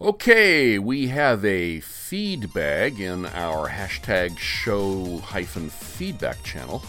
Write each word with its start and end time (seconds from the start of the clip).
Okay, 0.00 0.76
we 0.76 1.06
have 1.06 1.44
a 1.44 1.78
feedback 1.78 2.98
in 2.98 3.26
our 3.26 3.68
hashtag 3.68 4.36
show 4.36 5.18
hyphen 5.18 5.70
feedback 5.70 6.42
channel. 6.42 6.82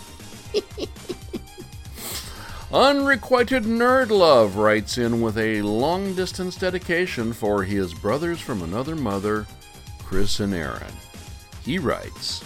Unrequited 2.74 3.64
Nerd 3.64 4.10
Love 4.10 4.56
writes 4.56 4.98
in 4.98 5.22
with 5.22 5.38
a 5.38 5.62
long 5.62 6.16
distance 6.16 6.56
dedication 6.56 7.32
for 7.32 7.64
his 7.64 7.94
brothers 7.94 8.42
from 8.42 8.64
another 8.64 8.96
mother, 8.96 9.46
Chris 10.00 10.40
and 10.40 10.56
Aaron. 10.56 10.92
He 11.64 11.78
writes 11.78 12.44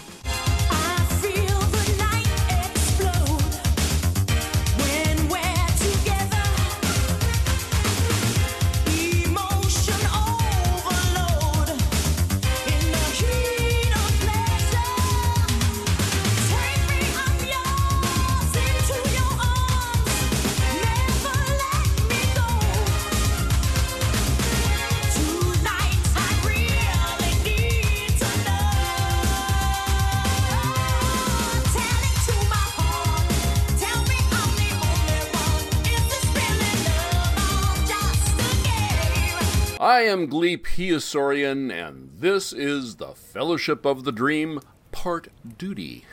am 40.10 40.28
Gleep, 40.28 40.66
he 40.66 40.90
and 40.90 42.10
this 42.18 42.52
is 42.52 42.96
the 42.96 43.14
Fellowship 43.14 43.86
of 43.86 44.04
the 44.06 44.12
Dream, 44.12 44.60
part 44.92 45.28
Doody. 45.58 46.04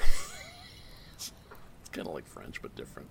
it's 1.14 1.32
kind 1.92 2.06
of 2.06 2.12
like 2.12 2.26
French, 2.26 2.60
but 2.60 2.76
different. 2.76 3.08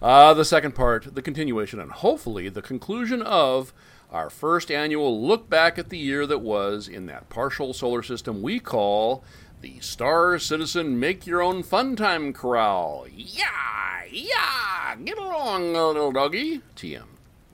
Uh, 0.00 0.32
the 0.32 0.44
second 0.44 0.74
part, 0.74 1.14
the 1.14 1.20
continuation, 1.20 1.78
and 1.78 1.92
hopefully 1.92 2.48
the 2.48 2.62
conclusion 2.62 3.20
of 3.20 3.74
our 4.10 4.30
first 4.30 4.70
annual 4.70 5.20
look 5.20 5.50
back 5.50 5.78
at 5.78 5.90
the 5.90 5.98
year 5.98 6.26
that 6.26 6.40
was 6.40 6.88
in 6.88 7.04
that 7.06 7.28
partial 7.28 7.74
solar 7.74 8.02
system 8.02 8.40
we 8.40 8.58
call 8.58 9.22
the 9.60 9.78
Star 9.80 10.38
Citizen 10.38 10.98
Make 10.98 11.26
Your 11.26 11.42
Own 11.42 11.62
Fun 11.62 11.94
Time 11.94 12.32
Corral. 12.32 13.06
Yeah, 13.14 14.04
yeah, 14.10 14.96
get 15.04 15.18
along, 15.18 15.74
little 15.74 16.10
doggy. 16.10 16.62
TM. 16.74 17.04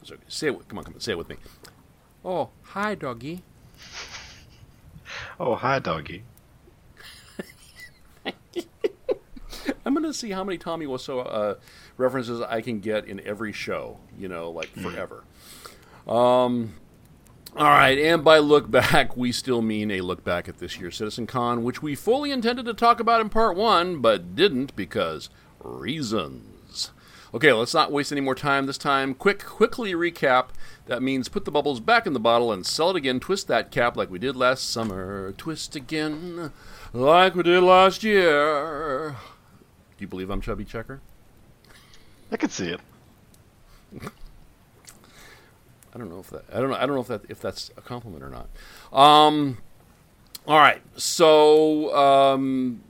So 0.05 0.17
say 0.29 0.49
it. 0.49 0.69
Come 0.69 0.79
on, 0.79 0.85
come 0.85 0.95
on, 0.95 1.01
say 1.01 1.13
it 1.13 1.19
with 1.19 1.29
me. 1.29 1.37
Oh, 2.25 2.51
hi, 2.63 2.95
doggy. 2.95 3.43
Oh, 5.41 5.55
hi, 5.55 5.79
doggy. 5.79 6.25
I'm 9.85 9.95
gonna 9.95 10.13
see 10.13 10.31
how 10.31 10.45
many 10.45 10.59
Tommy 10.59 10.87
Wiseau 10.87 11.27
uh, 11.27 11.55
references 11.97 12.41
I 12.41 12.61
can 12.61 12.81
get 12.81 13.07
in 13.07 13.21
every 13.21 13.53
show. 13.53 13.99
You 14.19 14.29
know, 14.29 14.51
like 14.51 14.69
forever. 14.69 15.25
Um. 16.07 16.75
All 17.57 17.71
right, 17.71 17.99
and 17.99 18.23
by 18.23 18.39
look 18.39 18.71
back, 18.71 19.17
we 19.17 19.33
still 19.33 19.63
mean 19.63 19.91
a 19.91 20.03
look 20.03 20.23
back 20.23 20.49
at 20.49 20.59
this 20.59 20.79
year's 20.79 20.97
Citizen 20.97 21.27
Con, 21.27 21.65
which 21.65 21.83
we 21.83 21.95
fully 21.95 22.31
intended 22.31 22.67
to 22.67 22.75
talk 22.75 23.01
about 23.01 23.23
in 23.23 23.31
part 23.31 23.57
one, 23.57 24.01
but 24.01 24.37
didn't 24.37 24.77
because 24.77 25.31
reasons. 25.61 26.58
Okay, 27.35 27.53
let's 27.53 27.75
not 27.75 27.93
waste 27.93 28.11
any 28.11 28.23
more 28.23 28.35
time 28.35 28.65
this 28.65 28.79
time. 28.79 29.15
Quick, 29.15 29.45
quickly 29.45 29.93
recap. 29.93 30.49
That 30.87 31.03
means 31.03 31.29
put 31.29 31.45
the 31.45 31.51
bubbles 31.51 31.79
back 31.79 32.07
in 32.07 32.15
the 32.15 32.21
bottle 32.21 32.51
and 32.51 32.65
sell 32.65 32.91
it 32.91 32.97
again. 32.97 33.21
Twist 33.21 33.49
that 33.49 33.71
cap 33.71 33.97
like 33.97 34.11
we 34.11 34.19
did 34.19 34.35
last 34.35 34.71
summer. 34.71 35.33
Twist 35.37 35.77
again 35.77 36.53
like 36.95 37.35
we 37.35 37.43
did 37.43 37.63
last 37.63 38.03
year. 38.03 39.17
Do 39.97 40.03
you 40.03 40.09
believe 40.09 40.31
I'm 40.31 40.41
Chubby 40.41 40.65
Checker? 40.65 41.01
I 42.33 42.37
could 42.39 42.51
see 42.51 42.69
it. 42.71 42.81
I 45.95 45.99
don't 45.99 46.11
know 46.11 46.21
if 46.21 46.31
that 46.31 46.45
I 46.53 46.61
don't 46.61 46.71
know 46.71 46.77
I 46.77 46.87
don't 46.87 46.95
know 46.95 47.01
if 47.01 47.09
that 47.09 47.23
if 47.29 47.41
that's 47.41 47.71
a 47.77 47.83
compliment 47.83 48.23
or 48.23 48.31
not. 48.31 48.49
Um, 48.93 49.59
all 50.47 50.59
right, 50.59 50.81
so 50.97 51.95
um, 51.95 52.83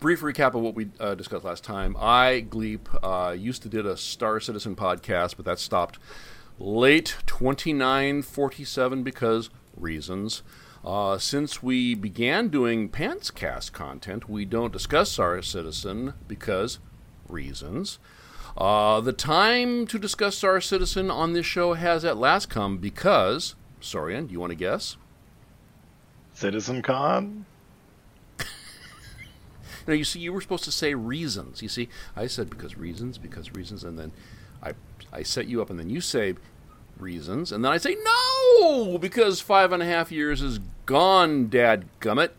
brief 0.00 0.20
recap 0.20 0.54
of 0.54 0.62
what 0.62 0.74
we 0.74 0.88
uh, 1.00 1.14
discussed 1.14 1.44
last 1.44 1.64
time. 1.64 1.96
I 1.98 2.44
Gleep 2.48 2.88
uh, 3.02 3.32
used 3.32 3.62
to 3.62 3.68
did 3.68 3.86
a 3.86 3.96
Star 3.96 4.40
Citizen 4.40 4.76
podcast, 4.76 5.36
but 5.36 5.44
that 5.44 5.58
stopped 5.58 5.98
late 6.58 7.16
2947 7.26 9.02
because 9.02 9.50
reasons. 9.76 10.42
Uh, 10.84 11.16
since 11.16 11.62
we 11.62 11.94
began 11.94 12.48
doing 12.48 12.88
Pantscast 12.90 13.72
content, 13.72 14.28
we 14.28 14.44
don't 14.44 14.72
discuss 14.72 15.10
Star 15.10 15.40
Citizen 15.40 16.14
because 16.28 16.78
reasons. 17.28 17.98
Uh, 18.56 19.00
the 19.00 19.12
time 19.12 19.86
to 19.86 19.98
discuss 19.98 20.36
Star 20.36 20.60
Citizen 20.60 21.10
on 21.10 21.32
this 21.32 21.46
show 21.46 21.74
has 21.74 22.04
at 22.04 22.18
last 22.18 22.50
come 22.50 22.78
because, 22.78 23.54
Sorrien, 23.80 24.30
you 24.30 24.38
want 24.38 24.50
to 24.50 24.56
guess? 24.56 24.96
Citizen 26.34 26.82
Con? 26.82 27.46
No, 29.86 29.94
you 29.94 30.04
see, 30.04 30.20
you 30.20 30.32
were 30.32 30.40
supposed 30.40 30.64
to 30.64 30.72
say 30.72 30.94
reasons. 30.94 31.62
You 31.62 31.68
see, 31.68 31.88
I 32.16 32.26
said 32.26 32.50
because 32.50 32.76
reasons, 32.76 33.18
because 33.18 33.52
reasons, 33.52 33.84
and 33.84 33.98
then 33.98 34.12
I 34.62 34.72
I 35.12 35.22
set 35.22 35.46
you 35.46 35.60
up, 35.62 35.70
and 35.70 35.78
then 35.78 35.90
you 35.90 36.00
say 36.00 36.34
reasons, 36.98 37.52
and 37.52 37.64
then 37.64 37.72
I 37.72 37.78
say 37.78 37.96
no 38.02 38.98
because 38.98 39.40
five 39.40 39.72
and 39.72 39.82
a 39.82 39.86
half 39.86 40.10
years 40.10 40.40
is 40.42 40.60
gone, 40.86 41.48
Dad 41.48 41.86
Gummit. 42.00 42.30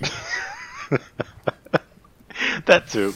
That 2.66 2.88
too. 2.88 3.14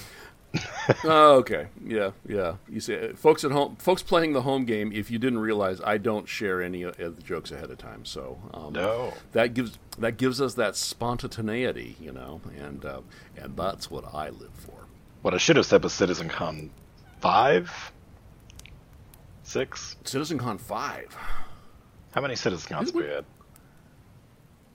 oh, 1.04 1.36
okay, 1.36 1.66
yeah, 1.84 2.10
yeah. 2.28 2.56
You 2.68 2.80
see, 2.80 2.96
uh, 2.96 3.14
folks 3.14 3.44
at 3.44 3.50
home, 3.50 3.76
folks 3.76 4.02
playing 4.02 4.32
the 4.32 4.42
home 4.42 4.64
game. 4.64 4.92
If 4.92 5.10
you 5.10 5.18
didn't 5.18 5.38
realize, 5.40 5.80
I 5.82 5.98
don't 5.98 6.28
share 6.28 6.62
any 6.62 6.82
of 6.82 6.96
the 6.96 7.22
jokes 7.22 7.50
ahead 7.50 7.70
of 7.70 7.78
time, 7.78 8.04
so 8.04 8.38
um, 8.54 8.72
No. 8.72 9.12
that 9.32 9.54
gives 9.54 9.78
that 9.98 10.16
gives 10.16 10.40
us 10.40 10.54
that 10.54 10.76
spontaneity, 10.76 11.96
you 12.00 12.12
know, 12.12 12.40
and 12.58 12.84
uh, 12.84 13.00
and 13.36 13.56
that's 13.56 13.90
what 13.90 14.04
I 14.14 14.28
live 14.30 14.52
for. 14.54 14.86
What 15.22 15.34
I 15.34 15.38
should 15.38 15.56
have 15.56 15.66
said 15.66 15.82
was 15.82 15.92
Citizen 15.92 16.28
Con 16.28 16.70
5? 17.20 17.92
6? 19.42 19.96
CitizenCon 20.04 20.60
five. 20.60 21.16
How 22.12 22.20
many 22.20 22.34
Citizen 22.34 22.68
Cons 22.68 22.88
have 22.88 22.94
we 22.94 23.04
had? 23.04 23.24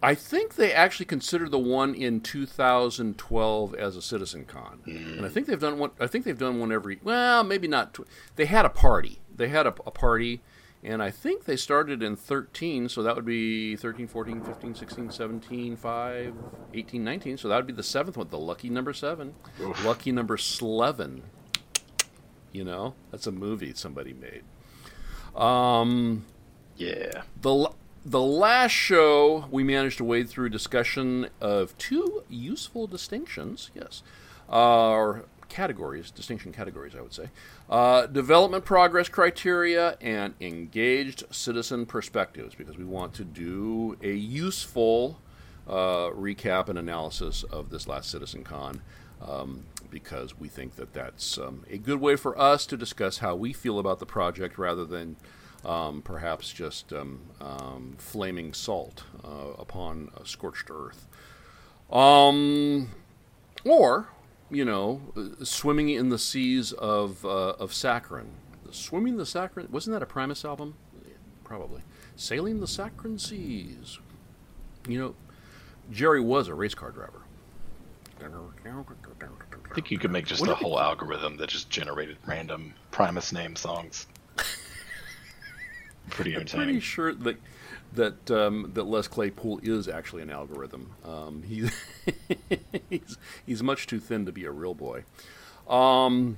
I 0.03 0.15
think 0.15 0.55
they 0.55 0.73
actually 0.73 1.05
consider 1.05 1.47
the 1.47 1.59
one 1.59 1.93
in 1.93 2.21
2012 2.21 3.75
as 3.75 3.95
a 3.95 3.99
CitizenCon, 3.99 4.85
and 4.87 5.25
I 5.25 5.29
think 5.29 5.45
they've 5.47 5.59
done 5.59 5.77
one. 5.77 5.91
I 5.99 6.07
think 6.07 6.25
they've 6.25 6.37
done 6.37 6.59
one 6.59 6.71
every. 6.71 6.99
Well, 7.03 7.43
maybe 7.43 7.67
not. 7.67 7.93
Tw- 7.93 8.07
they 8.35 8.45
had 8.45 8.65
a 8.65 8.69
party. 8.69 9.19
They 9.35 9.49
had 9.49 9.67
a, 9.67 9.75
a 9.85 9.91
party, 9.91 10.41
and 10.83 11.03
I 11.03 11.11
think 11.11 11.45
they 11.45 11.55
started 11.55 12.01
in 12.01 12.15
13. 12.15 12.89
So 12.89 13.03
that 13.03 13.15
would 13.15 13.25
be 13.25 13.75
13, 13.75 14.07
14, 14.07 14.41
15, 14.41 14.73
16, 14.75 15.11
17, 15.11 15.75
5, 15.75 16.33
18, 16.73 17.03
19. 17.03 17.37
So 17.37 17.47
that 17.49 17.55
would 17.57 17.67
be 17.67 17.73
the 17.73 17.83
seventh 17.83 18.17
one. 18.17 18.29
The 18.29 18.39
lucky 18.39 18.69
number 18.71 18.93
seven. 18.93 19.35
Lucky 19.83 20.11
number 20.11 20.35
Slevin. 20.37 21.21
You 22.51 22.63
know, 22.63 22.95
that's 23.11 23.27
a 23.27 23.31
movie 23.31 23.73
somebody 23.75 24.13
made. 24.13 24.41
Um, 25.39 26.25
Yeah. 26.75 27.21
the 27.41 27.69
the 28.05 28.21
last 28.21 28.71
show 28.71 29.45
we 29.51 29.63
managed 29.63 29.97
to 29.97 30.03
wade 30.03 30.27
through 30.27 30.49
discussion 30.49 31.29
of 31.39 31.77
two 31.77 32.23
useful 32.29 32.87
distinctions 32.87 33.69
yes 33.75 34.01
uh, 34.49 34.89
or 34.89 35.25
categories 35.49 36.09
distinction 36.09 36.51
categories 36.51 36.95
i 36.95 37.01
would 37.01 37.13
say 37.13 37.29
uh, 37.69 38.05
development 38.07 38.65
progress 38.65 39.07
criteria 39.07 39.97
and 40.01 40.33
engaged 40.39 41.23
citizen 41.29 41.85
perspectives 41.85 42.55
because 42.55 42.77
we 42.77 42.85
want 42.85 43.13
to 43.13 43.23
do 43.23 43.95
a 44.01 44.13
useful 44.13 45.19
uh, 45.67 46.09
recap 46.09 46.69
and 46.69 46.79
analysis 46.79 47.43
of 47.43 47.69
this 47.69 47.87
last 47.87 48.09
citizen 48.09 48.43
con 48.43 48.81
um, 49.21 49.65
because 49.91 50.39
we 50.39 50.47
think 50.47 50.75
that 50.77 50.93
that's 50.93 51.37
um, 51.37 51.63
a 51.69 51.77
good 51.77 51.99
way 51.99 52.15
for 52.15 52.39
us 52.39 52.65
to 52.65 52.75
discuss 52.75 53.19
how 53.19 53.35
we 53.35 53.53
feel 53.53 53.77
about 53.77 53.99
the 53.99 54.05
project 54.05 54.57
rather 54.57 54.85
than 54.85 55.17
um, 55.65 56.01
perhaps 56.01 56.51
just 56.51 56.91
um, 56.93 57.21
um, 57.39 57.95
flaming 57.97 58.53
salt 58.53 59.03
uh, 59.23 59.53
upon 59.59 60.09
a 60.19 60.25
scorched 60.25 60.69
earth. 60.69 61.07
Um, 61.91 62.89
or, 63.65 64.07
you 64.49 64.65
know, 64.65 65.01
uh, 65.15 65.43
swimming 65.43 65.89
in 65.89 66.09
the 66.09 66.17
seas 66.17 66.71
of, 66.73 67.23
uh, 67.25 67.53
of 67.59 67.71
saccharin. 67.71 68.27
Swimming 68.71 69.17
the 69.17 69.23
saccharin, 69.23 69.69
wasn't 69.69 69.93
that 69.93 70.01
a 70.01 70.05
Primus 70.05 70.45
album? 70.45 70.75
Probably. 71.43 71.81
Sailing 72.15 72.61
the 72.61 72.65
Saccharin 72.65 73.19
Seas. 73.19 73.99
You 74.87 74.99
know, 74.99 75.15
Jerry 75.91 76.21
was 76.21 76.47
a 76.47 76.53
race 76.53 76.73
car 76.73 76.91
driver. 76.91 77.23
I 78.21 79.73
think 79.73 79.91
you 79.91 79.97
could 79.97 80.11
make 80.11 80.25
just 80.25 80.39
Would 80.39 80.49
a 80.49 80.55
whole 80.55 80.79
algorithm 80.79 81.35
that 81.37 81.49
just 81.49 81.69
generated 81.69 82.17
random 82.25 82.73
Primus 82.91 83.33
name 83.33 83.55
songs. 83.55 84.07
Pretty 86.09 86.35
I'm 86.35 86.45
pretty 86.45 86.79
sure 86.79 87.13
that 87.13 87.37
that 87.93 88.31
um, 88.31 88.71
that 88.73 88.83
Les 88.83 89.07
Claypool 89.07 89.59
is 89.63 89.87
actually 89.87 90.21
an 90.21 90.29
algorithm. 90.29 90.91
Um, 91.05 91.43
he, 91.43 91.69
he's 92.89 93.17
he's 93.45 93.63
much 93.63 93.87
too 93.87 93.99
thin 93.99 94.25
to 94.25 94.31
be 94.31 94.45
a 94.45 94.51
real 94.51 94.73
boy. 94.73 95.03
Um, 95.67 96.37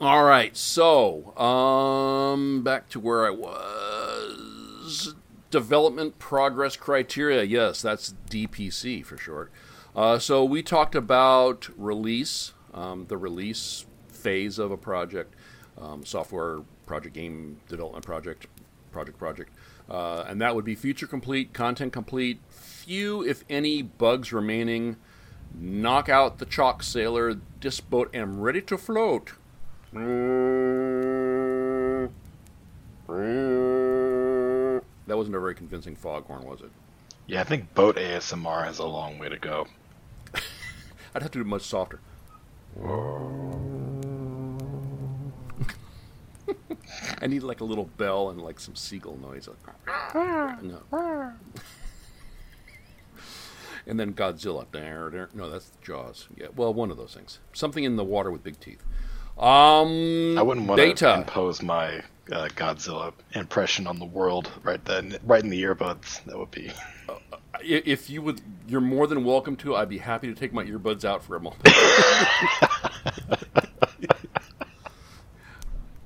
all 0.00 0.24
right, 0.24 0.56
so 0.56 1.36
um, 1.38 2.62
back 2.62 2.88
to 2.90 3.00
where 3.00 3.26
I 3.26 3.30
was. 3.30 5.14
Development 5.50 6.18
progress 6.18 6.76
criteria. 6.76 7.42
Yes, 7.44 7.80
that's 7.80 8.14
DPC 8.28 9.04
for 9.04 9.16
short. 9.16 9.50
Uh, 9.94 10.18
so 10.18 10.44
we 10.44 10.62
talked 10.62 10.94
about 10.94 11.70
release, 11.78 12.52
um, 12.74 13.06
the 13.08 13.16
release 13.16 13.86
phase 14.08 14.58
of 14.58 14.70
a 14.70 14.76
project, 14.76 15.34
um, 15.80 16.04
software 16.04 16.60
project, 16.84 17.14
game 17.14 17.60
development 17.68 18.04
project, 18.04 18.46
project 18.96 19.18
project, 19.18 19.50
uh, 19.90 20.24
and 20.26 20.40
that 20.40 20.54
would 20.54 20.64
be 20.64 20.74
feature 20.74 21.06
complete, 21.06 21.52
content 21.52 21.92
complete, 21.92 22.40
few 22.48 23.22
if 23.22 23.44
any 23.50 23.82
bugs 23.82 24.32
remaining. 24.32 24.96
Knock 25.54 26.08
out 26.08 26.38
the 26.38 26.46
chalk 26.46 26.82
sailor. 26.82 27.34
This 27.60 27.80
boat 27.80 28.08
am 28.14 28.40
ready 28.40 28.62
to 28.62 28.78
float. 28.78 29.32
That 35.06 35.16
wasn't 35.16 35.36
a 35.36 35.40
very 35.40 35.54
convincing 35.54 35.94
foghorn, 35.94 36.44
was 36.44 36.62
it? 36.62 36.70
Yeah, 37.26 37.42
I 37.42 37.44
think 37.44 37.74
boat 37.74 37.96
ASMR 37.96 38.64
has 38.64 38.78
a 38.78 38.86
long 38.86 39.18
way 39.18 39.28
to 39.28 39.36
go. 39.36 39.66
I'd 41.14 41.22
have 41.22 41.30
to 41.32 41.38
do 41.38 41.42
it 41.42 41.46
much 41.46 41.62
softer. 41.62 42.00
I 47.20 47.26
need 47.26 47.42
like 47.42 47.60
a 47.60 47.64
little 47.64 47.86
bell 47.96 48.30
and 48.30 48.40
like 48.40 48.60
some 48.60 48.74
seagull 48.76 49.16
noise. 49.18 49.48
Like, 49.48 49.58
no. 50.62 50.80
and 53.86 53.98
then 54.00 54.12
Godzilla. 54.14 54.66
No, 55.34 55.50
that's 55.50 55.70
Jaws. 55.82 56.28
Yeah, 56.36 56.48
well, 56.56 56.72
one 56.74 56.90
of 56.90 56.96
those 56.96 57.14
things. 57.14 57.38
Something 57.52 57.84
in 57.84 57.96
the 57.96 58.04
water 58.04 58.30
with 58.30 58.42
big 58.42 58.58
teeth. 58.60 58.82
Um, 59.38 60.38
I 60.38 60.42
wouldn't 60.42 60.66
want 60.66 60.78
to 60.80 60.86
data. 60.86 61.14
impose 61.18 61.62
my 61.62 61.98
uh, 62.32 62.48
Godzilla 62.56 63.12
impression 63.34 63.86
on 63.86 63.98
the 63.98 64.04
world 64.06 64.50
right 64.62 64.82
then, 64.84 65.18
right 65.24 65.42
in 65.44 65.50
the 65.50 65.62
earbuds. 65.62 66.24
That 66.24 66.38
would 66.38 66.50
be. 66.50 66.70
I- 67.08 67.22
If 67.62 68.08
you 68.08 68.22
would, 68.22 68.40
you're 68.66 68.80
more 68.80 69.06
than 69.06 69.24
welcome 69.24 69.56
to. 69.56 69.76
I'd 69.76 69.88
be 69.90 69.98
happy 69.98 70.26
to 70.28 70.34
take 70.34 70.52
my 70.54 70.64
earbuds 70.64 71.04
out 71.04 71.22
for 71.22 71.36
a 71.36 71.40
moment. 71.40 71.62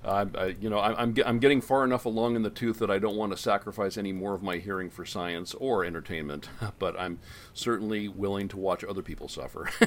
I'm, 0.05 0.33
I, 0.37 0.57
you 0.61 0.71
know, 0.71 0.81
I'm, 0.81 0.95
I'm, 0.97 1.15
I'm 1.27 1.39
getting 1.39 1.61
far 1.61 1.85
enough 1.85 2.07
along 2.07 2.37
in 2.37 2.43
the 2.43 2.51
tooth 2.51 2.79
that 2.79 2.91
I 2.91 2.99
don't 2.99 3.17
want 3.17 3.33
to 3.33 3.39
sacrifice 3.39 3.99
any 3.99 4.13
more 4.13 4.35
of 4.35 4.43
my 4.43 4.57
hearing 4.57 4.89
for 4.89 5.05
science 5.05 5.55
or 5.55 5.85
entertainment. 5.85 6.49
But 6.79 6.99
I'm 6.99 7.19
certainly 7.53 8.09
willing 8.09 8.49
to 8.49 8.57
watch 8.57 8.83
other 8.85 9.03
people 9.03 9.29
suffer. 9.29 9.69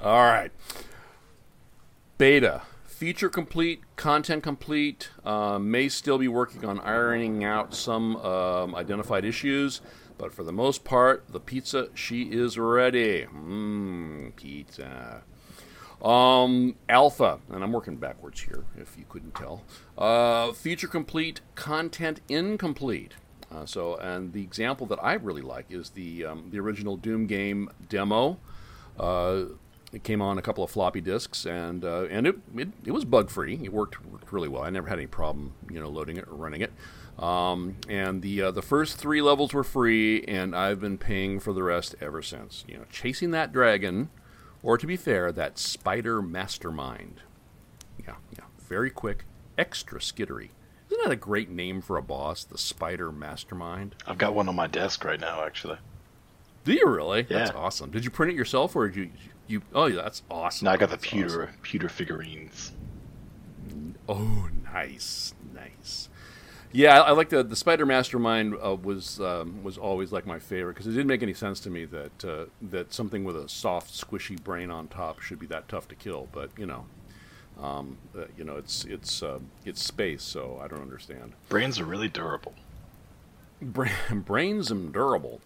All 0.00 0.24
right. 0.24 0.52
Beta. 2.18 2.62
Feature 2.84 3.30
complete, 3.30 3.82
content 3.96 4.42
complete. 4.42 5.10
Uh, 5.24 5.58
may 5.58 5.88
still 5.88 6.18
be 6.18 6.28
working 6.28 6.64
on 6.64 6.78
ironing 6.80 7.42
out 7.44 7.74
some 7.74 8.16
um, 8.16 8.74
identified 8.74 9.24
issues, 9.24 9.80
but 10.18 10.32
for 10.34 10.44
the 10.44 10.52
most 10.52 10.84
part, 10.84 11.24
the 11.28 11.40
pizza, 11.40 11.88
she 11.94 12.24
is 12.24 12.58
ready. 12.58 13.24
Mmm, 13.24 14.36
pizza. 14.36 15.22
Um, 16.02 16.74
alpha, 16.88 17.38
and 17.50 17.62
I'm 17.62 17.72
working 17.72 17.96
backwards 17.96 18.40
here, 18.40 18.64
if 18.76 18.96
you 18.98 19.04
couldn't 19.08 19.34
tell. 19.36 19.62
Uh, 19.96 20.52
feature 20.52 20.88
complete, 20.88 21.40
content 21.54 22.20
incomplete. 22.28 23.14
Uh, 23.52 23.66
so, 23.66 23.96
and 23.96 24.32
the 24.32 24.42
example 24.42 24.86
that 24.86 24.98
I 25.02 25.14
really 25.14 25.42
like 25.42 25.66
is 25.70 25.90
the 25.90 26.24
um, 26.24 26.48
the 26.50 26.58
original 26.58 26.96
Doom 26.96 27.26
game 27.26 27.70
demo. 27.88 28.38
Uh, 28.98 29.44
it 29.92 30.02
came 30.04 30.22
on 30.22 30.38
a 30.38 30.42
couple 30.42 30.64
of 30.64 30.70
floppy 30.70 31.00
disks, 31.00 31.44
and 31.44 31.84
uh, 31.84 32.04
and 32.04 32.26
it, 32.26 32.36
it 32.56 32.68
it 32.86 32.92
was 32.92 33.04
bug 33.04 33.30
free. 33.30 33.60
It 33.62 33.72
worked 33.72 34.04
worked 34.06 34.32
really 34.32 34.48
well. 34.48 34.62
I 34.62 34.70
never 34.70 34.88
had 34.88 34.98
any 34.98 35.06
problem, 35.06 35.52
you 35.70 35.78
know, 35.80 35.88
loading 35.88 36.16
it 36.16 36.26
or 36.28 36.34
running 36.34 36.62
it. 36.62 36.72
Um, 37.22 37.76
and 37.88 38.22
the 38.22 38.42
uh, 38.42 38.50
the 38.50 38.62
first 38.62 38.96
three 38.96 39.20
levels 39.20 39.52
were 39.52 39.64
free, 39.64 40.24
and 40.24 40.56
I've 40.56 40.80
been 40.80 40.96
paying 40.96 41.40
for 41.40 41.52
the 41.52 41.62
rest 41.62 41.94
ever 42.00 42.22
since. 42.22 42.64
You 42.66 42.78
know, 42.78 42.84
chasing 42.90 43.32
that 43.32 43.52
dragon, 43.52 44.08
or 44.62 44.78
to 44.78 44.86
be 44.86 44.96
fair, 44.96 45.32
that 45.32 45.58
spider 45.58 46.22
mastermind. 46.22 47.20
Yeah, 48.04 48.14
yeah, 48.36 48.44
very 48.58 48.90
quick, 48.90 49.24
extra 49.58 49.98
skittery. 50.00 50.50
Isn't 50.90 51.04
that 51.04 51.12
a 51.12 51.16
great 51.16 51.48
name 51.50 51.80
for 51.80 51.96
a 51.96 52.02
boss, 52.02 52.44
the 52.44 52.58
spider 52.58 53.10
mastermind? 53.10 53.94
I've 54.06 54.18
got 54.18 54.34
one 54.34 54.48
on 54.48 54.54
my 54.56 54.66
desk 54.66 55.04
right 55.04 55.20
now, 55.20 55.44
actually. 55.44 55.78
Do 56.64 56.72
you 56.74 56.86
really? 56.86 57.26
Yeah. 57.28 57.38
That's 57.38 57.50
awesome. 57.52 57.90
Did 57.90 58.04
you 58.04 58.10
print 58.10 58.32
it 58.32 58.36
yourself, 58.36 58.76
or 58.76 58.88
did 58.88 58.96
you? 58.96 59.10
You? 59.48 59.62
Oh, 59.74 59.86
yeah, 59.86 60.02
that's 60.02 60.22
awesome. 60.30 60.66
Now 60.66 60.72
I 60.72 60.76
got 60.76 60.90
the 60.90 60.96
That's 60.96 61.08
pewter 61.08 61.44
awesome. 61.44 61.56
pewter 61.62 61.88
figurines. 61.88 62.72
Oh, 64.08 64.48
nice, 64.72 65.34
nice. 65.54 66.08
Yeah, 66.72 67.00
I, 67.00 67.08
I 67.08 67.10
like 67.12 67.28
the 67.28 67.42
the 67.42 67.56
Spider 67.56 67.84
Mastermind 67.84 68.54
uh, 68.54 68.76
was 68.76 69.20
um, 69.20 69.62
was 69.62 69.76
always 69.76 70.10
like 70.10 70.26
my 70.26 70.38
favorite 70.38 70.72
because 70.74 70.86
it 70.86 70.92
didn't 70.92 71.06
make 71.06 71.22
any 71.22 71.34
sense 71.34 71.60
to 71.60 71.70
me 71.70 71.84
that 71.86 72.24
uh, 72.24 72.44
that 72.62 72.92
something 72.94 73.24
with 73.24 73.36
a 73.36 73.48
soft, 73.48 73.92
squishy 73.92 74.42
brain 74.42 74.70
on 74.70 74.88
top 74.88 75.20
should 75.20 75.38
be 75.38 75.46
that 75.48 75.68
tough 75.68 75.86
to 75.88 75.94
kill. 75.94 76.28
But 76.32 76.50
you 76.56 76.64
know, 76.64 76.86
um, 77.60 77.98
uh, 78.16 78.24
you 78.38 78.44
know, 78.44 78.56
it's 78.56 78.84
it's 78.86 79.22
uh, 79.22 79.40
it's 79.66 79.82
space, 79.82 80.22
so 80.22 80.58
I 80.62 80.68
don't 80.68 80.80
understand. 80.80 81.34
Brains 81.50 81.78
are 81.78 81.84
really 81.84 82.08
durable. 82.08 82.54
Bra- 83.60 83.88
brains 84.10 84.70
and 84.70 84.92
durable. 84.92 85.42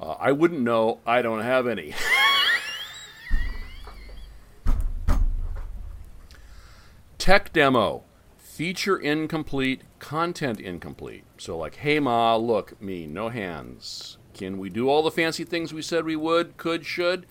Uh, 0.00 0.12
I 0.18 0.32
wouldn't 0.32 0.62
know. 0.62 1.00
I 1.06 1.20
don't 1.20 1.42
have 1.42 1.66
any. 1.66 1.94
Tech 7.18 7.52
demo. 7.52 8.04
Feature 8.38 8.96
incomplete, 8.98 9.82
content 10.02 10.58
incomplete. 10.58 11.22
So, 11.38 11.56
like, 11.56 11.76
hey, 11.76 12.00
Ma, 12.00 12.34
look, 12.34 12.82
me, 12.82 13.06
no 13.06 13.28
hands. 13.28 14.18
Can 14.34 14.58
we 14.58 14.68
do 14.68 14.88
all 14.88 15.00
the 15.00 15.12
fancy 15.12 15.44
things 15.44 15.72
we 15.72 15.80
said 15.80 16.04
we 16.04 16.16
would, 16.16 16.56
could, 16.56 16.84
should? 16.84 17.24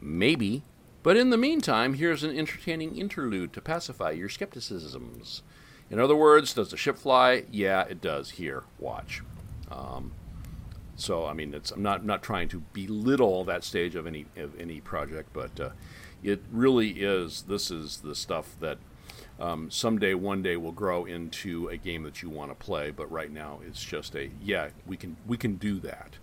Maybe. 0.00 0.62
But 1.02 1.16
in 1.16 1.30
the 1.30 1.36
meantime, 1.36 1.94
here's 1.94 2.22
an 2.22 2.38
entertaining 2.38 2.96
interlude 2.96 3.52
to 3.54 3.60
pacify 3.60 4.12
your 4.12 4.28
skepticisms. 4.28 5.42
In 5.90 5.98
other 5.98 6.14
words, 6.14 6.54
does 6.54 6.70
the 6.70 6.76
ship 6.76 6.96
fly? 6.96 7.42
Yeah, 7.50 7.82
it 7.82 8.00
does. 8.00 8.30
Here, 8.30 8.62
watch. 8.78 9.22
Um, 9.68 10.12
so, 10.94 11.26
I 11.26 11.32
mean, 11.32 11.52
it's, 11.52 11.72
I'm 11.72 11.82
not 11.82 12.04
not 12.04 12.22
trying 12.22 12.48
to 12.50 12.62
belittle 12.72 13.42
that 13.44 13.64
stage 13.64 13.96
of 13.96 14.06
any 14.06 14.26
of 14.36 14.58
any 14.60 14.80
project, 14.80 15.30
but 15.32 15.58
uh, 15.58 15.70
it 16.22 16.40
really 16.52 16.90
is. 16.90 17.42
This 17.42 17.72
is 17.72 17.98
the 17.98 18.14
stuff 18.14 18.54
that 18.60 18.78
um, 19.42 19.70
someday, 19.70 20.14
one 20.14 20.40
day, 20.40 20.56
will 20.56 20.72
grow 20.72 21.04
into 21.04 21.68
a 21.68 21.76
game 21.76 22.04
that 22.04 22.22
you 22.22 22.30
want 22.30 22.52
to 22.52 22.54
play. 22.54 22.92
But 22.92 23.10
right 23.10 23.30
now, 23.30 23.60
it's 23.66 23.82
just 23.82 24.14
a 24.14 24.30
yeah, 24.40 24.68
we 24.86 24.96
can 24.96 25.16
we 25.26 25.36
can 25.36 25.56
do 25.56 25.80
that. 25.80 26.18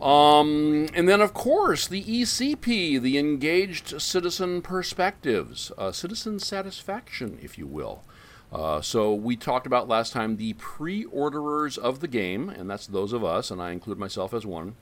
Um, 0.00 0.88
and 0.94 1.08
then, 1.08 1.20
of 1.20 1.34
course, 1.34 1.86
the 1.86 2.02
ECP, 2.02 3.00
the 3.00 3.18
Engaged 3.18 4.00
Citizen 4.00 4.62
Perspectives, 4.62 5.72
uh, 5.76 5.92
citizen 5.92 6.38
satisfaction, 6.38 7.38
if 7.42 7.58
you 7.58 7.66
will. 7.66 8.04
Uh, 8.52 8.80
so 8.80 9.14
we 9.14 9.36
talked 9.36 9.66
about 9.66 9.88
last 9.88 10.12
time 10.12 10.36
the 10.36 10.52
pre-orderers 10.54 11.78
of 11.78 12.00
the 12.00 12.08
game, 12.08 12.48
and 12.48 12.68
that's 12.68 12.86
those 12.86 13.12
of 13.12 13.24
us, 13.24 13.50
and 13.50 13.60
I 13.60 13.70
include 13.70 13.98
myself 13.98 14.34
as 14.34 14.44
one, 14.44 14.76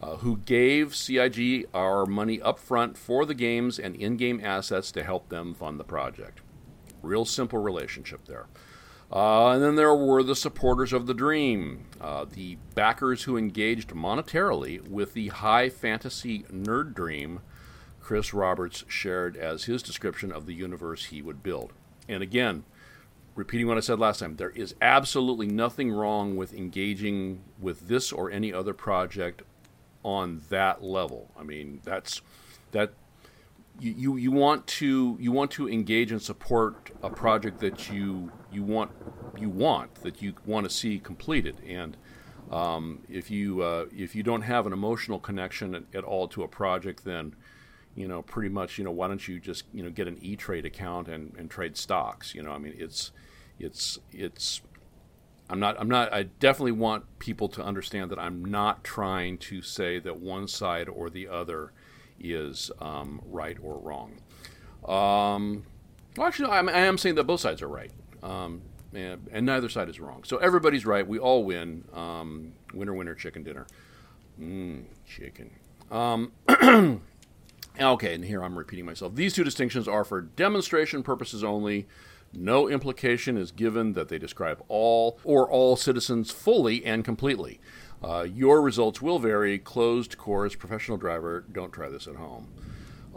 uh, 0.00 0.16
who 0.16 0.38
gave 0.38 0.94
CIG 0.94 1.66
our 1.74 2.06
money 2.06 2.40
up 2.40 2.58
front 2.58 2.96
for 2.96 3.26
the 3.26 3.34
games 3.34 3.78
and 3.78 3.96
in-game 3.96 4.40
assets 4.42 4.92
to 4.92 5.02
help 5.02 5.28
them 5.28 5.54
fund 5.54 5.78
the 5.80 5.84
project. 5.84 6.40
Real 7.02 7.24
simple 7.24 7.58
relationship 7.58 8.24
there. 8.26 8.46
Uh, 9.10 9.52
and 9.52 9.62
then 9.62 9.76
there 9.76 9.94
were 9.94 10.22
the 10.22 10.36
supporters 10.36 10.92
of 10.92 11.06
the 11.06 11.14
dream, 11.14 11.86
uh, 12.00 12.26
the 12.30 12.58
backers 12.74 13.22
who 13.22 13.38
engaged 13.38 13.90
monetarily 13.90 14.86
with 14.86 15.14
the 15.14 15.28
high 15.28 15.70
fantasy 15.70 16.42
nerd 16.52 16.94
dream 16.94 17.40
Chris 18.08 18.32
Roberts 18.32 18.84
shared 18.88 19.36
as 19.36 19.64
his 19.64 19.82
description 19.82 20.32
of 20.32 20.46
the 20.46 20.54
universe 20.54 21.06
he 21.06 21.20
would 21.20 21.42
build. 21.42 21.72
And 22.08 22.22
again, 22.22 22.64
repeating 23.34 23.66
what 23.66 23.76
I 23.76 23.80
said 23.80 23.98
last 23.98 24.20
time, 24.20 24.36
there 24.36 24.50
is 24.50 24.74
absolutely 24.80 25.46
nothing 25.46 25.90
wrong 25.90 26.36
with 26.36 26.54
engaging 26.54 27.42
with 27.58 27.88
this 27.88 28.10
or 28.12 28.30
any 28.30 28.52
other 28.52 28.72
project 28.72 29.42
on 30.02 30.42
that 30.48 30.82
level. 30.82 31.30
I 31.38 31.42
mean, 31.42 31.80
that's 31.84 32.22
that 32.72 32.92
you, 33.80 34.16
you, 34.16 34.30
want 34.30 34.66
to 34.66 35.16
you 35.20 35.30
want 35.32 35.50
to 35.52 35.68
engage 35.68 36.10
and 36.10 36.20
support 36.20 36.90
a 37.02 37.10
project 37.10 37.60
that 37.60 37.90
you 37.90 38.32
you 38.50 38.62
want 38.62 38.90
you 39.38 39.48
want 39.48 39.94
that 39.96 40.20
you 40.20 40.34
want 40.46 40.68
to 40.68 40.70
see 40.70 40.98
completed 40.98 41.56
and 41.66 41.96
um, 42.50 43.00
if 43.08 43.30
you 43.30 43.62
uh, 43.62 43.86
if 43.96 44.14
you 44.14 44.22
don't 44.22 44.42
have 44.42 44.66
an 44.66 44.72
emotional 44.72 45.18
connection 45.18 45.74
at, 45.74 45.84
at 45.94 46.04
all 46.04 46.26
to 46.28 46.42
a 46.42 46.48
project 46.48 47.04
then 47.04 47.34
you 47.94 48.08
know 48.08 48.22
pretty 48.22 48.48
much 48.48 48.78
you 48.78 48.84
know 48.84 48.90
why 48.90 49.06
don't 49.06 49.28
you 49.28 49.38
just 49.38 49.64
you 49.72 49.82
know 49.82 49.90
get 49.90 50.08
an 50.08 50.18
E 50.20 50.34
Trade 50.34 50.64
account 50.64 51.08
and, 51.08 51.34
and 51.38 51.50
trade 51.50 51.76
stocks 51.76 52.34
you 52.34 52.42
know 52.42 52.50
I 52.50 52.58
mean 52.58 52.74
it's 52.76 53.12
it's 53.58 53.98
it's 54.12 54.60
I'm 55.50 55.60
not. 55.60 55.80
I'm 55.80 55.88
not. 55.88 56.12
I 56.12 56.24
definitely 56.24 56.72
want 56.72 57.18
people 57.18 57.48
to 57.48 57.62
understand 57.62 58.10
that 58.10 58.18
I'm 58.18 58.44
not 58.44 58.84
trying 58.84 59.38
to 59.38 59.62
say 59.62 59.98
that 59.98 60.20
one 60.20 60.46
side 60.46 60.88
or 60.90 61.08
the 61.08 61.26
other 61.26 61.72
is 62.20 62.70
um, 62.80 63.20
right 63.26 63.56
or 63.62 63.78
wrong. 63.78 64.18
Um, 64.84 65.64
well, 66.16 66.26
actually, 66.26 66.50
I'm, 66.50 66.68
I 66.68 66.80
am 66.80 66.98
saying 66.98 67.14
that 67.16 67.24
both 67.24 67.40
sides 67.40 67.62
are 67.62 67.68
right, 67.68 67.90
um, 68.22 68.62
and, 68.92 69.28
and 69.30 69.46
neither 69.46 69.68
side 69.68 69.88
is 69.88 70.00
wrong. 70.00 70.24
So 70.24 70.38
everybody's 70.38 70.86
right. 70.86 71.06
We 71.06 71.18
all 71.18 71.44
win. 71.44 71.84
Um, 71.92 72.52
winner, 72.74 72.94
winner, 72.94 73.14
chicken 73.14 73.42
dinner. 73.42 73.66
Mmm, 74.40 74.84
chicken. 75.06 75.50
Um, 75.90 76.32
okay, 77.80 78.14
and 78.14 78.24
here 78.24 78.42
I'm 78.42 78.58
repeating 78.58 78.84
myself. 78.84 79.14
These 79.14 79.34
two 79.34 79.44
distinctions 79.44 79.88
are 79.88 80.04
for 80.04 80.20
demonstration 80.20 81.02
purposes 81.02 81.42
only. 81.44 81.86
No 82.32 82.68
implication 82.68 83.38
is 83.38 83.50
given 83.50 83.94
that 83.94 84.08
they 84.08 84.18
describe 84.18 84.62
all 84.68 85.18
or 85.24 85.50
all 85.50 85.76
citizens 85.76 86.30
fully 86.30 86.84
and 86.84 87.04
completely. 87.04 87.58
Uh, 88.02 88.22
your 88.22 88.62
results 88.62 89.02
will 89.02 89.18
vary. 89.18 89.58
Closed 89.58 90.16
course, 90.18 90.54
professional 90.54 90.96
driver. 90.96 91.44
Don't 91.50 91.72
try 91.72 91.88
this 91.88 92.06
at 92.06 92.16
home. 92.16 92.48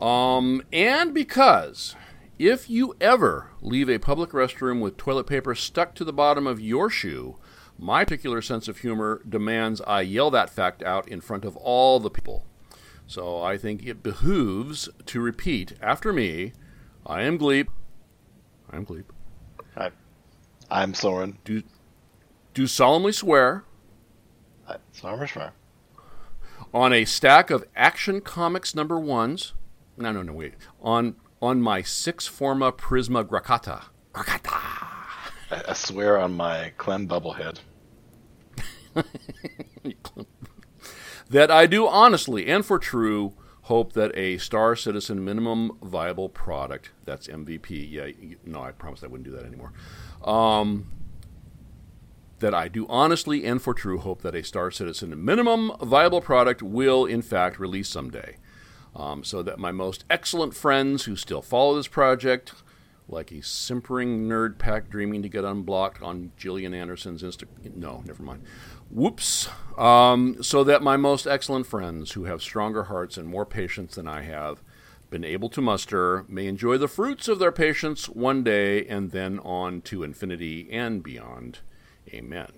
Um, 0.01 0.63
and 0.73 1.13
because 1.13 1.95
if 2.39 2.69
you 2.69 2.95
ever 2.99 3.51
leave 3.61 3.89
a 3.89 3.99
public 3.99 4.31
restroom 4.31 4.81
with 4.81 4.97
toilet 4.97 5.27
paper 5.27 5.53
stuck 5.53 5.93
to 5.95 6.03
the 6.03 6.13
bottom 6.13 6.47
of 6.47 6.59
your 6.59 6.89
shoe, 6.89 7.37
my 7.77 8.03
particular 8.03 8.41
sense 8.41 8.67
of 8.67 8.79
humor 8.79 9.21
demands 9.27 9.81
I 9.81 10.01
yell 10.01 10.31
that 10.31 10.49
fact 10.49 10.81
out 10.81 11.07
in 11.07 11.21
front 11.21 11.45
of 11.45 11.55
all 11.57 11.99
the 11.99 12.09
people. 12.09 12.45
So 13.05 13.41
I 13.41 13.57
think 13.57 13.85
it 13.85 14.01
behooves 14.01 14.89
to 15.05 15.21
repeat 15.21 15.73
after 15.81 16.11
me 16.11 16.53
I 17.05 17.23
am 17.23 17.37
Gleep. 17.37 17.67
I 18.71 18.77
am 18.77 18.85
Gleep. 18.85 19.05
I, 19.75 19.91
I'm 20.69 20.93
Soren. 20.93 21.37
Do, 21.43 21.61
do 22.53 22.67
solemnly 22.67 23.11
swear 23.11 23.65
I, 24.67 24.77
Soren 24.91 25.27
Schmer. 25.27 25.51
on 26.73 26.93
a 26.93 27.05
stack 27.05 27.49
of 27.49 27.65
Action 27.75 28.21
Comics 28.21 28.75
number 28.75 28.99
ones. 28.99 29.53
No, 29.97 30.11
no, 30.11 30.21
no, 30.21 30.33
wait. 30.33 30.53
On 30.81 31.15
on 31.41 31.61
my 31.61 31.81
six 31.81 32.27
forma 32.27 32.71
Prisma 32.71 33.23
Gracata. 33.25 33.85
Gracata. 34.13 34.51
I, 35.49 35.63
I 35.69 35.73
swear 35.73 36.19
on 36.19 36.33
my 36.33 36.71
Clem 36.77 37.07
Bubblehead. 37.07 37.59
that 41.29 41.49
I 41.49 41.65
do 41.65 41.87
honestly 41.87 42.47
and 42.47 42.65
for 42.65 42.77
true 42.77 43.33
hope 43.63 43.93
that 43.93 44.11
a 44.17 44.37
Star 44.37 44.75
Citizen 44.75 45.23
minimum 45.23 45.77
viable 45.81 46.27
product, 46.29 46.91
that's 47.05 47.27
MVP, 47.27 47.89
yeah, 47.89 48.35
no, 48.45 48.61
I 48.61 48.71
promised 48.71 49.03
I 49.03 49.07
wouldn't 49.07 49.23
do 49.29 49.35
that 49.35 49.45
anymore. 49.45 49.71
Um, 50.23 50.87
that 52.41 52.53
I 52.53 52.67
do 52.67 52.85
honestly 52.87 53.45
and 53.45 53.61
for 53.61 53.73
true 53.73 53.97
hope 53.97 54.21
that 54.21 54.35
a 54.35 54.43
Star 54.43 54.69
Citizen 54.69 55.23
minimum 55.23 55.71
viable 55.81 56.21
product 56.21 56.61
will, 56.61 57.05
in 57.05 57.21
fact, 57.21 57.59
release 57.59 57.89
someday. 57.89 58.37
Um, 58.95 59.23
so 59.23 59.41
that 59.41 59.57
my 59.57 59.71
most 59.71 60.03
excellent 60.09 60.53
friends 60.53 61.05
who 61.05 61.15
still 61.15 61.41
follow 61.41 61.75
this 61.75 61.87
project, 61.87 62.53
like 63.07 63.31
a 63.31 63.41
simpering 63.41 64.27
nerd 64.27 64.57
pack 64.57 64.89
dreaming 64.89 65.21
to 65.21 65.29
get 65.29 65.45
unblocked 65.45 66.01
on 66.01 66.33
Gillian 66.35 66.73
Anderson's 66.73 67.23
Insta. 67.23 67.45
No, 67.73 68.03
never 68.05 68.21
mind. 68.21 68.43
Whoops. 68.89 69.47
Um, 69.77 70.43
so 70.43 70.65
that 70.65 70.83
my 70.83 70.97
most 70.97 71.25
excellent 71.25 71.67
friends 71.67 72.11
who 72.11 72.25
have 72.25 72.41
stronger 72.41 72.83
hearts 72.83 73.17
and 73.17 73.27
more 73.27 73.45
patience 73.45 73.95
than 73.95 74.07
I 74.07 74.23
have 74.23 74.61
been 75.09 75.23
able 75.25 75.49
to 75.49 75.61
muster 75.61 76.25
may 76.27 76.47
enjoy 76.47 76.77
the 76.77 76.87
fruits 76.87 77.27
of 77.27 77.37
their 77.37 77.51
patience 77.51 78.09
one 78.09 78.43
day 78.43 78.85
and 78.87 79.11
then 79.11 79.39
on 79.39 79.81
to 79.81 80.03
infinity 80.03 80.69
and 80.71 81.03
beyond. 81.03 81.59
Amen. 82.13 82.51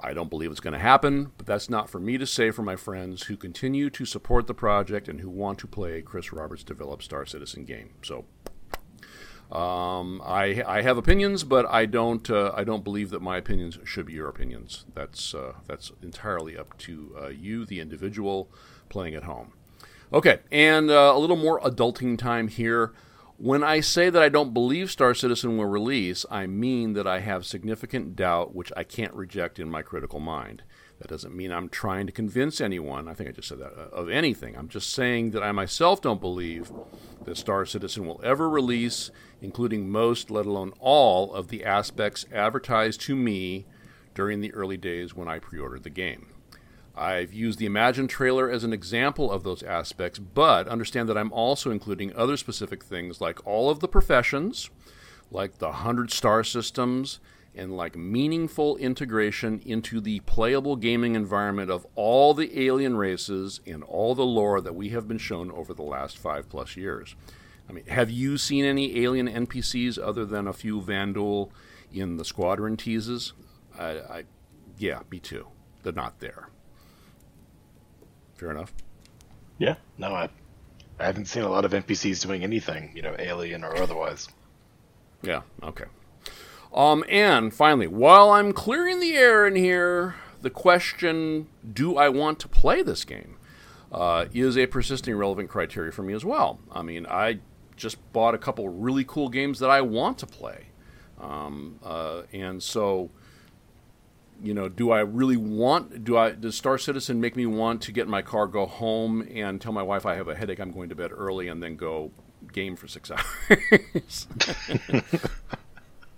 I 0.00 0.12
don't 0.12 0.30
believe 0.30 0.50
it's 0.50 0.60
going 0.60 0.74
to 0.74 0.78
happen, 0.78 1.32
but 1.36 1.46
that's 1.46 1.68
not 1.68 1.90
for 1.90 1.98
me 1.98 2.18
to 2.18 2.26
say 2.26 2.50
for 2.50 2.62
my 2.62 2.76
friends 2.76 3.24
who 3.24 3.36
continue 3.36 3.90
to 3.90 4.04
support 4.04 4.46
the 4.46 4.54
project 4.54 5.08
and 5.08 5.20
who 5.20 5.28
want 5.28 5.58
to 5.58 5.66
play 5.66 6.02
Chris 6.02 6.32
Roberts 6.32 6.62
developed 6.62 7.02
Star 7.02 7.26
Citizen 7.26 7.64
game. 7.64 7.90
So 8.02 8.24
um, 9.50 10.22
I, 10.24 10.62
I 10.66 10.82
have 10.82 10.98
opinions, 10.98 11.42
but 11.42 11.66
I 11.66 11.86
don't 11.86 12.28
uh, 12.30 12.52
I 12.54 12.64
don't 12.64 12.84
believe 12.84 13.10
that 13.10 13.22
my 13.22 13.38
opinions 13.38 13.78
should 13.84 14.06
be 14.06 14.12
your 14.12 14.28
opinions. 14.28 14.84
That's 14.94 15.34
uh, 15.34 15.54
that's 15.66 15.90
entirely 16.02 16.56
up 16.56 16.76
to 16.78 17.16
uh, 17.20 17.28
you, 17.28 17.64
the 17.64 17.80
individual, 17.80 18.50
playing 18.88 19.14
at 19.14 19.24
home. 19.24 19.54
Okay, 20.12 20.40
and 20.52 20.90
uh, 20.90 21.12
a 21.14 21.18
little 21.18 21.36
more 21.36 21.60
adulting 21.60 22.18
time 22.18 22.48
here. 22.48 22.92
When 23.40 23.62
I 23.62 23.78
say 23.78 24.10
that 24.10 24.20
I 24.20 24.28
don't 24.28 24.52
believe 24.52 24.90
Star 24.90 25.14
Citizen 25.14 25.56
will 25.56 25.66
release, 25.66 26.26
I 26.28 26.48
mean 26.48 26.94
that 26.94 27.06
I 27.06 27.20
have 27.20 27.46
significant 27.46 28.16
doubt 28.16 28.52
which 28.52 28.72
I 28.76 28.82
can't 28.82 29.14
reject 29.14 29.60
in 29.60 29.70
my 29.70 29.80
critical 29.80 30.18
mind. 30.18 30.64
That 30.98 31.06
doesn't 31.06 31.36
mean 31.36 31.52
I'm 31.52 31.68
trying 31.68 32.06
to 32.06 32.12
convince 32.12 32.60
anyone, 32.60 33.06
I 33.06 33.14
think 33.14 33.28
I 33.28 33.32
just 33.32 33.46
said 33.46 33.60
that, 33.60 33.74
uh, 33.78 33.94
of 33.94 34.08
anything. 34.08 34.56
I'm 34.56 34.66
just 34.66 34.92
saying 34.92 35.30
that 35.30 35.44
I 35.44 35.52
myself 35.52 36.02
don't 36.02 36.20
believe 36.20 36.72
that 37.26 37.36
Star 37.36 37.64
Citizen 37.64 38.08
will 38.08 38.20
ever 38.24 38.50
release, 38.50 39.12
including 39.40 39.88
most, 39.88 40.32
let 40.32 40.44
alone 40.44 40.72
all, 40.80 41.32
of 41.32 41.46
the 41.46 41.64
aspects 41.64 42.26
advertised 42.32 43.00
to 43.02 43.14
me 43.14 43.66
during 44.16 44.40
the 44.40 44.52
early 44.52 44.76
days 44.76 45.14
when 45.14 45.28
I 45.28 45.38
pre 45.38 45.60
ordered 45.60 45.84
the 45.84 45.90
game. 45.90 46.26
I've 46.98 47.32
used 47.32 47.58
the 47.58 47.66
Imagine 47.66 48.08
trailer 48.08 48.50
as 48.50 48.64
an 48.64 48.72
example 48.72 49.30
of 49.30 49.44
those 49.44 49.62
aspects, 49.62 50.18
but 50.18 50.66
understand 50.68 51.08
that 51.08 51.16
I'm 51.16 51.32
also 51.32 51.70
including 51.70 52.14
other 52.14 52.36
specific 52.36 52.82
things 52.84 53.20
like 53.20 53.46
all 53.46 53.70
of 53.70 53.80
the 53.80 53.88
professions, 53.88 54.68
like 55.30 55.58
the 55.58 55.68
100 55.68 56.10
star 56.10 56.42
systems, 56.42 57.20
and 57.54 57.76
like 57.76 57.96
meaningful 57.96 58.76
integration 58.76 59.60
into 59.64 60.00
the 60.00 60.20
playable 60.20 60.76
gaming 60.76 61.14
environment 61.14 61.70
of 61.70 61.86
all 61.94 62.34
the 62.34 62.60
alien 62.60 62.96
races 62.96 63.60
and 63.66 63.82
all 63.84 64.14
the 64.14 64.24
lore 64.26 64.60
that 64.60 64.74
we 64.74 64.90
have 64.90 65.08
been 65.08 65.18
shown 65.18 65.50
over 65.50 65.74
the 65.74 65.82
last 65.82 66.18
five 66.18 66.48
plus 66.48 66.76
years. 66.76 67.16
I 67.68 67.72
mean, 67.72 67.86
have 67.86 68.10
you 68.10 68.38
seen 68.38 68.64
any 68.64 69.04
alien 69.04 69.28
NPCs 69.28 69.98
other 69.98 70.24
than 70.24 70.46
a 70.46 70.52
few 70.52 70.80
Vanduul 70.80 71.50
in 71.92 72.16
the 72.16 72.24
Squadron 72.24 72.76
teases? 72.76 73.34
I, 73.78 73.90
I, 73.90 74.24
yeah, 74.78 75.00
me 75.10 75.18
too. 75.18 75.48
They're 75.82 75.92
not 75.92 76.20
there. 76.20 76.48
Fair 78.38 78.50
enough. 78.52 78.72
Yeah. 79.58 79.74
No, 79.98 80.14
I, 80.14 80.30
I 80.98 81.04
haven't 81.04 81.26
seen 81.26 81.42
a 81.42 81.48
lot 81.48 81.64
of 81.64 81.72
NPCs 81.72 82.24
doing 82.24 82.42
anything, 82.42 82.92
you 82.94 83.02
know, 83.02 83.14
alien 83.18 83.64
or 83.64 83.76
otherwise. 83.76 84.28
Yeah, 85.22 85.42
okay. 85.62 85.84
Um, 86.72 87.04
and 87.08 87.52
finally, 87.52 87.88
while 87.88 88.30
I'm 88.30 88.52
clearing 88.52 89.00
the 89.00 89.16
air 89.16 89.46
in 89.46 89.56
here, 89.56 90.14
the 90.42 90.50
question, 90.50 91.48
do 91.72 91.96
I 91.96 92.08
want 92.08 92.38
to 92.40 92.48
play 92.48 92.82
this 92.82 93.04
game, 93.04 93.36
uh, 93.90 94.26
is 94.32 94.56
a 94.56 94.66
persisting 94.66 95.16
relevant 95.16 95.48
criteria 95.48 95.90
for 95.90 96.02
me 96.02 96.14
as 96.14 96.24
well. 96.24 96.60
I 96.70 96.82
mean, 96.82 97.06
I 97.06 97.40
just 97.76 97.96
bought 98.12 98.34
a 98.34 98.38
couple 98.38 98.68
really 98.68 99.04
cool 99.04 99.28
games 99.28 99.58
that 99.58 99.70
I 99.70 99.80
want 99.80 100.18
to 100.18 100.26
play. 100.26 100.66
Um, 101.20 101.80
uh, 101.82 102.22
and 102.32 102.62
so, 102.62 103.10
you 104.42 104.54
know, 104.54 104.68
do 104.68 104.90
I 104.90 105.00
really 105.00 105.36
want, 105.36 106.04
do 106.04 106.16
I, 106.16 106.30
does 106.30 106.56
Star 106.56 106.78
Citizen 106.78 107.20
make 107.20 107.36
me 107.36 107.46
want 107.46 107.82
to 107.82 107.92
get 107.92 108.04
in 108.04 108.10
my 108.10 108.22
car, 108.22 108.46
go 108.46 108.66
home, 108.66 109.26
and 109.34 109.60
tell 109.60 109.72
my 109.72 109.82
wife 109.82 110.06
I 110.06 110.14
have 110.14 110.28
a 110.28 110.34
headache, 110.34 110.60
I'm 110.60 110.72
going 110.72 110.88
to 110.90 110.94
bed 110.94 111.10
early, 111.12 111.48
and 111.48 111.62
then 111.62 111.76
go 111.76 112.12
game 112.52 112.76
for 112.76 112.86
six 112.86 113.10
hours? 113.50 114.26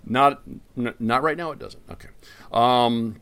Not, 0.03 0.41
n- 0.77 0.95
not 0.99 1.23
right 1.23 1.37
now. 1.37 1.51
It 1.51 1.59
doesn't. 1.59 1.83
Okay. 1.89 2.09
Um, 2.51 3.21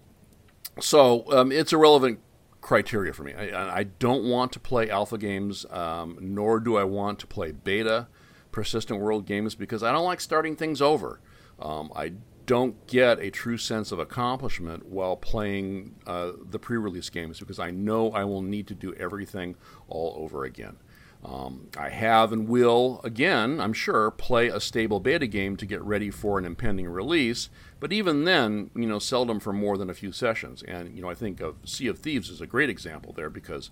so 0.80 1.26
um, 1.32 1.52
it's 1.52 1.74
a 1.74 1.78
relevant 1.78 2.20
criteria 2.62 3.14
for 3.14 3.24
me. 3.24 3.34
I, 3.34 3.80
I 3.80 3.84
don't 3.84 4.24
want 4.24 4.54
to 4.54 4.60
play 4.60 4.90
alpha 4.90 5.18
games, 5.18 5.66
um, 5.72 6.18
nor 6.22 6.60
do 6.60 6.78
I 6.78 6.86
want 6.86 7.20
to 7.20 7.28
play 7.28 7.52
beta 7.52 8.08
persistent 8.52 9.00
world 9.00 9.26
games 9.26 9.56
because 9.56 9.84
I 9.84 9.92
don't 9.92 10.06
like 10.06 10.22
starting 10.22 10.56
things 10.56 10.82
over. 10.82 11.20
Um, 11.60 11.92
I 11.96 12.14
don't 12.50 12.88
get 12.88 13.20
a 13.20 13.30
true 13.30 13.60
sense 13.60 13.92
of 13.92 14.00
accomplishment 14.00 14.88
while 14.88 15.16
playing 15.16 15.94
uh, 16.08 16.32
the 16.50 16.58
pre-release 16.58 17.08
games 17.12 17.40
because 17.40 17.60
I 17.60 17.70
know 17.70 18.12
I 18.12 18.24
will 18.24 18.42
need 18.42 18.66
to 18.70 18.74
do 18.74 18.92
everything 18.96 19.56
all 19.88 20.16
over 20.18 20.46
again. 20.46 20.78
Um, 21.24 21.68
I 21.78 21.90
have 21.90 22.34
and 22.34 22.48
will, 22.48 23.02
again, 23.04 23.62
I'm 23.62 23.74
sure, 23.74 24.10
play 24.10 24.48
a 24.48 24.60
stable 24.60 25.00
beta 25.00 25.28
game 25.28 25.58
to 25.58 25.66
get 25.68 25.80
ready 25.84 26.10
for 26.10 26.40
an 26.40 26.46
impending 26.46 26.88
release, 26.88 27.50
but 27.80 27.94
even 27.94 28.24
then, 28.24 28.72
you 28.74 28.88
know, 28.88 28.98
seldom 28.98 29.40
for 29.40 29.54
more 29.54 29.78
than 29.78 29.92
a 29.92 29.94
few 29.94 30.12
sessions. 30.12 30.64
And, 30.64 30.96
you 30.96 31.04
know, 31.04 31.10
I 31.10 31.14
think 31.14 31.42
of 31.42 31.58
Sea 31.66 31.86
of 31.86 32.00
Thieves 32.00 32.32
is 32.32 32.42
a 32.42 32.48
great 32.48 32.72
example 32.72 33.14
there 33.14 33.30
because 33.30 33.70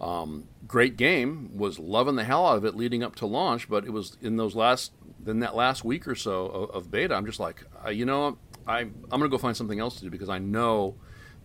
um, 0.00 0.48
great 0.66 0.96
game, 0.96 1.50
was 1.56 1.78
loving 1.78 2.16
the 2.16 2.24
hell 2.24 2.46
out 2.46 2.56
of 2.56 2.64
it 2.64 2.74
leading 2.74 3.02
up 3.02 3.16
to 3.16 3.26
launch, 3.26 3.68
but 3.68 3.84
it 3.84 3.90
was 3.90 4.16
in 4.22 4.36
those 4.36 4.56
last, 4.56 4.92
in 5.26 5.40
that 5.40 5.54
last 5.54 5.84
week 5.84 6.06
or 6.06 6.14
so 6.14 6.46
of, 6.46 6.70
of 6.70 6.90
beta, 6.90 7.14
I'm 7.14 7.26
just 7.26 7.40
like, 7.40 7.64
uh, 7.84 7.90
you 7.90 8.04
know, 8.04 8.38
I, 8.66 8.80
I'm 8.80 8.92
going 9.10 9.22
to 9.22 9.28
go 9.28 9.38
find 9.38 9.56
something 9.56 9.80
else 9.80 9.96
to 9.96 10.02
do 10.02 10.10
because 10.10 10.28
I 10.28 10.38
know 10.38 10.96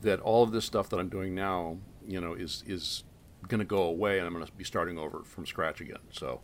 that 0.02 0.20
all 0.22 0.44
of 0.44 0.52
this 0.52 0.66
stuff 0.66 0.90
that 0.90 1.00
I'm 1.00 1.10
doing 1.10 1.36
now, 1.36 1.78
you 2.08 2.22
know, 2.22 2.34
is, 2.34 2.64
is 2.66 3.04
going 3.48 3.60
to 3.60 3.66
go 3.66 3.84
away 3.84 4.18
and 4.18 4.28
I'm 4.28 4.34
going 4.34 4.46
to 4.46 4.52
be 4.54 4.64
starting 4.64 4.98
over 4.98 5.24
from 5.24 5.46
scratch 5.46 5.82
again. 5.82 6.00
So 6.12 6.42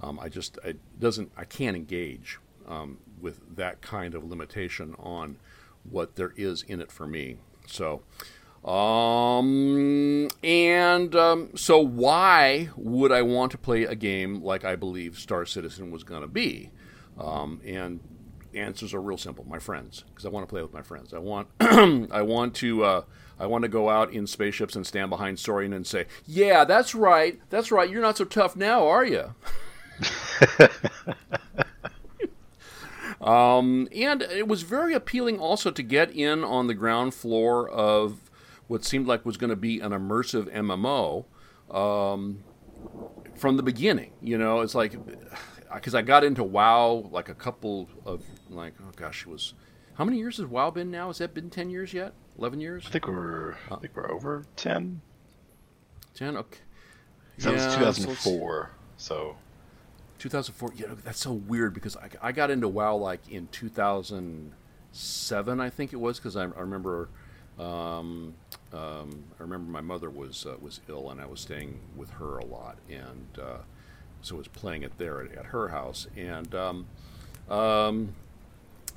um, 0.00 0.18
I 0.20 0.28
just 0.28 0.58
it 0.64 0.78
doesn't 0.98 1.32
I 1.36 1.44
can't 1.44 1.76
engage 1.76 2.38
um, 2.66 2.98
with 3.20 3.56
that 3.56 3.80
kind 3.80 4.14
of 4.14 4.24
limitation 4.24 4.94
on 4.98 5.36
what 5.84 6.16
there 6.16 6.32
is 6.36 6.62
in 6.62 6.80
it 6.80 6.90
for 6.90 7.06
me. 7.06 7.36
So, 7.66 8.02
um, 8.68 10.28
and 10.42 11.14
um, 11.14 11.50
so 11.56 11.78
why 11.78 12.70
would 12.76 13.12
I 13.12 13.22
want 13.22 13.52
to 13.52 13.58
play 13.58 13.84
a 13.84 13.94
game 13.94 14.42
like 14.42 14.64
I 14.64 14.76
believe 14.76 15.18
Star 15.18 15.46
Citizen 15.46 15.90
was 15.90 16.04
going 16.04 16.22
to 16.22 16.28
be? 16.28 16.70
Um, 17.18 17.60
and 17.64 18.00
answers 18.54 18.94
are 18.94 19.00
real 19.00 19.18
simple. 19.18 19.44
My 19.48 19.58
friends, 19.58 20.04
because 20.08 20.26
I 20.26 20.28
want 20.28 20.46
to 20.46 20.52
play 20.52 20.62
with 20.62 20.72
my 20.72 20.82
friends. 20.82 21.12
I 21.14 21.18
want, 21.18 21.48
I 21.60 22.22
want 22.22 22.54
to, 22.56 22.84
uh, 22.84 23.02
I 23.38 23.46
want 23.46 23.62
to 23.62 23.68
go 23.68 23.88
out 23.88 24.12
in 24.12 24.26
spaceships 24.26 24.76
and 24.76 24.86
stand 24.86 25.10
behind 25.10 25.38
Sorrien 25.38 25.74
and 25.74 25.86
say, 25.86 26.06
"Yeah, 26.26 26.64
that's 26.64 26.94
right, 26.94 27.38
that's 27.50 27.70
right. 27.70 27.88
You're 27.88 28.02
not 28.02 28.16
so 28.16 28.24
tough 28.24 28.56
now, 28.56 28.86
are 28.86 29.04
you?" 29.04 29.34
Um, 33.20 33.88
and 33.92 34.22
it 34.22 34.46
was 34.46 34.62
very 34.62 34.94
appealing 34.94 35.38
also 35.40 35.70
to 35.72 35.82
get 35.82 36.10
in 36.12 36.44
on 36.44 36.68
the 36.68 36.74
ground 36.74 37.12
floor 37.12 37.68
of 37.68 38.30
what 38.68 38.84
seemed 38.84 39.06
like 39.06 39.26
was 39.26 39.36
going 39.36 39.50
to 39.50 39.56
be 39.56 39.80
an 39.80 39.90
immersive 39.90 40.52
MMO 40.54 41.24
um, 41.74 42.44
from 43.34 43.56
the 43.56 43.62
beginning. 43.62 44.12
You 44.20 44.38
know, 44.38 44.60
it's 44.60 44.74
like 44.76 44.94
because 45.76 45.94
I 45.94 46.02
got 46.02 46.24
into 46.24 46.42
WoW 46.42 47.08
like 47.10 47.28
a 47.28 47.34
couple 47.34 47.88
of 48.04 48.22
like 48.50 48.74
oh 48.80 48.90
gosh, 48.96 49.22
it 49.22 49.28
was 49.28 49.54
how 49.94 50.04
many 50.04 50.18
years 50.18 50.36
has 50.36 50.46
WoW 50.46 50.70
been 50.70 50.90
now? 50.90 51.06
Has 51.08 51.18
that 51.18 51.34
been 51.34 51.50
ten 51.50 51.70
years 51.70 51.94
yet? 51.94 52.12
Eleven 52.38 52.60
years? 52.60 52.84
I 52.86 52.90
think 52.90 53.06
we're 53.06 53.54
I 53.70 53.76
think 53.76 53.94
we're 53.94 54.10
over 54.10 54.44
ten. 54.56 55.00
Ten? 56.14 56.36
Okay. 56.36 56.58
That 57.38 57.52
was 57.52 57.62
Yeah, 57.62 57.70
so 57.70 57.78
2004. 57.78 58.70
So 58.96 59.36
2004. 60.18 60.72
Yeah, 60.76 60.94
that's 61.04 61.20
so 61.20 61.32
weird 61.32 61.74
because 61.74 61.96
I, 61.96 62.08
I 62.22 62.32
got 62.32 62.50
into 62.50 62.68
WoW 62.68 62.96
like 62.96 63.20
in 63.30 63.48
2007, 63.52 65.60
I 65.60 65.70
think 65.70 65.92
it 65.92 65.96
was, 65.96 66.18
because 66.18 66.36
I, 66.36 66.44
I 66.44 66.60
remember, 66.60 67.08
um, 67.58 68.34
um, 68.72 69.24
I 69.38 69.42
remember 69.42 69.70
my 69.70 69.82
mother 69.82 70.08
was 70.10 70.46
uh, 70.46 70.56
was 70.60 70.80
ill 70.88 71.10
and 71.10 71.20
I 71.20 71.26
was 71.26 71.40
staying 71.40 71.80
with 71.94 72.10
her 72.10 72.38
a 72.38 72.44
lot, 72.46 72.78
and 72.88 73.26
uh, 73.40 73.58
so 74.26 74.36
was 74.36 74.48
playing 74.48 74.82
it 74.82 74.92
there 74.98 75.20
at, 75.22 75.32
at 75.32 75.46
her 75.46 75.68
house, 75.68 76.06
and 76.16 76.54
um, 76.54 76.86
um, 77.48 78.14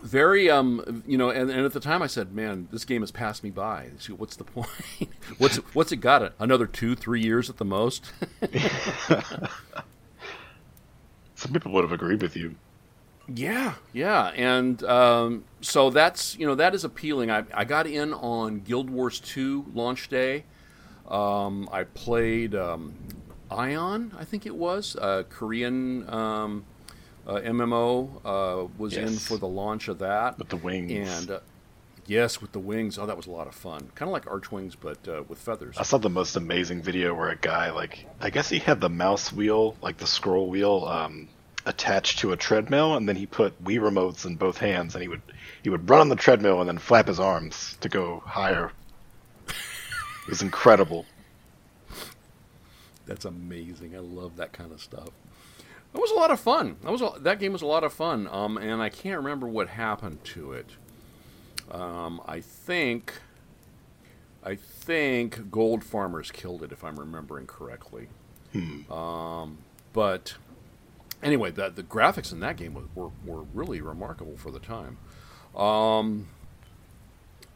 very 0.01 0.49
um, 0.49 1.03
you 1.05 1.17
know, 1.17 1.29
and, 1.29 1.49
and 1.49 1.65
at 1.65 1.73
the 1.73 1.79
time 1.79 2.01
I 2.01 2.07
said, 2.07 2.33
man, 2.33 2.67
this 2.71 2.85
game 2.85 3.01
has 3.01 3.11
passed 3.11 3.43
me 3.43 3.49
by. 3.49 3.89
See, 3.99 4.13
What's 4.13 4.35
the 4.35 4.43
point? 4.43 4.69
what's 5.37 5.57
what's 5.75 5.91
it 5.91 5.97
got? 5.97 6.33
Another 6.39 6.65
two, 6.65 6.95
three 6.95 7.21
years 7.21 7.49
at 7.49 7.57
the 7.57 7.65
most. 7.65 8.11
some 11.35 11.53
people 11.53 11.71
would 11.73 11.83
have 11.83 11.91
agreed 11.91 12.21
with 12.21 12.35
you. 12.35 12.55
Yeah, 13.33 13.75
yeah, 13.93 14.31
and 14.35 14.81
um, 14.83 15.43
so 15.61 15.91
that's 15.91 16.35
you 16.37 16.47
know 16.47 16.55
that 16.55 16.73
is 16.73 16.83
appealing. 16.83 17.29
I, 17.29 17.43
I 17.53 17.63
got 17.63 17.85
in 17.85 18.13
on 18.13 18.61
Guild 18.61 18.89
Wars 18.89 19.19
Two 19.19 19.65
launch 19.73 20.09
day. 20.09 20.45
Um, 21.07 21.69
I 21.71 21.83
played 21.83 22.55
um, 22.55 22.93
Aion, 23.51 24.11
I 24.17 24.23
think 24.25 24.45
it 24.45 24.55
was 24.55 24.95
a 24.95 25.25
Korean 25.29 26.07
um, 26.09 26.65
uh, 27.27 27.35
MMO. 27.35 28.09
Uh, 28.23 28.67
was 28.77 28.95
in 28.95 29.09
for 29.17 29.37
the 29.37 29.47
launch 29.47 29.87
of 29.87 29.99
that 29.99 30.37
With 30.37 30.49
the 30.49 30.57
wings. 30.57 30.91
and 30.91 31.31
uh, 31.31 31.39
yes, 32.05 32.41
with 32.41 32.51
the 32.51 32.59
wings. 32.59 32.97
Oh, 32.97 33.05
that 33.05 33.17
was 33.17 33.27
a 33.27 33.31
lot 33.31 33.47
of 33.47 33.55
fun. 33.55 33.89
Kind 33.95 34.09
of 34.09 34.13
like 34.13 34.25
Archwings, 34.25 34.75
but 34.79 35.07
uh, 35.07 35.23
with 35.27 35.39
feathers. 35.39 35.77
I 35.77 35.83
saw 35.83 35.97
the 35.97 36.09
most 36.09 36.35
amazing 36.35 36.81
video 36.81 37.13
where 37.13 37.29
a 37.29 37.35
guy 37.35 37.71
like 37.71 38.05
I 38.21 38.29
guess 38.29 38.49
he 38.49 38.59
had 38.59 38.81
the 38.81 38.89
mouse 38.89 39.31
wheel, 39.33 39.75
like 39.81 39.97
the 39.97 40.07
scroll 40.07 40.49
wheel, 40.49 40.85
um, 40.85 41.27
attached 41.65 42.19
to 42.19 42.31
a 42.31 42.37
treadmill, 42.37 42.95
and 42.95 43.07
then 43.07 43.15
he 43.15 43.25
put 43.25 43.63
Wii 43.63 43.79
remotes 43.79 44.25
in 44.25 44.35
both 44.35 44.57
hands, 44.57 44.95
and 44.95 45.01
he 45.01 45.07
would 45.07 45.21
he 45.63 45.69
would 45.69 45.89
run 45.89 46.01
on 46.01 46.09
the 46.09 46.15
treadmill 46.15 46.59
and 46.59 46.67
then 46.69 46.77
flap 46.77 47.07
his 47.07 47.19
arms 47.19 47.77
to 47.81 47.89
go 47.89 48.21
higher. 48.25 48.71
It 49.47 50.29
was 50.29 50.41
incredible. 50.41 51.05
That's 53.09 53.25
amazing. 53.25 53.95
I 53.95 53.99
love 53.99 54.37
that 54.37 54.53
kind 54.53 54.71
of 54.71 54.79
stuff. 54.79 55.09
It 55.95 55.99
was 55.99 56.11
a 56.11 56.13
lot 56.13 56.29
of 56.29 56.39
fun. 56.39 56.75
That 56.83 56.91
was 56.91 57.01
a, 57.01 57.13
that 57.21 57.39
game 57.39 57.53
was 57.53 57.63
a 57.63 57.65
lot 57.65 57.83
of 57.83 57.91
fun. 57.91 58.27
Um, 58.27 58.55
and 58.55 58.83
I 58.83 58.89
can't 58.89 59.17
remember 59.17 59.47
what 59.47 59.69
happened 59.69 60.23
to 60.25 60.53
it. 60.53 60.67
Um, 61.71 62.21
I 62.27 62.39
think, 62.39 63.15
I 64.43 64.53
think 64.53 65.49
Gold 65.49 65.83
Farmers 65.83 66.29
killed 66.29 66.61
it, 66.61 66.71
if 66.71 66.83
I'm 66.83 66.99
remembering 66.99 67.47
correctly. 67.47 68.09
Hmm. 68.53 68.91
Um, 68.91 69.57
but 69.91 70.35
anyway, 71.23 71.49
the 71.49 71.71
the 71.71 71.83
graphics 71.83 72.31
in 72.31 72.41
that 72.41 72.57
game 72.57 72.77
were 72.93 73.09
were 73.25 73.41
really 73.55 73.81
remarkable 73.81 74.37
for 74.37 74.51
the 74.51 74.59
time. 74.59 74.97
Um, 75.55 76.27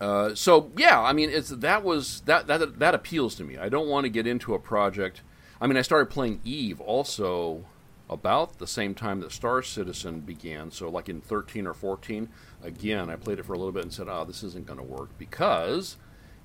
uh, 0.02 0.34
so 0.34 0.72
yeah, 0.76 1.00
I 1.00 1.14
mean, 1.14 1.30
it's 1.30 1.50
that 1.50 1.84
was 1.84 2.22
that 2.22 2.48
that 2.48 2.80
that 2.80 2.96
appeals 2.96 3.36
to 3.36 3.44
me. 3.44 3.60
I 3.60 3.70
don't 3.70 3.88
want 3.88 4.06
to 4.06 4.10
get 4.10 4.26
into 4.26 4.56
a 4.56 4.60
project. 4.60 5.22
I 5.64 5.68
mean, 5.68 5.78
I 5.78 5.82
started 5.82 6.10
playing 6.10 6.42
Eve 6.44 6.82
also 6.82 7.64
about 8.10 8.60
the 8.60 8.68
same 8.68 8.94
time 8.94 9.22
that 9.22 9.32
Star 9.32 9.62
Citizen 9.62 10.20
began. 10.20 10.72
So 10.72 10.90
like 10.90 11.08
in 11.08 11.22
13 11.22 11.66
or 11.66 11.74
14, 11.74 12.28
again, 12.62 13.10
I 13.10 13.16
played 13.16 13.40
it 13.40 13.46
for 13.46 13.54
a 13.54 13.58
little 13.58 13.72
bit 13.72 13.84
and 13.84 13.94
said, 13.94 14.10
"Oh, 14.10 14.26
this 14.26 14.44
isn't 14.44 14.66
going 14.66 14.80
to 14.80 14.84
work 14.84 15.18
because 15.18 15.96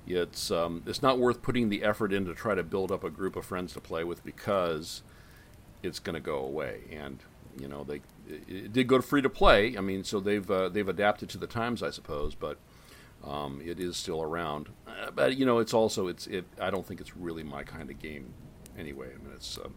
it's 0.07 0.49
um, 0.51 0.83
it's 0.85 1.01
not 1.01 1.19
worth 1.19 1.41
putting 1.41 1.67
the 1.67 1.83
effort 1.83 2.13
in 2.13 2.23
to 2.27 2.33
try 2.33 2.55
to 2.55 2.63
build 2.63 2.93
up 2.93 3.03
a 3.03 3.09
group 3.09 3.35
of 3.35 3.45
friends 3.45 3.73
to 3.73 3.81
play 3.81 4.05
with 4.05 4.23
because 4.23 5.01
it's 5.83 5.99
going 5.99 6.13
to 6.13 6.21
go 6.21 6.37
away." 6.37 6.83
And 6.89 7.21
you 7.59 7.67
know, 7.67 7.83
they 7.83 7.99
it, 8.25 8.71
did 8.71 8.87
go 8.87 8.95
to 8.95 9.03
free 9.03 9.21
to 9.21 9.29
play. 9.29 9.77
I 9.77 9.81
mean, 9.81 10.05
so 10.05 10.21
they've 10.21 10.49
uh, 10.49 10.69
they've 10.69 10.87
adapted 10.87 11.27
to 11.31 11.37
the 11.37 11.45
times, 11.45 11.83
I 11.83 11.89
suppose, 11.89 12.35
but 12.35 12.57
um, 13.25 13.61
it 13.65 13.81
is 13.81 13.97
still 13.97 14.21
around. 14.21 14.69
Uh, 14.87 15.11
but 15.11 15.35
you 15.35 15.45
know, 15.45 15.59
it's 15.59 15.73
also 15.73 16.07
it's 16.07 16.25
it. 16.27 16.45
I 16.57 16.69
don't 16.69 16.87
think 16.87 17.01
it's 17.01 17.17
really 17.17 17.43
my 17.43 17.63
kind 17.63 17.89
of 17.89 17.99
game 17.99 18.33
anyway. 18.79 19.07
I 19.07 19.23
mean, 19.23 19.33
it's. 19.35 19.57
Uh, 19.57 19.69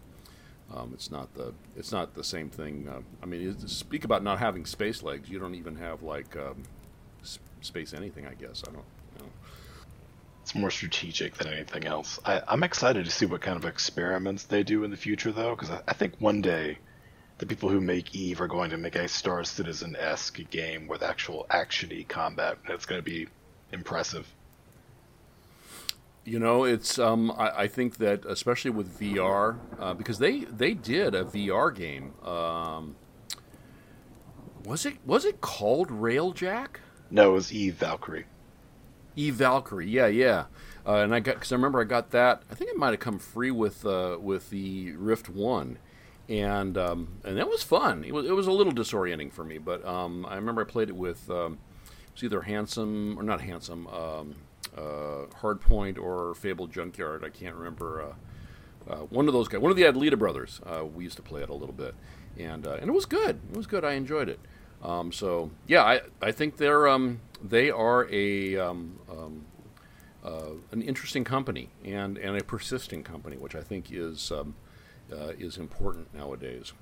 um, 0.75 0.91
it's 0.93 1.11
not 1.11 1.33
the 1.35 1.53
it's 1.75 1.91
not 1.91 2.15
the 2.15 2.23
same 2.23 2.49
thing. 2.49 2.87
Uh, 2.89 3.01
I 3.21 3.25
mean, 3.25 3.55
speak 3.67 4.05
about 4.05 4.23
not 4.23 4.39
having 4.39 4.65
space 4.65 5.03
legs. 5.03 5.29
You 5.29 5.37
don't 5.39 5.55
even 5.55 5.75
have 5.75 6.01
like 6.01 6.35
um, 6.35 6.63
space 7.61 7.93
anything. 7.93 8.25
I 8.25 8.33
guess 8.33 8.63
I 8.67 8.71
don't. 8.71 8.85
You 9.17 9.23
know. 9.23 9.31
It's 10.41 10.55
more 10.55 10.71
strategic 10.71 11.35
than 11.35 11.53
anything 11.53 11.85
else. 11.85 12.19
I, 12.25 12.41
I'm 12.47 12.63
excited 12.63 13.05
to 13.05 13.11
see 13.11 13.25
what 13.25 13.41
kind 13.41 13.57
of 13.57 13.65
experiments 13.65 14.43
they 14.43 14.63
do 14.63 14.83
in 14.83 14.91
the 14.91 14.97
future, 14.97 15.31
though, 15.31 15.55
because 15.55 15.69
I, 15.69 15.81
I 15.87 15.93
think 15.93 16.15
one 16.19 16.41
day 16.41 16.79
the 17.37 17.45
people 17.45 17.69
who 17.69 17.79
make 17.79 18.13
Eve 18.15 18.41
are 18.41 18.47
going 18.47 18.71
to 18.71 18.77
make 18.77 18.95
a 18.95 19.07
Star 19.07 19.43
Citizen 19.43 19.95
esque 19.97 20.41
game 20.49 20.87
with 20.87 21.03
actual 21.03 21.45
actiony 21.49 22.07
combat. 22.07 22.57
and 22.65 22.73
It's 22.73 22.85
going 22.85 22.99
to 22.99 23.05
be 23.05 23.27
impressive. 23.71 24.27
You 26.25 26.39
know, 26.39 26.63
it's 26.63 26.97
um, 26.99 27.31
I, 27.31 27.63
I 27.63 27.67
think 27.67 27.97
that 27.97 28.25
especially 28.25 28.71
with 28.71 28.97
VR 28.99 29.57
uh, 29.79 29.93
because 29.93 30.19
they 30.19 30.41
they 30.41 30.73
did 30.73 31.15
a 31.15 31.25
VR 31.25 31.75
game. 31.75 32.13
Um, 32.23 32.95
was 34.65 34.85
it 34.85 34.97
was 35.05 35.25
it 35.25 35.41
called 35.41 35.89
Railjack? 35.89 36.77
No, 37.11 37.31
it 37.31 37.33
was 37.33 37.53
Eve 37.53 37.75
Valkyrie. 37.75 38.25
Eve 39.15 39.35
Valkyrie, 39.35 39.89
yeah, 39.89 40.07
yeah. 40.07 40.45
Uh, 40.85 40.97
and 40.97 41.13
I 41.13 41.19
got 41.19 41.35
because 41.35 41.51
I 41.51 41.55
remember 41.55 41.79
I 41.81 41.85
got 41.85 42.11
that. 42.11 42.43
I 42.49 42.55
think 42.55 42.69
it 42.69 42.77
might 42.77 42.91
have 42.91 42.99
come 42.99 43.19
free 43.19 43.51
with 43.51 43.85
uh, 43.85 44.17
with 44.19 44.49
the 44.49 44.93
Rift 44.93 45.29
One, 45.29 45.77
and 46.27 46.77
um, 46.77 47.19
and 47.23 47.37
that 47.37 47.47
was 47.49 47.63
fun. 47.63 48.03
It 48.03 48.13
was 48.13 48.25
it 48.25 48.33
was 48.33 48.47
a 48.47 48.51
little 48.51 48.73
disorienting 48.73 49.31
for 49.31 49.43
me, 49.43 49.57
but 49.57 49.85
um, 49.85 50.25
I 50.25 50.35
remember 50.35 50.61
I 50.61 50.65
played 50.65 50.89
it 50.89 50.95
with 50.95 51.29
um, 51.29 51.59
it 51.85 52.13
was 52.15 52.23
either 52.23 52.41
Handsome 52.41 53.17
or 53.17 53.23
not 53.23 53.41
Handsome, 53.41 53.87
um, 53.87 54.35
uh, 54.77 55.25
Hardpoint 55.41 55.97
or 55.97 56.33
Fable 56.35 56.67
Junkyard. 56.67 57.23
I 57.23 57.29
can't 57.29 57.55
remember. 57.55 58.01
Uh, 58.01 58.13
uh, 58.91 58.97
one 59.09 59.27
of 59.27 59.33
those 59.33 59.47
guys, 59.47 59.61
one 59.61 59.71
of 59.71 59.77
the 59.77 59.83
Adlita 59.83 60.17
brothers. 60.17 60.59
Uh, 60.65 60.85
we 60.85 61.03
used 61.03 61.15
to 61.15 61.21
play 61.21 61.41
it 61.41 61.49
a 61.49 61.53
little 61.53 61.73
bit, 61.73 61.95
and 62.37 62.67
uh, 62.67 62.73
and 62.73 62.89
it 62.89 62.93
was 62.93 63.05
good. 63.05 63.39
It 63.51 63.57
was 63.57 63.67
good. 63.67 63.85
I 63.85 63.93
enjoyed 63.93 64.29
it. 64.29 64.39
Um, 64.81 65.11
so 65.11 65.51
yeah, 65.67 65.83
I 65.83 66.01
I 66.21 66.31
think 66.31 66.57
they're 66.57 66.87
um, 66.87 67.21
they 67.41 67.69
are 67.71 68.07
a 68.11 68.57
um, 68.57 68.99
um, 69.09 69.45
an 70.71 70.81
interesting 70.81 71.23
company 71.23 71.69
and, 71.83 72.17
and 72.17 72.37
a 72.37 72.43
persisting 72.43 73.03
company, 73.03 73.37
which 73.37 73.55
I 73.55 73.61
think 73.61 73.91
is 73.91 74.31
um, 74.31 74.55
is 75.09 75.57
important 75.57 76.13
nowadays. 76.13 76.73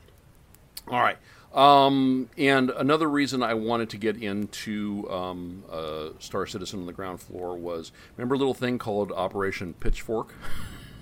All 0.88 1.02
right, 1.02 1.18
um, 1.54 2.30
and 2.38 2.70
another 2.70 3.10
reason 3.10 3.44
I 3.44 3.54
wanted 3.54 3.90
to 3.92 3.98
get 3.98 4.22
into 4.22 5.10
um, 5.10 5.64
uh, 5.72 6.10
Star 6.20 6.46
Citizen 6.46 6.82
on 6.82 6.86
the 6.86 6.94
ground 6.94 7.22
floor 7.22 7.58
was 7.58 7.92
remember 8.18 8.36
a 8.36 8.38
little 8.38 8.54
thing 8.54 8.78
called 8.78 9.12
Operation 9.12 9.74
Pitchfork. 9.74 10.34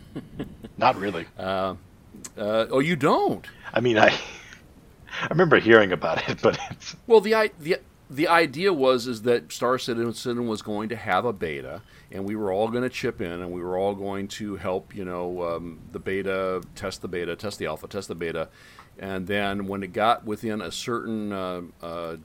Not 0.77 0.95
really. 0.97 1.25
Uh, 1.37 1.75
oh, 2.37 2.79
you 2.79 2.95
don't? 2.95 3.45
I 3.73 3.79
mean, 3.79 3.97
I 3.97 4.07
I 5.21 5.27
remember 5.29 5.59
hearing 5.59 5.91
about 5.91 6.29
it, 6.29 6.41
but 6.41 6.59
it's 6.71 6.95
Well, 7.07 7.21
the 7.21 7.51
the 7.59 7.77
the 8.09 8.27
idea 8.27 8.73
was 8.73 9.05
is 9.07 9.21
that 9.23 9.51
Star 9.51 9.77
Citizen 9.77 10.47
was 10.47 10.61
going 10.61 10.89
to 10.89 10.95
have 10.95 11.25
a 11.25 11.33
beta, 11.33 11.81
and 12.11 12.25
we 12.25 12.35
were 12.35 12.51
all 12.51 12.69
going 12.69 12.83
to 12.83 12.89
chip 12.89 13.21
in, 13.21 13.31
and 13.31 13.51
we 13.51 13.61
were 13.61 13.77
all 13.77 13.93
going 13.93 14.27
to 14.29 14.55
help, 14.55 14.95
you 14.95 15.05
know, 15.05 15.43
um, 15.43 15.79
the 15.91 15.99
beta, 15.99 16.63
test 16.73 17.01
the 17.03 17.07
beta, 17.07 17.35
test 17.35 17.59
the 17.59 17.67
alpha, 17.67 17.87
test 17.87 18.07
the 18.07 18.15
beta, 18.15 18.49
and 18.99 19.27
then 19.27 19.65
when 19.65 19.81
it 19.81 19.93
got 19.93 20.25
within 20.25 20.61
a 20.61 20.71
certain 20.71 21.31
uh, 21.31 21.61
uh, 21.81 22.17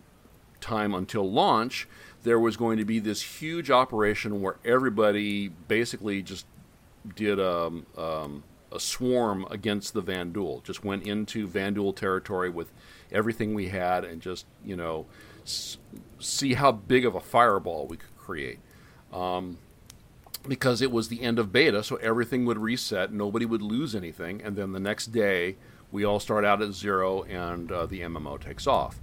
time 0.60 0.92
until 0.92 1.30
launch, 1.30 1.86
there 2.24 2.38
was 2.38 2.56
going 2.56 2.78
to 2.78 2.84
be 2.84 2.98
this 2.98 3.22
huge 3.40 3.70
operation 3.70 4.42
where 4.42 4.56
everybody 4.64 5.48
basically 5.48 6.20
just 6.20 6.46
did 7.14 7.38
um, 7.38 7.86
um, 7.96 8.42
a 8.72 8.80
swarm 8.80 9.46
against 9.50 9.94
the 9.94 10.02
Vanduul. 10.02 10.64
Just 10.64 10.84
went 10.84 11.06
into 11.06 11.46
Vanduul 11.46 11.94
territory 11.94 12.50
with 12.50 12.72
everything 13.12 13.54
we 13.54 13.68
had 13.68 14.04
and 14.04 14.20
just 14.20 14.46
you 14.64 14.74
know 14.74 15.06
s- 15.44 15.78
see 16.18 16.54
how 16.54 16.72
big 16.72 17.04
of 17.04 17.14
a 17.14 17.20
fireball 17.20 17.86
we 17.86 17.96
could 17.96 18.16
create. 18.18 18.58
Um, 19.12 19.58
because 20.46 20.82
it 20.82 20.90
was 20.90 21.08
the 21.08 21.22
end 21.22 21.38
of 21.38 21.52
beta, 21.52 21.82
so 21.82 21.96
everything 21.96 22.44
would 22.44 22.58
reset, 22.58 23.12
nobody 23.12 23.46
would 23.46 23.62
lose 23.62 23.94
anything, 23.94 24.42
and 24.42 24.56
then 24.56 24.72
the 24.72 24.80
next 24.80 25.06
day 25.06 25.56
we 25.94 26.04
all 26.04 26.18
start 26.18 26.44
out 26.44 26.60
at 26.60 26.72
zero 26.72 27.22
and 27.22 27.70
uh, 27.70 27.86
the 27.86 28.00
MMO 28.00 28.40
takes 28.40 28.66
off. 28.66 28.98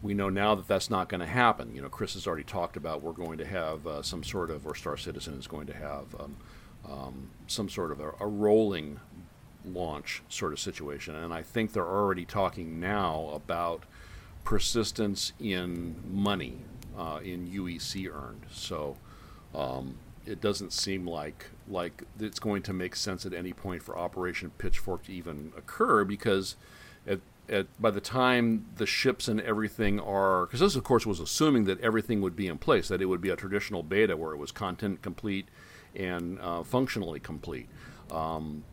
We 0.00 0.14
know 0.14 0.28
now 0.28 0.54
that 0.54 0.68
that's 0.68 0.88
not 0.88 1.08
going 1.08 1.18
to 1.20 1.26
happen. 1.26 1.74
You 1.74 1.82
know, 1.82 1.88
Chris 1.88 2.14
has 2.14 2.24
already 2.24 2.44
talked 2.44 2.76
about 2.76 3.02
we're 3.02 3.10
going 3.10 3.38
to 3.38 3.44
have 3.44 3.84
uh, 3.84 4.00
some 4.02 4.22
sort 4.22 4.48
of, 4.48 4.64
or 4.64 4.76
Star 4.76 4.96
Citizen 4.96 5.34
is 5.34 5.48
going 5.48 5.66
to 5.66 5.74
have 5.74 6.14
um, 6.20 6.36
um, 6.88 7.30
some 7.48 7.68
sort 7.68 7.90
of 7.90 7.98
a, 7.98 8.12
a 8.20 8.28
rolling 8.28 9.00
launch 9.64 10.22
sort 10.28 10.52
of 10.52 10.60
situation, 10.60 11.16
and 11.16 11.34
I 11.34 11.42
think 11.42 11.72
they're 11.72 11.84
already 11.84 12.24
talking 12.24 12.78
now 12.78 13.30
about 13.34 13.82
persistence 14.44 15.32
in 15.40 15.96
money, 16.08 16.58
uh, 16.96 17.18
in 17.24 17.48
UEC 17.48 18.08
earned. 18.08 18.46
So 18.52 18.96
um, 19.52 19.96
it 20.26 20.40
doesn't 20.40 20.72
seem 20.72 21.08
like 21.08 21.46
like 21.70 22.04
it's 22.18 22.38
going 22.38 22.62
to 22.62 22.72
make 22.72 22.96
sense 22.96 23.24
at 23.24 23.32
any 23.32 23.52
point 23.52 23.82
for 23.82 23.96
Operation 23.96 24.50
Pitchfork 24.58 25.04
to 25.04 25.12
even 25.12 25.52
occur 25.56 26.04
because 26.04 26.56
at, 27.06 27.20
at 27.48 27.66
by 27.80 27.90
the 27.90 28.00
time 28.00 28.66
the 28.76 28.86
ships 28.86 29.28
and 29.28 29.40
everything 29.40 30.00
are 30.00 30.46
because 30.46 30.60
this 30.60 30.76
of 30.76 30.84
course 30.84 31.06
was 31.06 31.20
assuming 31.20 31.64
that 31.64 31.80
everything 31.80 32.20
would 32.20 32.36
be 32.36 32.46
in 32.46 32.58
place 32.58 32.88
that 32.88 33.00
it 33.00 33.06
would 33.06 33.20
be 33.20 33.30
a 33.30 33.36
traditional 33.36 33.82
beta 33.82 34.16
where 34.16 34.32
it 34.32 34.38
was 34.38 34.52
content 34.52 35.00
complete 35.02 35.46
and 35.94 36.38
uh, 36.40 36.62
functionally 36.62 37.20
complete. 37.20 37.68
Um, 38.10 38.64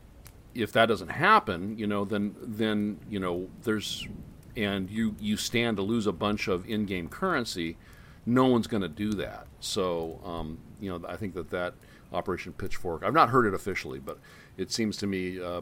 if 0.53 0.71
that 0.73 0.87
doesn't 0.87 1.09
happen, 1.09 1.77
you 1.77 1.87
know, 1.87 2.05
then 2.05 2.35
then 2.41 2.99
you 3.09 3.19
know 3.19 3.49
there's 3.63 4.07
and 4.55 4.89
you 4.89 5.15
you 5.19 5.37
stand 5.37 5.77
to 5.77 5.83
lose 5.83 6.07
a 6.07 6.11
bunch 6.11 6.47
of 6.47 6.67
in-game 6.67 7.09
currency. 7.09 7.77
No 8.25 8.45
one's 8.45 8.67
going 8.67 8.81
to 8.81 8.89
do 8.89 9.13
that. 9.13 9.47
So 9.59 10.19
um, 10.25 10.57
you 10.79 10.89
know, 10.89 11.07
I 11.07 11.15
think 11.15 11.33
that 11.35 11.51
that 11.51 11.75
Operation 12.13 12.53
Pitchfork. 12.53 13.03
I've 13.03 13.13
not 13.13 13.29
heard 13.29 13.45
it 13.45 13.53
officially, 13.53 13.99
but 13.99 14.17
it 14.57 14.71
seems 14.71 14.97
to 14.97 15.07
me 15.07 15.41
uh, 15.41 15.61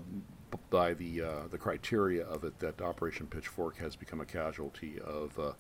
by 0.70 0.94
the 0.94 1.22
uh, 1.22 1.48
the 1.50 1.58
criteria 1.58 2.26
of 2.26 2.44
it 2.44 2.60
that 2.60 2.82
Operation 2.82 3.28
Pitchfork 3.28 3.78
has 3.78 3.96
become 3.96 4.22
a 4.22 4.26
casualty 4.26 5.00
of. 5.00 5.38
Uh, 5.40 5.52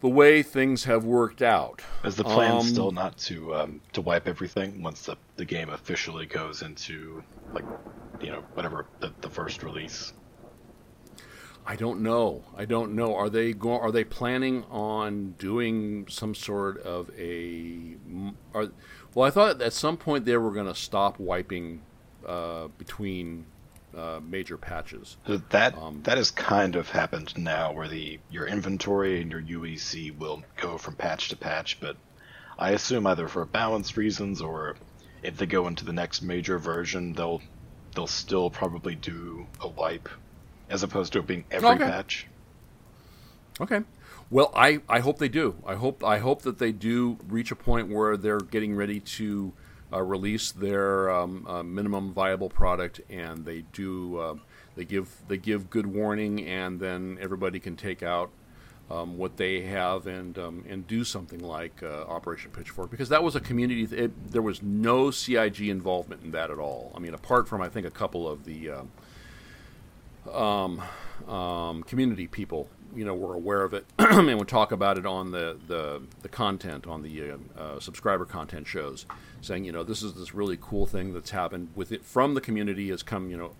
the 0.00 0.08
way 0.08 0.42
things 0.42 0.82
have 0.82 1.04
worked 1.04 1.42
out. 1.42 1.80
Is 2.02 2.16
the 2.16 2.24
plan 2.24 2.56
Um, 2.56 2.62
still 2.62 2.90
not 2.90 3.16
to 3.18 3.54
um, 3.54 3.80
to 3.92 4.00
wipe 4.00 4.26
everything 4.26 4.82
once 4.82 5.02
the, 5.02 5.14
the 5.36 5.44
game 5.44 5.68
officially 5.70 6.26
goes 6.26 6.62
into 6.62 7.22
like 7.52 7.64
you 8.20 8.32
know 8.32 8.42
whatever 8.54 8.86
the, 8.98 9.12
the 9.20 9.30
first 9.30 9.62
release? 9.62 10.12
I 11.64 11.76
don't 11.76 12.00
know. 12.00 12.42
I 12.56 12.64
don't 12.64 12.96
know. 12.96 13.14
Are 13.14 13.30
they 13.30 13.52
go- 13.52 13.78
Are 13.78 13.92
they 13.92 14.02
planning 14.02 14.64
on 14.64 15.36
doing 15.38 16.06
some 16.08 16.34
sort 16.34 16.78
of 16.82 17.08
a? 17.16 17.94
Are, 18.54 18.70
well, 19.14 19.26
I 19.26 19.30
thought 19.30 19.60
at 19.62 19.72
some 19.72 19.96
point 19.96 20.24
they 20.24 20.36
were 20.36 20.50
going 20.52 20.66
to 20.66 20.74
stop 20.74 21.18
wiping 21.18 21.82
uh, 22.26 22.68
between 22.78 23.46
uh, 23.96 24.20
major 24.26 24.56
patches. 24.56 25.16
So 25.26 25.36
That 25.50 25.76
Um, 25.76 26.00
that 26.04 26.16
has 26.16 26.30
kind 26.30 26.76
of 26.76 26.88
happened 26.90 27.36
now, 27.36 27.72
where 27.72 27.88
the 27.88 28.18
your 28.30 28.46
inventory 28.46 29.20
and 29.20 29.30
your 29.30 29.42
UEC 29.42 30.16
will 30.16 30.42
go 30.56 30.78
from 30.78 30.94
patch 30.94 31.28
to 31.28 31.36
patch, 31.36 31.78
but 31.80 31.96
I 32.58 32.70
assume 32.70 33.06
either 33.06 33.28
for 33.28 33.44
balance 33.44 33.96
reasons 33.96 34.40
or 34.40 34.76
if 35.22 35.36
they 35.36 35.46
go 35.46 35.66
into 35.66 35.84
the 35.84 35.92
next 35.92 36.22
major 36.22 36.58
version, 36.58 37.12
they'll 37.12 37.42
they'll 37.94 38.06
still 38.06 38.48
probably 38.50 38.94
do 38.94 39.46
a 39.60 39.68
wipe, 39.68 40.08
as 40.70 40.82
opposed 40.82 41.12
to 41.12 41.18
it 41.18 41.26
being 41.26 41.44
every 41.50 41.68
Okay. 41.70 41.84
patch. 41.84 42.26
Okay. 43.60 43.80
Well, 44.32 44.50
I, 44.56 44.80
I 44.88 45.00
hope 45.00 45.18
they 45.18 45.28
do. 45.28 45.56
I 45.66 45.74
hope 45.74 46.02
I 46.02 46.16
hope 46.16 46.40
that 46.42 46.58
they 46.58 46.72
do 46.72 47.18
reach 47.28 47.50
a 47.50 47.54
point 47.54 47.90
where 47.90 48.16
they're 48.16 48.40
getting 48.40 48.74
ready 48.74 48.98
to 48.98 49.52
uh, 49.92 50.00
release 50.00 50.52
their 50.52 51.10
um, 51.10 51.46
uh, 51.46 51.62
minimum 51.62 52.14
viable 52.14 52.48
product, 52.48 53.02
and 53.10 53.44
they 53.44 53.64
do 53.74 54.16
uh, 54.18 54.34
they 54.74 54.86
give 54.86 55.14
they 55.28 55.36
give 55.36 55.68
good 55.68 55.86
warning, 55.86 56.46
and 56.46 56.80
then 56.80 57.18
everybody 57.20 57.60
can 57.60 57.76
take 57.76 58.02
out 58.02 58.30
um, 58.90 59.18
what 59.18 59.36
they 59.36 59.60
have 59.64 60.06
and 60.06 60.38
um, 60.38 60.64
and 60.66 60.86
do 60.86 61.04
something 61.04 61.40
like 61.40 61.82
uh, 61.82 62.04
Operation 62.04 62.52
Pitchfork 62.52 62.90
because 62.90 63.10
that 63.10 63.22
was 63.22 63.36
a 63.36 63.40
community. 63.40 63.82
It, 63.94 64.32
there 64.32 64.40
was 64.40 64.62
no 64.62 65.10
CIG 65.10 65.68
involvement 65.68 66.22
in 66.24 66.30
that 66.30 66.50
at 66.50 66.58
all. 66.58 66.90
I 66.96 67.00
mean, 67.00 67.12
apart 67.12 67.48
from 67.48 67.60
I 67.60 67.68
think 67.68 67.86
a 67.86 67.90
couple 67.90 68.26
of 68.26 68.46
the. 68.46 68.70
um 70.32 70.80
um, 71.28 71.82
community 71.84 72.26
people, 72.26 72.68
you 72.94 73.04
know, 73.04 73.14
we're 73.14 73.34
aware 73.34 73.62
of 73.62 73.74
it 73.74 73.86
and 73.98 74.38
would 74.38 74.48
talk 74.48 74.72
about 74.72 74.98
it 74.98 75.06
on 75.06 75.30
the 75.30 75.58
the, 75.66 76.02
the 76.22 76.28
content 76.28 76.86
on 76.86 77.02
the 77.02 77.32
uh, 77.32 77.36
uh, 77.58 77.80
subscriber 77.80 78.24
content 78.24 78.66
shows, 78.66 79.06
saying, 79.40 79.64
you 79.64 79.72
know, 79.72 79.82
this 79.82 80.02
is 80.02 80.14
this 80.14 80.34
really 80.34 80.58
cool 80.60 80.86
thing 80.86 81.12
that's 81.12 81.30
happened 81.30 81.68
with 81.74 81.92
it 81.92 82.04
from 82.04 82.34
the 82.34 82.40
community 82.40 82.88
has 82.90 83.02
come, 83.02 83.30
you 83.30 83.36
know, 83.36 83.52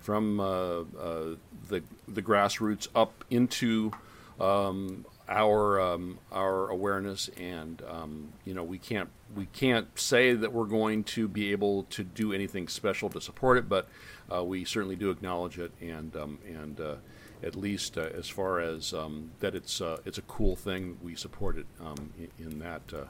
from 0.00 0.40
uh, 0.40 0.80
uh, 0.80 1.36
the 1.68 1.82
the 2.08 2.22
grassroots 2.22 2.88
up 2.94 3.24
into 3.30 3.92
um, 4.40 5.04
our 5.28 5.80
um, 5.80 6.18
our 6.32 6.68
awareness, 6.68 7.28
and 7.36 7.82
um, 7.88 8.32
you 8.44 8.54
know, 8.54 8.64
we 8.64 8.78
can't 8.78 9.10
we 9.36 9.46
can't 9.46 9.98
say 9.98 10.34
that 10.34 10.52
we're 10.52 10.64
going 10.64 11.04
to 11.04 11.28
be 11.28 11.52
able 11.52 11.84
to 11.84 12.02
do 12.02 12.32
anything 12.32 12.66
special 12.66 13.08
to 13.10 13.20
support 13.20 13.58
it, 13.58 13.68
but 13.68 13.88
uh, 14.34 14.42
we 14.42 14.64
certainly 14.64 14.96
do 14.96 15.10
acknowledge 15.10 15.58
it, 15.58 15.72
and 15.80 16.16
um, 16.16 16.38
and 16.46 16.80
uh, 16.80 16.94
at 17.42 17.56
least 17.56 17.96
uh, 17.98 18.02
as 18.16 18.28
far 18.28 18.60
as 18.60 18.92
um, 18.92 19.30
that 19.40 19.54
it's 19.54 19.80
uh, 19.80 19.98
it's 20.04 20.18
a 20.18 20.22
cool 20.22 20.56
thing, 20.56 20.98
we 21.02 21.14
support 21.14 21.56
it 21.58 21.66
um, 21.80 22.12
in, 22.18 22.46
in 22.46 22.58
that 22.60 22.82
uh, 22.94 23.04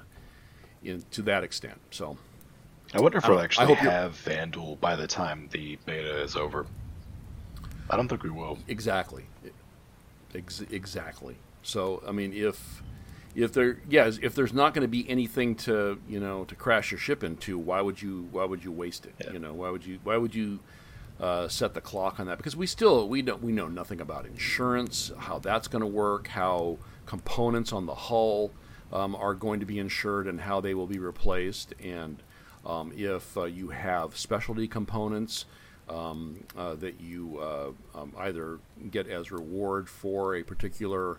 in 0.85 1.03
to 1.13 1.23
that 1.23 1.45
extent. 1.45 1.79
So. 1.91 2.17
I 2.93 3.01
wonder 3.01 3.19
if 3.19 3.29
we'll 3.29 3.39
I 3.39 3.45
actually 3.45 3.67
hope 3.67 3.83
you're- 3.83 3.93
have 3.93 4.17
Vanduul 4.17 4.81
by 4.81 4.97
the 4.97 5.07
time 5.07 5.49
the 5.53 5.79
beta 5.87 6.21
is 6.23 6.35
over. 6.35 6.67
I 7.89 7.97
don't 7.97 8.09
think 8.09 8.25
we 8.25 8.31
will. 8.31 8.59
Exactly. 8.67 9.27
Ex- 10.35 10.63
exactly. 10.71 11.37
So 11.63 12.03
I 12.07 12.11
mean, 12.11 12.33
if 12.33 12.83
if 13.37 13.53
there, 13.53 13.79
yeah, 13.89 14.11
if 14.21 14.35
there's 14.35 14.53
not 14.53 14.75
going 14.75 14.83
to 14.83 14.89
be 14.89 15.09
anything 15.09 15.55
to 15.57 16.01
you 16.09 16.19
know 16.19 16.45
to 16.47 16.55
crash 16.57 16.91
your 16.91 16.99
ship 16.99 17.23
into, 17.23 17.59
why 17.59 17.81
would 17.81 18.03
you 18.03 18.29
why 18.33 18.45
would 18.45 18.65
you 18.65 18.73
waste 18.73 19.07
it? 19.07 19.15
Yeah. 19.25 19.33
You 19.35 19.39
know, 19.39 19.53
why 19.53 19.71
would 19.71 19.85
you 19.87 20.01
why 20.03 20.17
would 20.17 20.35
you 20.35 20.59
uh, 21.21 21.49
set 21.49 21.75
the 21.75 21.81
clock 21.81 22.19
on 22.19 22.27
that? 22.27 22.39
Because 22.39 22.57
we 22.57 22.67
still 22.67 23.09
we 23.09 23.23
don't 23.23 23.43
we 23.43 23.53
know 23.53 23.69
nothing 23.69 24.01
about 24.01 24.27
insurance, 24.27 25.13
how 25.19 25.39
that's 25.39 25.69
going 25.69 25.83
to 25.83 25.87
work, 25.87 26.29
how 26.29 26.79
components 27.07 27.73
on 27.73 27.87
the 27.87 27.95
hull 27.95 28.51
um, 28.93 29.15
are 29.15 29.35
going 29.35 29.61
to 29.61 29.67
be 29.67 29.79
insured, 29.79 30.27
and 30.27 30.41
how 30.41 30.61
they 30.61 30.75
will 30.75 30.87
be 30.87 30.99
replaced, 30.99 31.75
and 31.83 32.23
um, 32.65 32.93
if 32.97 33.37
uh, 33.37 33.45
you 33.45 33.69
have 33.69 34.17
specialty 34.17 34.69
components 34.69 35.45
um, 35.89 36.45
uh, 36.57 36.75
that 36.77 37.01
you 37.01 37.39
uh, 37.39 37.71
um, 37.99 38.13
either 38.19 38.59
get 38.91 39.09
as 39.09 39.33
reward 39.33 39.89
for 39.89 40.37
a 40.37 40.43
particular 40.43 41.19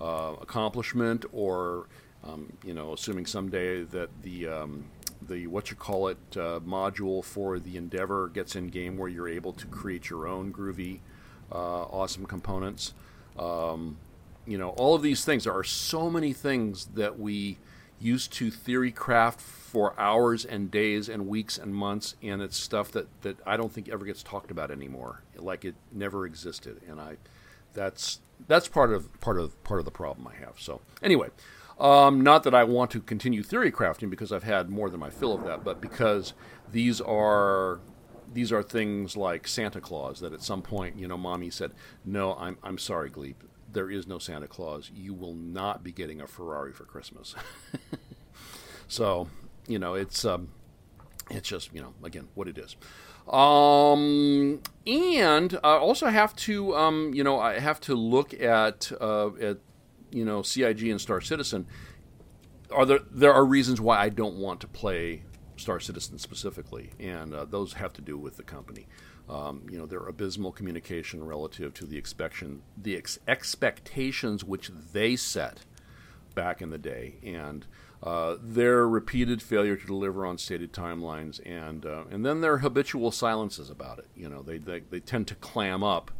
uh, 0.00 0.34
accomplishment, 0.40 1.24
or 1.32 1.86
um, 2.24 2.52
you 2.64 2.74
know, 2.74 2.92
assuming 2.92 3.26
someday 3.26 3.82
that 3.82 4.10
the 4.22 4.46
um, 4.46 4.84
the 5.28 5.46
what 5.46 5.70
you 5.70 5.76
call 5.76 6.08
it 6.08 6.18
uh, 6.36 6.60
module 6.60 7.24
for 7.24 7.58
the 7.58 7.76
Endeavor 7.76 8.28
gets 8.28 8.56
in 8.56 8.68
game, 8.68 8.96
where 8.96 9.08
you're 9.08 9.28
able 9.28 9.52
to 9.54 9.66
create 9.66 10.10
your 10.10 10.26
own 10.26 10.52
groovy, 10.52 11.00
uh, 11.50 11.82
awesome 11.82 12.26
components. 12.26 12.94
Um, 13.38 13.98
you 14.46 14.58
know, 14.58 14.70
all 14.70 14.94
of 14.94 15.02
these 15.02 15.24
things. 15.24 15.44
There 15.44 15.52
are 15.52 15.64
so 15.64 16.10
many 16.10 16.32
things 16.32 16.86
that 16.94 17.18
we 17.18 17.58
used 18.00 18.32
to 18.32 18.50
theory 18.50 18.90
craft 18.90 19.40
for 19.40 19.98
hours 19.98 20.44
and 20.44 20.70
days 20.70 21.08
and 21.08 21.28
weeks 21.28 21.56
and 21.56 21.74
months, 21.74 22.16
and 22.22 22.42
it's 22.42 22.56
stuff 22.56 22.90
that, 22.92 23.06
that 23.22 23.36
I 23.46 23.56
don't 23.56 23.72
think 23.72 23.88
ever 23.88 24.04
gets 24.04 24.22
talked 24.22 24.50
about 24.50 24.70
anymore, 24.70 25.22
like 25.36 25.64
it 25.64 25.76
never 25.92 26.26
existed. 26.26 26.80
And 26.88 27.00
I, 27.00 27.16
that's 27.72 28.20
that's 28.48 28.66
part 28.66 28.92
of 28.92 29.20
part 29.20 29.38
of 29.38 29.62
part 29.62 29.78
of 29.78 29.84
the 29.84 29.92
problem 29.92 30.26
I 30.26 30.34
have. 30.44 30.54
So 30.58 30.80
anyway, 31.02 31.28
um, 31.82 32.20
not 32.20 32.44
that 32.44 32.54
I 32.54 32.62
want 32.62 32.92
to 32.92 33.00
continue 33.00 33.42
theory 33.42 33.72
crafting 33.72 34.08
because 34.08 34.30
I've 34.30 34.44
had 34.44 34.70
more 34.70 34.88
than 34.88 35.00
my 35.00 35.10
fill 35.10 35.34
of 35.34 35.44
that, 35.44 35.64
but 35.64 35.80
because 35.80 36.32
these 36.70 37.00
are 37.00 37.80
these 38.32 38.52
are 38.52 38.62
things 38.62 39.16
like 39.16 39.48
Santa 39.48 39.80
Claus 39.80 40.20
that 40.20 40.32
at 40.32 40.42
some 40.42 40.62
point, 40.62 40.96
you 40.96 41.08
know, 41.08 41.16
mommy 41.16 41.50
said, 41.50 41.72
"No, 42.04 42.34
I'm 42.34 42.56
I'm 42.62 42.78
sorry, 42.78 43.10
Gleep. 43.10 43.34
There 43.70 43.90
is 43.90 44.06
no 44.06 44.20
Santa 44.20 44.46
Claus. 44.46 44.92
You 44.94 45.12
will 45.12 45.34
not 45.34 45.82
be 45.82 45.90
getting 45.90 46.20
a 46.20 46.28
Ferrari 46.28 46.72
for 46.72 46.84
Christmas." 46.84 47.34
so, 48.88 49.28
you 49.66 49.80
know, 49.80 49.94
it's 49.94 50.24
um, 50.24 50.50
it's 51.30 51.48
just 51.48 51.74
you 51.74 51.80
know 51.80 51.94
again 52.04 52.28
what 52.34 52.46
it 52.46 52.58
is. 52.58 52.76
Um, 53.28 54.60
and 54.86 55.58
I 55.64 55.76
also 55.76 56.06
have 56.06 56.36
to 56.36 56.76
um, 56.76 57.12
you 57.12 57.24
know 57.24 57.40
I 57.40 57.58
have 57.58 57.80
to 57.80 57.96
look 57.96 58.32
at 58.34 58.92
uh, 59.00 59.30
at 59.40 59.58
you 60.12 60.24
know 60.24 60.42
CIG 60.42 60.88
and 60.88 61.00
Star 61.00 61.20
Citizen 61.20 61.66
are 62.72 62.86
there 62.86 63.00
there 63.10 63.32
are 63.32 63.44
reasons 63.44 63.80
why 63.80 63.98
I 63.98 64.08
don't 64.08 64.36
want 64.36 64.60
to 64.60 64.66
play 64.66 65.22
Star 65.56 65.80
Citizen 65.80 66.18
specifically, 66.18 66.90
and 66.98 67.34
uh, 67.34 67.44
those 67.44 67.74
have 67.74 67.92
to 67.94 68.02
do 68.02 68.18
with 68.18 68.36
the 68.36 68.42
company. 68.42 68.86
Um, 69.28 69.62
you 69.70 69.78
know, 69.78 69.86
their 69.86 70.06
abysmal 70.06 70.52
communication 70.52 71.24
relative 71.24 71.72
to 71.74 71.86
the 71.86 71.96
expectation, 71.96 72.62
the 72.76 72.96
ex- 72.96 73.18
expectations 73.28 74.42
which 74.42 74.70
they 74.92 75.14
set 75.16 75.60
back 76.34 76.60
in 76.60 76.70
the 76.70 76.78
day, 76.78 77.16
and 77.22 77.66
uh, 78.02 78.36
their 78.42 78.88
repeated 78.88 79.40
failure 79.40 79.76
to 79.76 79.86
deliver 79.86 80.26
on 80.26 80.38
stated 80.38 80.72
timelines, 80.72 81.40
and 81.46 81.86
uh, 81.86 82.04
and 82.10 82.26
then 82.26 82.40
their 82.40 82.58
habitual 82.58 83.12
silences 83.12 83.70
about 83.70 83.98
it. 83.98 84.08
You 84.16 84.28
know, 84.28 84.42
they 84.42 84.58
they, 84.58 84.80
they 84.80 85.00
tend 85.00 85.28
to 85.28 85.34
clam 85.36 85.84
up 85.84 86.10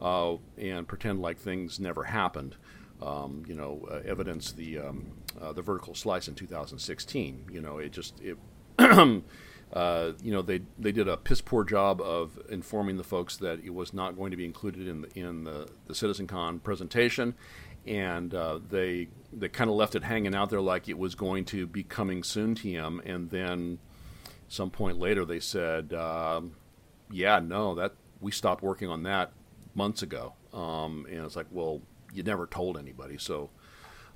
uh, 0.00 0.36
and 0.56 0.88
pretend 0.88 1.20
like 1.20 1.38
things 1.38 1.78
never 1.78 2.04
happened. 2.04 2.56
Um, 3.02 3.42
you 3.46 3.54
know, 3.54 3.86
uh, 3.90 4.00
evidence 4.06 4.52
the 4.52 4.78
um, 4.78 5.12
uh, 5.40 5.52
the 5.52 5.62
vertical 5.62 5.94
slice 5.94 6.28
in 6.28 6.34
2016. 6.34 7.46
You 7.52 7.60
know, 7.60 7.78
it 7.78 7.92
just 7.92 8.20
it. 8.20 8.38
Uh, 9.72 10.12
you 10.22 10.30
know 10.30 10.42
they 10.42 10.60
they 10.78 10.92
did 10.92 11.08
a 11.08 11.16
piss 11.16 11.40
poor 11.40 11.64
job 11.64 12.00
of 12.00 12.38
informing 12.48 12.96
the 12.98 13.04
folks 13.04 13.36
that 13.36 13.58
it 13.64 13.74
was 13.74 13.92
not 13.92 14.16
going 14.16 14.30
to 14.30 14.36
be 14.36 14.44
included 14.44 14.86
in 14.86 15.00
the 15.00 15.18
in 15.18 15.42
the, 15.42 15.68
the 15.86 15.92
CitizenCon 15.92 16.62
presentation, 16.62 17.34
and 17.84 18.32
uh, 18.32 18.60
they 18.70 19.08
they 19.32 19.48
kind 19.48 19.68
of 19.68 19.76
left 19.76 19.96
it 19.96 20.04
hanging 20.04 20.36
out 20.36 20.50
there 20.50 20.60
like 20.60 20.88
it 20.88 20.96
was 20.96 21.16
going 21.16 21.44
to 21.46 21.66
be 21.66 21.82
coming 21.82 22.22
soon 22.22 22.54
to 22.54 22.68
TM, 22.68 23.00
and 23.04 23.30
then 23.30 23.78
some 24.48 24.70
point 24.70 24.98
later 24.98 25.24
they 25.24 25.40
said, 25.40 25.92
um, 25.92 26.52
yeah, 27.10 27.40
no, 27.40 27.74
that 27.74 27.92
we 28.20 28.30
stopped 28.30 28.62
working 28.62 28.88
on 28.88 29.02
that 29.02 29.32
months 29.74 30.02
ago, 30.02 30.34
um, 30.52 31.06
and 31.10 31.24
it's 31.24 31.36
like, 31.36 31.46
well, 31.50 31.82
you 32.16 32.22
never 32.22 32.46
told 32.46 32.78
anybody, 32.78 33.18
so. 33.18 33.50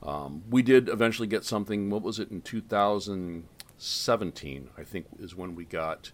Um, 0.02 0.44
we 0.48 0.62
did 0.62 0.88
eventually 0.88 1.28
get 1.28 1.44
something. 1.44 1.90
What 1.90 2.00
was 2.00 2.18
it 2.18 2.30
in 2.30 2.40
2017? 2.40 4.70
I 4.78 4.82
think 4.82 5.04
is 5.18 5.36
when 5.36 5.54
we 5.54 5.66
got 5.66 6.12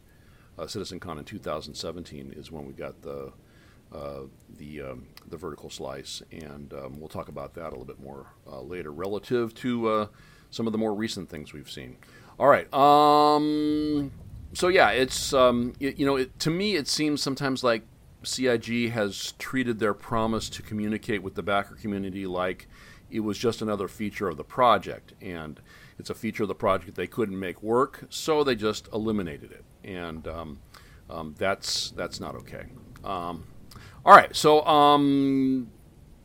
uh, 0.58 0.64
CitizenCon 0.64 1.18
in 1.18 1.24
2017 1.24 2.34
is 2.36 2.50
when 2.50 2.66
we 2.66 2.72
got 2.72 3.02
the 3.02 3.32
uh, 3.94 4.22
the 4.58 4.82
um, 4.82 5.06
the 5.28 5.36
vertical 5.36 5.70
slice, 5.70 6.22
and 6.32 6.72
um, 6.72 6.98
we'll 6.98 7.08
talk 7.08 7.28
about 7.28 7.54
that 7.54 7.68
a 7.68 7.70
little 7.70 7.84
bit 7.84 8.00
more 8.00 8.26
uh, 8.50 8.60
later, 8.60 8.90
relative 8.90 9.54
to 9.54 9.88
uh, 9.88 10.06
some 10.50 10.66
of 10.66 10.72
the 10.72 10.78
more 10.78 10.94
recent 10.94 11.28
things 11.28 11.52
we've 11.52 11.70
seen. 11.70 11.96
All 12.38 12.48
right. 12.48 12.72
Um, 12.74 14.10
so 14.54 14.68
yeah, 14.68 14.90
it's 14.90 15.32
um, 15.32 15.74
it, 15.78 15.98
you 15.98 16.06
know 16.06 16.16
it, 16.16 16.38
to 16.40 16.50
me 16.50 16.74
it 16.74 16.88
seems 16.88 17.22
sometimes 17.22 17.62
like 17.62 17.82
CIG 18.26 18.90
has 18.90 19.32
treated 19.38 19.78
their 19.78 19.94
promise 19.94 20.48
to 20.50 20.62
communicate 20.62 21.22
with 21.22 21.34
the 21.34 21.42
backer 21.42 21.74
community 21.74 22.26
like 22.26 22.68
it 23.10 23.20
was 23.20 23.38
just 23.38 23.62
another 23.62 23.88
feature 23.88 24.28
of 24.28 24.36
the 24.36 24.44
project, 24.44 25.12
and 25.20 25.60
it's 25.98 26.10
a 26.10 26.14
feature 26.14 26.42
of 26.42 26.48
the 26.48 26.54
project 26.54 26.96
they 26.96 27.06
couldn't 27.06 27.38
make 27.38 27.62
work, 27.62 28.04
so 28.10 28.42
they 28.42 28.54
just 28.54 28.88
eliminated 28.92 29.52
it, 29.52 29.64
and 29.84 30.26
um, 30.26 30.58
um, 31.08 31.34
that's 31.38 31.90
that's 31.92 32.20
not 32.20 32.34
okay. 32.34 32.66
Um, 33.04 33.46
all 34.04 34.14
right, 34.14 34.34
so 34.34 34.64
um, 34.66 35.70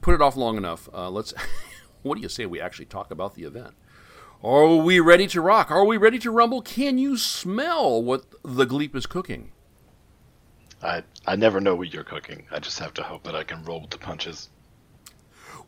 put 0.02 0.16
it 0.16 0.22
off 0.22 0.36
long 0.36 0.58
enough. 0.58 0.90
Uh, 0.94 1.10
let's. 1.10 1.34
what 2.02 2.16
do 2.16 2.22
you 2.22 2.30
say 2.30 2.46
we 2.46 2.60
actually 2.60 2.86
talk 2.86 3.12
about 3.12 3.36
the 3.36 3.44
event? 3.44 3.76
Are 4.44 4.76
we 4.76 5.00
ready 5.00 5.28
to 5.28 5.42
rock? 5.42 5.70
Are 5.70 5.86
we 5.86 5.98
ready 5.98 6.18
to 6.20 6.32
rumble? 6.32 6.64
Can 6.64 6.98
you 6.98 7.16
smell 7.16 8.02
what 8.02 8.26
the 8.44 8.66
Gleep 8.66 8.96
is 8.96 9.06
cooking? 9.06 9.52
I 10.84 11.04
I 11.26 11.36
never 11.36 11.60
know 11.60 11.76
what 11.76 11.94
you're 11.94 12.04
cooking. 12.04 12.46
I 12.52 12.60
just 12.60 12.80
have 12.80 12.94
to 12.96 13.04
hope 13.04 13.24
that 13.24 13.36
I 13.36 13.44
can 13.44 13.64
roll 13.64 13.82
with 13.82 13.92
the 13.92 13.98
punches. 13.98 14.50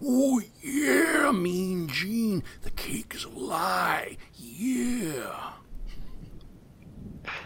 Oh 0.04 0.42
yeah, 0.62 1.32
Mean 1.32 1.88
Gene. 1.88 2.44
The 2.62 2.72
cake 2.72 3.14
is 3.16 3.24
a 3.24 3.30
lie. 3.30 4.18
Yeah. 4.36 5.54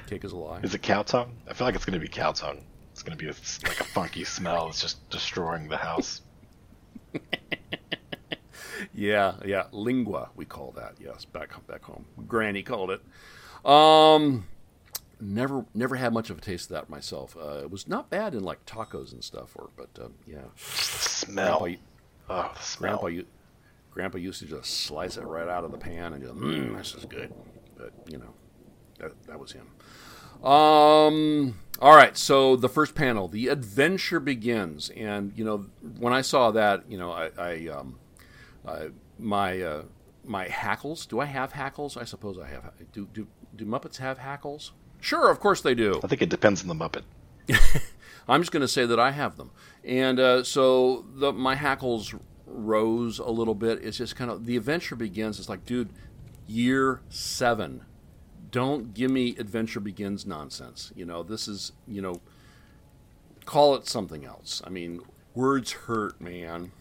Cake 0.07 0.23
is 0.23 0.31
a 0.31 0.37
lie. 0.37 0.61
Is 0.61 0.73
it 0.73 0.81
cow 0.81 1.03
tongue? 1.03 1.35
I 1.47 1.53
feel 1.53 1.67
like 1.67 1.75
it's 1.75 1.85
gonna 1.85 1.99
be 1.99 2.07
cow 2.07 2.31
tongue. 2.31 2.63
It's 2.91 3.03
gonna 3.03 3.17
be 3.17 3.27
a, 3.27 3.35
like 3.63 3.79
a 3.79 3.83
funky 3.83 4.23
smell. 4.35 4.69
It's 4.69 4.81
just 4.81 5.09
destroying 5.09 5.67
the 5.67 5.77
house. 5.77 6.21
Yeah, 8.93 9.35
yeah, 9.45 9.65
lingua 9.71 10.29
we 10.35 10.45
call 10.45 10.73
that. 10.75 10.95
Yes, 10.99 11.23
back 11.23 11.51
back 11.67 11.83
home. 11.83 12.05
Granny 12.27 12.63
called 12.63 12.91
it. 12.91 13.01
Um, 13.63 14.47
never 15.19 15.65
never 15.73 15.95
had 15.95 16.13
much 16.13 16.29
of 16.29 16.37
a 16.37 16.41
taste 16.41 16.69
of 16.69 16.75
that 16.75 16.89
myself. 16.89 17.35
Uh, 17.37 17.59
it 17.63 17.71
was 17.71 17.87
not 17.87 18.09
bad 18.09 18.33
in 18.35 18.43
like 18.43 18.65
tacos 18.65 19.11
and 19.13 19.23
stuff, 19.23 19.55
or 19.55 19.69
but 19.75 19.89
uh, 20.01 20.09
yeah, 20.25 20.39
smell. 20.55 21.59
Grandpa, 21.59 21.81
Oh, 22.29 22.51
the 22.55 22.61
smell. 22.61 22.97
Grandpa, 22.99 23.21
Grandpa 23.91 24.17
used 24.17 24.39
to 24.41 24.45
just 24.45 24.81
slice 24.83 25.17
it 25.17 25.23
right 25.23 25.47
out 25.47 25.63
of 25.63 25.71
the 25.71 25.77
pan 25.77 26.13
and 26.13 26.21
just, 26.21 26.35
mmm, 26.35 26.77
this 26.77 26.93
is 26.93 27.05
good. 27.05 27.33
But 27.77 27.93
you 28.07 28.17
know, 28.17 28.33
that 28.99 29.11
that 29.27 29.39
was 29.39 29.53
him. 29.53 29.67
Um. 30.45 31.59
All 31.79 31.95
right. 31.95 32.15
So 32.17 32.55
the 32.55 32.69
first 32.69 32.95
panel, 32.95 33.27
the 33.27 33.47
adventure 33.47 34.19
begins, 34.19 34.89
and 34.89 35.31
you 35.35 35.43
know, 35.43 35.65
when 35.99 36.13
I 36.13 36.21
saw 36.21 36.51
that, 36.51 36.83
you 36.89 36.97
know, 36.97 37.11
I, 37.11 37.29
I 37.37 37.67
um, 37.69 37.99
uh, 38.65 38.85
my 39.17 39.61
uh, 39.61 39.83
my 40.23 40.47
hackles. 40.47 41.05
Do 41.05 41.19
I 41.19 41.25
have 41.25 41.53
hackles? 41.53 41.97
I 41.97 42.03
suppose 42.03 42.37
I 42.37 42.47
have. 42.47 42.71
Do 42.91 43.07
do 43.13 43.27
do 43.55 43.65
Muppets 43.65 43.97
have 43.97 44.19
hackles? 44.19 44.73
Sure, 44.99 45.29
of 45.29 45.39
course 45.39 45.61
they 45.61 45.75
do. 45.75 45.99
I 46.03 46.07
think 46.07 46.21
it 46.21 46.29
depends 46.29 46.61
on 46.61 46.67
the 46.67 46.75
Muppet. 46.75 47.03
I'm 48.27 48.41
just 48.41 48.51
going 48.51 48.61
to 48.61 48.67
say 48.67 48.85
that 48.85 48.99
I 48.99 49.11
have 49.11 49.37
them, 49.37 49.51
and 49.83 50.19
uh, 50.19 50.43
so 50.43 51.05
the, 51.15 51.31
my 51.31 51.55
hackles 51.55 52.13
rose 52.45 53.19
a 53.19 53.29
little 53.29 53.55
bit. 53.55 53.83
It's 53.83 53.97
just 53.97 54.15
kind 54.15 54.29
of 54.29 54.45
the 54.45 54.57
adventure 54.57 54.95
begins. 54.95 55.39
It's 55.39 55.49
like, 55.49 55.65
dude, 55.65 55.89
year 56.45 57.01
seven. 57.09 57.85
Don't 58.49 58.93
give 58.93 59.11
me 59.11 59.35
adventure 59.37 59.79
begins 59.79 60.25
nonsense. 60.25 60.91
You 60.95 61.05
know, 61.05 61.23
this 61.23 61.47
is 61.47 61.71
you 61.87 62.01
know, 62.01 62.21
call 63.45 63.75
it 63.75 63.87
something 63.87 64.25
else. 64.25 64.61
I 64.65 64.69
mean, 64.69 65.01
words 65.33 65.71
hurt, 65.71 66.19
man. 66.19 66.71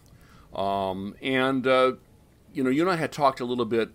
Um, 0.53 1.15
and 1.21 1.65
uh, 1.65 1.93
you 2.53 2.63
know, 2.63 2.69
you 2.69 2.81
and 2.81 2.91
I 2.91 2.95
had 2.95 3.11
talked 3.11 3.39
a 3.39 3.45
little 3.45 3.65
bit 3.65 3.89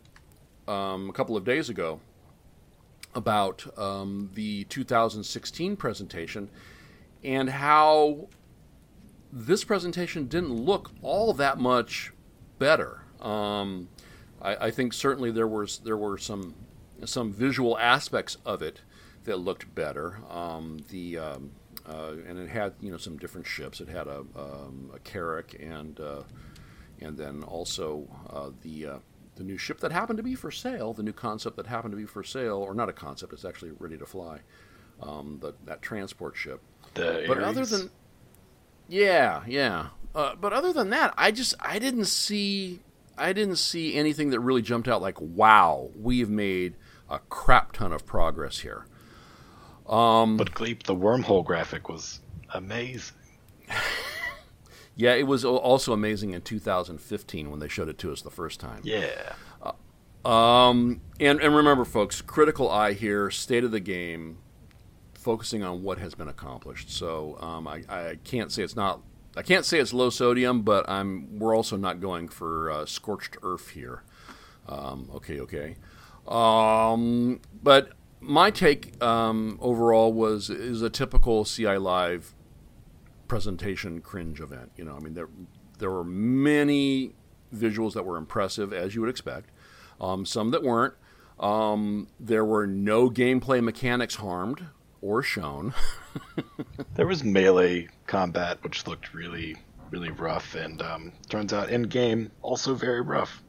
um, 0.69 1.11
a 1.11 1.13
couple 1.13 1.37
of 1.37 1.45
days 1.45 1.69
ago 1.69 2.01
about 3.15 3.67
um, 3.79 4.31
the 4.35 4.65
2016 4.65 5.77
presentation 5.77 6.49
and 7.23 7.51
how 7.51 8.29
this 9.33 9.65
presentation 9.65 10.27
didn't 10.27 10.53
look 10.53 10.91
all 11.03 11.33
that 11.35 11.59
much 11.59 12.13
better. 12.59 13.03
Um, 13.21 13.89
I, 14.41 14.67
I 14.67 14.71
think 14.71 14.93
certainly 14.93 15.31
there 15.31 15.49
was 15.49 15.79
there 15.79 15.97
were 15.97 16.19
some 16.19 16.55
some 17.05 17.33
visual 17.33 17.79
aspects 17.79 18.37
of 18.45 18.63
it 18.63 18.81
that 19.25 19.39
looked 19.39 19.75
better. 19.75 20.19
Um, 20.31 20.85
the 20.91 21.19
um, 21.19 21.53
uh, 21.89 22.15
and 22.29 22.39
it 22.39 22.49
had 22.49 22.75
you 22.81 22.91
know 22.91 22.99
some 22.99 23.17
different 23.17 23.47
ships. 23.47 23.81
It 23.81 23.89
had 23.89 24.07
a, 24.07 24.21
um, 24.37 24.91
a 24.95 24.99
Carrack 25.01 25.55
and 25.61 25.99
uh, 25.99 26.23
and 27.01 27.17
then 27.17 27.43
also 27.43 28.09
uh, 28.31 28.51
the 28.63 28.87
uh, 28.87 28.99
the 29.37 29.45
new 29.45 29.57
ship 29.57 29.81
that 29.81 29.93
happened 29.93 30.19
to 30.19 30.23
be 30.23 30.35
for 30.35 30.51
sale. 30.51 30.93
The 30.93 31.03
new 31.03 31.13
concept 31.13 31.57
that 31.57 31.67
happened 31.67 31.93
to 31.93 31.97
be 31.97 32.07
for 32.07 32.23
sale, 32.23 32.59
or 32.59 32.75
not 32.75 32.89
a 32.89 32.93
concept, 32.93 33.33
it's 33.33 33.45
actually 33.45 33.73
ready 33.79 33.97
to 33.97 34.07
fly. 34.07 34.41
Um, 35.01 35.39
the, 35.41 35.55
that 35.65 35.83
transport 35.83 36.37
ship. 36.37 36.61
The 36.95 37.25
But 37.27 37.39
other 37.39 37.65
than, 37.65 37.91
yeah, 38.89 39.43
yeah. 39.47 39.89
Uh, 40.15 40.35
but 40.35 40.53
other 40.53 40.73
than 40.73 40.91
that, 40.91 41.15
I 41.17 41.31
just 41.31 41.55
I 41.59 41.79
didn't 41.79 42.05
see 42.05 42.81
I 43.17 43.33
didn't 43.33 43.57
see 43.57 43.97
anything 43.97 44.31
that 44.31 44.41
really 44.41 44.63
jumped 44.63 44.89
out 44.89 45.01
like 45.01 45.21
wow, 45.21 45.91
we've 45.99 46.29
made 46.29 46.75
a 47.09 47.19
crap 47.19 47.73
ton 47.73 47.93
of 47.93 48.07
progress 48.07 48.61
here. 48.61 48.87
but 50.37 50.55
Gleep, 50.55 50.85
the 50.85 50.95
wormhole 50.95 51.45
graphic 51.45 51.89
was 51.89 52.21
amazing. 52.53 53.17
Yeah, 54.95 55.15
it 55.15 55.27
was 55.27 55.45
also 55.45 55.93
amazing 55.93 56.33
in 56.33 56.43
2015 56.43 57.51
when 57.51 57.61
they 57.61 57.69
showed 57.69 57.89
it 57.89 57.99
to 57.99 58.13
us 58.13 58.21
the 58.21 58.31
first 58.31 58.61
time. 58.61 58.83
Yeah. 58.85 59.33
Um, 60.25 61.01
and 61.19 61.41
and 61.41 61.55
remember, 61.55 61.85
folks, 61.85 62.21
critical 62.21 62.71
eye 62.71 62.93
here, 62.93 63.31
state 63.31 63.65
of 63.65 63.71
the 63.71 63.81
game, 63.81 64.39
focusing 65.15 65.63
on 65.63 65.83
what 65.83 65.99
has 65.99 66.15
been 66.15 66.29
accomplished. 66.29 66.91
So 66.91 67.39
um, 67.41 67.67
I, 67.67 67.83
I 67.89 68.19
can't 68.23 68.53
say 68.53 68.63
it's 68.63 68.77
not. 68.77 69.01
I 69.37 69.43
can't 69.43 69.65
say 69.65 69.79
it's 69.81 69.93
low 69.93 70.11
sodium, 70.11 70.63
but 70.63 70.89
I'm. 70.89 71.39
We're 71.39 71.57
also 71.57 71.77
not 71.77 72.01
going 72.01 72.29
for 72.29 72.71
uh, 72.71 72.87
scorched 72.87 73.37
earth 73.43 73.71
here. 73.71 74.05
Um, 74.69 75.11
okay, 75.15 75.41
okay. 75.41 75.77
Um, 76.29 77.41
but 77.63 77.93
my 78.21 78.51
take 78.51 79.03
um, 79.03 79.59
overall 79.61 80.13
was 80.13 80.51
is 80.51 80.83
a 80.83 80.91
typical 80.91 81.45
CI 81.45 81.79
Live 81.79 82.35
presentation 83.33 84.03
cringe 84.03 84.41
event. 84.43 84.71
You 84.77 84.85
know, 84.85 84.95
I 84.95 84.99
mean 84.99 85.15
there 85.15 85.31
there 85.79 85.91
were 85.91 86.05
many 86.05 87.15
visuals 87.55 87.95
that 87.95 88.05
were 88.05 88.19
impressive 88.19 88.75
as 88.75 88.95
you 88.95 89.01
would 89.01 89.09
expect, 89.09 89.49
um, 90.03 90.27
some 90.27 90.51
that 90.51 90.63
weren't. 90.63 90.93
Um, 91.41 92.09
there 92.21 92.45
were 92.45 92.67
no 92.67 93.09
gameplay 93.09 93.63
mechanics 93.63 94.17
harmed 94.17 94.67
or 95.01 95.23
shown. 95.23 95.73
There 96.95 97.07
was 97.07 97.25
melee 97.25 97.89
combat, 98.07 98.63
which 98.63 98.87
looked 98.87 99.15
really, 99.15 99.57
really 99.91 100.11
rough, 100.11 100.55
and 100.55 100.83
um, 100.83 101.11
turns 101.31 101.55
out 101.55 101.71
in 101.71 101.85
game 101.85 102.31
also 102.43 102.75
very 102.75 103.01
rough. 103.01 103.43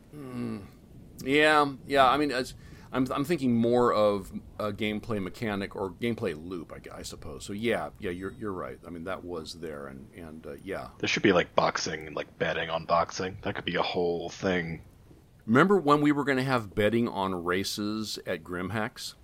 Yeah, 1.26 1.74
yeah. 1.86 2.10
I 2.10 2.16
mean, 2.16 2.32
as, 2.32 2.54
I'm 2.94 3.12
I'm 3.12 3.26
thinking 3.26 3.56
more 3.56 3.92
of 3.92 4.32
a 4.60 4.72
gameplay 4.72 5.22
mechanic 5.22 5.76
or 5.76 5.92
gameplay 5.92 6.36
loop, 6.42 6.72
I, 6.72 7.00
I 7.00 7.02
suppose. 7.02 7.44
So 7.44 7.54
yeah, 7.54 7.90
yeah, 8.00 8.12
you're 8.12 8.34
you're 8.40 8.54
right. 8.54 8.78
I 8.86 8.90
mean, 8.90 9.04
that 9.06 9.24
was 9.24 9.56
there, 9.56 9.88
and 9.88 10.08
and 10.16 10.46
uh, 10.46 10.54
yeah. 10.64 10.88
There 11.00 11.10
should 11.10 11.24
be 11.24 11.34
like 11.34 11.56
boxing, 11.56 12.14
like 12.14 12.38
betting 12.38 12.70
on 12.70 12.86
boxing. 12.86 13.38
That 13.42 13.56
could 13.56 13.66
be 13.66 13.76
a 13.76 13.82
whole 13.82 14.30
thing. 14.30 14.82
Remember 15.46 15.78
when 15.78 16.02
we 16.02 16.12
were 16.12 16.24
going 16.24 16.38
to 16.38 16.44
have 16.44 16.74
betting 16.74 17.08
on 17.08 17.44
races 17.44 18.20
at 18.26 18.44
Grimhex? 18.44 19.16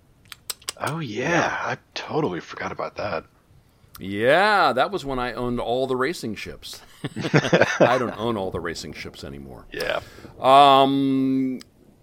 Oh 0.78 0.98
yeah, 0.98 1.58
I 1.62 1.78
totally 1.94 2.40
forgot 2.40 2.72
about 2.72 2.96
that. 2.96 3.24
Yeah, 4.00 4.72
that 4.72 4.90
was 4.90 5.04
when 5.04 5.18
I 5.18 5.34
owned 5.34 5.60
all 5.60 5.86
the 5.86 5.96
racing 5.96 6.34
ships. 6.34 6.80
I 7.80 7.96
don't 7.98 8.18
own 8.18 8.36
all 8.36 8.50
the 8.50 8.60
racing 8.60 8.94
ships 8.94 9.24
anymore. 9.24 9.66
Yeah. 9.72 10.00
Um, 10.40 11.60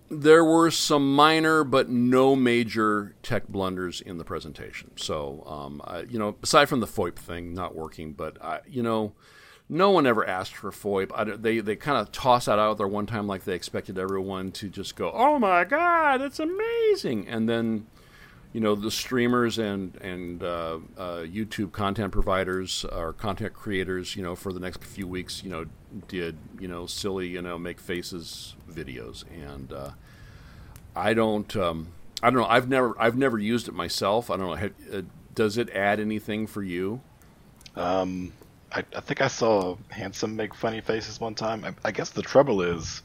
there 0.09 0.43
were 0.43 0.71
some 0.71 1.13
minor 1.13 1.63
but 1.63 1.89
no 1.89 2.35
major 2.35 3.15
tech 3.23 3.47
blunders 3.47 4.01
in 4.01 4.17
the 4.17 4.23
presentation. 4.23 4.91
So, 4.97 5.43
um, 5.45 5.81
I, 5.83 6.01
you 6.01 6.17
know, 6.19 6.35
aside 6.41 6.69
from 6.69 6.79
the 6.79 6.87
FOIP 6.87 7.15
thing 7.15 7.53
not 7.53 7.75
working, 7.75 8.13
but 8.13 8.41
I, 8.43 8.61
you 8.67 8.83
know, 8.83 9.13
no 9.69 9.91
one 9.91 10.07
ever 10.07 10.25
asked 10.25 10.55
for 10.55 10.71
FOIP. 10.71 11.11
I, 11.13 11.23
they 11.35 11.59
they 11.59 11.75
kind 11.75 11.97
of 11.97 12.11
toss 12.11 12.45
that 12.45 12.59
out 12.59 12.77
there 12.77 12.87
one 12.87 13.05
time 13.05 13.27
like 13.27 13.43
they 13.43 13.55
expected 13.55 13.97
everyone 13.99 14.51
to 14.53 14.69
just 14.69 14.95
go, 14.95 15.11
"Oh 15.13 15.39
my 15.39 15.65
god, 15.65 16.21
it's 16.21 16.39
amazing," 16.39 17.27
and 17.27 17.49
then 17.49 17.87
you 18.53 18.61
know 18.61 18.75
the 18.75 18.91
streamers 18.91 19.57
and 19.57 19.95
and 19.97 20.43
uh, 20.43 20.79
uh, 20.97 21.17
YouTube 21.19 21.71
content 21.71 22.11
providers 22.11 22.85
or 22.85 23.13
content 23.13 23.53
creators, 23.53 24.15
you 24.15 24.23
know, 24.23 24.35
for 24.35 24.53
the 24.53 24.59
next 24.59 24.83
few 24.83 25.07
weeks, 25.07 25.43
you 25.43 25.49
know, 25.49 25.65
did 26.07 26.37
you 26.59 26.67
know 26.67 26.85
silly, 26.85 27.27
you 27.27 27.41
know, 27.41 27.57
make 27.57 27.79
faces 27.79 28.55
videos, 28.71 29.23
and 29.31 29.71
uh, 29.73 29.91
I 30.95 31.13
don't, 31.13 31.55
um, 31.55 31.89
I 32.23 32.29
don't 32.29 32.41
know. 32.41 32.47
I've 32.47 32.67
never 32.67 32.95
I've 32.99 33.17
never 33.17 33.37
used 33.37 33.67
it 33.67 33.73
myself. 33.73 34.29
I 34.31 34.37
don't 34.37 34.47
know. 34.47 34.55
Have, 34.55 34.73
uh, 34.91 35.01
does 35.35 35.57
it 35.57 35.69
add 35.69 35.99
anything 35.99 36.47
for 36.47 36.63
you? 36.63 37.01
Um, 37.75 38.33
I, 38.71 38.83
I 38.95 39.01
think 39.01 39.21
I 39.21 39.27
saw 39.27 39.77
Handsome 39.89 40.35
make 40.35 40.55
funny 40.55 40.81
faces 40.81 41.19
one 41.19 41.35
time. 41.35 41.63
I, 41.63 41.73
I 41.85 41.91
guess 41.91 42.09
the 42.09 42.23
trouble 42.23 42.63
is, 42.63 43.03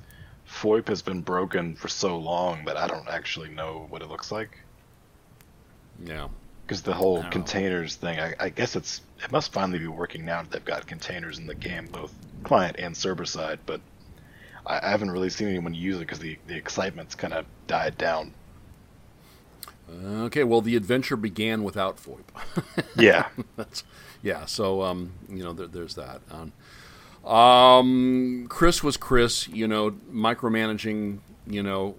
FOIP 0.48 0.88
has 0.88 1.02
been 1.02 1.20
broken 1.20 1.76
for 1.76 1.88
so 1.88 2.16
long 2.16 2.64
that 2.64 2.76
I 2.78 2.86
don't 2.86 3.08
actually 3.08 3.50
know 3.50 3.86
what 3.90 4.00
it 4.00 4.08
looks 4.08 4.32
like. 4.32 4.58
Yeah. 6.04 6.28
Because 6.66 6.82
the 6.82 6.94
whole 6.94 7.22
containers 7.24 7.96
thing, 7.96 8.18
I, 8.18 8.34
I 8.38 8.48
guess 8.48 8.76
it's 8.76 9.02
it 9.22 9.30
must 9.30 9.52
finally 9.52 9.78
be 9.78 9.88
working 9.88 10.24
now 10.24 10.42
that 10.42 10.50
they've 10.50 10.64
got 10.64 10.86
containers 10.86 11.38
in 11.38 11.46
the 11.46 11.54
game, 11.54 11.86
both 11.86 12.14
client 12.44 12.76
and 12.78 12.96
server 12.96 13.24
side. 13.24 13.58
But 13.66 13.80
I, 14.66 14.78
I 14.86 14.90
haven't 14.90 15.10
really 15.10 15.30
seen 15.30 15.48
anyone 15.48 15.74
use 15.74 15.96
it 15.96 16.00
because 16.00 16.18
the 16.18 16.38
the 16.46 16.56
excitement's 16.56 17.14
kind 17.14 17.34
of 17.34 17.46
died 17.66 17.98
down. 17.98 18.32
Okay. 20.04 20.44
Well, 20.44 20.60
the 20.60 20.76
adventure 20.76 21.16
began 21.16 21.62
without 21.64 21.98
FOIP. 21.98 22.84
Yeah, 22.96 23.28
That's 23.56 23.84
yeah. 24.22 24.46
So 24.46 24.82
um, 24.82 25.12
you 25.28 25.42
know, 25.42 25.52
there, 25.52 25.66
there's 25.66 25.96
that. 25.96 26.20
Um, 26.30 27.30
um, 27.30 28.46
Chris 28.48 28.82
was 28.82 28.96
Chris. 28.96 29.48
You 29.48 29.68
know, 29.68 29.90
micromanaging. 30.12 31.18
You 31.46 31.62
know, 31.62 31.96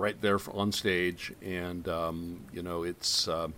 right 0.00 0.20
there 0.20 0.38
on 0.52 0.72
stage, 0.72 1.32
and 1.42 1.86
um, 1.88 2.46
you 2.52 2.62
know, 2.62 2.82
it's 2.82 3.28
uh, 3.28 3.48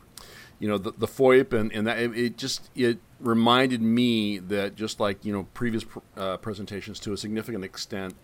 you 0.59 0.68
know 0.68 0.78
the, 0.78 0.92
the 0.92 1.07
FOIP, 1.07 1.52
and 1.52 1.72
and 1.72 1.87
that 1.87 1.98
it, 1.98 2.37
just 2.37 2.70
it 2.74 2.98
reminded 3.20 3.81
me 3.81 4.38
that 4.38 4.74
just 4.74 5.00
like 5.00 5.24
you 5.24 5.33
know 5.33 5.44
previous 5.55 5.85
pr- 5.85 6.00
uh, 6.16 6.37
presentations 6.38 6.98
to 7.00 7.12
a 7.12 7.16
significant 7.16 7.64
extent, 7.64 8.14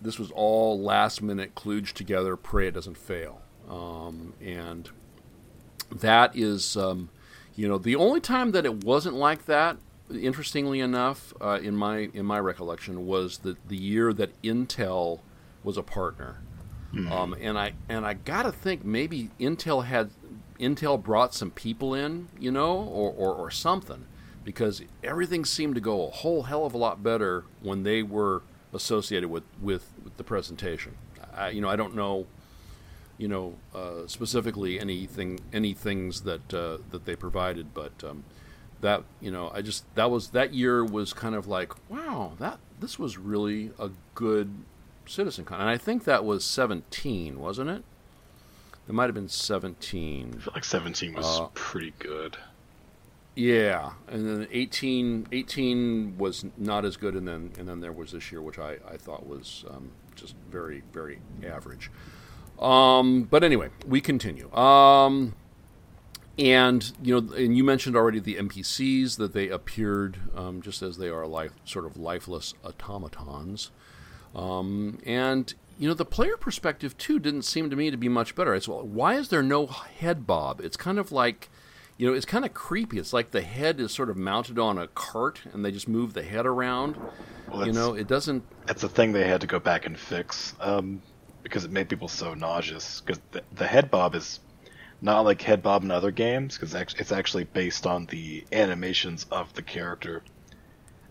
this 0.00 0.18
was 0.18 0.30
all 0.32 0.80
last 0.80 1.22
minute 1.22 1.54
kludged 1.54 1.92
together. 1.92 2.36
Pray 2.36 2.68
it 2.68 2.74
doesn't 2.74 2.98
fail. 2.98 3.40
Um, 3.68 4.32
and 4.40 4.88
that 5.94 6.36
is, 6.36 6.76
um, 6.76 7.10
you 7.54 7.68
know, 7.68 7.78
the 7.78 7.96
only 7.96 8.20
time 8.20 8.52
that 8.52 8.64
it 8.64 8.84
wasn't 8.84 9.16
like 9.16 9.46
that. 9.46 9.76
Interestingly 10.10 10.80
enough, 10.80 11.34
uh, 11.40 11.58
in 11.62 11.76
my 11.76 12.08
in 12.14 12.24
my 12.24 12.38
recollection, 12.40 13.06
was 13.06 13.38
the 13.38 13.56
the 13.66 13.76
year 13.76 14.12
that 14.14 14.40
Intel 14.42 15.20
was 15.62 15.76
a 15.76 15.82
partner, 15.82 16.40
um, 17.10 17.36
and 17.40 17.58
I 17.58 17.72
and 17.88 18.06
I 18.06 18.14
gotta 18.14 18.52
think 18.52 18.84
maybe 18.84 19.30
Intel 19.38 19.84
had 19.84 20.10
Intel 20.58 21.02
brought 21.02 21.34
some 21.34 21.50
people 21.50 21.94
in, 21.94 22.28
you 22.38 22.50
know, 22.50 22.76
or, 22.76 23.12
or, 23.12 23.34
or 23.34 23.50
something, 23.50 24.06
because 24.44 24.82
everything 25.04 25.44
seemed 25.44 25.74
to 25.74 25.80
go 25.80 26.06
a 26.06 26.10
whole 26.10 26.44
hell 26.44 26.64
of 26.64 26.74
a 26.74 26.78
lot 26.78 27.02
better 27.02 27.44
when 27.60 27.82
they 27.82 28.02
were 28.02 28.42
associated 28.72 29.28
with 29.28 29.44
with, 29.60 29.92
with 30.02 30.16
the 30.16 30.24
presentation. 30.24 30.96
I, 31.34 31.50
you 31.50 31.60
know, 31.60 31.68
I 31.68 31.76
don't 31.76 31.94
know 31.94 32.26
you 33.18 33.26
know, 33.26 33.56
uh, 33.74 34.06
specifically 34.06 34.78
anything, 34.80 35.40
any 35.52 35.74
things 35.74 36.22
that 36.22 36.54
uh, 36.54 36.78
that 36.90 37.04
they 37.04 37.16
provided, 37.16 37.74
but 37.74 37.92
um, 38.04 38.24
that 38.80 39.02
you 39.20 39.30
know, 39.30 39.50
I 39.52 39.60
just 39.60 39.92
that 39.96 40.10
was 40.10 40.30
that 40.30 40.54
year 40.54 40.84
was 40.84 41.12
kind 41.12 41.34
of 41.34 41.46
like, 41.46 41.72
wow, 41.90 42.32
that 42.38 42.60
this 42.80 42.98
was 42.98 43.18
really 43.18 43.72
a 43.78 43.90
good 44.14 44.54
citizen 45.08 45.44
con, 45.44 45.60
and 45.60 45.68
I 45.68 45.76
think 45.76 46.04
that 46.04 46.24
was 46.24 46.44
seventeen, 46.44 47.38
wasn't 47.40 47.70
it? 47.70 47.84
It 48.88 48.94
might 48.94 49.04
have 49.04 49.14
been 49.14 49.28
17. 49.28 50.34
I 50.34 50.40
feel 50.40 50.52
like 50.54 50.64
17 50.64 51.12
was 51.12 51.26
Uh, 51.40 51.48
pretty 51.52 51.92
good. 51.98 52.38
Yeah, 53.34 53.92
and 54.08 54.26
then 54.26 54.48
18, 54.50 55.28
18 55.30 56.16
was 56.16 56.46
not 56.56 56.86
as 56.86 56.96
good, 56.96 57.14
and 57.14 57.28
then 57.28 57.52
and 57.58 57.68
then 57.68 57.80
there 57.80 57.92
was 57.92 58.12
this 58.12 58.32
year, 58.32 58.40
which 58.40 58.58
I, 58.58 58.78
I 58.90 58.96
thought 58.96 59.26
was 59.28 59.64
um, 59.70 59.90
just 60.16 60.34
very 60.50 60.82
very 60.92 61.18
average. 61.46 61.90
Um, 62.58 63.24
but 63.24 63.44
anyway, 63.44 63.68
we 63.86 64.00
continue. 64.00 64.52
Um, 64.52 65.34
and 66.38 66.90
you 67.02 67.20
know, 67.20 67.32
and 67.34 67.56
you 67.56 67.62
mentioned 67.64 67.94
already 67.94 68.20
the 68.20 68.36
NPCs 68.36 69.18
that 69.18 69.34
they 69.34 69.48
appeared 69.48 70.16
um, 70.34 70.62
just 70.62 70.82
as 70.82 70.96
they 70.96 71.08
are 71.08 71.26
life, 71.26 71.52
sort 71.64 71.84
of 71.84 71.96
lifeless 71.96 72.54
automatons. 72.64 73.70
Um, 74.34 74.98
and 75.04 75.52
you 75.78 75.88
know, 75.88 75.94
the 75.94 76.04
player 76.04 76.36
perspective 76.36 76.96
too 76.98 77.18
didn't 77.18 77.42
seem 77.42 77.70
to 77.70 77.76
me 77.76 77.90
to 77.90 77.96
be 77.96 78.08
much 78.08 78.34
better. 78.34 78.54
It's 78.54 78.68
well, 78.68 78.86
why 78.86 79.14
is 79.14 79.28
there 79.28 79.42
no 79.42 79.66
head 79.66 80.26
bob? 80.26 80.60
It's 80.60 80.76
kind 80.76 80.98
of 80.98 81.12
like, 81.12 81.48
you 81.96 82.06
know, 82.06 82.14
it's 82.14 82.26
kind 82.26 82.44
of 82.44 82.52
creepy. 82.54 82.98
It's 82.98 83.12
like 83.12 83.30
the 83.30 83.42
head 83.42 83.80
is 83.80 83.92
sort 83.92 84.10
of 84.10 84.16
mounted 84.16 84.58
on 84.58 84.78
a 84.78 84.88
cart, 84.88 85.40
and 85.52 85.64
they 85.64 85.70
just 85.70 85.88
move 85.88 86.14
the 86.14 86.22
head 86.22 86.46
around. 86.46 86.96
Well, 87.50 87.66
you 87.66 87.72
know, 87.72 87.94
it 87.94 88.06
doesn't. 88.06 88.44
That's 88.66 88.82
a 88.82 88.88
thing 88.88 89.12
they 89.12 89.26
had 89.26 89.40
to 89.40 89.46
go 89.46 89.58
back 89.58 89.86
and 89.86 89.98
fix 89.98 90.54
um, 90.60 91.00
because 91.42 91.64
it 91.64 91.70
made 91.70 91.88
people 91.88 92.08
so 92.08 92.34
nauseous. 92.34 93.00
Because 93.00 93.22
the, 93.30 93.42
the 93.52 93.66
head 93.66 93.90
bob 93.90 94.14
is 94.14 94.40
not 95.00 95.20
like 95.22 95.40
head 95.42 95.62
bob 95.62 95.84
in 95.84 95.90
other 95.90 96.10
games 96.10 96.58
because 96.58 96.74
it's 96.74 97.12
actually 97.12 97.44
based 97.44 97.86
on 97.86 98.06
the 98.06 98.46
animations 98.52 99.26
of 99.30 99.52
the 99.54 99.62
character, 99.62 100.22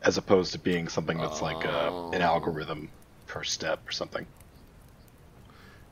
as 0.02 0.18
opposed 0.18 0.52
to 0.54 0.60
being 0.60 0.88
something 0.88 1.18
that's 1.18 1.42
like 1.42 1.66
uh, 1.66 1.92
an 2.12 2.22
Oh. 2.22 2.26
algorithm 2.26 2.92
per 3.28 3.44
step 3.44 3.88
or 3.88 3.92
something. 3.92 4.26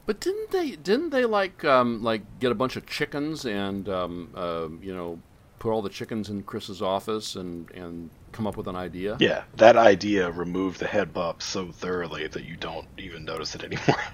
But 0.05 0.19
didn't 0.19 0.51
they? 0.51 0.71
Didn't 0.71 1.09
they 1.09 1.25
like 1.25 1.63
um, 1.65 2.03
like 2.03 2.39
get 2.39 2.51
a 2.51 2.55
bunch 2.55 2.75
of 2.75 2.85
chickens 2.85 3.45
and 3.45 3.87
um, 3.89 4.29
uh, 4.35 4.67
you 4.81 4.93
know 4.95 5.19
put 5.59 5.71
all 5.71 5.81
the 5.81 5.89
chickens 5.89 6.29
in 6.29 6.43
Chris's 6.43 6.81
office 6.81 7.35
and 7.35 7.69
and 7.71 8.09
come 8.31 8.45
up 8.45 8.55
with 8.57 8.67
an 8.67 8.75
idea? 8.75 9.17
Yeah, 9.19 9.43
that 9.57 9.77
idea 9.77 10.29
removed 10.29 10.79
the 10.79 10.87
head 10.87 11.13
bob 11.13 11.41
so 11.41 11.71
thoroughly 11.71 12.27
that 12.27 12.43
you 12.45 12.55
don't 12.55 12.87
even 12.97 13.25
notice 13.25 13.55
it 13.55 13.63
anymore. 13.63 14.01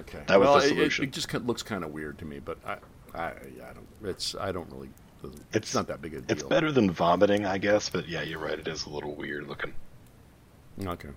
Okay. 0.00 0.20
That 0.26 0.38
was 0.38 0.46
well, 0.46 0.58
the 0.58 0.64
it- 0.66 0.66
it- 0.66 0.74
solution. 0.74 1.04
It, 1.06 1.12
just 1.12 1.32
looks 1.32 1.62
kind 1.62 1.84
of 1.84 1.90
weird 1.90 2.18
to 2.18 2.26
me, 2.26 2.38
but 2.38 2.58
I, 2.66 2.76
I, 3.18 3.28
I 3.28 3.72
don't. 3.72 3.86
It's 4.04 4.34
I 4.34 4.52
don't 4.52 4.70
really. 4.70 4.90
It's, 5.24 5.36
It's- 5.54 5.74
not 5.74 5.86
that 5.88 6.02
big 6.02 6.12
a 6.12 6.20
deal. 6.20 6.26
it's 6.28 6.42
better 6.42 6.70
than 6.70 6.90
vomiting, 6.90 7.46
I 7.46 7.56
guess, 7.56 7.88
but 7.88 8.06
yeah, 8.06 8.20
you're 8.22 8.38
right. 8.40 8.58
It 8.58 8.68
is 8.68 8.84
a 8.84 8.90
little 8.90 9.14
weird 9.14 9.46
looking. 9.48 9.72
Okay. 10.84 11.08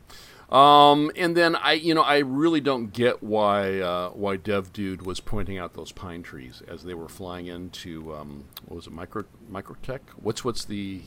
Um, 0.53 1.11
and 1.15 1.35
then 1.35 1.55
I, 1.55 1.73
you 1.73 1.95
know, 1.95 2.03
I 2.03 2.19
really 2.19 2.61
don't 2.61 2.93
get 2.93 3.23
why 3.23 3.79
uh, 3.79 4.09
why 4.11 4.37
Dev 4.37 4.71
Dude 4.71 5.01
was 5.01 5.19
pointing 5.19 5.57
out 5.57 5.73
those 5.73 5.91
pine 5.91 6.21
trees 6.21 6.61
as 6.67 6.83
they 6.83 6.93
were 6.93 7.09
flying 7.09 7.47
into 7.47 8.13
um, 8.13 8.45
what 8.65 8.75
was 8.75 8.87
it, 8.87 8.93
Micro 8.93 9.25
Microtech? 9.51 10.01
What's 10.21 10.45
what's 10.45 10.63
the 10.65 11.01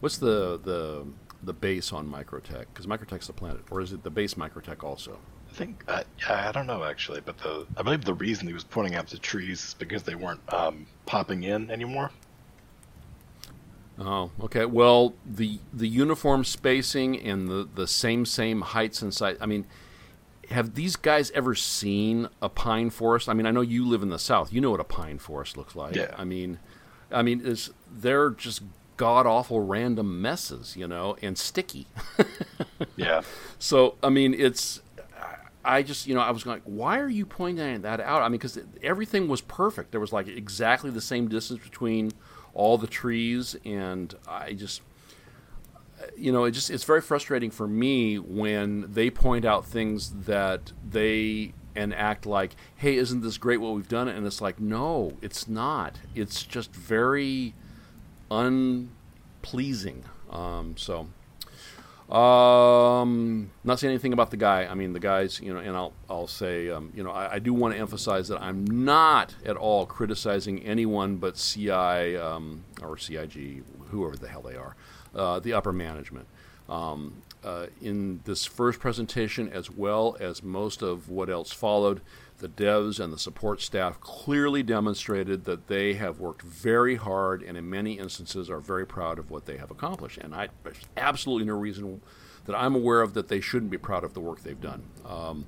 what's 0.00 0.18
the 0.18 0.60
the 0.62 1.06
the 1.42 1.54
base 1.54 1.94
on 1.94 2.10
Microtech? 2.10 2.66
Because 2.72 2.86
Microtech's 2.86 3.26
the 3.26 3.32
planet, 3.32 3.62
or 3.70 3.80
is 3.80 3.92
it 3.92 4.02
the 4.02 4.10
base 4.10 4.34
Microtech 4.34 4.84
also? 4.84 5.18
I 5.50 5.56
think, 5.56 5.84
uh, 5.88 6.02
yeah, 6.18 6.48
I 6.48 6.52
don't 6.52 6.66
know 6.66 6.84
actually, 6.84 7.20
but 7.20 7.38
the 7.38 7.66
I 7.78 7.82
believe 7.82 8.04
the 8.04 8.12
reason 8.12 8.46
he 8.46 8.52
was 8.52 8.64
pointing 8.64 8.96
out 8.96 9.06
the 9.06 9.18
trees 9.18 9.64
is 9.64 9.74
because 9.74 10.02
they 10.02 10.14
weren't 10.14 10.40
um, 10.52 10.86
popping 11.06 11.44
in 11.44 11.70
anymore. 11.70 12.10
Oh, 13.98 14.30
okay. 14.42 14.64
Well, 14.64 15.14
the 15.24 15.60
the 15.72 15.86
uniform 15.88 16.44
spacing 16.44 17.18
and 17.20 17.48
the 17.48 17.68
the 17.74 17.86
same 17.86 18.26
same 18.26 18.60
heights 18.62 19.02
and 19.02 19.14
size. 19.14 19.36
I 19.40 19.46
mean, 19.46 19.66
have 20.50 20.74
these 20.74 20.96
guys 20.96 21.30
ever 21.30 21.54
seen 21.54 22.28
a 22.42 22.48
pine 22.48 22.90
forest? 22.90 23.28
I 23.28 23.34
mean, 23.34 23.46
I 23.46 23.50
know 23.50 23.60
you 23.60 23.86
live 23.86 24.02
in 24.02 24.10
the 24.10 24.18
south. 24.18 24.52
You 24.52 24.60
know 24.60 24.70
what 24.72 24.80
a 24.80 24.84
pine 24.84 25.18
forest 25.18 25.56
looks 25.56 25.76
like. 25.76 25.94
Yeah. 25.94 26.14
I 26.18 26.24
mean, 26.24 26.58
I 27.10 27.22
mean, 27.22 27.40
is 27.40 27.70
they're 27.90 28.30
just 28.30 28.62
god 28.96 29.26
awful 29.26 29.60
random 29.60 30.20
messes, 30.20 30.76
you 30.76 30.86
know, 30.86 31.16
and 31.22 31.36
sticky. 31.38 31.86
Yeah, 32.96 33.22
So 33.58 33.96
I 34.02 34.08
mean, 34.10 34.34
it's 34.34 34.80
I 35.64 35.82
just, 35.82 36.06
you 36.06 36.14
know, 36.14 36.20
I 36.20 36.30
was 36.30 36.44
like, 36.46 36.62
why 36.64 37.00
are 37.00 37.08
you 37.08 37.24
pointing 37.26 37.82
that 37.82 38.00
out? 38.00 38.22
I 38.22 38.28
mean, 38.28 38.32
because 38.32 38.58
everything 38.82 39.26
was 39.26 39.40
perfect. 39.40 39.90
There 39.90 40.00
was 40.00 40.12
like 40.12 40.28
exactly 40.28 40.90
the 40.90 41.00
same 41.00 41.28
distance 41.28 41.60
between 41.60 42.12
all 42.54 42.78
the 42.78 42.86
trees, 42.86 43.56
and 43.64 44.14
I 44.26 44.54
just, 44.54 44.80
you 46.16 46.32
know, 46.32 46.44
it 46.44 46.52
just 46.52 46.70
it's 46.70 46.84
very 46.84 47.00
frustrating 47.00 47.50
for 47.50 47.68
me 47.68 48.18
when 48.18 48.92
they 48.92 49.10
point 49.10 49.44
out 49.44 49.66
things 49.66 50.10
that 50.26 50.72
they 50.88 51.52
and 51.76 51.92
act 51.92 52.24
like, 52.24 52.54
hey, 52.76 52.96
isn't 52.96 53.20
this 53.20 53.36
great 53.36 53.60
what 53.60 53.74
we've 53.74 53.88
done? 53.88 54.08
And 54.08 54.26
it's 54.26 54.40
like, 54.40 54.60
no, 54.60 55.16
it's 55.20 55.48
not. 55.48 55.98
It's 56.14 56.44
just 56.44 56.72
very 56.72 57.54
unpleasing. 58.30 60.04
Um, 60.30 60.76
so. 60.76 61.08
Um, 62.10 63.50
not 63.64 63.80
saying 63.80 63.92
anything 63.92 64.12
about 64.12 64.30
the 64.30 64.36
guy. 64.36 64.66
I 64.66 64.74
mean, 64.74 64.92
the 64.92 65.00
guys, 65.00 65.40
you 65.40 65.54
know, 65.54 65.60
and 65.60 65.74
I'll 65.74 65.94
I'll 66.08 66.26
say, 66.26 66.68
um, 66.68 66.92
you 66.94 67.02
know, 67.02 67.10
I, 67.10 67.34
I 67.34 67.38
do 67.38 67.54
want 67.54 67.74
to 67.74 67.80
emphasize 67.80 68.28
that 68.28 68.42
I'm 68.42 68.64
not 68.64 69.34
at 69.44 69.56
all 69.56 69.86
criticizing 69.86 70.62
anyone 70.62 71.16
but 71.16 71.36
CI 71.36 72.16
um, 72.16 72.64
or 72.82 72.98
CIG, 72.98 73.62
whoever 73.88 74.16
the 74.16 74.28
hell 74.28 74.42
they 74.42 74.56
are, 74.56 74.76
uh, 75.14 75.40
the 75.40 75.54
upper 75.54 75.72
management. 75.72 76.26
Um, 76.68 77.22
uh, 77.42 77.66
in 77.82 78.20
this 78.24 78.46
first 78.46 78.80
presentation, 78.80 79.50
as 79.50 79.70
well 79.70 80.16
as 80.18 80.42
most 80.42 80.82
of 80.82 81.10
what 81.10 81.28
else 81.28 81.52
followed, 81.52 82.00
the 82.38 82.48
devs 82.48 82.98
and 82.98 83.12
the 83.12 83.18
support 83.18 83.60
staff 83.60 84.00
clearly 84.00 84.62
demonstrated 84.62 85.44
that 85.44 85.68
they 85.68 85.94
have 85.94 86.18
worked 86.18 86.42
very 86.42 86.96
hard 86.96 87.42
and, 87.42 87.56
in 87.56 87.68
many 87.70 87.98
instances, 87.98 88.50
are 88.50 88.60
very 88.60 88.86
proud 88.86 89.18
of 89.18 89.30
what 89.30 89.46
they 89.46 89.56
have 89.56 89.70
accomplished. 89.70 90.18
And 90.18 90.34
I, 90.34 90.48
there's 90.62 90.80
absolutely 90.96 91.46
no 91.46 91.54
reason 91.54 92.00
that 92.46 92.56
I'm 92.56 92.74
aware 92.74 93.00
of 93.00 93.14
that 93.14 93.28
they 93.28 93.40
shouldn't 93.40 93.70
be 93.70 93.78
proud 93.78 94.04
of 94.04 94.14
the 94.14 94.20
work 94.20 94.42
they've 94.42 94.60
done. 94.60 94.82
Um, 95.06 95.46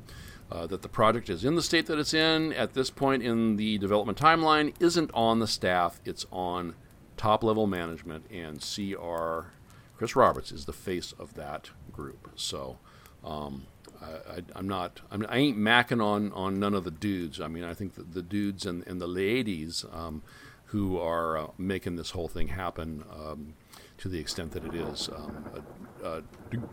uh, 0.51 0.66
that 0.68 0.82
the 0.82 0.89
project 0.89 1.28
is 1.28 1.45
in 1.45 1.57
the 1.57 1.62
state 1.62 1.87
that 1.87 1.99
it's 1.99 2.14
in 2.14 2.53
at 2.53 2.72
this 2.72 2.89
point 2.89 3.20
in 3.20 3.57
the 3.57 3.78
development 3.78 4.16
timeline 4.16 4.72
isn't 4.78 5.11
on 5.12 5.41
the 5.41 5.47
staff, 5.49 6.01
it's 6.05 6.24
on 6.30 6.76
top 7.16 7.43
level 7.43 7.66
management, 7.66 8.24
and 8.30 8.61
CR 8.61 9.49
Chris 9.97 10.14
Roberts 10.14 10.53
is 10.53 10.66
the 10.66 10.72
face 10.72 11.12
of 11.18 11.34
that 11.34 11.70
group. 11.91 12.30
So 12.37 12.78
um, 13.24 13.66
I, 14.01 14.37
I, 14.37 14.43
I'm 14.55 14.69
not, 14.69 15.01
I'm, 15.11 15.25
I 15.29 15.39
ain't 15.39 15.59
macking 15.59 16.05
on, 16.05 16.33
on 16.33 16.59
none 16.59 16.75
of 16.75 16.85
the 16.85 16.91
dudes. 16.91 17.41
I 17.41 17.49
mean, 17.49 17.65
I 17.65 17.75
think 17.75 17.95
that 17.95 18.13
the 18.15 18.23
dudes 18.23 18.67
and, 18.67 18.87
and 18.87 19.01
the 19.01 19.07
ladies 19.07 19.85
um, 19.93 20.23
who 20.67 20.99
are 20.99 21.39
uh, 21.39 21.47
making 21.59 21.97
this 21.97 22.11
whole 22.11 22.29
thing 22.29 22.49
happen 22.49 23.05
um, 23.11 23.55
to 23.99 24.09
the 24.09 24.19
extent 24.19 24.53
that 24.53 24.65
it 24.65 24.75
is 24.75 25.09
um, 25.09 25.45
uh, 26.03 26.07
uh, 26.07 26.21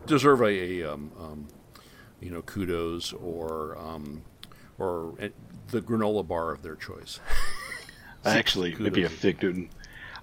deserve 0.06 0.40
a, 0.42 0.46
a 0.80 0.92
um, 0.92 1.12
um, 1.18 1.48
you 2.20 2.30
know, 2.30 2.42
kudos 2.42 3.12
or 3.12 3.76
um, 3.78 4.22
or 4.78 5.14
uh, 5.20 5.28
the 5.68 5.80
granola 5.80 6.26
bar 6.26 6.52
of 6.52 6.62
their 6.62 6.76
choice. 6.76 7.20
Actually 8.24 8.74
maybe 8.76 9.04
a 9.04 9.08
fig 9.08 9.42
Newton. 9.42 9.68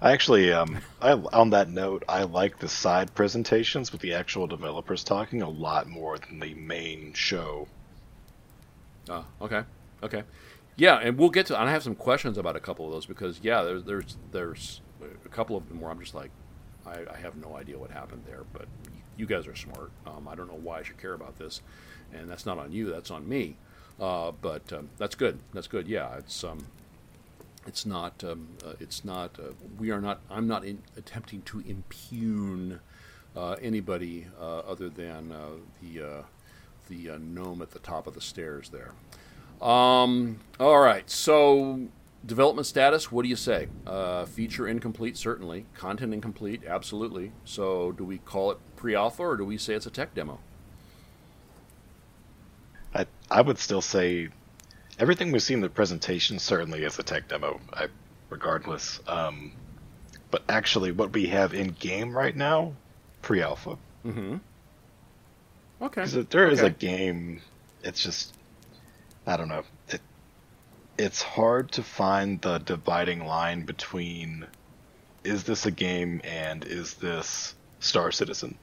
I 0.02 0.10
actually, 0.10 0.52
um, 0.52 0.78
I 1.00 1.12
on 1.12 1.50
that 1.50 1.70
note, 1.70 2.02
I 2.08 2.24
like 2.24 2.58
the 2.58 2.66
side 2.66 3.14
presentations 3.14 3.92
with 3.92 4.00
the 4.00 4.14
actual 4.14 4.48
developers 4.48 5.04
talking 5.04 5.42
a 5.42 5.48
lot 5.48 5.88
more 5.88 6.18
than 6.18 6.40
the 6.40 6.54
main 6.54 7.12
show. 7.12 7.68
Uh, 9.08 9.22
okay, 9.40 9.62
okay, 10.02 10.24
yeah, 10.76 10.96
and 10.96 11.16
we'll 11.16 11.30
get 11.30 11.46
to. 11.46 11.60
I 11.60 11.70
have 11.70 11.84
some 11.84 11.94
questions 11.94 12.36
about 12.36 12.56
a 12.56 12.60
couple 12.60 12.84
of 12.84 12.90
those 12.90 13.06
because 13.06 13.38
yeah, 13.44 13.62
there's 13.62 13.84
there's 13.84 14.16
there's 14.32 14.80
a 15.24 15.28
couple 15.28 15.56
of 15.56 15.68
them 15.68 15.80
where 15.80 15.92
I'm 15.92 16.00
just 16.00 16.16
like, 16.16 16.32
I, 16.84 17.02
I 17.08 17.18
have 17.18 17.36
no 17.36 17.56
idea 17.56 17.78
what 17.78 17.92
happened 17.92 18.24
there, 18.26 18.42
but 18.52 18.66
you 19.16 19.26
guys 19.26 19.46
are 19.46 19.54
smart. 19.54 19.92
Um, 20.04 20.26
I 20.26 20.34
don't 20.34 20.48
know 20.48 20.58
why 20.60 20.80
I 20.80 20.82
should 20.82 20.98
care 20.98 21.14
about 21.14 21.38
this, 21.38 21.60
and 22.12 22.28
that's 22.28 22.44
not 22.44 22.58
on 22.58 22.72
you. 22.72 22.90
That's 22.90 23.12
on 23.12 23.28
me. 23.28 23.56
Uh, 24.00 24.32
but 24.32 24.72
um, 24.72 24.88
that's 24.98 25.14
good. 25.14 25.38
That's 25.54 25.68
good. 25.68 25.86
Yeah, 25.86 26.16
it's 26.16 26.42
um, 26.42 26.66
it's 27.66 27.86
not 27.86 28.22
um, 28.24 28.48
uh, 28.64 28.74
it's 28.80 29.04
not 29.04 29.38
uh, 29.38 29.52
we 29.78 29.90
are 29.90 30.00
not. 30.00 30.20
I'm 30.30 30.46
not 30.46 30.64
in, 30.64 30.82
attempting 30.96 31.42
to 31.42 31.60
impugn 31.60 32.80
uh, 33.36 33.56
anybody 33.62 34.26
uh, 34.40 34.58
other 34.60 34.88
than 34.88 35.32
uh, 35.32 35.48
the 35.80 36.24
the 36.88 37.18
gnome 37.18 37.62
at 37.62 37.70
the 37.70 37.78
top 37.78 38.06
of 38.06 38.14
the 38.14 38.20
stairs 38.20 38.70
there. 38.70 38.92
Um, 39.66 40.40
all 40.58 40.80
right, 40.80 41.08
so 41.08 41.88
development 42.26 42.66
status. 42.66 43.12
What 43.12 43.22
do 43.22 43.28
you 43.28 43.36
say? 43.36 43.68
Feature 44.26 44.66
incomplete, 44.66 45.16
certainly. 45.16 45.66
Content 45.74 46.12
incomplete, 46.12 46.62
absolutely. 46.66 47.32
So, 47.44 47.92
do 47.92 48.04
we 48.04 48.18
call 48.18 48.50
it 48.50 48.58
pre-alpha 48.76 49.22
or 49.22 49.36
do 49.36 49.44
we 49.44 49.58
say 49.58 49.74
it's 49.74 49.86
a 49.86 49.90
tech 49.90 50.14
demo? 50.14 50.40
I 52.94 53.06
I 53.30 53.40
would 53.40 53.58
still 53.58 53.80
say 53.80 54.28
everything 55.02 55.32
we've 55.32 55.42
seen 55.42 55.56
in 55.56 55.62
the 55.62 55.68
presentation 55.68 56.38
certainly 56.38 56.84
is 56.84 56.96
a 56.98 57.02
tech 57.02 57.26
demo, 57.28 57.60
I, 57.74 57.88
regardless. 58.30 59.00
Um, 59.08 59.52
but 60.30 60.44
actually, 60.48 60.92
what 60.92 61.12
we 61.12 61.26
have 61.26 61.52
in 61.54 61.68
game 61.72 62.16
right 62.16 62.34
now, 62.34 62.72
pre-alpha. 63.20 63.76
Mm-hmm. 64.06 64.36
Okay. 65.82 66.00
Because 66.02 66.26
there 66.26 66.48
is 66.48 66.60
Okay. 66.60 66.68
a 66.68 66.70
game, 66.70 67.40
it's 67.82 68.00
just 68.02 68.32
I 69.26 69.36
don't 69.36 69.48
know. 69.48 69.64
It, 69.88 70.00
it's 70.96 71.20
hard 71.20 71.72
to 71.72 71.82
find 71.82 72.40
the 72.40 72.58
dividing 72.58 73.26
line 73.26 73.62
between 73.64 74.46
is 75.24 75.42
this 75.44 75.66
a 75.66 75.70
game 75.72 76.20
and 76.24 76.64
is 76.64 76.94
this 76.94 77.54
Star 77.80 78.12
Citizen? 78.12 78.56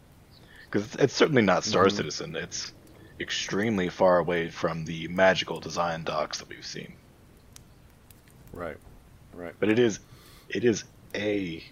Because 0.66 0.86
it's, 0.88 0.96
it's 1.04 1.14
certainly 1.14 1.42
not 1.42 1.64
Star 1.66 1.86
Mhm. 1.88 1.92
Citizen. 1.92 2.36
It's 2.38 2.72
extremely 3.20 3.90
far 3.90 4.20
away 4.20 4.50
from 4.50 4.86
the 4.86 5.08
magical 5.10 5.60
design 5.60 6.04
docs 6.04 6.40
that 6.40 6.50
we've 6.50 6.66
seen. 6.66 6.94
Right. 8.54 8.78
Right. 9.34 9.54
But 9.60 9.70
it 9.70 9.80
is, 9.80 10.00
it 10.50 10.64
is 10.64 10.84
a 11.16 11.64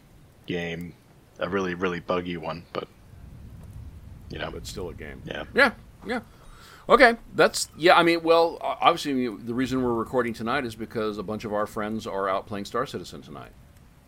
game, 0.46 0.94
a 1.40 1.50
really 1.50 1.74
really 1.74 2.00
buggy 2.00 2.38
one. 2.38 2.64
But 2.74 2.88
you 4.30 4.40
know, 4.40 4.52
But 4.52 4.68
still 4.68 4.90
a 4.90 4.94
game. 4.94 5.22
yeah. 5.26 5.44
Yeah, 5.54 5.72
yeah. 6.06 6.20
Okay, 6.90 7.16
that's 7.36 7.70
yeah. 7.78 7.98
I 7.98 8.04
mean, 8.04 8.24
well, 8.24 8.58
obviously, 8.62 9.28
the 9.28 9.54
reason 9.54 9.84
we're 9.84 9.94
recording 9.94 10.34
tonight 10.34 10.66
is 10.66 10.76
because 10.76 11.18
a 11.18 11.24
bunch 11.24 11.44
of 11.44 11.54
our 11.54 11.68
friends 11.68 12.08
are 12.08 12.30
out 12.30 12.46
playing 12.48 12.66
Star 12.66 12.86
Citizen 12.86 13.22
tonight. 13.22 13.52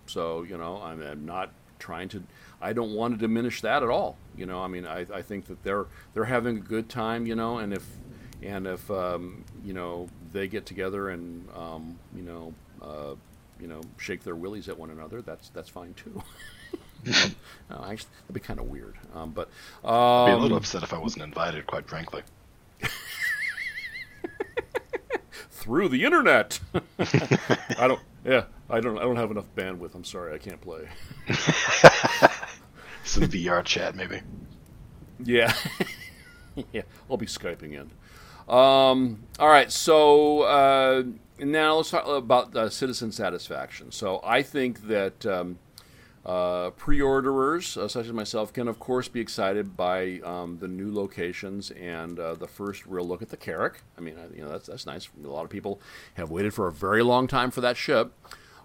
So 0.05 0.43
you 0.43 0.57
know, 0.57 0.81
I'm, 0.81 1.01
I'm 1.01 1.25
not 1.25 1.51
trying 1.77 2.07
to. 2.09 2.23
I 2.61 2.73
don't 2.73 2.93
want 2.93 3.13
to 3.13 3.19
diminish 3.19 3.61
that 3.61 3.83
at 3.83 3.89
all. 3.89 4.17
You 4.35 4.45
know, 4.45 4.61
I 4.61 4.67
mean, 4.67 4.85
I, 4.85 5.05
I 5.13 5.21
think 5.21 5.45
that 5.45 5.63
they're 5.63 5.85
they're 6.13 6.25
having 6.25 6.57
a 6.57 6.61
good 6.61 6.89
time. 6.89 7.25
You 7.25 7.35
know, 7.35 7.57
and 7.59 7.73
if 7.73 7.85
and 8.41 8.67
if 8.67 8.89
um, 8.91 9.43
you 9.63 9.73
know 9.73 10.07
they 10.31 10.47
get 10.47 10.65
together 10.65 11.09
and 11.09 11.47
um, 11.55 11.97
you 12.15 12.23
know 12.23 12.53
uh, 12.81 13.15
you 13.59 13.67
know 13.67 13.81
shake 13.97 14.23
their 14.23 14.35
willies 14.35 14.69
at 14.69 14.77
one 14.77 14.89
another, 14.89 15.21
that's 15.21 15.49
that's 15.49 15.69
fine 15.69 15.93
too. 15.93 16.21
no, 17.05 17.13
actually, 17.85 18.09
that'd 18.23 18.33
be 18.33 18.39
kind 18.39 18.59
of 18.59 18.67
weird. 18.67 18.95
Um, 19.13 19.31
but 19.31 19.49
I'd 19.83 20.25
be 20.25 20.31
a 20.31 20.35
um, 20.35 20.41
little 20.41 20.57
upset 20.57 20.83
if 20.83 20.93
I 20.93 20.97
wasn't 20.97 21.23
invited, 21.23 21.65
quite 21.67 21.87
frankly. 21.87 22.23
through 25.51 25.89
the 25.89 26.03
internet. 26.05 26.59
I 26.99 27.87
don't. 27.87 27.99
Yeah, 28.25 28.45
I 28.69 28.79
don't. 28.79 28.97
I 28.97 29.01
don't 29.01 29.17
have 29.17 29.31
enough 29.31 29.45
bandwidth. 29.55 29.95
I'm 29.95 30.03
sorry, 30.03 30.33
I 30.33 30.37
can't 30.37 30.61
play. 30.61 30.87
Some 33.09 33.23
VR 33.23 33.63
chat, 33.63 33.95
maybe. 33.95 34.21
Yeah, 35.21 35.53
yeah. 36.71 36.83
I'll 37.11 37.17
be 37.17 37.25
skyping 37.25 37.73
in. 37.73 37.91
Um, 38.47 39.25
all 39.37 39.49
right. 39.49 39.69
So 39.69 40.43
uh, 40.43 41.03
now 41.39 41.75
let's 41.75 41.89
talk 41.89 42.07
about 42.07 42.55
uh, 42.55 42.69
citizen 42.69 43.11
satisfaction. 43.11 43.91
So 43.91 44.21
I 44.23 44.43
think 44.43 44.87
that. 44.87 45.25
Um, 45.25 45.59
uh, 46.25 46.69
pre-orderers, 46.71 47.75
uh, 47.75 47.87
such 47.87 48.05
as 48.05 48.11
myself, 48.13 48.53
can 48.53 48.67
of 48.67 48.77
course 48.77 49.07
be 49.07 49.19
excited 49.19 49.75
by 49.75 50.19
um, 50.23 50.57
the 50.59 50.67
new 50.67 50.93
locations 50.93 51.71
and 51.71 52.19
uh, 52.19 52.35
the 52.35 52.47
first 52.47 52.85
real 52.85 53.07
look 53.07 53.21
at 53.21 53.29
the 53.29 53.37
Carrack. 53.37 53.81
I 53.97 54.01
mean, 54.01 54.15
you 54.35 54.43
know 54.43 54.49
that's 54.49 54.67
that's 54.67 54.85
nice. 54.85 55.09
A 55.23 55.27
lot 55.27 55.45
of 55.45 55.49
people 55.49 55.81
have 56.15 56.29
waited 56.29 56.53
for 56.53 56.67
a 56.67 56.71
very 56.71 57.01
long 57.03 57.25
time 57.25 57.51
for 57.51 57.61
that 57.61 57.77
ship, 57.77 58.13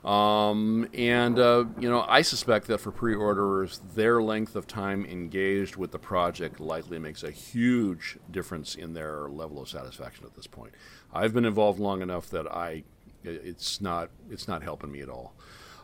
um, 0.04 0.86
and 0.92 1.38
uh, 1.38 1.64
you 1.78 1.88
know 1.88 2.04
I 2.06 2.22
suspect 2.22 2.66
that 2.66 2.78
for 2.78 2.90
pre-orderers, 2.90 3.80
their 3.94 4.22
length 4.22 4.54
of 4.54 4.66
time 4.66 5.06
engaged 5.06 5.76
with 5.76 5.92
the 5.92 5.98
project 5.98 6.60
likely 6.60 6.98
makes 6.98 7.22
a 7.22 7.30
huge 7.30 8.18
difference 8.30 8.74
in 8.74 8.92
their 8.92 9.28
level 9.28 9.62
of 9.62 9.68
satisfaction 9.68 10.26
at 10.26 10.34
this 10.34 10.46
point. 10.46 10.74
I've 11.12 11.32
been 11.32 11.46
involved 11.46 11.80
long 11.80 12.02
enough 12.02 12.28
that 12.30 12.46
I, 12.46 12.84
it's 13.22 13.80
not 13.80 14.10
it's 14.30 14.46
not 14.46 14.62
helping 14.62 14.92
me 14.92 15.00
at 15.00 15.08
all. 15.08 15.34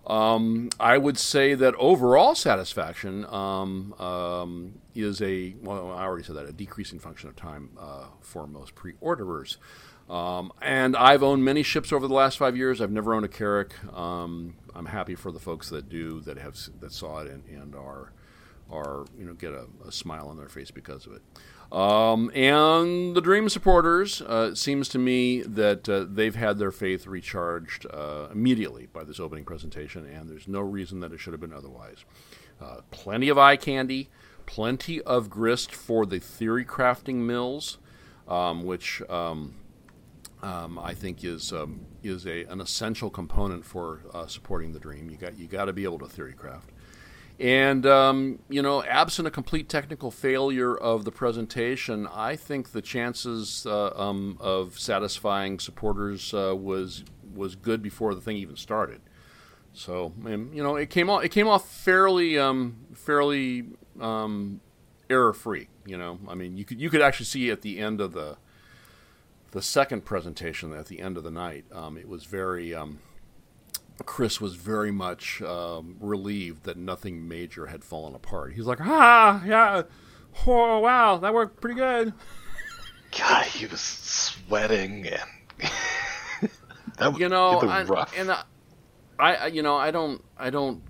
Um, 0.07 0.71
I 0.79 0.99
would 0.99 1.18
say 1.18 1.55
that 1.55 1.75
overall 1.77 2.35
satisfaction 2.35 3.27
um, 3.27 3.95
um, 3.99 4.81
is 4.95 5.21
a 5.23 5.55
well, 5.62 5.93
I 5.93 6.05
already 6.05 6.25
said 6.25 6.37
that 6.37 6.47
a 6.47 6.53
decreasing 6.53 6.99
function 6.99 7.29
of 7.29 7.37
time 7.37 7.71
uh, 7.79 8.07
for 8.21 8.47
most 8.47 8.75
pre-orderers. 8.75 9.59
Um, 10.11 10.53
and 10.61 10.97
I've 10.97 11.23
owned 11.23 11.45
many 11.45 11.63
ships 11.63 11.93
over 11.93 12.09
the 12.09 12.15
last 12.15 12.37
five 12.37 12.57
years. 12.57 12.81
I've 12.81 12.91
never 12.91 13.15
owned 13.15 13.25
a 13.25 13.29
Carrack. 13.29 13.73
Um, 13.97 14.57
I'm 14.75 14.87
happy 14.87 15.15
for 15.15 15.31
the 15.31 15.39
folks 15.39 15.71
that 15.71 15.89
do 15.89 16.21
that 16.23 16.37
have 16.37 16.57
that 16.81 16.93
saw 16.93 17.21
it 17.21 17.31
and, 17.31 17.45
and 17.47 17.77
are 17.77 18.13
are 18.73 19.05
you 19.17 19.25
know 19.25 19.35
get 19.35 19.53
a, 19.53 19.67
a 19.87 19.93
smile 19.93 20.29
on 20.29 20.37
their 20.37 20.49
face 20.49 20.73
because 20.73 21.07
of 21.07 21.13
it. 21.13 21.23
Um, 21.73 22.33
and 22.35 23.15
the 23.15 23.21
Dream 23.21 23.49
supporters, 23.49 24.21
uh, 24.23 24.49
it 24.51 24.57
seems 24.57 24.89
to 24.89 24.99
me 24.99 25.43
that 25.43 25.89
uh, 25.89 26.05
they've 26.09 26.35
had 26.35 26.59
their 26.59 26.73
faith 26.73 27.07
recharged 27.07 27.87
uh, 27.89 28.27
immediately 28.33 28.89
by 28.93 29.05
this 29.05 29.21
opening 29.21 29.45
presentation, 29.45 30.05
and 30.05 30.29
there's 30.29 30.49
no 30.49 30.59
reason 30.59 30.99
that 31.01 31.13
it 31.13 31.21
should 31.21 31.33
have 31.33 31.41
been 31.41 31.53
otherwise. 31.53 32.05
Uh, 32.61 32.81
plenty 32.91 33.29
of 33.29 33.39
eye 33.39 33.55
candy, 33.55 34.09
plenty 34.47 35.01
of 35.03 35.31
grist 35.31 35.73
for 35.73 36.05
the 36.05 36.19
theory 36.19 36.65
crafting 36.65 37.19
mills, 37.19 37.79
um, 38.27 38.65
which 38.65 39.01
um, 39.09 39.55
um, 40.43 40.78
I 40.78 40.95
think 40.95 41.24
is 41.24 41.53
um, 41.53 41.86
is 42.03 42.26
a, 42.26 42.45
an 42.45 42.61
essential 42.61 43.11
component 43.11 43.64
for 43.64 44.03
uh, 44.12 44.26
supporting 44.26 44.72
the 44.72 44.78
dream. 44.78 45.11
You 45.11 45.16
got 45.16 45.38
you 45.38 45.47
got 45.47 45.66
to 45.66 45.72
be 45.72 45.84
able 45.84 45.99
to 46.01 46.07
theory 46.07 46.32
craft, 46.32 46.70
and 47.38 47.86
um, 47.86 48.38
you 48.49 48.62
know, 48.62 48.82
absent 48.84 49.28
a 49.28 49.30
complete 49.30 49.68
technical 49.68 50.11
failure 50.11 50.76
of 50.76 51.05
the 51.05 51.11
presentation, 51.11 52.07
I 52.07 52.36
think 52.36 52.72
the 52.72 52.82
chances 52.82 53.66
uh, 53.66 53.91
um, 53.97 54.36
of 54.41 54.78
satisfying 54.78 55.59
supporters 55.59 56.34
uh, 56.34 56.55
was 56.57 57.05
was 57.34 57.55
good 57.55 57.82
before 57.82 58.14
the 58.14 58.20
thing 58.20 58.36
even 58.36 58.57
started. 58.57 59.01
So, 59.72 60.12
and, 60.26 60.55
you 60.55 60.62
know, 60.62 60.76
it 60.76 60.91
came 60.91 61.09
off 61.09 61.24
it 61.24 61.30
came 61.30 61.47
off 61.47 61.68
fairly 61.68 62.38
um, 62.38 62.76
fairly 62.95 63.66
um, 64.01 64.61
error 65.09 65.32
free. 65.32 65.68
You 65.86 65.97
know, 65.97 66.18
I 66.28 66.34
mean, 66.34 66.57
you 66.57 66.64
could 66.64 66.80
you 66.80 66.91
could 66.91 67.03
actually 67.03 67.26
see 67.26 67.51
at 67.51 67.62
the 67.62 67.78
end 67.78 68.01
of 68.01 68.12
the 68.12 68.36
the 69.53 69.62
second 69.62 70.05
presentation 70.05 70.72
at 70.72 70.86
the 70.86 71.01
end 71.01 71.16
of 71.16 71.24
the 71.24 71.30
night, 71.30 71.64
um, 71.72 71.96
it 71.96 72.09
was 72.09 72.24
very. 72.24 72.74
Um, 72.74 73.01
Chris 74.07 74.40
was 74.40 74.55
very 74.55 74.90
much 74.90 75.42
um, 75.42 75.96
relieved 76.01 76.64
that 76.64 76.78
nothing 76.78 77.28
major 77.28 77.66
had 77.66 77.84
fallen 77.84 78.14
apart. 78.14 78.55
He's 78.55 78.64
like, 78.64 78.80
ah, 78.80 79.44
yeah, 79.44 79.82
oh, 80.46 80.78
wow, 80.78 81.18
that 81.18 81.34
worked 81.34 81.61
pretty 81.61 81.76
good. 81.78 82.14
God, 83.18 83.44
he 83.44 83.66
was 83.66 83.80
sweating 83.80 85.07
and 85.07 85.20
that 86.96 87.18
You 87.18 87.28
know, 87.28 87.57
was 87.57 87.64
I, 87.64 87.82
rough. 87.82 88.14
and 88.16 88.30
I, 88.30 88.44
I, 89.18 89.46
you 89.48 89.62
know, 89.62 89.76
I 89.76 89.90
don't, 89.90 90.24
I 90.38 90.48
don't, 90.48 90.80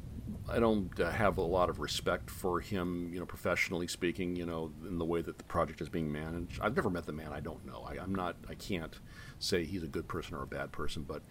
I 0.51 0.59
don't 0.59 0.99
uh, 1.01 1.11
have 1.11 1.39
a 1.39 1.43
lot 1.43 1.71
of 1.71 1.79
respect 1.79 2.31
for 2.31 2.61
him, 2.61 3.11
you 3.13 3.21
know, 3.21 3.27
professionally 3.27 3.87
speaking, 3.87 4.37
you 4.37 4.45
know, 4.45 4.73
in 4.87 4.99
the 4.99 5.05
way 5.05 5.23
that 5.23 5.39
the 5.39 5.45
project 5.45 5.81
is 5.81 5.89
being 5.89 6.11
managed. 6.11 6.61
I've 6.61 6.75
never 6.75 6.91
met 6.91 7.07
the 7.07 7.13
man. 7.13 7.33
I 7.33 7.41
don't 7.41 7.65
know. 7.65 7.87
I, 7.89 8.03
I'm 8.03 8.15
not. 8.15 8.37
I 8.49 8.55
can't 8.55 8.99
say 9.39 9.65
he's 9.65 9.83
a 9.83 9.89
good 9.89 10.09
person 10.09 10.35
or 10.35 10.43
a 10.43 10.47
bad 10.47 10.73
person, 10.73 11.05
but 11.05 11.23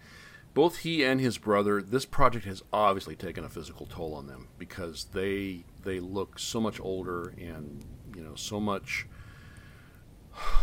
both 0.54 0.78
he 0.78 1.04
and 1.04 1.20
his 1.20 1.38
brother, 1.38 1.80
this 1.80 2.04
project 2.04 2.44
has 2.46 2.62
obviously 2.72 3.14
taken 3.14 3.44
a 3.44 3.48
physical 3.48 3.86
toll 3.86 4.14
on 4.14 4.26
them 4.26 4.48
because 4.58 5.04
they 5.12 5.64
they 5.82 6.00
look 6.00 6.38
so 6.38 6.60
much 6.60 6.80
older 6.80 7.34
and 7.38 7.84
you 8.14 8.22
know 8.22 8.34
so 8.34 8.58
much 8.58 9.06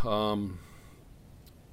um, 0.05 0.60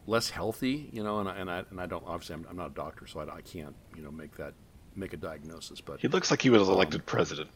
less 0.06 0.30
healthy. 0.30 0.90
You 0.92 1.02
know, 1.02 1.18
and 1.20 1.28
I, 1.28 1.36
and 1.36 1.50
I 1.50 1.64
and 1.70 1.80
I 1.80 1.86
don't 1.86 2.04
obviously 2.06 2.36
I'm, 2.36 2.46
I'm 2.48 2.56
not 2.56 2.70
a 2.70 2.74
doctor, 2.74 3.06
so 3.06 3.20
I, 3.20 3.36
I 3.36 3.40
can't 3.40 3.74
you 3.96 4.02
know 4.02 4.12
make 4.12 4.36
that 4.36 4.54
make 4.96 5.12
a 5.12 5.16
diagnosis. 5.16 5.80
But 5.80 6.00
he 6.00 6.08
looks 6.08 6.30
like 6.30 6.42
he 6.42 6.50
was 6.50 6.68
elected 6.68 7.06
president. 7.06 7.50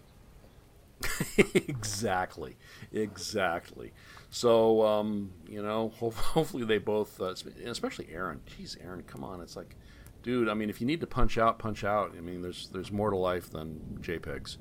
exactly, 1.54 2.56
exactly. 2.92 3.92
So 4.30 4.84
um, 4.84 5.32
you 5.48 5.62
know, 5.62 5.92
ho- 5.98 6.10
hopefully 6.10 6.64
they 6.64 6.78
both, 6.78 7.20
uh, 7.20 7.34
especially 7.64 8.08
Aaron. 8.12 8.40
Jeez, 8.58 8.76
Aaron, 8.84 9.02
come 9.02 9.24
on! 9.24 9.40
It's 9.40 9.56
like, 9.56 9.76
dude. 10.22 10.48
I 10.48 10.54
mean, 10.54 10.70
if 10.70 10.80
you 10.80 10.86
need 10.86 11.00
to 11.00 11.06
punch 11.06 11.38
out, 11.38 11.58
punch 11.58 11.84
out. 11.84 12.14
I 12.16 12.20
mean, 12.20 12.42
there's 12.42 12.68
there's 12.68 12.90
more 12.90 13.10
to 13.10 13.16
life 13.16 13.50
than 13.50 13.98
JPEGs. 14.00 14.56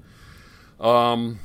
Um, 0.80 1.40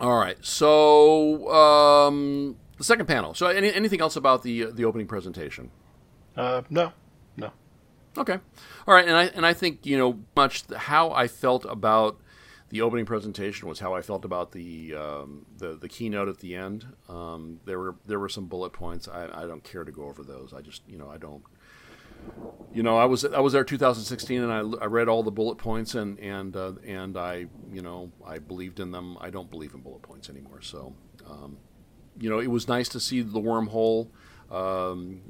all 0.00 0.18
right. 0.18 0.36
So 0.44 1.48
um, 1.52 2.56
the 2.78 2.84
second 2.84 3.06
panel. 3.06 3.34
So 3.34 3.46
any, 3.46 3.72
anything 3.72 4.00
else 4.00 4.16
about 4.16 4.42
the 4.42 4.64
the 4.72 4.84
opening 4.84 5.06
presentation? 5.06 5.70
Uh, 6.36 6.62
no, 6.68 6.84
no. 6.84 6.92
Okay. 8.18 8.38
All 8.86 8.94
right, 8.94 9.06
and 9.06 9.16
I 9.16 9.24
and 9.26 9.44
I 9.44 9.52
think 9.52 9.84
you 9.84 9.98
know 9.98 10.20
much 10.34 10.64
how 10.74 11.10
I 11.10 11.28
felt 11.28 11.64
about 11.64 12.20
the 12.68 12.82
opening 12.82 13.06
presentation 13.06 13.68
was 13.68 13.78
how 13.78 13.94
I 13.94 14.02
felt 14.02 14.24
about 14.24 14.52
the 14.52 14.94
um, 14.94 15.46
the 15.56 15.74
the 15.74 15.88
keynote 15.88 16.28
at 16.28 16.38
the 16.38 16.54
end. 16.56 16.86
Um, 17.08 17.60
there 17.64 17.78
were 17.78 17.96
there 18.06 18.18
were 18.18 18.28
some 18.28 18.46
bullet 18.46 18.72
points. 18.72 19.08
I, 19.08 19.28
I 19.32 19.46
don't 19.46 19.62
care 19.62 19.84
to 19.84 19.92
go 19.92 20.04
over 20.04 20.22
those. 20.22 20.52
I 20.52 20.62
just 20.62 20.82
you 20.88 20.98
know 20.98 21.08
I 21.08 21.18
don't. 21.18 21.42
You 22.72 22.82
know, 22.82 22.96
I 22.96 23.04
was 23.04 23.24
I 23.24 23.40
was 23.40 23.52
there 23.52 23.62
2016, 23.62 24.42
and 24.42 24.52
I, 24.52 24.82
I 24.82 24.86
read 24.86 25.06
all 25.08 25.22
the 25.22 25.30
bullet 25.30 25.58
points, 25.58 25.94
and 25.94 26.18
and 26.18 26.56
uh, 26.56 26.72
and 26.84 27.16
I 27.16 27.46
you 27.70 27.82
know 27.82 28.10
I 28.26 28.38
believed 28.38 28.80
in 28.80 28.90
them. 28.90 29.16
I 29.20 29.30
don't 29.30 29.50
believe 29.50 29.74
in 29.74 29.80
bullet 29.80 30.02
points 30.02 30.28
anymore. 30.28 30.60
So, 30.62 30.94
um, 31.28 31.58
you 32.18 32.28
know, 32.28 32.40
it 32.40 32.48
was 32.48 32.66
nice 32.66 32.88
to 32.90 33.00
see 33.00 33.20
the 33.20 33.40
wormhole. 33.40 34.08
Um, 34.50 35.20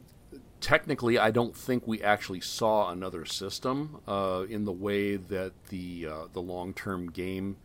technically, 0.67 1.17
I 1.17 1.31
don't 1.31 1.55
think 1.55 1.87
we 1.87 2.03
actually 2.03 2.41
saw 2.41 2.91
another 2.91 3.25
system 3.25 4.01
uh, 4.09 4.47
in 4.49 4.65
the 4.65 4.73
way 4.73 5.15
that 5.15 5.53
the 5.69 6.09
uh, 6.11 6.27
the 6.33 6.43
long 6.43 6.75
term 6.75 7.09
game 7.09 7.57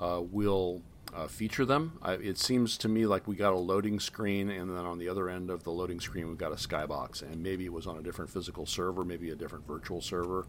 uh, 0.00 0.20
will 0.20 0.82
uh, 1.14 1.28
feature 1.28 1.64
them. 1.64 2.00
I, 2.02 2.14
it 2.14 2.38
seems 2.38 2.76
to 2.78 2.88
me 2.88 3.06
like 3.06 3.28
we 3.28 3.36
got 3.36 3.52
a 3.52 3.58
loading 3.58 4.00
screen, 4.00 4.50
and 4.50 4.68
then 4.68 4.84
on 4.84 4.98
the 4.98 5.08
other 5.08 5.30
end 5.30 5.50
of 5.50 5.62
the 5.62 5.70
loading 5.70 6.00
screen, 6.00 6.28
we 6.28 6.34
got 6.34 6.50
a 6.50 6.56
skybox, 6.56 7.22
and 7.22 7.40
maybe 7.44 7.64
it 7.64 7.72
was 7.72 7.86
on 7.86 7.96
a 7.96 8.02
different 8.02 8.28
physical 8.28 8.66
server, 8.66 9.04
maybe 9.04 9.30
a 9.30 9.36
different 9.36 9.64
virtual 9.64 10.00
server, 10.00 10.44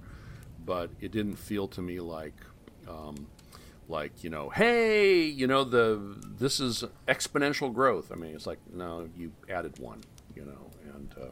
but 0.66 0.90
it 1.00 1.12
didn't 1.12 1.36
feel 1.36 1.68
to 1.70 1.82
me 1.82 2.00
like. 2.00 2.36
Um, 2.90 3.28
like 3.90 4.24
you 4.24 4.30
know, 4.30 4.50
hey, 4.50 5.24
you 5.24 5.46
know 5.46 5.66
the 5.66 6.00
this 6.40 6.60
is 6.62 6.86
exponential 7.08 7.72
growth. 7.72 8.14
I 8.14 8.16
mean, 8.16 8.34
it's 8.34 8.48
like 8.48 8.60
no, 8.74 9.10
you 9.16 9.34
added 9.50 9.78
one, 9.78 10.02
you 10.36 10.46
know, 10.46 10.72
and 10.96 11.14
uh, 11.22 11.26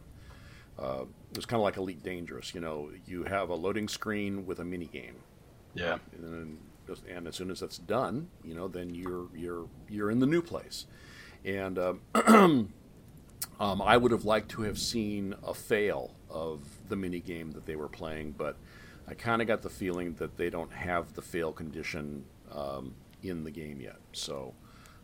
uh, 0.81 1.03
it 1.31 1.37
was 1.37 1.45
kind 1.45 1.59
of 1.59 1.63
like 1.63 1.77
Elite 1.77 2.03
Dangerous. 2.03 2.53
You 2.55 2.61
know, 2.61 2.89
you 3.05 3.23
have 3.23 3.49
a 3.49 3.55
loading 3.55 3.87
screen 3.87 4.45
with 4.45 4.59
a 4.59 4.65
mini 4.65 4.87
game, 4.87 5.15
Yeah. 5.75 5.99
and 6.13 6.23
then 6.23 6.57
and 7.09 7.25
as 7.27 7.35
soon 7.35 7.49
as 7.51 7.61
that's 7.61 7.77
done, 7.77 8.27
you 8.43 8.53
know, 8.53 8.67
then 8.67 8.93
you're 8.93 9.27
you're 9.35 9.67
you're 9.87 10.11
in 10.11 10.19
the 10.19 10.25
new 10.27 10.41
place. 10.41 10.87
And 11.45 11.79
um, 11.79 12.01
um, 13.59 13.81
I 13.81 13.97
would 13.97 14.11
have 14.11 14.25
liked 14.25 14.49
to 14.51 14.63
have 14.63 14.77
seen 14.77 15.35
a 15.43 15.53
fail 15.53 16.13
of 16.29 16.61
the 16.89 16.95
mini 16.95 17.19
game 17.19 17.51
that 17.51 17.65
they 17.65 17.75
were 17.75 17.87
playing, 17.87 18.33
but 18.37 18.57
I 19.07 19.13
kind 19.13 19.41
of 19.41 19.47
got 19.47 19.61
the 19.61 19.69
feeling 19.69 20.13
that 20.15 20.37
they 20.37 20.49
don't 20.49 20.71
have 20.73 21.13
the 21.13 21.21
fail 21.21 21.51
condition 21.51 22.25
um, 22.51 22.93
in 23.23 23.43
the 23.43 23.51
game 23.51 23.79
yet. 23.79 23.97
So 24.13 24.53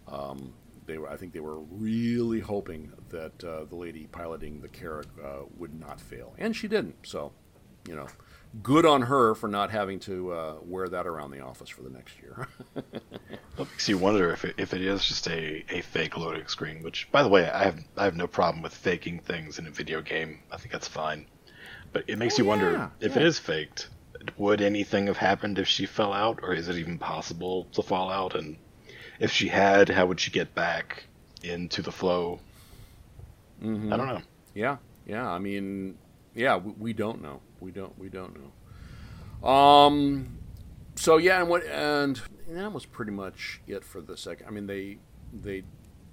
um, 0.07 0.53
they 0.87 0.97
were, 0.97 1.09
I 1.09 1.17
think 1.17 1.33
they 1.33 1.39
were 1.39 1.59
really 1.59 2.39
hoping 2.39 2.91
that 3.09 3.43
uh, 3.43 3.65
the 3.65 3.75
lady 3.75 4.07
piloting 4.07 4.61
the 4.61 4.67
Carrack 4.69 5.05
uh, 5.23 5.41
would 5.57 5.79
not 5.79 6.01
fail, 6.01 6.33
and 6.37 6.55
she 6.55 6.67
didn't. 6.67 6.95
So, 7.03 7.31
you 7.87 7.95
know, 7.95 8.07
good 8.63 8.85
on 8.85 9.03
her 9.03 9.35
for 9.35 9.47
not 9.47 9.69
having 9.71 9.99
to 10.01 10.31
uh, 10.31 10.55
wear 10.63 10.87
that 10.87 11.05
around 11.05 11.31
the 11.31 11.41
office 11.41 11.69
for 11.69 11.83
the 11.83 11.89
next 11.89 12.19
year. 12.21 12.47
It 13.59 13.67
makes 13.71 13.89
you 13.89 13.97
wonder 13.97 14.31
if 14.31 14.45
it, 14.45 14.53
if 14.59 14.73
it 14.75 14.81
is 14.81 15.03
just 15.03 15.27
a, 15.27 15.65
a 15.71 15.81
fake 15.81 16.15
loading 16.15 16.47
screen. 16.47 16.83
Which, 16.83 17.11
by 17.11 17.23
the 17.23 17.29
way, 17.29 17.49
I 17.49 17.63
have 17.63 17.79
I 17.97 18.03
have 18.03 18.15
no 18.15 18.27
problem 18.27 18.61
with 18.61 18.71
faking 18.73 19.19
things 19.21 19.57
in 19.57 19.65
a 19.65 19.71
video 19.71 19.99
game. 20.01 20.41
I 20.51 20.57
think 20.57 20.71
that's 20.71 20.87
fine. 20.87 21.25
But 21.91 22.03
it 22.07 22.19
makes 22.19 22.35
Oh, 22.35 22.43
you 22.43 22.45
wonder 22.45 22.91
if 22.99 23.15
yeah. 23.15 23.21
it 23.21 23.25
is 23.25 23.39
faked. 23.39 23.89
Would 24.37 24.61
anything 24.61 25.07
have 25.07 25.17
happened 25.17 25.57
if 25.57 25.67
she 25.67 25.87
fell 25.87 26.13
out, 26.13 26.39
or 26.43 26.53
is 26.53 26.69
it 26.69 26.75
even 26.75 26.99
possible 26.99 27.65
to 27.71 27.81
fall 27.81 28.11
out? 28.11 28.35
And 28.35 28.57
if 29.19 29.31
she 29.31 29.47
had, 29.47 29.89
how 29.89 30.05
would 30.05 30.19
she 30.19 30.31
get 30.31 30.53
back 30.53 31.05
into 31.43 31.81
the 31.81 31.91
flow? 31.91 32.39
Mm-hmm. 33.63 33.91
I 33.91 33.97
don't 33.97 34.07
know. 34.07 34.21
Yeah, 34.53 34.77
yeah. 35.05 35.27
I 35.29 35.39
mean, 35.39 35.97
yeah, 36.35 36.57
we, 36.57 36.73
we 36.77 36.93
don't 36.93 37.21
know. 37.21 37.41
We 37.59 37.71
don't. 37.71 37.97
We 37.97 38.09
don't 38.09 38.35
know. 38.37 39.47
Um. 39.47 40.37
So 40.95 41.17
yeah, 41.17 41.39
and 41.39 41.49
what 41.49 41.63
and 41.65 42.21
that 42.49 42.71
was 42.71 42.85
pretty 42.85 43.11
much 43.11 43.61
it 43.67 43.83
for 43.83 44.01
the 44.01 44.17
second. 44.17 44.47
I 44.47 44.51
mean, 44.51 44.67
they 44.67 44.97
they, 45.33 45.63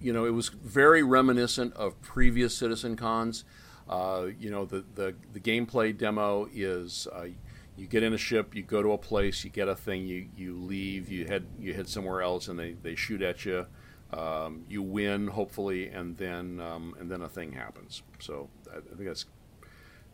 you 0.00 0.12
know, 0.12 0.24
it 0.24 0.32
was 0.32 0.48
very 0.48 1.02
reminiscent 1.02 1.74
of 1.74 2.00
previous 2.02 2.56
Citizen 2.56 2.96
Cons. 2.96 3.44
Uh, 3.88 4.28
you 4.38 4.50
know, 4.50 4.64
the 4.64 4.84
the 4.94 5.14
the 5.32 5.40
gameplay 5.40 5.96
demo 5.96 6.48
is. 6.52 7.06
Uh, 7.12 7.28
you 7.76 7.86
get 7.86 8.02
in 8.02 8.12
a 8.12 8.18
ship, 8.18 8.54
you 8.54 8.62
go 8.62 8.82
to 8.82 8.92
a 8.92 8.98
place, 8.98 9.44
you 9.44 9.50
get 9.50 9.68
a 9.68 9.74
thing, 9.74 10.06
you, 10.06 10.28
you 10.36 10.56
leave, 10.56 11.10
you 11.10 11.26
head 11.26 11.46
you 11.58 11.74
head 11.74 11.88
somewhere 11.88 12.22
else, 12.22 12.48
and 12.48 12.58
they, 12.58 12.72
they 12.72 12.94
shoot 12.94 13.20
at 13.22 13.44
you. 13.44 13.66
Um, 14.12 14.64
you 14.68 14.80
win, 14.82 15.26
hopefully, 15.28 15.88
and 15.88 16.16
then 16.16 16.60
um, 16.60 16.94
and 17.00 17.10
then 17.10 17.20
a 17.22 17.28
thing 17.28 17.52
happens. 17.52 18.02
So 18.20 18.48
I, 18.72 18.76
I 18.78 18.80
think 18.96 19.08
that's 19.08 19.24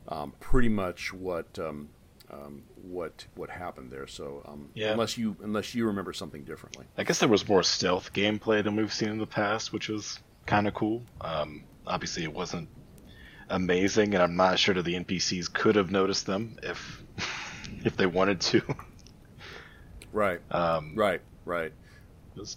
um, 0.08 0.32
pretty 0.40 0.70
much 0.70 1.12
what 1.12 1.58
um, 1.58 1.90
um, 2.32 2.62
what 2.80 3.26
what 3.34 3.50
happened 3.50 3.90
there. 3.90 4.06
So 4.06 4.42
um, 4.46 4.70
Yeah. 4.74 4.92
unless 4.92 5.18
you 5.18 5.36
unless 5.42 5.74
you 5.74 5.86
remember 5.86 6.12
something 6.14 6.44
differently. 6.44 6.86
I 6.96 7.04
guess 7.04 7.18
there 7.18 7.28
was 7.28 7.46
more 7.46 7.62
stealth 7.62 8.12
gameplay 8.14 8.64
than 8.64 8.76
we've 8.76 8.92
seen 8.92 9.10
in 9.10 9.18
the 9.18 9.26
past, 9.26 9.70
which 9.72 9.88
was 9.88 10.18
kind 10.46 10.66
of 10.66 10.72
cool. 10.72 11.02
Um, 11.20 11.64
obviously, 11.86 12.22
it 12.22 12.32
wasn't 12.32 12.68
amazing, 13.50 14.14
and 14.14 14.22
I'm 14.22 14.36
not 14.36 14.58
sure 14.58 14.74
that 14.74 14.84
the 14.84 14.94
NPCs 14.94 15.52
could 15.52 15.76
have 15.76 15.90
noticed 15.90 16.26
them 16.26 16.56
if 16.62 17.02
if 17.84 17.96
they 17.96 18.06
wanted 18.06 18.40
to. 18.42 18.62
Right, 20.12 20.40
Um, 20.50 20.94
right, 20.96 21.20
right. 21.44 21.72
it 22.34 22.38
was 22.40 22.56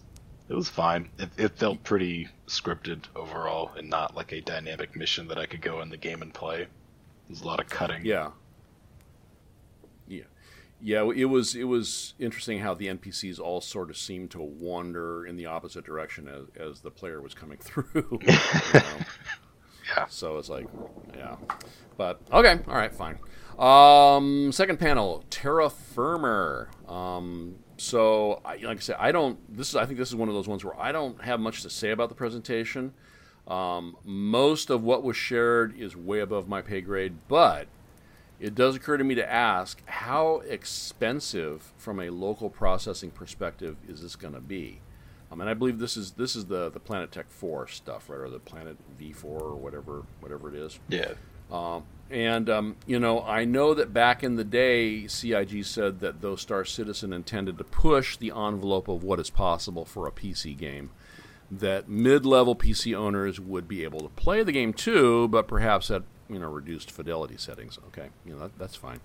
It 0.50 0.54
was 0.56 0.70
fine. 0.70 1.10
It, 1.20 1.30
it 1.38 1.58
felt 1.58 1.84
pretty 1.84 2.30
scripted 2.48 3.04
overall, 3.16 3.72
and 3.78 3.90
not 3.90 4.16
like 4.16 4.32
a 4.32 4.42
dynamic 4.42 4.96
mission 4.96 5.28
that 5.28 5.38
I 5.38 5.46
could 5.46 5.62
go 5.62 5.82
in 5.82 5.90
the 5.90 5.98
game 5.98 6.22
and 6.22 6.34
play. 6.34 6.68
There's 7.28 7.42
a 7.42 7.46
lot 7.46 7.60
of 7.60 7.70
cutting. 7.70 8.06
Yeah. 8.06 8.32
Yeah. 10.08 10.24
Yeah, 10.82 11.10
it 11.16 11.26
was 11.26 11.56
it 11.56 11.64
was 11.64 12.14
interesting 12.20 12.60
how 12.60 12.74
the 12.74 12.88
NPCs 12.88 13.40
all 13.40 13.62
sort 13.62 13.90
of 13.90 13.98
seemed 13.98 14.32
to 14.32 14.42
wander 14.42 15.26
in 15.26 15.38
the 15.38 15.46
opposite 15.46 15.86
direction 15.86 16.28
as, 16.28 16.46
as 16.62 16.80
the 16.82 16.92
player 16.92 17.22
was 17.22 17.34
coming 17.34 17.58
through. 17.62 18.20
you 18.22 18.28
know? 18.74 18.84
Yeah. 19.96 20.06
So 20.10 20.38
it's 20.40 20.50
like, 20.50 20.68
yeah. 21.16 21.36
But 21.98 22.22
okay, 22.32 22.60
all 22.68 22.76
right, 22.76 22.94
fine. 22.94 23.20
Um, 23.58 24.52
second 24.52 24.80
panel, 24.80 25.24
Terra 25.30 25.70
Firma. 25.70 26.68
Um, 26.88 27.56
so, 27.78 28.42
I, 28.46 28.58
like 28.58 28.78
I 28.78 28.80
said, 28.80 28.98
I 29.00 29.12
don't. 29.12 29.38
This 29.56 29.70
is. 29.70 29.76
I 29.76 29.86
think 29.86 29.98
this 30.00 30.10
is 30.10 30.16
one 30.16 30.30
of 30.30 30.36
those 30.36 30.48
ones 30.48 30.64
where 30.64 30.80
I 30.80 30.92
don't 30.92 31.22
have 31.22 31.40
much 31.40 31.62
to 31.64 31.70
say 31.70 31.92
about 31.92 32.10
the 32.10 32.16
presentation. 32.16 32.94
Um, 33.48 33.98
most 34.06 34.70
of 34.70 34.84
what 34.84 35.04
was 35.04 35.18
shared 35.18 35.78
is 35.78 35.96
way 35.96 36.20
above 36.20 36.48
my 36.48 36.62
pay 36.62 36.82
grade, 36.82 37.16
but 37.28 37.68
it 38.40 38.56
does 38.56 38.76
occur 38.76 38.98
to 38.98 39.04
me 39.04 39.16
to 39.16 39.32
ask 39.32 39.82
how 39.88 40.42
expensive, 40.48 41.74
from 41.78 42.00
a 42.00 42.10
local 42.10 42.50
processing 42.50 43.12
perspective, 43.12 43.78
is 43.88 44.02
this 44.02 44.16
going 44.16 44.34
to 44.34 44.42
be? 44.42 44.80
Um, 45.32 45.42
and 45.42 45.50
I 45.50 45.54
believe 45.56 45.80
this 45.80 45.98
is 45.98 46.12
this 46.12 46.36
is 46.36 46.46
the 46.46 46.70
the 46.70 46.80
Planet 46.80 47.12
Tech 47.12 47.30
Four 47.30 47.68
stuff, 47.68 48.10
right, 48.10 48.20
or 48.20 48.30
the 48.30 48.40
Planet 48.40 48.78
V 48.98 49.12
Four, 49.12 49.40
or 49.42 49.56
whatever 49.56 50.04
whatever 50.20 50.48
it 50.50 50.56
is. 50.56 50.80
Yeah. 50.90 51.14
Um, 51.52 51.84
and 52.10 52.50
um, 52.50 52.76
you 52.86 53.00
know, 53.00 53.22
I 53.24 53.44
know 53.46 53.74
that 53.74 53.94
back 53.94 54.24
in 54.24 54.36
the 54.36 54.44
day, 54.44 55.08
CIG 55.08 55.66
said 55.66 56.00
that 56.02 56.22
though 56.22 56.36
Star 56.36 56.64
Citizen 56.64 57.12
intended 57.12 57.58
to 57.58 57.64
push 57.64 58.18
the 58.18 58.32
envelope 58.32 58.88
of 58.88 59.04
what 59.04 59.20
is 59.20 59.30
possible 59.30 59.86
for 59.86 60.08
a 60.08 60.12
PC 60.12 60.56
game, 60.58 60.92
that 61.50 61.88
mid-level 61.90 62.56
PC 62.56 62.96
owners 62.96 63.40
would 63.40 63.68
be 63.68 63.84
able 63.84 64.02
to 64.02 64.10
play 64.10 64.44
the 64.44 64.52
game 64.52 64.74
too, 64.74 65.28
but 65.28 65.48
perhaps 65.48 65.90
at 65.90 66.04
you 66.30 66.40
know 66.40 66.50
reduced 66.50 66.92
fidelity 66.92 67.38
settings. 67.38 67.80
Okay, 67.88 68.10
you 68.26 68.34
know 68.34 68.40
that, 68.40 68.58
that's 68.60 68.76
fine. 68.76 69.00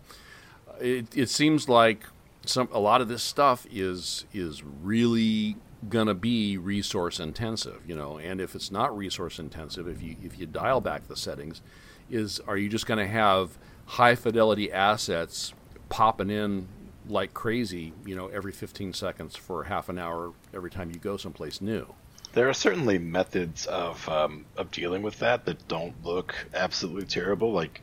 Uh, 0.68 0.74
It, 0.80 1.16
it 1.16 1.30
seems 1.30 1.68
like 1.68 2.04
some 2.44 2.68
a 2.72 2.78
lot 2.78 3.00
of 3.00 3.08
this 3.08 3.22
stuff 3.22 3.66
is 3.70 4.24
is 4.32 4.62
really 4.62 5.56
gonna 5.88 6.14
be 6.14 6.58
resource 6.58 7.20
intensive, 7.20 7.80
you 7.86 7.94
know. 7.94 8.18
And 8.18 8.40
if 8.40 8.54
it's 8.54 8.70
not 8.70 8.96
resource 8.96 9.38
intensive, 9.38 9.88
if 9.88 10.02
you 10.02 10.16
if 10.22 10.38
you 10.38 10.46
dial 10.46 10.80
back 10.80 11.08
the 11.08 11.16
settings, 11.16 11.62
is 12.10 12.40
are 12.46 12.56
you 12.56 12.68
just 12.68 12.86
gonna 12.86 13.06
have 13.06 13.58
high 13.86 14.14
fidelity 14.14 14.72
assets 14.72 15.52
popping 15.88 16.30
in 16.30 16.68
like 17.08 17.32
crazy, 17.32 17.92
you 18.04 18.14
know, 18.14 18.28
every 18.28 18.52
15 18.52 18.92
seconds 18.92 19.34
for 19.34 19.64
half 19.64 19.88
an 19.88 19.98
hour 19.98 20.32
every 20.54 20.70
time 20.70 20.90
you 20.90 20.98
go 20.98 21.16
someplace 21.16 21.60
new? 21.60 21.94
There 22.34 22.48
are 22.48 22.54
certainly 22.54 22.98
methods 22.98 23.66
of 23.66 24.06
um, 24.08 24.44
of 24.56 24.70
dealing 24.70 25.02
with 25.02 25.18
that 25.20 25.46
that 25.46 25.66
don't 25.68 25.94
look 26.04 26.34
absolutely 26.54 27.06
terrible. 27.06 27.52
Like 27.52 27.80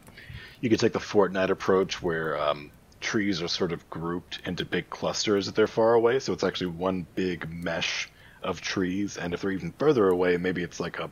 you 0.61 0.69
could 0.69 0.79
take 0.79 0.93
the 0.93 0.99
Fortnite 0.99 1.49
approach, 1.49 2.01
where 2.01 2.39
um, 2.39 2.71
trees 3.01 3.41
are 3.41 3.47
sort 3.47 3.71
of 3.71 3.87
grouped 3.89 4.39
into 4.45 4.65
big 4.65 4.89
clusters 4.89 5.47
if 5.47 5.55
they're 5.55 5.67
far 5.67 5.93
away, 5.93 6.19
so 6.19 6.33
it's 6.33 6.43
actually 6.43 6.67
one 6.67 7.05
big 7.15 7.49
mesh 7.51 8.09
of 8.41 8.61
trees. 8.61 9.17
And 9.17 9.33
if 9.33 9.41
they're 9.41 9.51
even 9.51 9.73
further 9.77 10.07
away, 10.09 10.37
maybe 10.37 10.63
it's 10.63 10.79
like 10.79 10.99
a 10.99 11.09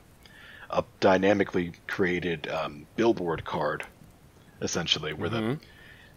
a 0.74 0.84
dynamically 1.00 1.74
created 1.88 2.48
um, 2.50 2.86
billboard 2.96 3.46
card, 3.46 3.86
essentially, 4.62 5.14
where 5.14 5.30
the 5.30 5.60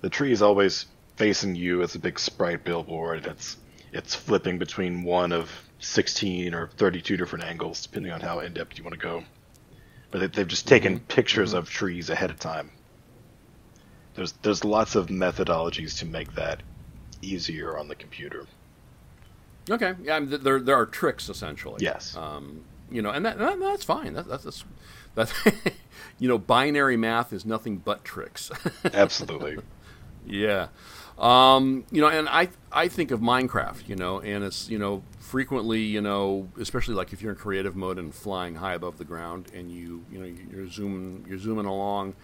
the 0.01 0.11
tree 0.11 0.33
is 0.33 0.43
always 0.43 0.87
facing 1.17 1.55
you. 1.55 1.83
As 1.83 1.95
a 1.95 1.99
big 1.99 2.19
sprite 2.19 2.65
billboard. 2.65 3.23
That's 3.25 3.57
it's 3.93 4.15
flipping 4.15 4.59
between 4.59 5.05
one 5.05 5.33
of 5.33 5.51
16 5.79 6.55
or 6.55 6.69
32 6.77 7.17
different 7.17 7.45
angles 7.45 7.83
depending 7.83 8.13
on 8.13 8.21
how 8.21 8.41
in-depth 8.41 8.77
you 8.79 8.85
want 8.85 8.95
to 8.95 9.01
go. 9.01 9.23
But 10.11 10.21
they- 10.21 10.27
they've 10.29 10.49
just 10.49 10.67
taken 10.67 11.01
pictures 11.01 11.53
of 11.53 11.69
trees 11.71 12.11
ahead 12.11 12.31
of 12.31 12.39
time. 12.39 12.71
There's 14.15 14.33
there's 14.43 14.65
lots 14.65 14.95
of 14.95 15.09
methodologies 15.09 15.99
to 15.99 16.07
make 16.07 16.35
that 16.35 16.63
easier 17.23 17.77
on 17.79 17.89
the 17.89 17.95
computer. 17.95 18.47
Okay, 19.71 19.95
yeah, 20.03 20.17
I 20.17 20.21
mean, 20.21 20.43
there 20.43 20.61
there 20.61 20.77
are 20.77 20.87
tricks 20.87 21.29
essentially. 21.29 21.79
Yes. 21.81 22.17
Um, 22.17 22.65
you 22.91 23.03
know, 23.03 23.11
and 23.11 23.24
that, 23.24 23.39
that 23.39 23.59
that's 23.59 23.84
fine. 23.84 24.14
That, 24.14 24.28
that's 24.28 24.45
that's 24.45 24.64
that's 25.14 25.32
you 26.18 26.28
know, 26.28 26.39
binary 26.39 26.97
math 26.97 27.32
is 27.32 27.45
nothing 27.45 27.78
but 27.78 28.05
tricks. 28.05 28.51
absolutely 28.93 29.59
yeah. 30.26 30.68
Um, 31.18 31.84
you 31.91 32.03
know, 32.03 32.09
and 32.09 32.28
I 32.28 32.51
I 32.70 32.89
think 32.89 33.11
of 33.11 33.20
Minecraft, 33.20 33.89
you 33.89 33.97
know, 33.97 34.20
and 34.20 34.45
it's 34.45 34.68
you 34.68 34.78
know 34.78 35.03
frequently, 35.18 35.80
you 35.80 36.01
know, 36.01 36.49
especially 36.61 36.95
like 36.95 37.12
if 37.12 37.22
you're 37.22 37.32
in 37.32 37.39
creative 37.39 37.74
mode 37.74 37.99
and 37.99 38.14
flying 38.14 38.57
high 38.57 38.74
above 38.74 38.99
the 38.99 39.05
ground, 39.05 39.47
and 39.55 39.72
you 39.72 40.05
you 40.12 40.18
know 40.18 40.37
you're 40.51 40.68
zooming 40.68 41.24
you're 41.26 41.39
zooming 41.39 41.64
along, 41.64 42.14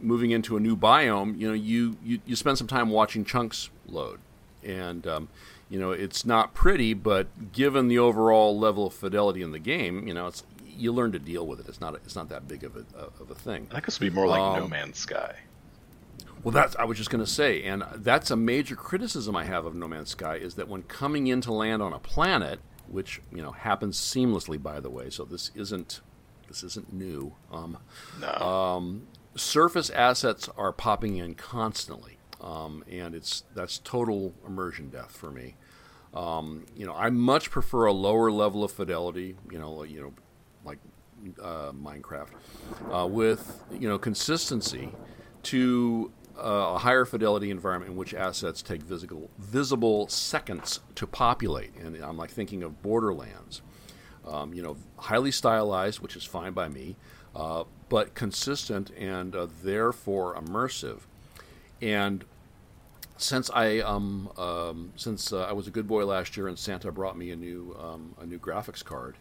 moving 0.00 0.30
into 0.30 0.56
a 0.56 0.60
new 0.60 0.76
biome, 0.76 1.38
you 1.38 1.48
know, 1.48 1.54
you 1.54 1.98
you, 2.02 2.20
you 2.24 2.34
spend 2.34 2.56
some 2.56 2.66
time 2.66 2.88
watching 2.88 3.24
chunks 3.26 3.68
load, 3.86 4.20
and 4.64 5.06
um, 5.06 5.28
you 5.70 5.78
know 5.80 5.92
it's 5.92 6.26
not 6.26 6.52
pretty, 6.54 6.92
but 6.94 7.52
given 7.52 7.88
the 7.88 7.98
overall 7.98 8.58
level 8.58 8.86
of 8.88 8.92
fidelity 8.94 9.40
in 9.42 9.52
the 9.52 9.58
game, 9.58 10.06
you 10.06 10.12
know, 10.14 10.26
it's 10.26 10.42
you 10.66 10.92
learn 10.92 11.12
to 11.12 11.18
deal 11.18 11.46
with 11.46 11.60
it. 11.60 11.68
It's 11.68 11.80
not 11.80 11.94
it's 11.94 12.16
not 12.16 12.28
that 12.28 12.46
big 12.48 12.64
of 12.64 12.76
a 12.76 12.84
of 12.98 13.30
a 13.30 13.34
thing. 13.34 13.68
that 13.70 13.82
could 13.84 13.98
be 13.98 14.10
more 14.10 14.26
like 14.26 14.40
no 14.58 14.64
Um, 14.64 14.70
man's 14.70 14.98
sky 14.98 15.36
Well, 16.42 16.52
that's 16.52 16.74
I 16.76 16.84
was 16.84 16.96
just 16.98 17.10
going 17.10 17.24
to 17.24 17.30
say, 17.30 17.62
and 17.64 17.84
that's 17.96 18.30
a 18.30 18.36
major 18.36 18.74
criticism 18.76 19.36
I 19.36 19.44
have 19.44 19.66
of 19.66 19.74
No 19.74 19.86
Man's 19.88 20.10
Sky 20.10 20.36
is 20.36 20.54
that 20.54 20.68
when 20.68 20.82
coming 20.84 21.26
in 21.26 21.40
to 21.42 21.52
land 21.52 21.82
on 21.82 21.92
a 21.92 21.98
planet, 21.98 22.60
which 22.88 23.20
you 23.32 23.42
know 23.42 23.52
happens 23.52 23.98
seamlessly, 23.98 24.60
by 24.62 24.80
the 24.80 24.90
way, 24.90 25.10
so 25.10 25.24
this 25.24 25.50
isn't 25.54 26.00
this 26.48 26.62
isn't 26.64 26.92
new. 26.92 27.34
Um, 27.52 27.76
no 28.20 29.00
surface 29.36 29.90
assets 29.90 30.48
are 30.56 30.72
popping 30.72 31.16
in 31.16 31.34
constantly, 31.34 32.18
um, 32.40 32.84
and 32.90 33.14
it's 33.14 33.44
that's 33.54 33.78
total 33.78 34.34
immersion 34.46 34.88
death 34.90 35.12
for 35.12 35.30
me. 35.30 35.56
Um, 36.14 36.66
you 36.76 36.86
know, 36.86 36.94
I 36.94 37.10
much 37.10 37.50
prefer 37.50 37.86
a 37.86 37.92
lower 37.92 38.30
level 38.30 38.64
of 38.64 38.72
fidelity. 38.72 39.36
You 39.50 39.58
know, 39.58 39.82
you 39.84 40.00
know, 40.00 40.12
like 40.64 40.78
uh, 41.40 41.72
Minecraft, 41.72 42.30
uh, 42.92 43.06
with 43.06 43.62
you 43.72 43.88
know 43.88 43.98
consistency 43.98 44.90
to 45.44 46.12
uh, 46.36 46.74
a 46.74 46.78
higher 46.78 47.04
fidelity 47.04 47.50
environment 47.50 47.92
in 47.92 47.96
which 47.96 48.14
assets 48.14 48.62
take 48.62 48.82
visible 48.82 49.30
visible 49.38 50.08
seconds 50.08 50.80
to 50.96 51.06
populate. 51.06 51.74
And 51.76 51.96
I'm 52.02 52.16
like 52.16 52.30
thinking 52.30 52.62
of 52.62 52.82
Borderlands. 52.82 53.62
Um, 54.26 54.52
you 54.52 54.62
know, 54.62 54.76
highly 54.98 55.30
stylized, 55.30 56.00
which 56.00 56.14
is 56.14 56.24
fine 56.24 56.52
by 56.52 56.68
me, 56.68 56.96
uh, 57.34 57.64
but 57.88 58.14
consistent 58.14 58.90
and 58.90 59.34
uh, 59.34 59.46
therefore 59.62 60.34
immersive. 60.34 61.00
And 61.80 62.24
since 63.20 63.50
I 63.50 63.80
um, 63.80 64.30
um, 64.38 64.92
since 64.96 65.32
uh, 65.32 65.42
I 65.42 65.52
was 65.52 65.66
a 65.66 65.70
good 65.70 65.86
boy 65.86 66.04
last 66.06 66.36
year 66.36 66.48
and 66.48 66.58
Santa 66.58 66.90
brought 66.90 67.16
me 67.16 67.30
a 67.30 67.36
new 67.36 67.76
um, 67.78 68.14
a 68.20 68.26
new 68.26 68.38
graphics 68.38 68.84
card, 68.84 69.16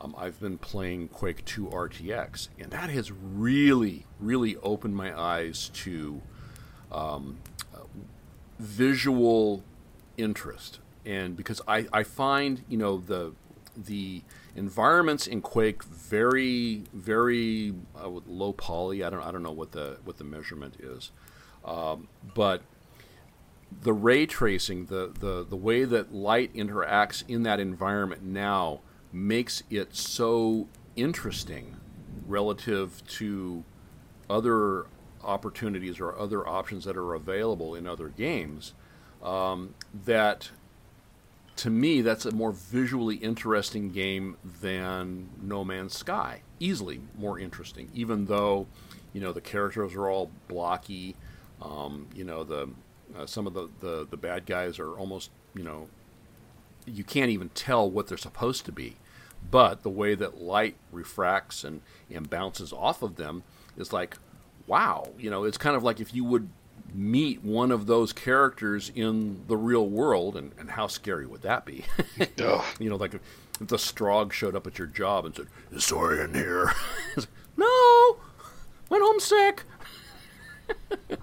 um, 0.00 0.14
I've 0.16 0.40
been 0.40 0.58
playing 0.58 1.08
Quake 1.08 1.44
2 1.44 1.66
RTX, 1.66 2.48
and 2.58 2.70
that 2.70 2.90
has 2.90 3.12
really 3.12 4.06
really 4.18 4.56
opened 4.56 4.96
my 4.96 5.18
eyes 5.18 5.70
to 5.74 6.22
um, 6.90 7.38
visual 8.58 9.62
interest, 10.16 10.78
and 11.04 11.36
because 11.36 11.60
I, 11.68 11.86
I 11.92 12.04
find 12.04 12.64
you 12.68 12.78
know 12.78 12.98
the 12.98 13.32
the 13.76 14.22
environments 14.56 15.26
in 15.26 15.42
Quake 15.42 15.84
very 15.84 16.84
very 16.94 17.74
uh, 18.02 18.08
low 18.26 18.54
poly. 18.54 19.04
I 19.04 19.10
don't 19.10 19.22
I 19.22 19.30
don't 19.30 19.42
know 19.42 19.52
what 19.52 19.72
the 19.72 19.98
what 20.04 20.16
the 20.16 20.24
measurement 20.24 20.76
is, 20.80 21.10
um, 21.66 22.08
but 22.34 22.62
the 23.82 23.92
ray 23.92 24.26
tracing, 24.26 24.86
the, 24.86 25.12
the, 25.18 25.44
the 25.48 25.56
way 25.56 25.84
that 25.84 26.12
light 26.12 26.52
interacts 26.54 27.24
in 27.28 27.42
that 27.44 27.60
environment 27.60 28.22
now 28.22 28.80
makes 29.12 29.62
it 29.70 29.94
so 29.94 30.68
interesting 30.96 31.76
relative 32.26 33.02
to 33.06 33.64
other 34.28 34.86
opportunities 35.22 36.00
or 36.00 36.18
other 36.18 36.46
options 36.46 36.84
that 36.84 36.96
are 36.96 37.14
available 37.14 37.74
in 37.74 37.86
other 37.86 38.08
games 38.08 38.72
um, 39.22 39.74
that 40.04 40.50
to 41.56 41.70
me 41.70 42.00
that's 42.00 42.24
a 42.24 42.32
more 42.32 42.52
visually 42.52 43.16
interesting 43.16 43.90
game 43.90 44.36
than 44.60 45.28
No 45.40 45.64
Man's 45.64 45.96
Sky. 45.96 46.42
Easily 46.58 47.00
more 47.16 47.38
interesting, 47.38 47.90
even 47.94 48.26
though 48.26 48.66
you 49.12 49.20
know 49.20 49.32
the 49.32 49.40
characters 49.40 49.94
are 49.94 50.08
all 50.08 50.30
blocky. 50.48 51.14
Um, 51.60 52.08
you 52.14 52.24
know 52.24 52.42
the 52.42 52.70
uh, 53.16 53.26
some 53.26 53.46
of 53.46 53.54
the, 53.54 53.68
the 53.80 54.06
the 54.10 54.16
bad 54.16 54.46
guys 54.46 54.78
are 54.78 54.92
almost 54.92 55.30
you 55.54 55.62
know 55.62 55.88
you 56.86 57.04
can't 57.04 57.30
even 57.30 57.48
tell 57.50 57.88
what 57.88 58.08
they're 58.08 58.18
supposed 58.18 58.64
to 58.66 58.72
be. 58.72 58.96
But 59.50 59.82
the 59.82 59.90
way 59.90 60.14
that 60.14 60.40
light 60.40 60.76
refracts 60.92 61.64
and, 61.64 61.80
and 62.12 62.30
bounces 62.30 62.72
off 62.72 63.02
of 63.02 63.16
them 63.16 63.42
is 63.76 63.92
like, 63.92 64.16
wow. 64.66 65.10
You 65.18 65.30
know, 65.30 65.44
it's 65.44 65.58
kind 65.58 65.76
of 65.76 65.82
like 65.82 66.00
if 66.00 66.14
you 66.14 66.24
would 66.24 66.48
meet 66.94 67.42
one 67.42 67.70
of 67.70 67.86
those 67.86 68.12
characters 68.12 68.90
in 68.94 69.44
the 69.48 69.56
real 69.56 69.88
world, 69.88 70.36
and, 70.36 70.52
and 70.58 70.70
how 70.70 70.86
scary 70.86 71.26
would 71.26 71.42
that 71.42 71.64
be? 71.64 71.84
You 72.78 72.90
know, 72.90 72.96
like 72.96 73.14
if 73.14 73.20
the 73.60 73.76
Strogg 73.76 74.32
showed 74.32 74.56
up 74.56 74.66
at 74.66 74.78
your 74.78 74.88
job 74.88 75.24
and 75.24 75.34
said, 75.34 75.46
"Is 75.70 75.82
Sorrien 75.82 76.34
here?" 76.34 76.72
Like, 77.16 77.28
no, 77.56 78.16
went 78.88 79.02
home 79.04 79.20
sick. 79.20 79.64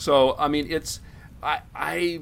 so 0.00 0.34
I 0.38 0.48
mean, 0.48 0.66
it's 0.70 1.00
I 1.42 1.60
I. 1.74 2.20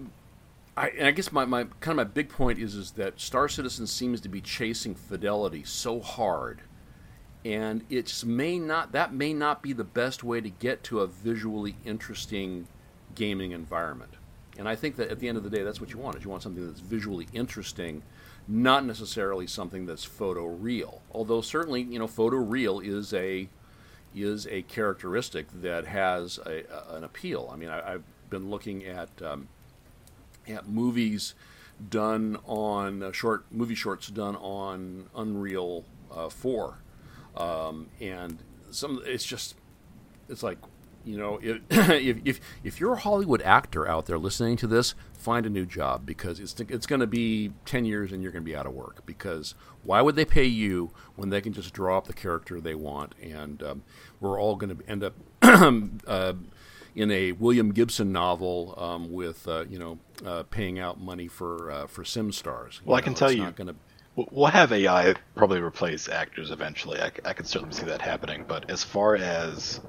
I, 0.77 0.91
and 0.91 1.09
I 1.09 1.11
guess 1.11 1.33
my, 1.33 1.45
my 1.45 1.65
kind 1.81 1.99
of 1.99 2.07
my 2.07 2.13
big 2.13 2.29
point 2.29 2.61
is 2.61 2.77
is 2.77 2.93
that 2.93 3.21
Star 3.21 3.49
Citizen 3.49 3.89
seems 3.89 4.21
to 4.21 4.29
be 4.29 4.41
chasing 4.41 4.95
fidelity 4.95 5.65
so 5.65 5.99
hard, 5.99 6.61
and 7.45 7.85
it's 7.91 8.25
may 8.25 8.61
not 8.61 8.93
that 8.93 9.13
may 9.13 9.33
not 9.35 9.61
be 9.61 9.73
the 9.73 9.83
best 9.83 10.23
way 10.23 10.41
to 10.41 10.49
get 10.49 10.85
to 10.85 11.01
a 11.01 11.09
visually 11.09 11.75
interesting 11.85 12.69
gaming 13.17 13.51
environment. 13.51 14.13
And 14.57 14.69
I 14.69 14.77
think 14.77 14.95
that 14.97 15.11
at 15.11 15.19
the 15.19 15.27
end 15.27 15.37
of 15.37 15.43
the 15.43 15.51
day, 15.51 15.65
that's 15.65 15.81
what 15.81 15.91
you 15.91 15.99
want. 15.99 16.17
Is 16.17 16.23
you 16.23 16.31
want 16.31 16.45
something 16.45 16.65
that's 16.65 16.79
visually 16.79 17.27
interesting, 17.33 18.03
not 18.47 18.85
necessarily 18.85 19.49
something 19.49 19.85
that's 19.85 20.05
photo 20.05 20.47
real. 20.47 21.03
Although 21.11 21.41
certainly, 21.41 21.83
you 21.83 21.99
know, 21.99 22.07
photo 22.07 22.37
real 22.37 22.79
is 22.79 23.13
a 23.15 23.49
is 24.23 24.47
a 24.49 24.63
characteristic 24.63 25.47
that 25.63 25.87
has 25.87 26.39
a, 26.47 26.65
a- 26.73 26.97
an 26.97 27.05
appeal. 27.05 27.51
I 27.53 27.57
mean, 27.57 27.69
I, 27.69 27.95
I've 27.95 28.05
been 28.31 28.51
looking 28.51 28.85
at 28.85 29.09
um, 29.23 29.49
at 30.49 30.69
movies 30.69 31.35
done 31.91 32.39
on 32.47 33.03
uh, 33.03 33.13
short 33.13 33.45
movie 33.51 33.75
shorts 33.75 34.09
done 34.09 34.37
on 34.37 35.07
Unreal 35.17 35.85
uh, 36.15 36.29
Four, 36.29 36.79
um, 37.37 37.89
and 38.01 38.39
some 38.71 39.01
it's 39.05 39.25
just 39.25 39.55
it's 40.29 40.43
like 40.43 40.59
you 41.09 41.17
know 41.17 41.39
if, 41.43 41.61
if 41.71 42.19
if 42.25 42.41
if 42.63 42.81
you're 42.81 42.95
a 42.95 42.99
Hollywood 42.99 43.43
actor 43.43 43.89
out 43.89 44.07
there 44.07 44.19
listening 44.19 44.57
to 44.59 44.67
this, 44.67 44.95
find 45.13 45.47
a 45.47 45.51
new 45.51 45.65
job 45.67 46.05
because 46.05 46.39
it's 46.41 46.59
it's 46.61 46.87
going 46.87 47.01
to 47.01 47.07
be 47.07 47.53
ten 47.65 47.85
years 47.85 48.13
and 48.13 48.23
you're 48.23 48.33
going 48.33 48.45
to 48.45 48.51
be 48.51 48.57
out 48.57 48.67
of 48.67 48.75
work 48.75 49.05
because 49.07 49.55
why 49.83 50.03
would 50.03 50.17
they 50.17 50.25
pay 50.25 50.45
you 50.45 50.91
when 51.17 51.31
they 51.31 51.41
can 51.41 51.53
just 51.53 51.73
draw 51.73 51.97
up 51.99 52.07
the 52.07 52.13
character 52.13 52.61
they 52.61 52.75
want 52.75 53.15
and 53.23 53.63
um, 53.63 53.83
we're 54.21 54.39
all 54.41 54.57
going 54.57 54.77
to 54.77 54.89
end 54.89 55.03
up 55.03 55.15
uh, 56.07 56.33
in 56.95 57.11
a 57.11 57.33
William 57.33 57.73
Gibson 57.73 58.13
novel 58.13 58.75
um, 58.77 59.13
with 59.13 59.47
uh, 59.49 59.65
you 59.69 59.79
know 59.79 59.99
uh, 60.27 60.43
paying 60.51 60.79
out 60.79 61.01
money 61.01 61.29
for 61.29 61.71
uh, 61.71 61.87
for 61.87 62.05
sim 62.05 62.33
stars. 62.33 62.81
Well, 62.85 62.97
I 62.97 63.01
can 63.01 63.15
tell 63.15 63.33
you- 63.33 63.51
Gonna, 63.53 63.75
We'll- 64.33 64.51
have 64.51 64.73
AI 64.73 65.15
probably 65.37 65.61
replace 65.61 66.09
actors 66.09 66.51
eventually. 66.51 67.01
I, 67.01 67.13
I 67.25 67.33
can 67.35 67.45
certainly 67.45 67.73
see 67.73 67.87
that 67.87 68.03
happening. 68.03 68.45
But 68.49 68.69
as 68.69 68.83
far 68.83 69.15
as 69.15 69.81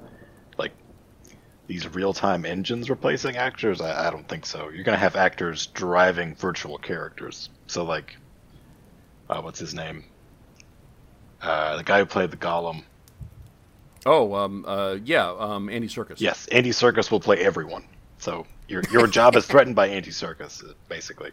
these 1.70 1.86
real-time 1.94 2.44
engines 2.44 2.90
replacing 2.90 3.36
actors, 3.36 3.80
I, 3.80 4.08
I 4.08 4.10
don't 4.10 4.26
think 4.26 4.44
so. 4.44 4.70
You're 4.70 4.82
gonna 4.82 4.96
have 4.98 5.14
actors 5.14 5.66
driving 5.66 6.34
virtual 6.34 6.78
characters. 6.78 7.48
So 7.68 7.84
like, 7.84 8.16
uh, 9.28 9.40
what's 9.40 9.60
his 9.60 9.72
name? 9.72 10.02
Uh, 11.40 11.76
the 11.76 11.84
guy 11.84 12.00
who 12.00 12.06
played 12.06 12.32
the 12.32 12.36
Gollum. 12.36 12.82
oh, 14.04 14.34
um, 14.34 14.64
uh, 14.66 14.96
yeah, 15.04 15.30
um, 15.30 15.68
Andy 15.70 15.86
Serkis. 15.86 16.20
Yes, 16.20 16.48
Andy 16.48 16.70
Serkis 16.70 17.08
will 17.08 17.20
play 17.20 17.36
everyone. 17.38 17.84
So 18.18 18.46
your 18.66 18.82
your 18.90 19.06
job 19.06 19.36
is 19.36 19.46
threatened 19.46 19.76
by 19.76 19.86
Andy 19.90 20.10
Serkis, 20.10 20.64
basically. 20.88 21.30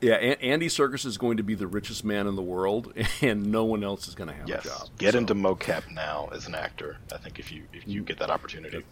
yeah. 0.00 0.14
A- 0.20 0.40
Andy 0.40 0.68
Serkis 0.68 1.04
is 1.04 1.18
going 1.18 1.38
to 1.38 1.42
be 1.42 1.56
the 1.56 1.66
richest 1.66 2.04
man 2.04 2.28
in 2.28 2.36
the 2.36 2.42
world, 2.42 2.92
and 3.20 3.50
no 3.50 3.64
one 3.64 3.82
else 3.82 4.06
is 4.06 4.14
going 4.14 4.28
to 4.28 4.34
have 4.36 4.48
Yes, 4.48 4.64
a 4.64 4.68
job. 4.68 4.88
get 4.98 5.12
So, 5.14 5.18
into 5.18 5.34
mocap 5.34 5.90
now 5.92 6.28
as 6.32 6.46
an 6.46 6.54
actor. 6.54 6.96
I 7.12 7.18
think 7.18 7.40
if 7.40 7.50
you 7.50 7.64
if 7.72 7.88
you 7.88 8.02
get 8.04 8.20
that 8.20 8.30
opportunity. 8.30 8.84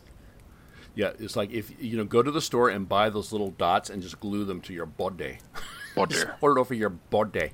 Yeah, 1.00 1.12
it's 1.18 1.34
like 1.34 1.50
if 1.50 1.72
you 1.82 1.96
know, 1.96 2.04
go 2.04 2.22
to 2.22 2.30
the 2.30 2.42
store 2.42 2.68
and 2.68 2.86
buy 2.86 3.08
those 3.08 3.32
little 3.32 3.52
dots 3.52 3.88
and 3.88 4.02
just 4.02 4.20
glue 4.20 4.44
them 4.44 4.60
to 4.60 4.74
your 4.74 4.84
body. 4.84 5.38
Just 5.96 6.10
dear. 6.26 6.36
put 6.38 6.52
it 6.52 6.60
over 6.60 6.74
your 6.74 6.90
body. 6.90 7.52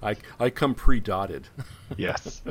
I 0.00 0.14
I 0.38 0.50
come 0.50 0.76
pre-dotted. 0.76 1.48
Yes. 1.96 2.42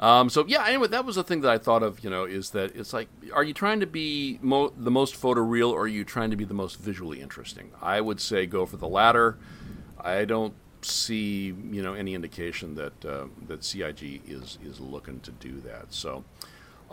Um, 0.00 0.28
so 0.30 0.44
yeah, 0.48 0.66
anyway, 0.66 0.88
that 0.88 1.04
was 1.04 1.16
the 1.16 1.22
thing 1.22 1.42
that 1.42 1.50
I 1.50 1.58
thought 1.58 1.82
of. 1.82 2.02
You 2.02 2.08
know, 2.08 2.24
is 2.24 2.50
that 2.50 2.74
it's 2.74 2.94
like, 2.94 3.08
are 3.34 3.44
you 3.44 3.52
trying 3.52 3.80
to 3.80 3.86
be 3.86 4.38
mo- 4.40 4.72
the 4.76 4.90
most 4.90 5.14
photoreal, 5.14 5.70
or 5.70 5.82
are 5.82 5.86
you 5.86 6.02
trying 6.04 6.30
to 6.30 6.36
be 6.36 6.44
the 6.44 6.54
most 6.54 6.80
visually 6.80 7.20
interesting? 7.20 7.72
I 7.82 8.00
would 8.00 8.20
say 8.20 8.46
go 8.46 8.64
for 8.64 8.78
the 8.78 8.88
latter. 8.88 9.38
I 10.00 10.24
don't 10.24 10.54
see 10.80 11.54
you 11.70 11.82
know 11.82 11.92
any 11.92 12.14
indication 12.14 12.74
that 12.74 13.04
uh, 13.04 13.26
that 13.46 13.64
CIG 13.64 14.22
is 14.26 14.58
is 14.64 14.80
looking 14.80 15.20
to 15.20 15.30
do 15.30 15.60
that. 15.60 15.92
So. 15.92 16.24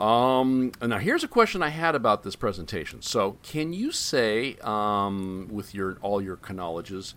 Um, 0.01 0.71
now 0.81 0.97
here's 0.97 1.23
a 1.23 1.27
question 1.27 1.61
I 1.61 1.69
had 1.69 1.93
about 1.93 2.23
this 2.23 2.35
presentation. 2.35 3.03
So, 3.03 3.37
can 3.43 3.71
you 3.71 3.91
say, 3.91 4.55
um, 4.61 5.47
with 5.51 5.75
your 5.75 5.97
all 6.01 6.21
your 6.21 6.39
knowledges, 6.49 7.13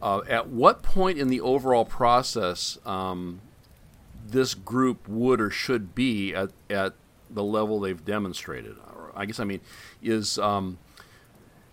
uh, 0.00 0.22
at 0.28 0.48
what 0.48 0.82
point 0.82 1.18
in 1.18 1.28
the 1.28 1.42
overall 1.42 1.84
process 1.84 2.78
um, 2.86 3.42
this 4.26 4.54
group 4.54 5.06
would 5.08 5.40
or 5.42 5.50
should 5.50 5.94
be 5.94 6.34
at, 6.34 6.50
at 6.70 6.94
the 7.30 7.44
level 7.44 7.80
they've 7.80 8.04
demonstrated. 8.04 8.76
I 9.14 9.26
guess 9.26 9.38
I 9.38 9.44
mean 9.44 9.60
is 10.02 10.38
um, 10.38 10.78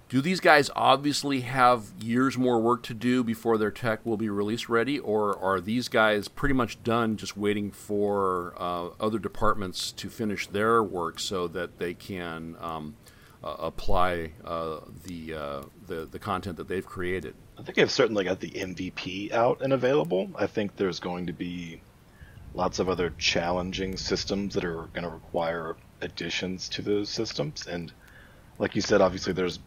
do 0.09 0.21
these 0.21 0.39
guys 0.39 0.71
obviously 0.75 1.41
have 1.41 1.91
years 2.01 2.35
more 2.35 2.59
work 2.59 2.81
to 2.83 2.95
do 2.95 3.23
before 3.23 3.59
their 3.59 3.69
tech 3.69 4.03
will 4.03 4.17
be 4.17 4.27
release 4.27 4.67
ready, 4.67 4.97
or 4.97 5.37
are 5.37 5.61
these 5.61 5.87
guys 5.87 6.27
pretty 6.27 6.55
much 6.55 6.83
done, 6.83 7.15
just 7.15 7.37
waiting 7.37 7.69
for 7.69 8.55
uh, 8.57 8.89
other 8.99 9.19
departments 9.19 9.91
to 9.91 10.09
finish 10.09 10.47
their 10.47 10.83
work 10.83 11.19
so 11.19 11.47
that 11.49 11.77
they 11.77 11.93
can 11.93 12.55
um, 12.59 12.95
uh, 13.43 13.55
apply 13.59 14.31
uh, 14.43 14.79
the, 15.03 15.35
uh, 15.35 15.61
the 15.85 16.07
the 16.11 16.19
content 16.19 16.57
that 16.57 16.67
they've 16.67 16.87
created? 16.87 17.35
I 17.59 17.61
think 17.61 17.77
I've 17.77 17.91
certainly 17.91 18.23
got 18.23 18.39
the 18.39 18.49
MVP 18.49 19.31
out 19.31 19.61
and 19.61 19.73
available. 19.73 20.31
I 20.35 20.47
think 20.47 20.75
there's 20.75 20.99
going 20.99 21.27
to 21.27 21.33
be 21.33 21.81
lots 22.55 22.79
of 22.79 22.89
other 22.89 23.13
challenging 23.19 23.95
systems 23.95 24.55
that 24.55 24.65
are 24.65 24.87
going 24.93 25.03
to 25.03 25.09
require 25.09 25.75
additions 26.01 26.67
to 26.69 26.81
those 26.81 27.09
systems. 27.09 27.67
And 27.67 27.91
like 28.57 28.75
you 28.75 28.81
said, 28.81 29.01
obviously 29.01 29.33
there's 29.33 29.59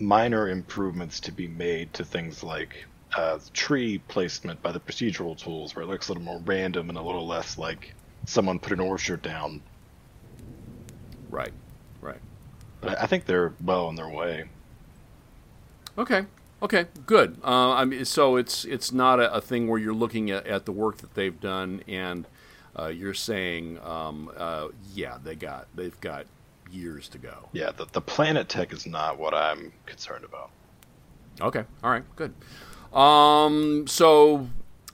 minor 0.00 0.48
improvements 0.48 1.20
to 1.20 1.32
be 1.32 1.46
made 1.46 1.92
to 1.94 2.04
things 2.04 2.42
like 2.42 2.86
uh, 3.16 3.38
tree 3.52 3.98
placement 4.08 4.62
by 4.62 4.72
the 4.72 4.80
procedural 4.80 5.36
tools, 5.36 5.74
where 5.74 5.82
it 5.82 5.88
looks 5.88 6.08
a 6.08 6.12
little 6.12 6.24
more 6.24 6.40
random 6.44 6.88
and 6.88 6.98
a 6.98 7.02
little 7.02 7.26
less 7.26 7.58
like 7.58 7.94
someone 8.26 8.58
put 8.58 8.72
an 8.72 8.80
orchard 8.80 9.22
down. 9.22 9.60
Right, 11.30 11.52
right. 12.00 12.18
But 12.80 13.00
I 13.00 13.06
think 13.06 13.26
they're 13.26 13.52
well 13.62 13.86
on 13.86 13.96
their 13.96 14.08
way. 14.08 14.44
Okay. 15.98 16.24
Okay. 16.62 16.86
Good. 17.06 17.38
Uh, 17.42 17.72
I 17.72 17.84
mean, 17.84 18.04
so 18.04 18.36
it's 18.36 18.64
it's 18.64 18.92
not 18.92 19.20
a, 19.20 19.34
a 19.34 19.40
thing 19.40 19.68
where 19.68 19.78
you're 19.78 19.94
looking 19.94 20.30
at, 20.30 20.46
at 20.46 20.64
the 20.64 20.72
work 20.72 20.98
that 20.98 21.14
they've 21.14 21.38
done 21.40 21.82
and 21.88 22.26
uh, 22.78 22.86
you're 22.86 23.14
saying, 23.14 23.78
um, 23.82 24.30
uh, 24.36 24.68
yeah, 24.94 25.18
they 25.22 25.34
got 25.34 25.66
they've 25.74 26.00
got 26.00 26.26
years 26.70 27.08
to 27.08 27.18
go. 27.18 27.48
Yeah, 27.52 27.70
the, 27.70 27.86
the 27.92 28.00
planet 28.00 28.48
tech 28.48 28.72
is 28.72 28.86
not 28.86 29.18
what 29.18 29.34
I'm 29.34 29.72
concerned 29.86 30.24
about. 30.24 30.50
Okay. 31.40 31.64
All 31.82 31.90
right. 31.90 32.04
Good. 32.16 32.34
Um, 32.96 33.86
so, 33.86 34.48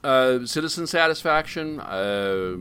uh, 0.05 0.47
citizen 0.47 0.87
satisfaction. 0.87 1.81
Uh, 1.81 2.59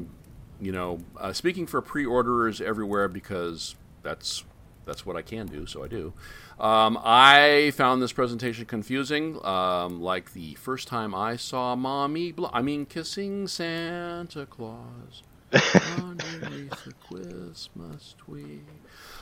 you 0.62 0.72
know, 0.72 1.00
uh, 1.18 1.34
speaking 1.34 1.68
for 1.68 1.82
pre-orderers 1.82 2.62
everywhere 2.62 3.08
because 3.08 3.76
that's 4.04 4.44
that's 4.86 5.06
what 5.06 5.16
I 5.16 5.24
can 5.24 5.48
do, 5.48 5.66
so 5.66 5.84
I 5.84 5.88
do. 5.88 6.14
Um, 6.60 6.98
I 7.04 7.72
found 7.76 8.02
this 8.02 8.14
presentation 8.14 8.66
confusing, 8.66 9.44
um, 9.44 10.00
like 10.00 10.34
the 10.34 10.54
first 10.56 10.88
time 10.88 11.14
I 11.14 11.36
saw 11.36 11.76
mommy. 11.76 12.32
Bl- 12.32 12.46
I 12.54 12.62
mean, 12.62 12.86
kissing 12.86 13.48
Santa 13.48 14.46
Claus 14.46 15.24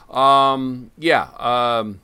Um, 0.09 0.91
yeah. 0.97 1.29
Um, 1.37 2.01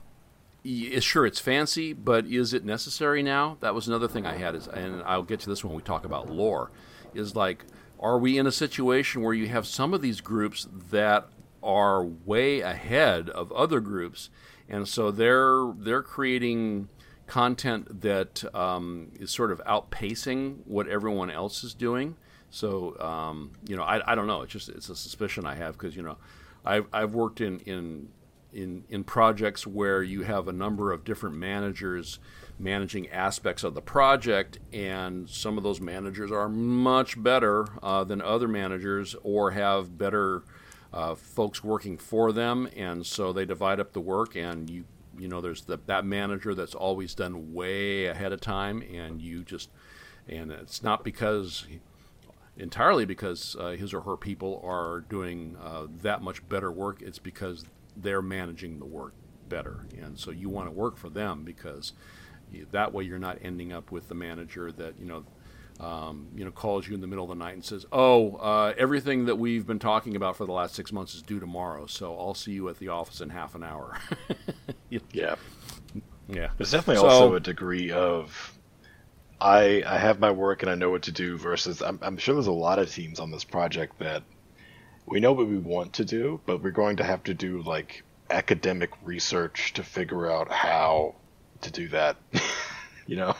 sure 0.64 1.24
it's 1.24 1.40
fancy 1.40 1.92
but 1.92 2.26
is 2.26 2.52
it 2.52 2.64
necessary 2.64 3.22
now 3.22 3.56
that 3.60 3.74
was 3.74 3.88
another 3.88 4.06
thing 4.06 4.26
i 4.26 4.36
had 4.36 4.54
is 4.54 4.68
and 4.68 5.02
i'll 5.04 5.22
get 5.22 5.40
to 5.40 5.48
this 5.48 5.64
when 5.64 5.74
we 5.74 5.82
talk 5.82 6.04
about 6.04 6.28
lore 6.28 6.70
is 7.14 7.34
like 7.34 7.64
are 7.98 8.18
we 8.18 8.36
in 8.36 8.46
a 8.46 8.52
situation 8.52 9.22
where 9.22 9.34
you 9.34 9.48
have 9.48 9.66
some 9.66 9.94
of 9.94 10.02
these 10.02 10.20
groups 10.20 10.68
that 10.90 11.28
are 11.62 12.04
way 12.04 12.60
ahead 12.60 13.30
of 13.30 13.50
other 13.52 13.80
groups 13.80 14.28
and 14.68 14.86
so 14.86 15.10
they're 15.10 15.72
they're 15.78 16.02
creating 16.02 16.88
content 17.26 18.00
that 18.00 18.42
um, 18.54 19.12
is 19.14 19.30
sort 19.30 19.52
of 19.52 19.60
outpacing 19.64 20.58
what 20.64 20.88
everyone 20.88 21.30
else 21.30 21.62
is 21.62 21.74
doing 21.74 22.16
so 22.50 22.98
um, 23.00 23.52
you 23.66 23.76
know 23.76 23.82
I, 23.82 24.12
I 24.12 24.14
don't 24.14 24.26
know. 24.26 24.42
It's 24.42 24.52
just 24.52 24.68
it's 24.68 24.88
a 24.88 24.96
suspicion 24.96 25.46
i 25.46 25.54
have 25.54 25.78
because 25.78 25.96
you 25.96 26.02
know 26.02 26.16
I've, 26.64 26.86
I've 26.92 27.14
worked 27.14 27.40
in, 27.40 27.60
in 27.60 28.08
in 28.52 28.84
in 28.88 29.04
projects 29.04 29.66
where 29.66 30.02
you 30.02 30.22
have 30.22 30.48
a 30.48 30.52
number 30.52 30.92
of 30.92 31.04
different 31.04 31.36
managers 31.36 32.18
managing 32.58 33.08
aspects 33.08 33.64
of 33.64 33.74
the 33.74 33.80
project, 33.80 34.58
and 34.72 35.28
some 35.28 35.56
of 35.56 35.64
those 35.64 35.80
managers 35.80 36.30
are 36.30 36.48
much 36.48 37.20
better 37.20 37.66
uh, 37.82 38.04
than 38.04 38.20
other 38.20 38.46
managers, 38.46 39.16
or 39.22 39.52
have 39.52 39.96
better 39.96 40.42
uh, 40.92 41.14
folks 41.14 41.64
working 41.64 41.96
for 41.96 42.32
them, 42.32 42.68
and 42.76 43.06
so 43.06 43.32
they 43.32 43.44
divide 43.44 43.80
up 43.80 43.92
the 43.92 44.00
work, 44.00 44.36
and 44.36 44.68
you 44.68 44.84
you 45.18 45.28
know 45.28 45.40
there's 45.40 45.62
the, 45.62 45.78
that 45.86 46.04
manager 46.04 46.54
that's 46.54 46.74
always 46.74 47.14
done 47.14 47.54
way 47.54 48.06
ahead 48.06 48.32
of 48.32 48.40
time, 48.40 48.82
and 48.82 49.20
you 49.22 49.42
just 49.42 49.70
and 50.28 50.52
it's 50.52 50.82
not 50.82 51.02
because 51.02 51.66
entirely 52.56 53.04
because 53.04 53.56
uh, 53.58 53.70
his 53.70 53.92
or 53.94 54.02
her 54.02 54.16
people 54.16 54.60
are 54.64 55.00
doing 55.08 55.56
uh, 55.62 55.86
that 56.02 56.22
much 56.22 56.46
better 56.48 56.70
work. 56.70 57.02
It's 57.02 57.18
because 57.18 57.64
they're 57.96 58.22
managing 58.22 58.78
the 58.78 58.84
work 58.86 59.14
better, 59.48 59.86
and 60.00 60.18
so 60.18 60.30
you 60.30 60.48
want 60.48 60.68
to 60.68 60.72
work 60.72 60.96
for 60.96 61.08
them 61.10 61.42
because 61.44 61.92
that 62.72 62.92
way 62.92 63.04
you're 63.04 63.18
not 63.18 63.38
ending 63.42 63.72
up 63.72 63.90
with 63.92 64.08
the 64.08 64.14
manager 64.14 64.70
that 64.72 64.94
you 64.98 65.06
know. 65.06 65.24
Um, 65.78 66.26
you 66.36 66.44
know, 66.44 66.50
calls 66.50 66.86
you 66.86 66.94
in 66.94 67.00
the 67.00 67.06
middle 67.06 67.24
of 67.24 67.30
the 67.30 67.42
night 67.42 67.54
and 67.54 67.64
says, 67.64 67.86
"Oh, 67.90 68.34
uh, 68.34 68.74
everything 68.76 69.24
that 69.24 69.36
we've 69.36 69.66
been 69.66 69.78
talking 69.78 70.14
about 70.14 70.36
for 70.36 70.44
the 70.44 70.52
last 70.52 70.74
six 70.74 70.92
months 70.92 71.14
is 71.14 71.22
due 71.22 71.40
tomorrow, 71.40 71.86
so 71.86 72.14
I'll 72.18 72.34
see 72.34 72.52
you 72.52 72.68
at 72.68 72.78
the 72.78 72.88
office 72.88 73.22
in 73.22 73.30
half 73.30 73.54
an 73.54 73.62
hour." 73.64 73.96
Yeah. 74.90 75.36
yeah, 76.28 76.50
There's 76.58 76.72
definitely 76.72 76.96
So- 77.00 77.06
also 77.08 77.34
a 77.34 77.40
degree 77.40 77.90
of 77.92 78.58
I 79.40 79.82
I 79.86 79.98
have 79.98 80.20
my 80.20 80.30
work 80.30 80.62
and 80.62 80.70
I 80.70 80.74
know 80.74 80.90
what 80.90 81.02
to 81.02 81.12
do 81.12 81.38
versus 81.38 81.82
I'm 81.82 81.98
I'm 82.02 82.18
sure 82.18 82.34
there's 82.34 82.46
a 82.46 82.52
lot 82.52 82.78
of 82.78 82.90
teams 82.92 83.20
on 83.20 83.30
this 83.30 83.44
project 83.44 83.98
that 83.98 84.22
we 85.06 85.20
know 85.20 85.32
what 85.32 85.48
we 85.48 85.58
want 85.58 85.94
to 85.94 86.04
do, 86.04 86.40
but 86.46 86.62
we're 86.62 86.70
going 86.70 86.96
to 86.96 87.04
have 87.04 87.22
to 87.24 87.34
do 87.34 87.62
like 87.62 88.04
academic 88.30 88.90
research 89.02 89.72
to 89.74 89.82
figure 89.82 90.30
out 90.30 90.50
how 90.50 91.16
to 91.62 91.70
do 91.70 91.88
that. 91.88 92.16
you 93.06 93.16
know? 93.16 93.34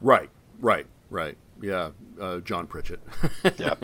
right, 0.00 0.28
right, 0.60 0.86
right. 1.10 1.36
Yeah, 1.62 1.90
uh, 2.20 2.38
John 2.40 2.66
Pritchett. 2.66 3.00
Yeah. 3.58 3.74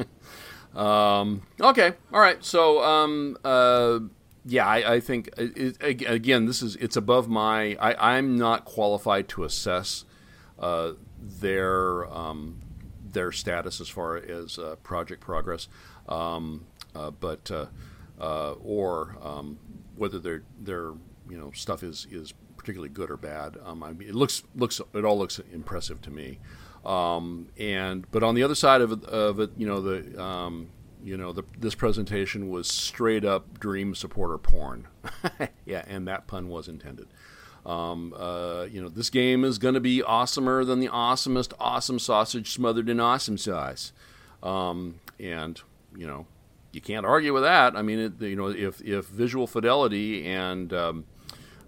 Um, 0.75 1.43
okay, 1.61 1.95
all 2.13 2.21
right. 2.21 2.45
So, 2.45 2.83
um, 2.85 3.37
uh, 3.45 4.01
yeah, 4.45 4.67
I, 4.67 4.95
I 4.95 5.01
think 5.01 5.29
it, 5.37 5.77
it, 5.81 6.03
again, 6.09 6.47
this 6.47 6.63
is 6.63 6.77
it's 6.77 6.97
above 6.97 7.29
my. 7.29 7.77
I, 7.81 8.17
I'm 8.17 8.37
not 8.37 8.65
qualified 8.65 9.29
to 9.31 9.45
assess 9.45 10.05
uh, 10.61 10.93
their 11.19 12.13
um, 12.13 12.61
their 13.13 13.33
status 13.33 13.81
as 13.81 13.89
far 13.89 14.17
as 14.17 14.59
uh, 14.59 14.77
project 14.83 15.21
progress, 15.21 15.69
um, 16.09 16.67
uh, 16.95 17.11
but 17.11 17.51
uh, 17.51 17.67
uh, 18.21 18.53
or 18.63 19.17
um, 19.23 19.59
whether 19.97 20.19
their 20.19 20.43
their 20.61 20.93
you 21.29 21.37
know 21.37 21.51
stuff 21.53 21.83
is 21.83 22.07
is 22.11 22.35
particularly 22.57 22.91
good 22.91 23.11
or 23.11 23.17
bad. 23.17 23.57
Um, 23.65 23.83
I 23.83 23.93
mean, 23.93 24.09
it 24.09 24.15
looks 24.15 24.43
looks 24.55 24.81
it 24.95 25.05
all 25.05 25.19
looks 25.19 25.41
impressive 25.53 26.01
to 26.03 26.11
me. 26.11 26.39
Um, 26.85 27.49
and 27.59 28.11
but 28.11 28.23
on 28.23 28.35
the 28.35 28.43
other 28.43 28.55
side 28.55 28.81
of 28.81 28.93
it, 28.93 29.05
of 29.05 29.39
it 29.39 29.51
you 29.57 29.67
know 29.67 29.81
the 29.81 30.69
you 31.03 31.17
know 31.17 31.33
the, 31.33 31.45
this 31.59 31.75
presentation 31.75 32.49
was 32.49 32.69
straight 32.69 33.25
up 33.25 33.59
dream 33.59 33.95
supporter 33.95 34.39
porn. 34.39 34.89
yeah, 35.65 35.85
and 35.87 36.07
that 36.09 36.27
pun 36.27 36.49
was 36.49 36.69
intended. 36.69 37.09
Um, 37.67 38.15
uh, 38.17 38.67
you 38.71 38.81
know, 38.81 38.89
this 38.89 39.11
game 39.11 39.45
is 39.45 39.59
going 39.59 39.75
to 39.75 39.81
be 39.81 40.03
awesomer 40.03 40.67
than 40.67 40.81
the 40.81 40.89
awesomest 40.89 41.53
awesome 41.61 41.99
sausage 41.99 42.53
smothered 42.53 42.89
in 42.89 43.01
awesome 43.01 43.37
sauce. 43.37 43.93
Um, 44.43 45.01
and 45.19 45.61
you 45.95 46.07
know, 46.07 46.27
you 46.73 46.81
can't 46.81 47.05
argue 47.05 47.33
with 47.35 47.43
that. 47.43 47.77
I 47.77 47.83
mean, 47.83 47.99
it, 47.99 48.23
you 48.23 48.37
know, 48.37 48.49
if 48.49 48.81
if 48.81 49.07
visual 49.07 49.47
fidelity 49.47 50.27
and 50.27 50.73
um, 50.73 51.05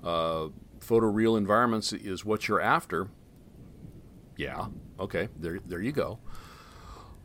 uh, 0.03 0.49
photoreal 0.81 1.37
environments 1.37 1.93
is 1.93 2.25
what 2.25 2.49
you're 2.49 2.61
after, 2.61 3.09
yeah, 4.37 4.67
okay, 4.99 5.29
there 5.39 5.61
there 5.67 5.81
you 5.81 5.93
go. 5.93 6.19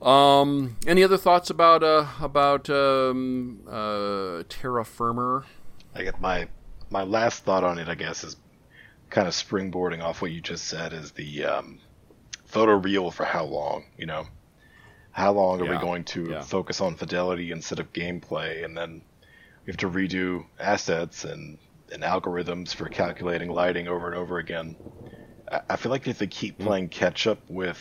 Um, 0.02 0.78
any 0.86 1.04
other 1.04 1.18
thoughts 1.18 1.50
about 1.50 1.84
uh, 1.84 2.08
about 2.22 2.70
um, 2.70 3.62
uh, 3.68 4.44
terra 4.50 4.84
firma? 4.84 5.46
I 5.96 6.04
get 6.04 6.20
my 6.22 6.48
my 6.90 7.04
last 7.04 7.44
thought 7.44 7.64
on 7.64 7.80
it, 7.80 7.88
I 7.88 7.96
guess, 7.96 8.24
is 8.24 8.38
kind 9.10 9.28
of 9.28 9.34
springboarding 9.34 10.04
off 10.04 10.22
what 10.22 10.32
you 10.32 10.42
just 10.42 10.66
said 10.66 10.94
is 10.94 11.12
the 11.14 11.46
um, 11.46 11.82
photo 12.46 12.76
reel 12.78 13.12
for 13.12 13.26
how 13.26 13.46
long, 13.46 13.86
you 13.98 14.06
know? 14.06 14.28
How 15.12 15.34
long 15.34 15.62
are 15.62 15.66
Yeah, 15.66 15.68
we 15.68 15.78
going 15.78 16.06
to 16.06 16.36
yeah. 16.36 16.42
focus 16.42 16.82
on 16.82 16.96
fidelity 16.96 17.52
instead 17.52 17.80
of 17.80 17.94
gameplay? 17.94 18.64
And 18.64 18.78
then 18.78 19.04
we 19.66 19.72
have 19.72 19.78
to 19.78 19.90
redo 19.90 20.46
assets 20.60 21.26
and, 21.26 21.60
and 21.92 22.04
algorithms 22.04 22.74
for 22.76 22.90
calculating 22.90 23.50
lighting 23.52 23.88
over 23.88 24.08
and 24.08 24.16
over 24.18 24.40
again. 24.40 24.78
I, 25.52 25.62
I 25.72 25.76
feel 25.78 25.92
like 25.92 26.08
if 26.08 26.20
they 26.20 26.28
keep 26.28 26.60
playing 26.60 26.90
catch 26.90 27.28
up 27.28 27.44
with 27.50 27.80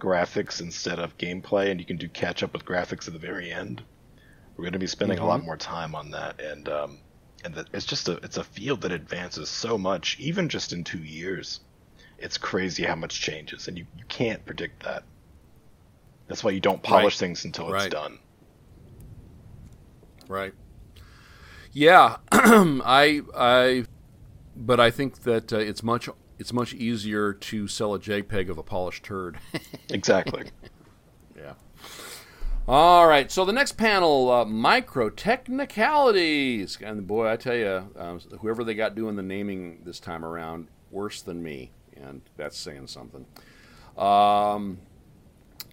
graphics 0.00 0.60
instead 0.60 0.98
of 0.98 1.18
gameplay, 1.18 1.70
and 1.70 1.80
you 1.80 1.86
can 1.86 1.98
do 1.98 2.08
catch 2.08 2.42
up 2.42 2.52
with 2.52 2.64
graphics 2.64 3.06
at 3.08 3.14
the 3.14 3.20
very 3.20 3.52
end, 3.52 3.84
we're 4.56 4.64
going 4.64 4.74
to 4.74 4.80
be 4.80 4.88
spending 4.88 5.18
a 5.18 5.26
lot 5.26 5.44
more 5.44 5.58
time 5.58 5.94
on 5.94 6.12
that. 6.12 6.40
And 6.40 6.68
um, 6.68 7.03
and 7.44 7.54
that 7.54 7.68
it's 7.72 7.84
just 7.86 8.08
a 8.08 8.12
it's 8.24 8.36
a 8.38 8.44
field 8.44 8.80
that 8.82 8.92
advances 8.92 9.48
so 9.48 9.76
much, 9.78 10.18
even 10.18 10.48
just 10.48 10.72
in 10.72 10.82
two 10.84 10.98
years. 10.98 11.60
It's 12.18 12.38
crazy 12.38 12.84
how 12.84 12.94
much 12.94 13.20
changes, 13.20 13.68
and 13.68 13.76
you, 13.76 13.86
you 13.96 14.04
can't 14.08 14.44
predict 14.46 14.84
that. 14.84 15.04
That's 16.28 16.42
why 16.42 16.52
you 16.52 16.60
don't 16.60 16.82
polish 16.82 17.14
Right. 17.14 17.18
things 17.18 17.44
until 17.44 17.70
Right. 17.70 17.86
it's 17.86 17.94
done. 17.94 18.18
Right. 20.28 20.54
Yeah, 21.72 22.16
I 22.32 23.20
I 23.36 23.84
but 24.56 24.80
I 24.80 24.90
think 24.90 25.22
that 25.22 25.52
uh, 25.52 25.58
it's 25.58 25.82
much 25.82 26.08
it's 26.38 26.52
much 26.52 26.72
easier 26.72 27.32
to 27.32 27.68
sell 27.68 27.94
a 27.94 27.98
JPEG 27.98 28.48
of 28.48 28.58
a 28.58 28.62
polished 28.62 29.04
turd. 29.04 29.38
Exactly. 29.90 30.44
All 32.66 33.06
right. 33.06 33.30
So 33.30 33.44
the 33.44 33.52
next 33.52 33.72
panel, 33.72 34.30
uh, 34.30 34.46
micro 34.46 35.10
technicalities, 35.10 36.78
and 36.82 37.06
boy, 37.06 37.30
I 37.30 37.36
tell 37.36 37.54
you, 37.54 37.90
um, 37.98 38.20
whoever 38.40 38.64
they 38.64 38.74
got 38.74 38.94
doing 38.94 39.16
the 39.16 39.22
naming 39.22 39.82
this 39.84 40.00
time 40.00 40.24
around, 40.24 40.68
worse 40.90 41.20
than 41.20 41.42
me, 41.42 41.72
and 41.94 42.22
that's 42.38 42.56
saying 42.56 42.86
something. 42.86 43.26
Um, 43.98 44.78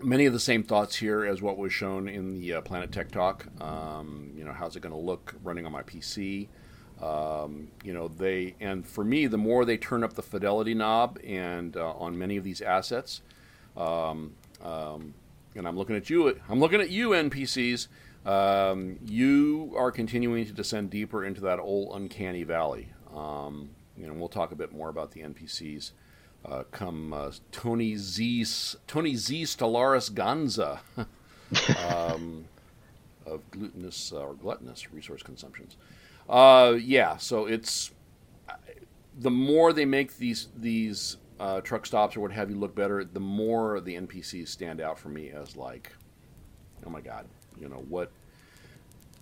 many 0.03 0.25
of 0.25 0.33
the 0.33 0.39
same 0.39 0.63
thoughts 0.63 0.97
here 0.97 1.23
as 1.25 1.41
what 1.41 1.57
was 1.57 1.71
shown 1.71 2.09
in 2.09 2.33
the 2.33 2.55
uh, 2.55 2.61
Planet 2.61 2.91
Tech 2.91 3.09
Talk. 3.09 3.47
Um, 3.61 4.33
you 4.35 4.43
know, 4.43 4.51
how's 4.51 4.75
it 4.75 4.81
going 4.81 4.93
to 4.93 4.99
look 4.99 5.35
running 5.43 5.65
on 5.65 5.71
my 5.71 5.83
PC? 5.83 6.49
Um, 7.01 7.69
you 7.85 7.93
know, 7.93 8.09
they 8.09 8.55
and 8.59 8.85
for 8.85 9.05
me, 9.05 9.27
the 9.27 9.37
more 9.37 9.63
they 9.63 9.77
turn 9.77 10.03
up 10.03 10.13
the 10.13 10.21
fidelity 10.21 10.73
knob 10.73 11.19
and 11.25 11.77
uh, 11.77 11.93
on 11.93 12.17
many 12.17 12.35
of 12.35 12.43
these 12.43 12.61
assets, 12.61 13.21
um, 13.77 14.33
um, 14.61 15.13
and 15.55 15.67
I'm 15.67 15.77
looking 15.77 15.95
at 15.95 16.09
you. 16.09 16.39
I'm 16.49 16.59
looking 16.59 16.81
at 16.81 16.89
you, 16.89 17.09
NPCs. 17.09 17.87
Um, 18.25 18.99
you 19.05 19.73
are 19.75 19.91
continuing 19.91 20.45
to 20.45 20.53
descend 20.53 20.89
deeper 20.89 21.25
into 21.25 21.41
that 21.41 21.59
old 21.59 21.95
uncanny 21.95 22.43
valley. 22.43 22.89
Um, 23.15 23.71
you 23.97 24.07
know, 24.07 24.13
we'll 24.13 24.29
talk 24.29 24.51
a 24.51 24.55
bit 24.55 24.71
more 24.71 24.89
about 24.89 25.11
the 25.11 25.21
NPCs. 25.21 25.91
Uh, 26.43 26.63
come 26.71 27.13
uh, 27.13 27.31
Tony 27.51 27.95
Z 27.97 28.45
Tony 28.87 29.15
Z 29.15 29.43
Stellaris 29.43 30.11
Ganza 30.11 30.79
um, 32.13 32.45
of 33.27 33.41
glutinous 33.51 34.11
uh, 34.11 34.21
or 34.21 34.33
gluttonous 34.33 34.91
resource 34.91 35.21
consumptions. 35.21 35.77
Uh, 36.27 36.75
yeah, 36.79 37.17
so 37.17 37.45
it's 37.45 37.91
the 39.19 39.29
more 39.29 39.71
they 39.73 39.85
make 39.85 40.17
these 40.17 40.47
these 40.55 41.17
uh, 41.41 41.59
truck 41.61 41.87
stops 41.87 42.15
or 42.15 42.19
what 42.19 42.31
have 42.31 42.51
you 42.51 42.55
look 42.55 42.75
better, 42.75 43.03
the 43.03 43.19
more 43.19 43.81
the 43.81 43.95
NPCs 43.95 44.47
stand 44.47 44.79
out 44.79 44.99
for 44.99 45.09
me 45.09 45.31
as 45.31 45.55
like, 45.55 45.91
oh 46.85 46.89
my 46.89 47.01
god, 47.01 47.27
you 47.59 47.67
know 47.67 47.83
what? 47.89 48.11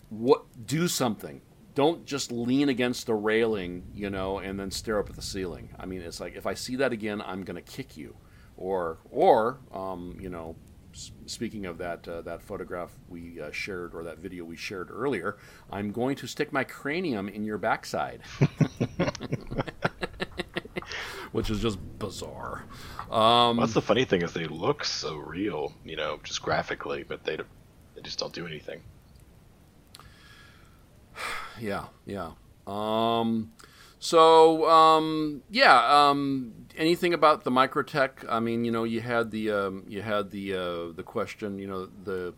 What 0.10 0.44
do 0.66 0.90
something? 0.90 1.42
Don't 1.76 2.06
just 2.06 2.30
lean 2.30 2.68
against 2.68 3.06
the 3.06 3.14
railing, 3.14 3.86
you 3.94 4.10
know, 4.10 4.40
and 4.40 4.60
then 4.60 4.70
stare 4.70 5.00
up 5.00 5.10
at 5.10 5.16
the 5.16 5.22
ceiling. 5.22 5.70
I 5.80 5.86
mean, 5.86 6.02
it's 6.02 6.20
like 6.20 6.36
if 6.36 6.46
I 6.46 6.56
see 6.56 6.76
that 6.76 6.92
again, 6.92 7.22
I'm 7.22 7.44
going 7.44 7.56
to 7.56 7.62
kick 7.62 7.96
you, 7.96 8.18
or 8.58 8.98
or 9.10 9.60
um, 9.72 10.18
you 10.20 10.30
know, 10.30 10.58
speaking 11.26 11.66
of 11.66 11.78
that 11.78 12.06
uh, 12.06 12.22
that 12.24 12.42
photograph 12.42 12.92
we 13.08 13.40
uh, 13.40 13.52
shared 13.52 13.96
or 13.96 14.04
that 14.04 14.18
video 14.20 14.44
we 14.44 14.58
shared 14.58 14.90
earlier, 14.92 15.38
I'm 15.72 15.94
going 15.94 16.18
to 16.18 16.28
stick 16.28 16.52
my 16.52 16.66
cranium 16.66 17.30
in 17.30 17.46
your 17.46 17.60
backside. 17.60 18.24
Which 21.32 21.50
is 21.50 21.60
just 21.60 21.78
bizarre. 22.00 22.64
Um, 23.12 23.58
That's 23.58 23.74
the 23.74 23.82
funny 23.82 24.06
thing 24.06 24.22
is 24.22 24.34
they 24.34 24.46
look 24.46 24.84
so 24.84 25.16
real, 25.18 25.74
you 25.84 25.96
know, 25.96 26.20
just 26.24 26.42
graphically, 26.42 27.04
but 27.04 27.24
they 27.24 27.38
they 27.96 28.02
just 28.02 28.20
don't 28.20 28.34
do 28.34 28.46
anything. 28.46 28.82
Yeah, 31.60 31.88
yeah. 32.06 32.32
Um, 32.66 33.52
so 34.00 34.70
um, 34.70 35.44
yeah. 35.50 36.10
Um, 36.10 36.54
anything 36.78 37.14
about 37.14 37.44
the 37.44 37.52
microtech? 37.52 38.26
I 38.30 38.40
mean, 38.40 38.64
you 38.64 38.72
know, 38.72 38.86
you 38.86 39.02
had 39.02 39.32
the 39.32 39.52
um, 39.52 39.84
you 39.88 40.02
had 40.02 40.32
the 40.32 40.54
uh, 40.54 40.92
the 40.96 41.04
question. 41.04 41.60
You 41.60 41.68
know, 41.68 41.86
the 41.86 42.34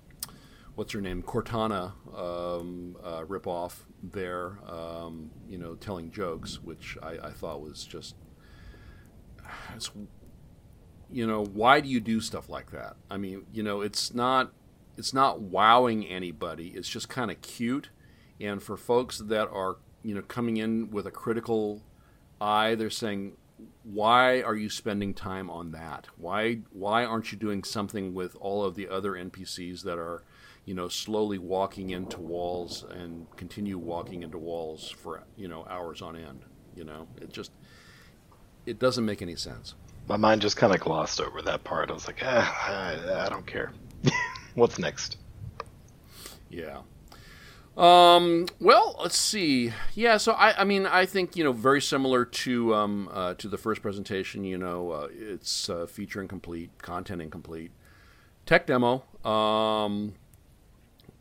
what's 0.73 0.93
her 0.93 1.01
name 1.01 1.21
Cortana 1.21 1.93
um, 2.15 2.97
uh, 3.03 3.21
ripoff 3.25 3.81
there. 4.01 4.57
Um, 4.67 5.29
you 5.47 5.59
know, 5.59 5.75
telling 5.75 6.11
jokes, 6.11 6.59
which 6.63 6.97
I, 7.03 7.27
I 7.27 7.31
thought 7.31 7.61
was 7.61 7.85
just. 7.85 8.15
It's, 9.75 9.91
you 11.09 11.27
know, 11.27 11.43
why 11.45 11.81
do 11.81 11.89
you 11.89 11.99
do 11.99 12.21
stuff 12.21 12.49
like 12.49 12.71
that? 12.71 12.95
I 13.09 13.17
mean, 13.17 13.45
you 13.51 13.63
know, 13.63 13.81
it's 13.81 14.13
not 14.13 14.51
it's 14.97 15.13
not 15.13 15.41
wowing 15.41 16.05
anybody. 16.05 16.69
It's 16.69 16.89
just 16.89 17.09
kind 17.09 17.31
of 17.31 17.41
cute, 17.41 17.89
and 18.39 18.61
for 18.61 18.77
folks 18.77 19.19
that 19.19 19.49
are 19.49 19.77
you 20.03 20.15
know 20.15 20.21
coming 20.21 20.57
in 20.57 20.91
with 20.91 21.05
a 21.05 21.11
critical 21.11 21.81
eye, 22.39 22.75
they're 22.75 22.89
saying, 22.89 23.33
"Why 23.83 24.41
are 24.41 24.55
you 24.55 24.69
spending 24.69 25.13
time 25.13 25.49
on 25.49 25.71
that? 25.71 26.07
Why 26.17 26.59
why 26.71 27.05
aren't 27.05 27.31
you 27.31 27.37
doing 27.37 27.63
something 27.63 28.13
with 28.13 28.35
all 28.39 28.63
of 28.63 28.75
the 28.75 28.87
other 28.89 29.13
NPCs 29.13 29.83
that 29.83 29.97
are, 29.97 30.23
you 30.65 30.73
know, 30.73 30.87
slowly 30.87 31.37
walking 31.37 31.89
into 31.89 32.19
walls 32.19 32.85
and 32.89 33.27
continue 33.37 33.77
walking 33.77 34.23
into 34.23 34.37
walls 34.37 34.89
for 34.89 35.23
you 35.35 35.47
know 35.47 35.65
hours 35.69 36.01
on 36.01 36.15
end? 36.15 36.45
You 36.75 36.85
know, 36.85 37.07
it 37.19 37.33
just 37.33 37.51
it 38.65 38.79
doesn't 38.79 39.05
make 39.05 39.21
any 39.21 39.35
sense." 39.35 39.75
My 40.07 40.17
mind 40.17 40.41
just 40.41 40.57
kind 40.57 40.73
of 40.73 40.79
glossed 40.79 41.21
over 41.21 41.41
that 41.43 41.63
part. 41.63 41.89
I 41.89 41.93
was 41.93 42.07
like, 42.07 42.21
ah, 42.23 42.67
I, 42.67 43.25
I 43.25 43.29
don't 43.29 43.45
care. 43.45 43.71
What's 44.55 44.77
next? 44.77 45.17
Yeah. 46.49 46.79
Um, 47.77 48.47
well, 48.59 48.97
let's 48.99 49.17
see. 49.17 49.71
Yeah, 49.95 50.17
so 50.17 50.33
I, 50.33 50.61
I 50.61 50.63
mean, 50.65 50.85
I 50.85 51.05
think 51.05 51.37
you 51.37 51.43
know, 51.43 51.53
very 51.53 51.81
similar 51.81 52.25
to 52.25 52.75
um, 52.75 53.09
uh, 53.13 53.33
to 53.35 53.47
the 53.47 53.57
first 53.57 53.81
presentation. 53.81 54.43
You 54.43 54.57
know, 54.57 54.91
uh, 54.91 55.07
it's 55.11 55.69
uh, 55.69 55.85
feature 55.85 56.21
incomplete, 56.21 56.69
content 56.81 57.21
incomplete, 57.21 57.71
tech 58.45 58.67
demo, 58.67 59.03
um, 59.23 60.13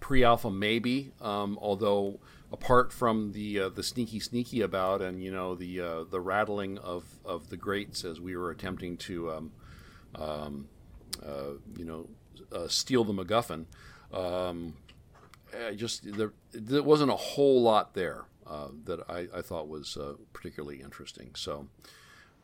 pre-alpha 0.00 0.50
maybe. 0.50 1.12
Um, 1.20 1.58
although 1.62 2.18
apart 2.52 2.92
from 2.92 3.32
the 3.32 3.58
uh, 3.60 3.68
the 3.68 3.82
sneaky 3.82 4.20
sneaky 4.20 4.60
about 4.60 5.00
and 5.02 5.22
you 5.22 5.30
know 5.30 5.54
the 5.54 5.80
uh, 5.80 6.04
the 6.04 6.20
rattling 6.20 6.78
of 6.78 7.04
of 7.24 7.48
the 7.50 7.56
grates 7.56 8.04
as 8.04 8.20
we 8.20 8.36
were 8.36 8.50
attempting 8.50 8.96
to 8.96 9.30
um, 9.30 9.52
um, 10.16 10.68
uh, 11.24 11.52
you 11.76 11.84
know 11.84 12.08
uh, 12.52 12.68
steal 12.68 13.04
the 13.04 13.12
MacGuffin. 13.12 13.66
Um, 14.12 14.74
just 15.76 16.16
there, 16.16 16.32
there 16.52 16.82
wasn't 16.82 17.10
a 17.10 17.16
whole 17.16 17.62
lot 17.62 17.94
there 17.94 18.24
uh, 18.46 18.68
that 18.84 19.00
I, 19.08 19.26
I 19.36 19.42
thought 19.42 19.68
was 19.68 19.96
uh, 19.96 20.14
particularly 20.32 20.80
interesting. 20.80 21.30
So, 21.34 21.66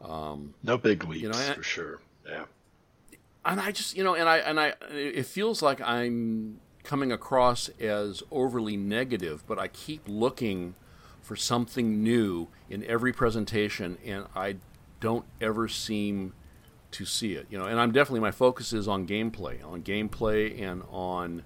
No 0.01 0.77
big 0.79 1.05
leaps 1.05 1.23
You 1.23 1.29
know, 1.31 1.39
I- 1.39 1.55
for 1.55 1.63
sure. 1.63 2.01
Yeah. 2.29 2.45
and 3.45 3.61
I 3.61 3.71
just 3.73 3.97
you 3.97 4.03
know, 4.05 4.15
and 4.15 4.29
I 4.29 4.39
and 4.39 4.59
I, 4.61 4.75
it 4.91 5.27
feels 5.27 5.63
like 5.63 5.81
I'm 5.81 6.61
coming 6.87 7.13
across 7.13 7.69
as 7.81 8.23
overly 8.31 8.77
negative, 8.77 9.45
but 9.47 9.59
I 9.59 9.69
keep 9.69 10.03
looking 10.07 10.75
for 11.21 11.37
something 11.37 12.03
new 12.03 12.47
in 12.71 12.85
every 12.85 13.13
presentation, 13.13 13.99
and 14.05 14.27
I 14.35 14.57
don't 15.01 15.25
ever 15.41 15.67
seem 15.69 16.33
to 16.93 17.05
see 17.05 17.35
it. 17.35 17.47
You 17.51 17.59
know, 17.59 17.67
and 17.67 17.81
I'm 17.81 17.91
definitely 17.91 18.21
my 18.21 18.31
focus 18.31 18.73
is 18.73 18.87
on 18.87 19.07
gameplay, 19.07 19.65
on 19.65 19.83
gameplay, 19.83 20.63
and 20.63 20.85
on 20.91 21.43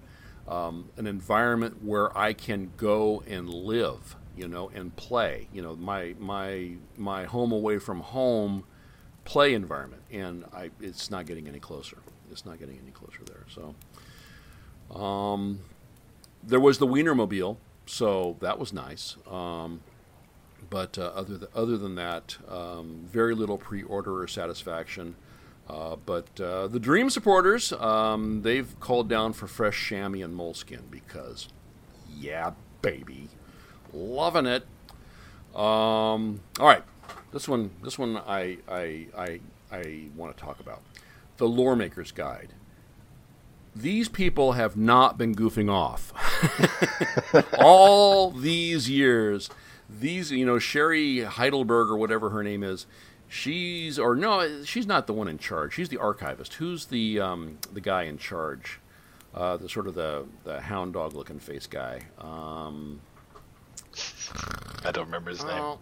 um, 0.47 0.89
an 0.97 1.07
environment 1.07 1.83
where 1.83 2.15
I 2.17 2.33
can 2.33 2.71
go 2.77 3.23
and 3.27 3.49
live. 3.49 4.15
You 4.37 4.47
know, 4.47 4.71
and 4.73 4.95
play. 4.95 5.49
You 5.51 5.61
know, 5.61 5.75
my 5.75 6.15
my 6.17 6.75
my 6.97 7.25
home 7.25 7.51
away 7.51 7.79
from 7.79 7.99
home 7.99 8.63
play 9.25 9.53
environment, 9.53 10.03
and 10.09 10.45
I 10.53 10.71
it's 10.79 11.11
not 11.11 11.25
getting 11.25 11.47
any 11.47 11.59
closer. 11.59 11.97
It's 12.31 12.45
not 12.45 12.59
getting 12.59 12.79
any 12.81 12.91
closer 12.91 13.23
there. 13.25 13.45
So, 13.49 13.75
um, 14.93 15.59
there 16.43 16.59
was 16.59 16.77
the 16.77 16.87
Wienermobile, 16.87 17.57
so 17.85 18.37
that 18.41 18.59
was 18.59 18.73
nice. 18.73 19.15
Um, 19.29 19.81
but 20.69 20.97
uh, 20.97 21.11
other 21.15 21.37
th- 21.37 21.51
other 21.53 21.77
than 21.77 21.95
that, 21.95 22.37
um, 22.47 23.07
very 23.11 23.35
little 23.35 23.57
pre-order 23.57 24.21
or 24.21 24.27
satisfaction. 24.27 25.15
Uh, 25.69 25.95
but 25.95 26.27
uh, 26.41 26.67
the 26.67 26.79
Dream 26.79 27.09
supporters, 27.09 27.71
um, 27.73 28.41
they've 28.41 28.77
called 28.79 29.07
down 29.07 29.31
for 29.31 29.47
fresh 29.47 29.87
chamois 29.87 30.23
and 30.23 30.35
moleskin 30.35 30.83
because, 30.89 31.47
yeah, 32.19 32.51
baby, 32.81 33.29
loving 33.93 34.45
it. 34.45 34.63
Um, 35.55 36.41
all 36.59 36.67
right, 36.67 36.83
this 37.31 37.47
one, 37.47 37.71
this 37.83 37.97
one, 37.97 38.17
I, 38.17 38.57
I, 38.67 39.07
I, 39.17 39.39
I 39.71 40.03
want 40.15 40.35
to 40.35 40.43
talk 40.43 40.59
about 40.59 40.81
the 41.37 41.47
Lore 41.47 41.75
Maker's 41.75 42.11
Guide. 42.11 42.53
These 43.75 44.09
people 44.09 44.53
have 44.53 44.75
not 44.75 45.17
been 45.17 45.33
goofing 45.33 45.71
off 45.71 46.13
all 47.57 48.31
these 48.31 48.89
years. 48.89 49.49
These, 49.89 50.31
you 50.31 50.45
know, 50.45 50.59
Cherie 50.59 51.21
Heidelberg 51.21 51.89
or 51.89 51.97
whatever 51.97 52.31
her 52.31 52.43
name 52.43 52.63
is, 52.63 52.85
she's 53.29 53.97
or 53.97 54.15
no, 54.15 54.63
she's 54.63 54.85
not 54.85 55.07
the 55.07 55.13
one 55.13 55.27
in 55.27 55.37
charge. 55.37 55.73
She's 55.75 55.89
the 55.89 55.97
archivist. 55.97 56.55
Who's 56.55 56.85
the 56.87 57.19
um, 57.19 57.59
the 57.71 57.81
guy 57.81 58.03
in 58.03 58.17
charge? 58.17 58.79
Uh, 59.33 59.55
the 59.55 59.69
sort 59.69 59.87
of 59.87 59.95
the 59.95 60.25
the 60.43 60.59
hound 60.61 60.93
dog 60.93 61.13
looking 61.13 61.39
face 61.39 61.67
guy. 61.67 62.01
Um, 62.17 62.99
I 64.83 64.91
don't 64.91 65.05
remember 65.05 65.29
his 65.31 65.43
name. 65.43 65.77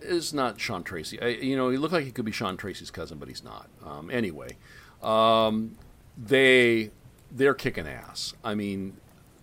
is 0.00 0.32
not 0.32 0.60
Sean 0.60 0.84
Tracy. 0.84 1.20
I, 1.20 1.28
you 1.28 1.56
know, 1.56 1.70
he 1.70 1.78
looked 1.78 1.92
like 1.92 2.04
he 2.04 2.10
could 2.12 2.24
be 2.24 2.32
Sean 2.32 2.56
Tracy's 2.56 2.90
cousin, 2.90 3.18
but 3.18 3.28
he's 3.28 3.42
not. 3.42 3.68
Um, 3.84 4.10
anyway, 4.10 4.56
um, 5.02 5.76
they 6.16 6.90
they're 7.34 7.54
kicking 7.54 7.86
ass. 7.86 8.32
I 8.44 8.54
mean, 8.54 8.96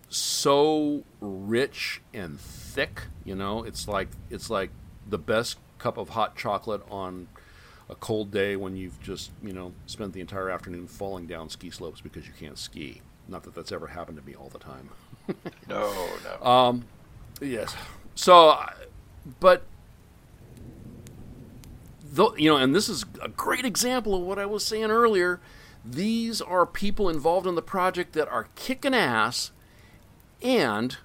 so 0.08 1.04
rich 1.20 2.00
and 2.12 2.40
thick. 2.40 3.02
You 3.24 3.36
know, 3.36 3.62
it's 3.62 3.86
like 3.86 4.08
it's 4.30 4.50
like 4.50 4.70
the 5.08 5.18
best 5.18 5.58
cup 5.78 5.98
of 5.98 6.10
hot 6.10 6.36
chocolate 6.36 6.82
on 6.90 7.28
a 7.90 7.94
cold 7.94 8.30
day 8.30 8.56
when 8.56 8.76
you've 8.76 9.00
just 9.00 9.30
you 9.42 9.52
know 9.52 9.72
spent 9.86 10.14
the 10.14 10.20
entire 10.20 10.48
afternoon 10.50 10.86
falling 10.86 11.26
down 11.26 11.48
ski 11.48 11.70
slopes 11.70 12.00
because 12.00 12.26
you 12.26 12.32
can't 12.38 12.58
ski. 12.58 13.02
Not 13.28 13.44
that 13.44 13.54
that's 13.54 13.70
ever 13.70 13.88
happened 13.88 14.18
to 14.18 14.24
me 14.26 14.34
all 14.34 14.48
the 14.48 14.58
time. 14.58 14.88
No, 15.68 16.08
no. 16.24 16.46
Um, 16.46 16.84
yes. 17.40 17.74
So, 18.16 18.58
but 19.38 19.62
though 22.02 22.34
you 22.36 22.50
know, 22.50 22.56
and 22.56 22.74
this 22.74 22.88
is 22.88 23.04
a 23.22 23.28
great 23.28 23.64
example 23.64 24.16
of 24.16 24.22
what 24.22 24.38
I 24.38 24.46
was 24.46 24.64
saying 24.64 24.90
earlier. 24.90 25.40
These 25.84 26.40
are 26.40 26.66
people 26.66 27.08
involved 27.08 27.46
in 27.46 27.54
the 27.54 27.62
project 27.62 28.12
that 28.12 28.28
are 28.28 28.48
kicking 28.54 28.94
ass, 28.94 29.50
and 30.40 30.96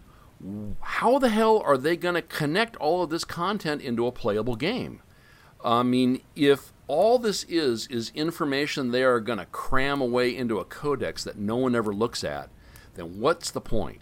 how 0.82 1.18
the 1.18 1.30
hell 1.30 1.62
are 1.66 1.78
they 1.78 1.98
going 1.98 2.16
to 2.16 2.22
connect 2.22 2.76
all 2.78 3.04
of 3.04 3.10
this 3.10 3.26
content 3.26 3.82
into 3.82 4.06
a 4.06 4.12
playable 4.12 4.56
game? 4.56 5.02
I 5.64 5.84
mean, 5.84 6.22
if 6.36 6.72
all 6.88 7.18
this 7.20 7.44
is 7.46 7.88
is 7.88 8.12
information 8.16 8.92
they 8.92 9.04
are 9.04 9.20
going 9.20 9.40
to 9.40 9.46
cram 9.48 10.00
away 10.00 10.36
into 10.36 10.60
a 10.60 10.66
codex 10.66 11.24
that 11.24 11.38
no 11.38 11.58
one 11.58 11.76
ever 11.76 11.94
looks 11.94 12.24
at, 12.24 12.50
then 12.96 13.20
what's 13.20 13.52
the 13.52 13.62
point? 13.62 14.02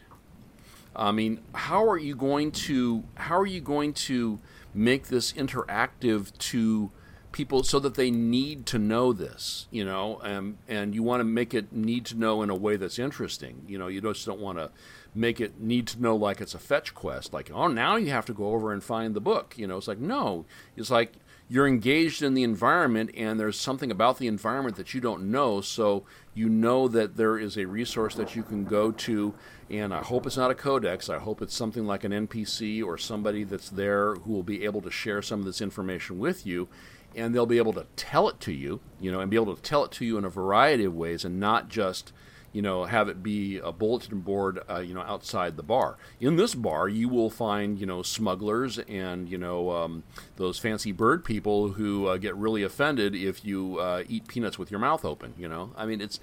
I 0.96 1.12
mean, 1.12 1.42
how 1.54 1.88
are 1.90 1.98
you 1.98 2.16
going 2.16 2.52
to 2.52 3.04
how 3.16 3.40
are 3.40 3.46
you 3.46 3.62
going 3.62 3.94
to 3.94 4.40
make 4.74 5.08
this 5.08 5.34
interactive 5.34 6.38
to 6.38 6.92
people 7.36 7.64
so 7.64 7.80
that 7.80 7.96
they 7.96 8.10
need 8.10 8.66
to 8.66 8.80
know 8.80 9.12
this, 9.12 9.68
you 9.70 9.84
know, 9.84 10.20
and 10.24 10.58
and 10.70 10.96
you 10.96 11.04
want 11.04 11.20
to 11.20 11.26
make 11.26 11.54
it 11.54 11.72
need 11.74 12.06
to 12.06 12.16
know 12.16 12.42
in 12.42 12.50
a 12.50 12.56
way 12.56 12.78
that's 12.78 12.98
interesting. 12.98 13.62
You 13.68 13.78
know, 13.78 13.88
you 13.88 14.00
just 14.00 14.26
don't 14.26 14.40
want 14.40 14.58
to 14.58 14.72
make 15.14 15.42
it 15.42 15.60
need 15.60 15.86
to 15.88 16.02
know 16.02 16.16
like 16.16 16.40
it's 16.40 16.56
a 16.56 16.60
fetch 16.60 16.96
quest, 16.96 17.34
like 17.34 17.52
oh 17.54 17.68
now 17.68 17.98
you 17.98 18.10
have 18.10 18.26
to 18.26 18.34
go 18.34 18.54
over 18.54 18.72
and 18.72 18.82
find 18.82 19.14
the 19.14 19.20
book. 19.20 19.54
You 19.58 19.68
know, 19.68 19.78
it's 19.78 19.88
like 19.88 20.00
no, 20.00 20.46
it's 20.78 20.90
like 20.90 21.12
you're 21.48 21.68
engaged 21.68 22.24
in 22.24 22.34
the 22.34 22.44
environment 22.44 23.12
and 23.16 23.40
there's 23.40 23.60
something 23.60 23.92
about 23.92 24.18
the 24.18 24.28
environment 24.28 24.78
that 24.78 24.94
you 24.94 25.02
don't 25.02 25.30
know 25.30 25.62
so 25.62 26.04
you 26.34 26.50
know 26.50 26.88
that 26.88 27.18
there 27.18 27.38
is 27.38 27.56
a 27.56 27.66
resource 27.66 28.16
that 28.16 28.36
you 28.36 28.42
can 28.42 28.66
go 28.66 28.92
to 28.92 29.32
and 29.70 29.94
i 29.94 30.02
hope 30.02 30.26
it's 30.26 30.38
not 30.38 30.50
a 30.50 30.56
codex 30.56 31.08
i 31.08 31.20
hope 31.20 31.44
it's 31.44 31.54
something 31.54 31.86
like 31.86 32.04
an 32.04 32.12
npc 32.12 32.84
or 32.84 32.98
somebody 32.98 33.44
that's 33.44 33.70
there 33.70 34.16
who 34.16 34.34
will 34.34 34.42
be 34.42 34.66
able 34.66 34.82
to 34.82 34.90
share 34.90 35.22
some 35.22 35.40
of 35.40 35.46
this 35.46 35.62
information 35.62 36.18
with 36.18 36.48
you 36.48 36.68
and 37.16 37.34
they'll 37.34 37.46
be 37.46 37.58
able 37.58 37.74
to 37.74 37.86
tell 37.96 38.28
it 38.30 38.40
to 38.40 38.52
you 38.52 38.80
you 39.00 39.12
know 39.12 39.20
and 39.20 39.30
be 39.30 39.38
able 39.38 39.56
to 39.56 39.62
tell 39.62 39.84
it 39.84 39.92
to 39.92 40.06
you 40.06 40.18
in 40.18 40.26
a 40.26 40.30
variety 40.30 40.86
of 40.86 40.94
ways 40.94 41.24
and 41.26 41.40
not 41.40 41.70
just 41.70 42.12
you 42.56 42.62
know, 42.62 42.86
have 42.86 43.10
it 43.10 43.22
be 43.22 43.58
a 43.58 43.74
bulletin 43.74 44.22
board, 44.22 44.62
uh, 44.70 44.80
you 44.80 44.94
know, 44.94 45.02
outside 45.02 45.58
the 45.58 45.62
bar. 45.62 45.98
In 46.22 46.38
this 46.38 46.56
bar, 46.56 46.88
you 46.88 47.10
will 47.10 47.30
find, 47.30 47.78
you 47.78 47.86
know, 47.86 48.02
smugglers 48.02 48.80
and, 48.80 49.28
you 49.28 49.38
know, 49.38 49.72
um, 49.72 50.04
those 50.38 50.58
fancy 50.58 50.94
bird 50.94 51.26
people 51.26 51.74
who 51.74 52.08
uh, 52.08 52.16
get 52.16 52.34
really 52.34 52.64
offended 52.64 53.14
if 53.14 53.44
you 53.44 53.78
uh, 53.80 54.04
eat 54.08 54.30
peanuts 54.30 54.58
with 54.58 54.72
your 54.72 54.80
mouth 54.80 55.04
open. 55.04 55.34
You 55.38 55.50
know, 55.50 55.74
I 55.76 55.86
mean, 55.86 56.00
it's 56.00 56.22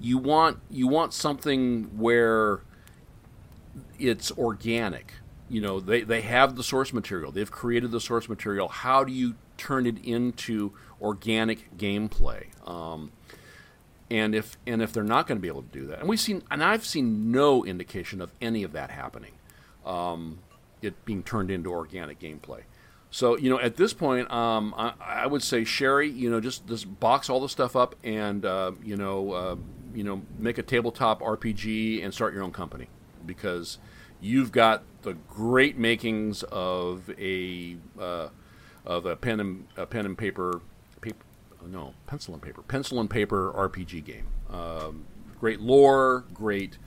you 0.00 0.16
want 0.16 0.60
you 0.70 0.86
want 0.86 1.12
something 1.12 1.90
where 1.98 2.60
it's 3.98 4.30
organic. 4.30 5.14
You 5.54 5.60
know, 5.60 5.78
they, 5.78 6.02
they 6.02 6.22
have 6.22 6.56
the 6.56 6.64
source 6.64 6.92
material. 6.92 7.30
They've 7.30 7.50
created 7.50 7.92
the 7.92 8.00
source 8.00 8.28
material. 8.28 8.66
How 8.66 9.04
do 9.04 9.12
you 9.12 9.36
turn 9.56 9.86
it 9.86 10.04
into 10.04 10.72
organic 11.00 11.76
gameplay? 11.78 12.46
Um, 12.68 13.12
and 14.10 14.34
if 14.34 14.58
and 14.66 14.82
if 14.82 14.92
they're 14.92 15.04
not 15.04 15.28
going 15.28 15.38
to 15.38 15.40
be 15.40 15.46
able 15.46 15.62
to 15.62 15.68
do 15.68 15.86
that, 15.86 16.00
and 16.00 16.08
we've 16.08 16.18
seen, 16.18 16.42
and 16.50 16.62
I've 16.62 16.84
seen 16.84 17.30
no 17.30 17.64
indication 17.64 18.20
of 18.20 18.32
any 18.40 18.64
of 18.64 18.72
that 18.72 18.90
happening, 18.90 19.30
um, 19.86 20.40
it 20.82 21.04
being 21.04 21.22
turned 21.22 21.52
into 21.52 21.70
organic 21.70 22.18
gameplay. 22.18 22.62
So 23.12 23.38
you 23.38 23.48
know, 23.48 23.60
at 23.60 23.76
this 23.76 23.92
point, 23.92 24.28
um, 24.32 24.74
I, 24.76 24.94
I 25.00 25.26
would 25.28 25.44
say 25.44 25.62
Cherie, 25.62 26.10
you 26.10 26.30
know, 26.30 26.40
just 26.40 26.66
just 26.66 26.98
box 26.98 27.30
all 27.30 27.40
the 27.40 27.48
stuff 27.48 27.76
up 27.76 27.94
and 28.02 28.44
uh, 28.44 28.72
you 28.82 28.96
know, 28.96 29.30
uh, 29.30 29.56
you 29.94 30.02
know, 30.02 30.22
make 30.36 30.58
a 30.58 30.64
tabletop 30.64 31.20
RPG 31.20 32.04
and 32.04 32.12
start 32.12 32.34
your 32.34 32.42
own 32.42 32.50
company 32.50 32.88
because 33.24 33.78
you've 34.20 34.50
got 34.50 34.82
the 35.04 35.14
great 35.14 35.78
makings 35.78 36.42
of 36.44 37.10
a 37.18 37.76
uh, 38.00 38.28
of 38.84 39.06
a 39.06 39.14
pen 39.14 39.38
and 39.38 39.66
a 39.76 39.86
pen 39.86 40.06
and 40.06 40.18
paper 40.18 40.60
paper 41.00 41.24
no 41.66 41.94
pencil 42.06 42.34
and 42.34 42.42
paper 42.42 42.62
pencil 42.62 42.98
and 43.00 43.08
paper 43.08 43.52
RPG 43.52 44.04
game. 44.04 44.26
Um, 44.50 45.04
great 45.38 45.60
lore, 45.60 46.24
great 46.34 46.78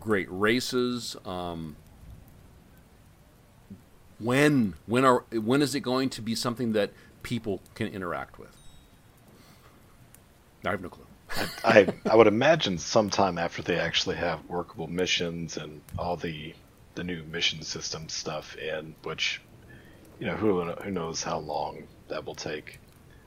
great 0.00 0.28
races. 0.30 1.16
Um, 1.26 1.76
when 4.18 4.74
when 4.86 5.04
are 5.04 5.24
when 5.32 5.60
is 5.60 5.74
it 5.74 5.80
going 5.80 6.08
to 6.10 6.22
be 6.22 6.34
something 6.34 6.72
that 6.72 6.92
people 7.22 7.60
can 7.74 7.88
interact 7.88 8.38
with? 8.38 8.56
I 10.64 10.70
have 10.70 10.80
no 10.80 10.88
clue. 10.88 11.04
I 11.64 11.88
I 12.08 12.14
would 12.16 12.28
imagine 12.28 12.78
sometime 12.78 13.38
after 13.38 13.62
they 13.62 13.78
actually 13.78 14.16
have 14.16 14.44
workable 14.46 14.86
missions 14.86 15.56
and 15.56 15.80
all 15.98 16.16
the 16.16 16.54
the 16.96 17.04
new 17.04 17.22
mission 17.24 17.62
system 17.62 18.08
stuff 18.08 18.56
in, 18.56 18.96
which 19.04 19.40
you 20.18 20.26
know 20.26 20.34
who 20.34 20.64
who 20.64 20.90
knows 20.90 21.22
how 21.22 21.38
long 21.38 21.86
that 22.08 22.24
will 22.24 22.34
take. 22.34 22.80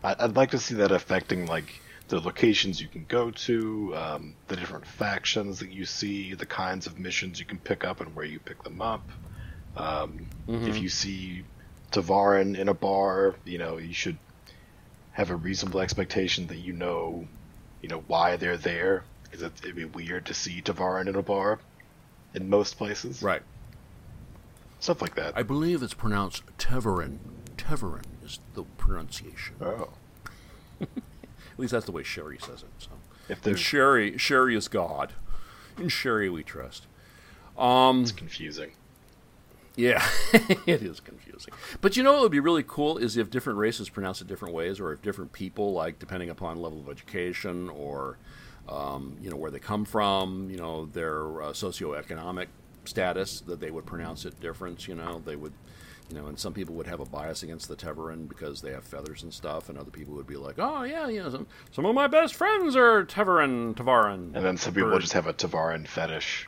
I, 0.04 0.16
I'd 0.20 0.36
like 0.36 0.52
to 0.52 0.60
see 0.60 0.76
that 0.76 0.92
affecting 0.92 1.46
like 1.46 1.82
the 2.10 2.20
locations 2.20 2.82
you 2.82 2.88
can 2.88 3.06
go 3.08 3.32
to, 3.32 3.96
um, 3.96 4.36
the 4.48 4.56
different 4.56 4.86
factions 4.88 5.60
that 5.60 5.72
you 5.72 5.86
see, 5.86 6.34
the 6.34 6.46
kinds 6.46 6.88
of 6.88 6.98
missions 7.00 7.40
you 7.40 7.46
can 7.46 7.60
pick 7.60 7.84
up 7.86 8.02
and 8.02 8.16
where 8.16 8.26
you 8.26 8.40
pick 8.40 8.64
them 8.64 8.82
up. 8.82 9.12
Um, 9.76 10.28
If 10.70 10.82
you 10.82 10.90
see 10.90 11.46
Tavarin 11.92 12.58
in 12.58 12.68
a 12.68 12.74
bar, 12.74 13.36
you 13.46 13.60
know 13.60 13.78
you 13.78 13.94
should 13.94 14.18
have 15.12 15.30
a 15.30 15.36
reasonable 15.36 15.82
expectation 15.82 16.48
that 16.48 16.58
you 16.58 16.74
know, 16.74 17.28
you 17.82 17.90
know 17.90 18.04
why 18.08 18.38
they're 18.38 18.58
there, 18.58 19.04
because 19.24 19.44
it, 19.44 19.52
it'd 19.64 19.76
be 19.76 19.86
weird 19.86 20.26
to 20.28 20.34
see 20.34 20.62
Tavarin 20.62 21.08
in 21.08 21.16
a 21.16 21.22
bar, 21.22 21.60
in 22.34 22.50
most 22.50 22.78
places. 22.78 23.22
Right. 23.22 23.44
Stuff 24.80 25.02
like 25.02 25.16
that. 25.16 25.34
I 25.36 25.44
believe 25.44 25.84
it's 25.84 25.94
pronounced 25.94 26.44
Tevarin. 26.58 27.20
Tevarin 27.58 28.06
is 28.24 28.40
the 28.54 28.64
pronunciation. 28.64 29.56
oh, 29.62 29.90
At 30.82 30.88
least 31.58 31.72
that's 31.72 31.86
the 31.86 31.92
way 31.92 32.04
Cherie 32.04 32.40
says 32.40 32.64
it. 32.64 32.70
So. 32.78 32.90
if 33.28 33.46
And 33.46 33.60
Cherie, 33.60 34.18
Cherie 34.18 34.56
is 34.56 34.68
God. 34.70 35.14
In 35.78 35.90
Cherie 35.90 36.30
we 36.30 36.44
trust. 36.44 36.88
Um, 37.58 38.04
it's 38.04 38.14
confusing. 38.14 38.72
Yeah, 39.76 40.06
it 40.66 40.82
is 40.82 41.00
confusing. 41.00 41.54
But 41.80 41.96
you 41.96 42.04
know 42.04 42.14
what 42.14 42.22
would 42.24 42.32
be 42.32 42.40
really 42.40 42.64
cool 42.68 42.98
is 42.98 43.16
if 43.16 43.30
different 43.30 43.60
races 43.60 43.90
pronounce 43.90 44.22
it 44.22 44.28
different 44.28 44.54
ways, 44.54 44.80
or 44.80 44.92
if 44.92 45.02
different 45.02 45.32
people, 45.32 45.74
like 45.74 46.00
depending 46.00 46.30
upon 46.30 46.62
level 46.62 46.80
of 46.80 46.90
education 46.90 47.70
or 47.70 48.18
um, 48.68 49.18
you 49.22 49.30
know 49.30 49.38
where 49.38 49.52
they 49.52 49.60
come 49.60 49.86
from, 49.86 50.50
you 50.50 50.58
know 50.58 50.86
their 50.86 51.42
uh, 51.42 51.52
socioeconomic 51.52 52.48
status, 52.90 53.42
that 53.42 53.60
they 53.60 53.72
would 53.72 53.86
pronounce 53.86 54.26
it 54.26 54.40
different. 54.40 54.88
You 54.88 54.96
know 54.96 55.22
they 55.24 55.36
would, 55.36 55.54
you 56.10 56.16
know, 56.18 56.28
and 56.28 56.38
some 56.40 56.54
people 56.54 56.76
would 56.76 56.88
have 56.88 57.00
a 57.00 57.06
bias 57.06 57.44
against 57.44 57.68
the 57.70 57.76
Tevarin 57.76 58.28
because 58.28 58.62
they 58.62 58.72
have 58.72 58.84
feathers 58.84 59.24
and 59.24 59.34
stuff, 59.34 59.70
and 59.70 59.78
other 59.78 59.92
people 59.92 60.16
would 60.16 60.28
be 60.28 60.36
like, 60.38 60.56
oh 60.58 60.84
yeah, 60.84 61.08
you 61.08 61.22
know, 61.24 61.30
some, 61.30 61.48
some 61.72 61.86
of 61.86 61.96
my 61.96 62.08
best 62.08 62.36
friends 62.36 62.76
are 62.76 63.06
Tevarin, 63.06 63.76
Tavarin, 63.76 64.36
And 64.36 64.44
then 64.46 64.58
some 64.58 64.74
people 64.74 64.90
bird." 64.90 65.02
just 65.02 65.14
have 65.14 65.28
a 65.28 65.34
Tavarin 65.34 65.88
fetish. 65.88 66.48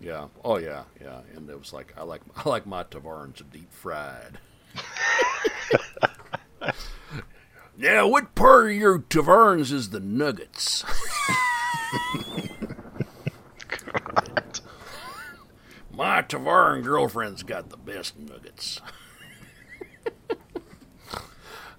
Yeah. 0.00 0.26
Oh 0.44 0.58
yeah, 0.58 0.82
yeah. 1.00 1.20
And 1.34 1.48
it 1.48 1.58
was 1.58 1.72
like 1.72 1.94
I 1.96 2.02
like 2.02 2.20
I 2.44 2.48
like 2.48 2.66
my 2.66 2.82
tavarns 2.84 3.42
deep 3.50 3.72
fried. 3.72 4.38
yeah, 7.78 8.02
what 8.02 8.34
part 8.34 8.66
of 8.66 8.72
your 8.72 8.98
tavarns 8.98 9.72
is 9.72 9.90
the 9.90 10.00
nuggets? 10.00 10.84
My 15.96 16.22
tavarn 16.22 16.82
girlfriend's 16.82 17.42
got 17.42 17.70
the 17.70 17.76
best 17.76 18.18
nuggets. 18.18 18.80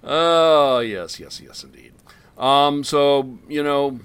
oh 0.04 0.80
yes, 0.80 1.20
yes, 1.20 1.40
yes, 1.40 1.64
indeed. 1.64 1.92
Um, 2.38 2.84
so 2.84 3.38
you 3.48 3.62
know, 3.62 4.00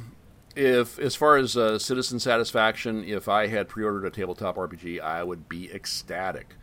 if 0.55 0.99
as 0.99 1.16
far 1.16 1.38
as 1.38 1.55
uh, 1.57 1.80
citizen 1.80 2.20
satisfaction, 2.20 3.03
if 3.03 3.28
I 3.28 3.47
had 3.47 3.70
pre-ordered 3.70 4.05
a 4.05 4.09
tabletop 4.09 4.55
RPG, 4.55 4.99
I 4.99 5.24
would 5.24 5.47
be 5.49 5.72
ecstatic. 5.72 6.55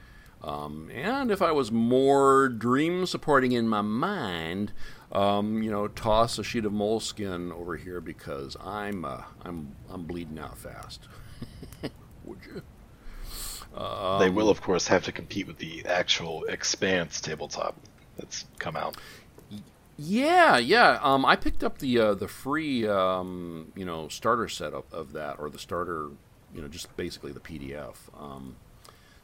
Um, 0.43 0.91
and 0.95 1.31
if 1.31 1.43
I 1.43 1.51
was 1.51 1.73
more 1.73 2.49
dream 2.49 3.07
supporting 3.07 3.53
in 3.53 3.69
my 3.69 3.81
mind, 3.81 4.73
um, 5.11 5.63
you 5.63 5.71
know, 5.71 5.89
toss 5.89 6.39
a 6.39 6.45
sheet 6.45 6.65
of 6.65 6.73
moleskin 6.73 7.51
over 7.53 7.77
here 7.77 8.01
because 8.01 8.57
I'm 8.63 9.05
uh, 9.05 9.23
I'm 9.45 9.75
I'm 9.91 10.05
bleeding 10.05 10.39
out 10.39 10.59
fast. 10.59 11.09
would 12.25 12.39
you? 12.47 12.63
They 14.19 14.31
will, 14.31 14.51
of 14.51 14.61
course, 14.63 14.89
have 14.89 15.05
to 15.05 15.13
compete 15.13 15.47
with 15.47 15.59
the 15.59 15.85
actual 15.87 16.45
Expanse 16.45 17.21
tabletop 17.21 17.77
that's 18.19 18.45
come 18.59 18.77
out. 18.77 18.97
Yeah, 19.97 20.59
yeah. 20.59 20.99
Um, 21.03 21.25
I 21.25 21.35
picked 21.37 21.65
up 21.65 21.79
the 21.79 21.99
uh, 21.99 22.15
the 22.15 22.29
free 22.29 22.87
um, 22.87 23.73
you 23.75 23.85
know 23.85 24.09
starter 24.09 24.49
set 24.49 24.73
of, 24.73 24.85
of 24.93 25.13
that, 25.13 25.41
or 25.41 25.51
the 25.51 25.59
starter, 25.59 26.09
you 26.55 26.63
know, 26.63 26.69
just 26.69 26.95
basically 26.97 27.33
the 27.33 27.41
PDF. 27.41 27.97
Um, 28.19 28.55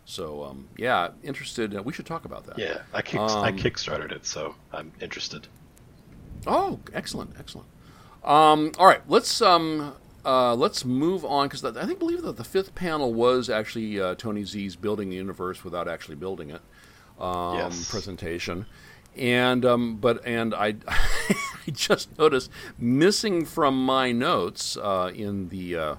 so 0.04 0.42
um, 0.44 0.68
yeah, 0.76 1.10
interested. 1.22 1.76
Uh, 1.76 1.82
we 1.82 1.92
should 1.92 2.06
talk 2.06 2.24
about 2.24 2.46
that. 2.46 2.58
Yeah, 2.58 2.82
I 2.92 3.02
kick 3.02 3.20
I 3.20 3.24
Um, 3.50 3.56
kickstarted 3.56 4.10
it, 4.12 4.26
so 4.26 4.56
I'm 4.72 4.90
interested. 5.00 5.46
Oh, 6.46 6.80
excellent, 6.92 7.34
excellent. 7.38 7.68
Um, 8.24 8.72
all 8.78 8.86
right, 8.86 9.02
let's 9.08 9.40
um, 9.42 9.94
uh, 10.24 10.54
let's 10.54 10.84
move 10.84 11.24
on 11.24 11.48
because 11.48 11.64
I 11.64 11.84
think 11.86 11.98
believe 11.98 12.22
that 12.22 12.36
the 12.36 12.44
fifth 12.44 12.74
panel 12.74 13.12
was 13.12 13.50
actually 13.50 14.00
uh, 14.00 14.14
Tony 14.14 14.44
Z's 14.44 14.76
building 14.76 15.10
the 15.10 15.16
universe 15.16 15.64
without 15.64 15.88
actually 15.88 16.16
building 16.16 16.50
it 16.50 16.62
um, 17.20 17.54
Yes. 17.56 17.90
presentation, 17.90 18.66
and 19.16 19.64
um, 19.64 19.96
but 19.96 20.24
and 20.26 20.54
I 20.54 20.76
I 20.88 21.70
just 21.72 22.16
noticed 22.18 22.50
missing 22.78 23.44
from 23.44 23.84
my 23.84 24.12
notes 24.12 24.76
uh, 24.76 25.10
in 25.14 25.48
the 25.48 25.76
uh, 25.76 25.94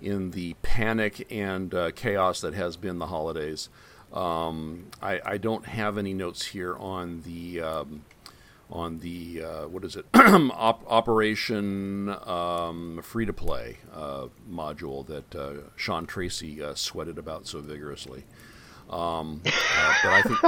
in 0.00 0.30
the 0.32 0.54
panic 0.62 1.26
and 1.30 1.72
uh, 1.74 1.90
chaos 1.92 2.40
that 2.42 2.54
has 2.54 2.76
been 2.76 2.98
the 2.98 3.06
holidays. 3.06 3.68
Um, 4.12 4.86
I, 5.02 5.20
I 5.24 5.36
don't 5.38 5.66
have 5.66 5.98
any 5.98 6.14
notes 6.14 6.46
here 6.46 6.76
on 6.76 7.22
the 7.22 7.60
um, 7.60 8.04
on 8.74 8.98
the 8.98 9.42
uh, 9.42 9.68
what 9.68 9.84
is 9.84 9.96
it 9.96 10.04
Op- 10.14 10.84
Operation 10.90 12.08
um, 12.26 13.00
Free 13.02 13.24
to 13.24 13.32
Play 13.32 13.78
uh, 13.94 14.26
module 14.50 15.06
that 15.06 15.34
uh, 15.34 15.52
Sean 15.76 16.06
Tracy 16.06 16.60
uh, 16.62 16.74
sweated 16.74 17.16
about 17.16 17.46
so 17.46 17.60
vigorously. 17.60 18.24
Um, 18.90 19.40
uh, 19.46 19.94
but 20.02 20.12
I 20.12 20.22
think 20.22 20.38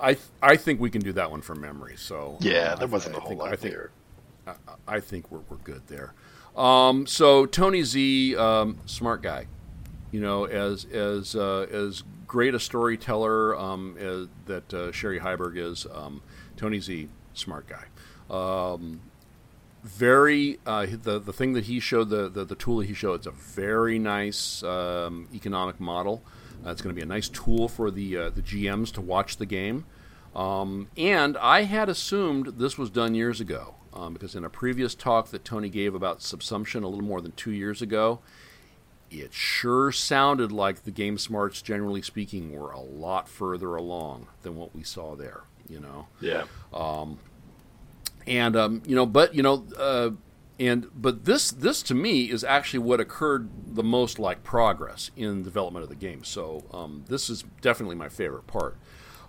I 0.00 0.16
I 0.42 0.56
think 0.56 0.80
we 0.80 0.88
can 0.88 1.02
do 1.02 1.12
that 1.14 1.30
one 1.30 1.42
from 1.42 1.60
memory. 1.60 1.94
So 1.96 2.38
Yeah, 2.40 2.74
there 2.76 2.86
I- 2.88 2.90
wasn't 2.90 3.16
I 3.16 3.18
a 3.18 3.20
whole 3.20 3.28
think- 3.30 3.40
lot 3.40 3.52
I 3.52 3.56
think, 3.56 3.74
there. 3.74 3.90
I 4.88 5.00
think 5.00 5.30
we're, 5.30 5.40
we're 5.48 5.56
good 5.58 5.82
there. 5.88 6.14
Um, 6.56 7.06
so 7.06 7.46
Tony 7.46 7.82
Z, 7.82 8.36
um, 8.36 8.78
smart 8.86 9.22
guy, 9.22 9.46
you 10.10 10.20
know, 10.20 10.44
as 10.44 10.84
as 10.86 11.34
uh, 11.36 11.66
as 11.72 12.02
great 12.26 12.54
a 12.54 12.60
storyteller 12.60 13.56
um, 13.58 13.96
as, 13.98 14.26
that 14.46 14.72
uh, 14.74 14.92
Cherie 14.92 15.20
Heiberg 15.20 15.56
is. 15.56 15.86
Um, 15.92 16.22
Tony 16.56 16.78
Z, 16.80 17.08
smart 17.34 17.66
guy. 17.68 17.84
Um, 18.30 19.00
very 19.82 20.58
uh, 20.64 20.86
the 20.86 21.18
the 21.18 21.32
thing 21.32 21.54
that 21.54 21.64
he 21.64 21.80
showed 21.80 22.08
the, 22.10 22.28
the 22.28 22.44
the 22.44 22.54
tool 22.54 22.78
that 22.78 22.86
he 22.86 22.94
showed 22.94 23.14
it's 23.14 23.26
a 23.26 23.32
very 23.32 23.98
nice 23.98 24.62
um, 24.62 25.28
economic 25.34 25.80
model. 25.80 26.22
Uh, 26.64 26.70
it's 26.70 26.80
going 26.80 26.94
to 26.94 26.98
be 26.98 27.02
a 27.02 27.08
nice 27.08 27.28
tool 27.28 27.68
for 27.68 27.90
the 27.90 28.16
uh, 28.16 28.30
the 28.30 28.42
GMs 28.42 28.92
to 28.92 29.00
watch 29.00 29.36
the 29.38 29.46
game. 29.46 29.84
Um, 30.34 30.88
and 30.96 31.36
I 31.36 31.62
had 31.64 31.88
assumed 31.88 32.58
this 32.58 32.78
was 32.78 32.88
done 32.90 33.14
years 33.14 33.40
ago 33.40 33.74
um, 33.92 34.14
because 34.14 34.34
in 34.34 34.44
a 34.44 34.50
previous 34.50 34.94
talk 34.94 35.28
that 35.28 35.44
Tony 35.44 35.68
gave 35.68 35.94
about 35.94 36.20
subsumption 36.20 36.82
a 36.82 36.86
little 36.86 37.04
more 37.04 37.20
than 37.20 37.32
two 37.32 37.50
years 37.50 37.82
ago, 37.82 38.20
it 39.10 39.34
sure 39.34 39.92
sounded 39.92 40.50
like 40.50 40.84
the 40.84 40.90
game 40.90 41.18
smarts, 41.18 41.60
generally 41.60 42.00
speaking, 42.00 42.58
were 42.58 42.70
a 42.70 42.80
lot 42.80 43.28
further 43.28 43.74
along 43.74 44.28
than 44.42 44.56
what 44.56 44.74
we 44.74 44.82
saw 44.82 45.14
there. 45.14 45.42
You 45.72 45.80
know 45.80 46.06
Yeah, 46.20 46.44
and 48.26 48.56
um, 48.56 48.82
you 48.86 48.94
know, 48.94 49.06
but 49.06 49.34
you 49.34 49.42
know, 49.42 49.66
uh, 49.76 50.10
and 50.60 50.86
but 50.94 51.24
this 51.24 51.50
this 51.50 51.82
to 51.84 51.94
me 51.94 52.30
is 52.30 52.44
actually 52.44 52.80
what 52.80 53.00
occurred 53.00 53.48
the 53.74 53.82
most 53.82 54.18
like 54.18 54.44
progress 54.44 55.10
in 55.16 55.42
development 55.42 55.82
of 55.82 55.88
the 55.88 55.96
game. 55.96 56.24
So 56.24 56.64
um, 56.72 57.04
this 57.08 57.28
is 57.28 57.44
definitely 57.60 57.96
my 57.96 58.08
favorite 58.08 58.46
part 58.46 58.76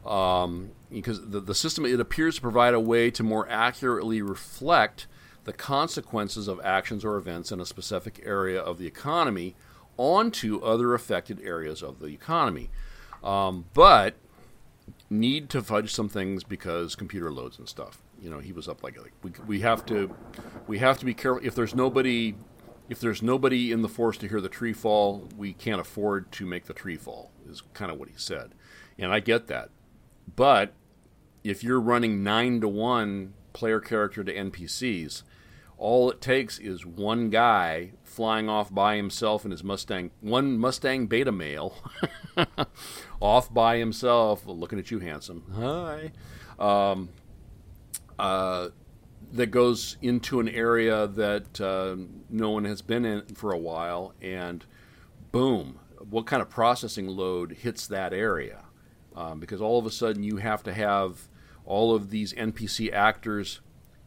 um, 0.06 0.72
because 0.91 1.30
the 1.30 1.40
the 1.40 1.56
system 1.56 1.86
it 1.86 1.99
appears 1.99 2.36
to 2.36 2.41
provide 2.41 2.74
a 2.74 2.80
way 2.80 3.10
to 3.11 3.24
more 3.24 3.49
accurately 3.49 4.22
reflect 4.22 5.07
the 5.45 5.53
consequences 5.53 6.48
of 6.48 6.61
actions 6.64 7.03
or 7.03 7.18
events 7.18 7.52
in 7.52 7.60
a 7.60 7.65
specific 7.65 8.22
area 8.24 8.61
of 8.61 8.78
the 8.78 8.88
economy 8.88 9.56
onto 9.98 10.60
other 10.61 10.94
affected 10.94 11.40
areas 11.44 11.84
of 11.84 11.99
the 11.99 12.07
economy. 12.07 12.70
Um, 13.24 13.65
but 13.74 14.15
need 15.14 15.49
to 15.52 15.61
fudge 15.61 15.94
some 15.94 16.10
things 16.10 16.44
because 16.44 16.95
computer 16.95 17.31
loads 17.31 17.57
and 17.57 17.69
stuff. 17.69 18.02
You 18.22 18.30
know, 18.30 18.40
he 18.40 18.52
was 18.52 18.68
up 18.68 18.84
like, 18.84 18.98
like 18.98 19.14
we, 19.22 19.31
we 19.45 19.60
have 19.61 19.85
to 19.88 20.14
we 20.68 20.80
have 20.80 20.98
to 20.99 21.06
be 21.06 21.14
careful 21.14 21.45
if 21.45 21.56
there's 21.56 21.76
nobody 21.76 22.35
if 22.90 22.99
there's 22.99 23.22
nobody 23.22 23.72
in 23.72 23.81
the 23.81 23.90
forest 23.90 24.19
to 24.22 24.27
hear 24.27 24.41
the 24.41 24.49
tree 24.49 24.73
fall, 24.73 25.30
we 25.38 25.53
can't 25.53 25.80
afford 25.80 26.31
to 26.34 26.45
make 26.45 26.65
the 26.65 26.73
tree 26.73 26.98
fall. 26.98 27.31
Is 27.48 27.61
kind 27.73 27.91
of 27.91 27.98
what 27.98 28.10
he 28.10 28.15
said, 28.18 28.53
and 28.98 29.14
I 29.14 29.19
get 29.19 29.48
that. 29.48 29.69
But 30.35 30.73
if 31.44 31.64
you're 31.64 31.80
running 31.80 32.23
nine 32.23 32.61
to 32.61 32.68
one 32.68 33.34
player 33.53 33.80
character 33.80 34.23
to 34.23 34.34
NPCs, 34.34 35.23
all 35.84 36.10
it 36.10 36.22
takes 36.22 36.60
is 36.60 36.85
one 36.85 37.30
guy 37.30 37.91
flying 38.05 38.47
off 38.47 38.73
by 38.73 38.95
himself 38.95 39.43
in 39.43 39.51
his 39.51 39.65
Mustang, 39.65 40.11
one 40.22 40.57
Mustang 40.57 41.07
beta 41.07 41.31
male, 41.34 41.76
off 43.19 43.53
by 43.53 43.80
himself, 43.80 44.45
looking 44.45 44.80
at 44.80 44.91
you, 44.91 44.99
handsome. 44.99 45.43
Hi. 45.53 46.14
Um, 46.57 47.10
uh, 48.18 48.69
that 49.34 49.47
goes 49.47 49.97
into 50.01 50.39
an 50.39 50.47
area 50.47 51.05
that 51.05 51.60
uh, 51.60 51.97
no 52.30 52.51
one 52.51 52.64
has 52.64 52.81
been 52.81 53.03
in 53.03 53.26
for 53.35 53.51
a 53.51 53.57
while, 53.57 54.14
and 54.22 54.64
boom, 55.34 55.81
what 56.10 56.26
kind 56.26 56.41
of 56.41 56.49
processing 56.49 57.07
load 57.07 57.51
hits 57.51 57.88
that 57.88 58.14
area? 58.14 58.64
Um, 59.18 59.41
because 59.41 59.60
all 59.60 59.80
of 59.80 59.85
a 59.85 59.91
sudden 59.91 60.23
you 60.23 60.38
have 60.38 60.64
to 60.64 60.73
have 60.73 61.27
all 61.65 61.93
of 61.93 62.10
these 62.10 62.31
NPC 62.35 62.93
actors 62.93 63.60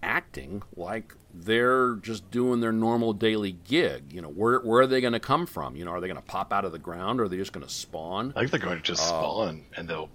acting 0.02 0.62
like 0.74 1.14
they're 1.44 1.96
just 1.96 2.30
doing 2.30 2.60
their 2.60 2.72
normal 2.72 3.12
daily 3.12 3.52
gig. 3.52 4.12
You 4.12 4.22
know, 4.22 4.28
where 4.28 4.60
where 4.60 4.82
are 4.82 4.86
they 4.86 5.00
going 5.00 5.12
to 5.12 5.20
come 5.20 5.46
from? 5.46 5.76
You 5.76 5.84
know, 5.84 5.92
are 5.92 6.00
they 6.00 6.08
going 6.08 6.20
to 6.20 6.26
pop 6.26 6.52
out 6.52 6.64
of 6.64 6.72
the 6.72 6.78
ground, 6.78 7.20
or 7.20 7.24
are 7.24 7.28
they 7.28 7.36
just 7.36 7.52
going 7.52 7.66
to 7.66 7.72
spawn? 7.72 8.32
I 8.36 8.40
think 8.40 8.50
they're 8.50 8.60
going 8.60 8.76
to 8.76 8.82
just 8.82 9.06
spawn, 9.06 9.64
and 9.76 9.88
they'll 9.88 10.08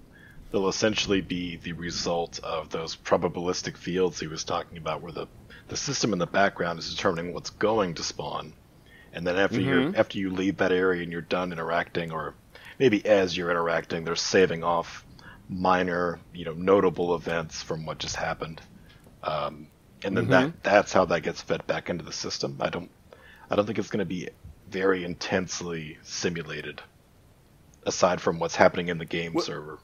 they'll 0.52 0.68
essentially 0.68 1.22
be 1.22 1.58
the 1.58 1.74
result 1.74 2.40
of 2.44 2.70
those 2.70 2.96
probabilistic 2.96 3.78
fields 3.78 4.20
he 4.20 4.28
was 4.28 4.44
talking 4.44 4.78
about, 4.78 5.02
where 5.02 5.12
the 5.12 5.28
the 5.68 5.78
system 5.78 6.14
in 6.14 6.20
the 6.20 6.28
background 6.28 6.80
is 6.80 6.94
determining 6.94 7.34
what's 7.34 7.52
going 7.52 7.94
to 7.96 8.04
spawn, 8.04 8.54
and 9.14 9.26
then 9.26 9.38
after 9.38 9.62
you 9.62 9.94
after 9.96 10.18
you 10.18 10.32
leave 10.32 10.58
that 10.58 10.72
area 10.72 11.04
and 11.04 11.12
you're 11.12 11.22
done 11.22 11.52
interacting, 11.52 12.12
or 12.12 12.34
maybe 12.80 13.06
as 13.06 13.36
you're 13.38 13.50
interacting, 13.52 14.04
they're 14.04 14.16
saving 14.16 14.64
off 14.64 15.06
minor, 15.48 16.20
you 16.34 16.46
know, 16.46 16.54
notable 16.54 17.14
events 17.14 17.62
from 17.62 17.86
what 17.86 18.00
just 18.00 18.16
happened, 18.16 18.62
um, 19.24 19.68
and 20.04 20.18
then 20.18 20.28
that 20.30 20.64
that's 20.64 20.94
how 20.94 21.06
that 21.06 21.22
gets 21.22 21.42
fed 21.42 21.66
back 21.68 21.90
into 21.90 22.04
the 22.04 22.12
system. 22.12 22.58
I 22.60 22.70
don't 22.70 22.90
I 23.50 23.56
don't 23.56 23.66
think 23.66 23.80
it's 23.80 23.90
going 23.90 24.00
to 24.00 24.06
be 24.06 24.30
very 24.70 25.04
intensely 25.04 25.98
simulated 26.04 26.82
aside 27.86 28.22
from 28.22 28.40
what's 28.40 28.56
happening 28.56 28.88
in 28.88 28.98
the 28.98 29.06
game 29.06 29.40
server. 29.40 29.80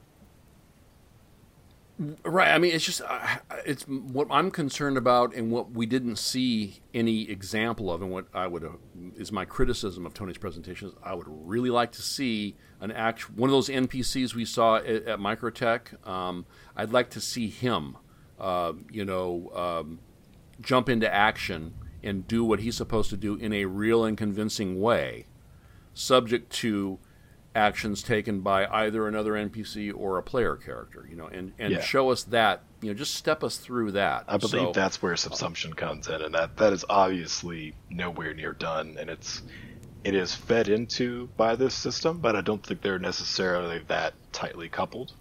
Right. 2.23 2.49
I 2.49 2.59
mean, 2.59 2.75
it's 2.75 2.85
just 2.85 3.01
uh, 3.01 3.37
it's 3.65 3.83
what 3.87 4.27
I'm 4.29 4.51
concerned 4.51 4.97
about, 4.97 5.33
and 5.33 5.51
what 5.51 5.71
we 5.71 5.87
didn't 5.87 6.17
see 6.17 6.81
any 6.93 7.27
example 7.27 7.91
of, 7.91 8.03
and 8.03 8.11
what 8.11 8.27
I 8.35 8.45
would 8.45 8.63
uh, 8.63 8.69
is 9.15 9.31
my 9.31 9.45
criticism 9.45 10.05
of 10.05 10.13
Tony's 10.13 10.37
presentation. 10.37 10.89
Is 10.89 10.93
I 11.03 11.15
would 11.15 11.25
really 11.27 11.71
like 11.71 11.91
to 11.93 12.03
see 12.03 12.55
an 12.79 12.91
act 12.91 13.31
one 13.31 13.49
of 13.49 13.51
those 13.51 13.67
NPCs 13.67 14.35
we 14.35 14.45
saw 14.45 14.75
at, 14.75 14.85
at 14.85 15.19
Microtech. 15.19 16.07
Um, 16.07 16.45
I'd 16.75 16.91
like 16.91 17.09
to 17.11 17.21
see 17.21 17.49
him, 17.49 17.97
uh, 18.39 18.73
you 18.91 19.05
know, 19.05 19.51
um, 19.53 19.99
jump 20.61 20.89
into 20.89 21.11
action 21.13 21.73
and 22.03 22.27
do 22.27 22.43
what 22.43 22.59
he's 22.59 22.75
supposed 22.77 23.09
to 23.09 23.17
do 23.17 23.35
in 23.35 23.51
a 23.53 23.65
real 23.65 24.05
and 24.05 24.17
convincing 24.17 24.79
way, 24.79 25.25
subject 25.93 26.51
to 26.51 26.99
actions 27.55 28.03
taken 28.03 28.41
by 28.41 28.67
either 28.67 29.07
another 29.07 29.31
NPC 29.33 29.91
or 29.95 30.17
a 30.19 30.23
player 30.23 30.55
character, 30.55 31.07
you 31.09 31.15
know, 31.15 31.25
and, 31.27 31.53
and 31.57 31.73
Yeah. 31.73 31.81
show 31.81 32.11
us 32.11 32.23
that, 32.25 32.61
you 32.81 32.89
know, 32.89 32.93
just 32.93 33.15
step 33.15 33.43
us 33.43 33.57
through 33.57 33.93
that. 33.93 34.25
I 34.27 34.37
believe 34.37 34.51
So- 34.67 34.71
that's 34.73 35.01
where 35.01 35.13
subsumption 35.15 35.75
comes 35.75 36.07
in, 36.07 36.21
and 36.21 36.35
that 36.35 36.57
that 36.57 36.71
is 36.71 36.85
obviously 36.87 37.73
nowhere 37.89 38.33
near 38.35 38.53
done, 38.53 38.97
and 38.99 39.09
it's 39.09 39.41
it 40.03 40.13
is 40.13 40.33
fed 40.35 40.69
into 40.69 41.27
by 41.35 41.55
this 41.55 41.73
system, 41.73 42.19
but 42.19 42.35
I 42.35 42.41
don't 42.41 42.63
think 42.65 42.81
they're 42.81 42.99
necessarily 42.99 43.79
that 43.87 44.13
tightly 44.31 44.69
coupled. 44.69 45.13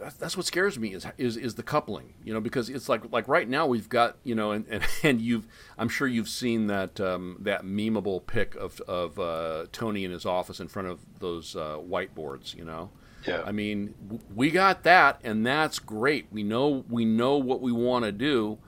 That's, 0.00 0.14
that's 0.14 0.36
what 0.36 0.46
scares 0.46 0.78
me 0.78 0.94
is, 0.94 1.06
is 1.18 1.36
is 1.36 1.54
the 1.54 1.62
coupling 1.62 2.14
you 2.24 2.32
know 2.32 2.40
because 2.40 2.68
it's 2.70 2.88
like 2.88 3.02
like 3.12 3.28
right 3.28 3.48
now 3.48 3.66
we've 3.66 3.88
got 3.88 4.16
you 4.24 4.34
know 4.34 4.52
and, 4.52 4.66
and, 4.68 4.82
and 5.02 5.20
you've 5.20 5.46
I'm 5.78 5.88
sure 5.88 6.08
you've 6.08 6.28
seen 6.28 6.66
that 6.68 6.98
um, 7.00 7.36
that 7.40 7.64
memeable 7.64 8.26
pic 8.26 8.54
of 8.56 8.80
of 8.82 9.18
uh, 9.18 9.66
Tony 9.72 10.04
in 10.04 10.10
his 10.10 10.24
office 10.24 10.58
in 10.58 10.68
front 10.68 10.88
of 10.88 11.00
those 11.18 11.54
uh, 11.54 11.76
whiteboards 11.76 12.54
you 12.54 12.64
know? 12.64 12.90
Yeah. 13.26 13.42
I 13.44 13.52
mean 13.52 13.94
w- 14.02 14.22
we 14.34 14.50
got 14.50 14.82
that 14.84 15.20
and 15.22 15.46
that's 15.46 15.78
great. 15.78 16.26
We 16.30 16.42
know 16.42 16.84
we 16.88 17.04
know 17.04 17.36
what 17.36 17.60
we 17.60 17.70
want 17.70 18.06
to 18.06 18.12
do 18.12 18.58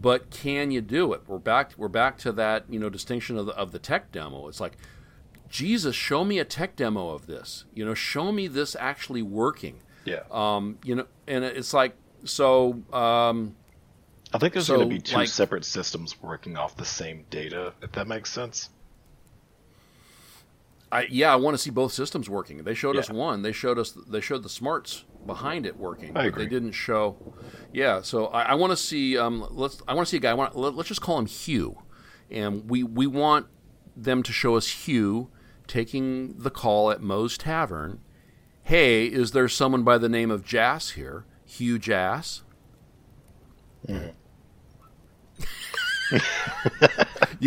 but 0.00 0.30
can 0.30 0.70
you 0.70 0.80
do 0.80 1.12
it? 1.12 1.22
We're 1.26 1.38
back 1.38 1.72
we're 1.76 1.88
back 1.88 2.16
to 2.18 2.32
that 2.32 2.64
you 2.70 2.78
know 2.78 2.88
distinction 2.88 3.36
of 3.36 3.46
the, 3.46 3.52
of 3.52 3.72
the 3.72 3.78
tech 3.78 4.10
demo. 4.10 4.48
It's 4.48 4.60
like 4.60 4.78
Jesus 5.50 5.94
show 5.94 6.24
me 6.24 6.38
a 6.38 6.44
tech 6.44 6.76
demo 6.76 7.10
of 7.10 7.26
this. 7.26 7.66
You 7.74 7.84
know 7.84 7.94
show 7.94 8.32
me 8.32 8.46
this 8.46 8.74
actually 8.78 9.22
working 9.22 9.82
Yeah. 10.10 10.22
um, 10.30 10.78
you 10.84 10.94
know, 10.96 11.06
and 11.26 11.44
it's 11.44 11.72
like 11.74 11.94
so. 12.24 12.82
Um, 12.92 13.54
I 14.32 14.38
think 14.38 14.52
there's 14.52 14.66
so, 14.66 14.76
going 14.76 14.88
to 14.88 14.94
be 14.94 15.00
two 15.00 15.16
like- 15.16 15.28
separate 15.28 15.64
systems 15.64 16.20
working 16.22 16.56
off 16.56 16.76
the 16.76 16.84
same 16.84 17.24
data, 17.30 17.72
if 17.82 17.92
that 17.92 18.06
makes 18.06 18.30
sense. 18.30 18.70
I 20.90 21.06
yeah, 21.10 21.32
I 21.32 21.36
want 21.36 21.54
to 21.54 21.58
see 21.58 21.70
both 21.70 21.92
systems 21.92 22.30
working. 22.30 22.64
They 22.64 22.74
showed 22.74 22.96
us 22.96 23.10
one. 23.10 23.42
They 23.42 23.52
showed 23.52 23.78
us. 23.78 23.90
They 23.92 24.20
showed 24.20 24.42
the 24.42 24.48
smarts 24.48 25.04
behind 25.26 25.66
it 25.66 25.76
working. 25.76 26.10
I 26.10 26.12
but 26.22 26.26
agree. 26.26 26.44
They 26.44 26.50
didn't 26.50 26.72
show. 26.72 27.16
Yeah, 27.72 28.00
so 28.00 28.26
I, 28.28 28.42
I 28.42 28.54
want 28.54 28.70
to 28.70 28.76
see. 28.76 29.18
Um, 29.18 29.46
let's. 29.50 29.82
I 29.86 29.94
want 29.94 30.06
to 30.06 30.10
see 30.10 30.16
a 30.16 30.20
guy. 30.20 30.30
I 30.30 30.34
want. 30.34 30.56
Let, 30.56 30.74
let's 30.74 30.88
just 30.88 31.02
call 31.02 31.18
him 31.18 31.26
Hugh, 31.26 31.76
and 32.30 32.68
we 32.70 32.82
we 32.82 33.06
want 33.06 33.46
them 33.94 34.22
to 34.22 34.32
show 34.32 34.56
us 34.56 34.66
Hugh 34.86 35.28
taking 35.66 36.38
the 36.38 36.50
call 36.50 36.90
at 36.90 37.02
Moe's 37.02 37.36
Tavern. 37.36 38.00
Hey, 38.68 39.06
is 39.06 39.30
there 39.30 39.48
someone 39.48 39.82
by 39.82 39.96
the 39.96 40.10
name 40.10 40.30
of 40.30 40.44
Jass 40.44 40.90
here? 40.90 41.24
Hugh 41.46 41.78
Jass. 41.78 42.42
you 43.88 44.12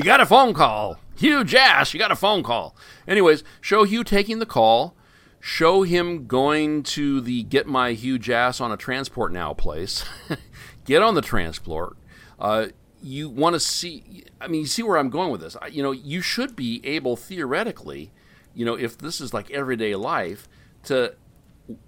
got 0.03 0.19
a 0.19 0.26
phone 0.26 0.56
call. 0.56 0.98
Hugh 1.15 1.43
Jass, 1.43 1.93
you 1.93 1.99
got 1.99 2.10
a 2.10 2.15
phone 2.15 2.41
call. 2.41 2.76
Anyways, 3.07 3.43
show 3.61 3.84
Hugh 3.84 4.03
taking 4.03 4.39
the 4.39 4.48
call. 4.48 4.95
Show 5.39 5.84
him 5.84 6.26
going 6.26 6.81
to 6.81 7.22
the 7.22 7.43
Get 7.43 7.68
My 7.68 7.91
Hugh 7.91 8.18
Jass 8.18 8.60
on 8.60 8.72
a 8.72 8.77
Transport 8.77 9.31
Now 9.31 9.53
place. 9.53 10.03
Get 10.85 11.03
on 11.03 11.14
the 11.14 11.22
transport. 11.22 11.98
Uh, 12.39 12.69
you 12.99 13.30
want 13.30 13.53
to 13.53 13.60
see, 13.60 14.23
I 14.41 14.48
mean, 14.48 14.61
you 14.61 14.68
see 14.68 14.81
where 14.81 14.98
I'm 14.98 15.11
going 15.11 15.30
with 15.30 15.41
this. 15.41 15.56
I, 15.61 15.68
you 15.68 15.84
know, 15.84 15.91
you 15.91 16.22
should 16.22 16.56
be 16.56 16.81
able, 16.84 17.15
theoretically, 17.15 18.11
you 18.56 18.65
know, 18.65 18.73
if 18.73 18.98
this 18.98 19.22
is 19.22 19.35
like 19.35 19.52
everyday 19.52 19.93
life, 19.93 20.48
to 20.84 21.16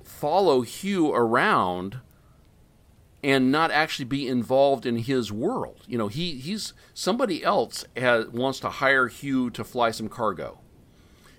follow 0.04 0.62
Hugh 0.62 1.14
around 1.14 2.00
and 3.24 3.52
not 3.52 3.72
actually 3.72 4.06
be 4.06 4.28
involved 4.28 4.86
in 4.86 4.98
his 4.98 5.32
world. 5.32 5.82
You 5.88 5.98
know, 5.98 6.10
he 6.10 6.36
he's 6.36 6.74
somebody 6.94 7.44
else 7.44 7.86
has, 7.96 8.28
wants 8.28 8.60
to 8.62 8.70
hire 8.70 9.08
Hugh 9.08 9.50
to 9.52 9.64
fly 9.64 9.92
some 9.92 10.10
cargo. 10.10 10.60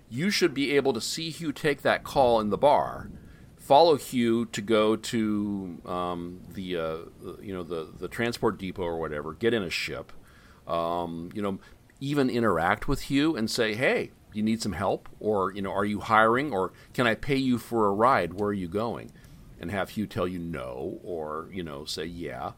You 0.09 0.31
should 0.31 0.55
be 0.55 0.73
able 0.73 0.93
to 0.95 1.01
see 1.01 1.31
Hugh 1.31 1.53
take 1.53 1.83
that 1.83 2.05
call 2.05 2.41
in 2.41 2.51
the 2.51 2.57
bar, 2.57 3.11
follow 3.57 3.97
Hugh 3.97 4.47
to 4.47 4.61
go 4.63 4.97
to 4.97 5.81
um, 5.85 6.41
the 6.49 6.77
uh, 6.77 6.97
you 7.43 7.53
know 7.53 7.63
the 7.63 7.93
the 7.99 8.09
transport 8.09 8.59
depot 8.59 8.83
or 8.83 8.99
whatever, 8.99 9.35
get 9.35 9.53
in 9.53 9.63
a 9.63 9.71
ship, 9.71 10.13
um, 10.67 11.31
you 11.35 11.43
know, 11.43 11.59
even 12.01 12.31
interact 12.31 12.89
with 12.89 13.03
Hugh 13.03 13.37
and 13.37 13.51
say, 13.51 13.75
"Hey, 13.75 14.13
you 14.35 14.43
need 14.43 14.63
some 14.63 14.73
help?" 14.73 15.09
or 15.21 15.53
you 15.53 15.63
know, 15.63 15.73
"Are 15.73 15.85
you 15.85 16.01
hiring?" 16.01 16.53
or 16.53 16.73
"Can 16.93 17.07
I 17.07 17.15
pay 17.15 17.37
you 17.37 17.59
for 17.59 17.87
a 17.87 17.93
ride? 17.93 18.35
Where 18.35 18.51
are 18.51 18.53
you 18.53 18.69
going?" 18.69 19.11
and 19.61 19.71
have 19.71 19.91
Hugh 19.91 20.07
tell 20.07 20.29
you 20.29 20.39
no 20.39 21.01
or 21.03 21.49
you 21.53 21.63
know 21.63 21.85
say 21.85 22.05
yeah. 22.05 22.53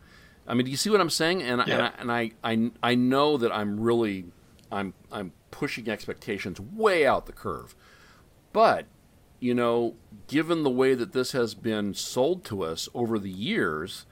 I 0.46 0.54
mean, 0.54 0.64
do 0.64 0.70
you 0.70 0.76
see 0.76 0.90
what 0.90 1.00
I'm 1.00 1.10
saying? 1.10 1.42
And 1.42 1.62
Yeah. 1.66 1.92
and, 1.98 2.10
I, 2.10 2.30
and 2.32 2.40
I 2.44 2.70
I 2.82 2.90
I 2.90 2.94
know 2.94 3.36
that 3.36 3.52
I'm 3.52 3.78
really 3.78 4.26
I'm 4.72 4.94
I'm 5.12 5.32
pushing 5.50 5.88
expectations 5.88 6.60
way 6.60 7.06
out 7.06 7.26
the 7.26 7.32
curve, 7.32 7.76
but 8.52 8.86
you 9.38 9.54
know, 9.54 9.94
given 10.28 10.62
the 10.62 10.70
way 10.70 10.94
that 10.94 11.12
this 11.12 11.32
has 11.32 11.54
been 11.54 11.94
sold 11.94 12.44
to 12.46 12.62
us 12.62 12.88
over 12.94 13.18
the 13.18 13.30
years, 13.30 14.06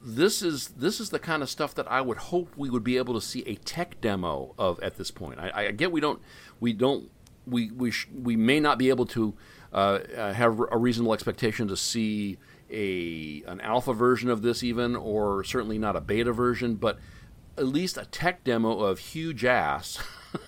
this 0.00 0.42
is 0.42 0.68
this 0.68 1.00
is 1.00 1.10
the 1.10 1.18
kind 1.18 1.42
of 1.42 1.48
stuff 1.48 1.74
that 1.74 1.90
I 1.90 2.00
would 2.02 2.18
hope 2.18 2.56
we 2.56 2.68
would 2.68 2.84
be 2.84 2.98
able 2.98 3.14
to 3.14 3.20
see 3.20 3.42
a 3.46 3.54
tech 3.56 4.00
demo 4.00 4.54
of 4.58 4.78
at 4.80 4.96
this 4.98 5.10
point. 5.10 5.40
I, 5.40 5.50
I 5.54 5.70
get 5.70 5.90
we 5.90 6.00
don't 6.00 6.20
we 6.64 6.72
don't 6.72 7.10
we 7.46 7.70
we 7.70 7.90
sh- 7.90 8.08
we 8.10 8.36
may 8.36 8.58
not 8.58 8.78
be 8.78 8.88
able 8.88 9.04
to 9.04 9.34
uh, 9.72 9.98
uh, 10.16 10.32
have 10.32 10.58
a 10.70 10.78
reasonable 10.78 11.12
expectation 11.12 11.68
to 11.68 11.76
see 11.76 12.38
a 12.70 13.42
an 13.46 13.60
alpha 13.60 13.92
version 13.92 14.30
of 14.30 14.40
this 14.40 14.62
even, 14.62 14.96
or 14.96 15.44
certainly 15.44 15.78
not 15.78 15.94
a 15.94 16.00
beta 16.00 16.32
version, 16.32 16.76
but 16.76 16.98
at 17.58 17.66
least 17.66 17.98
a 17.98 18.06
tech 18.06 18.42
demo 18.44 18.80
of 18.80 18.98
huge 18.98 19.44
ass 19.44 19.98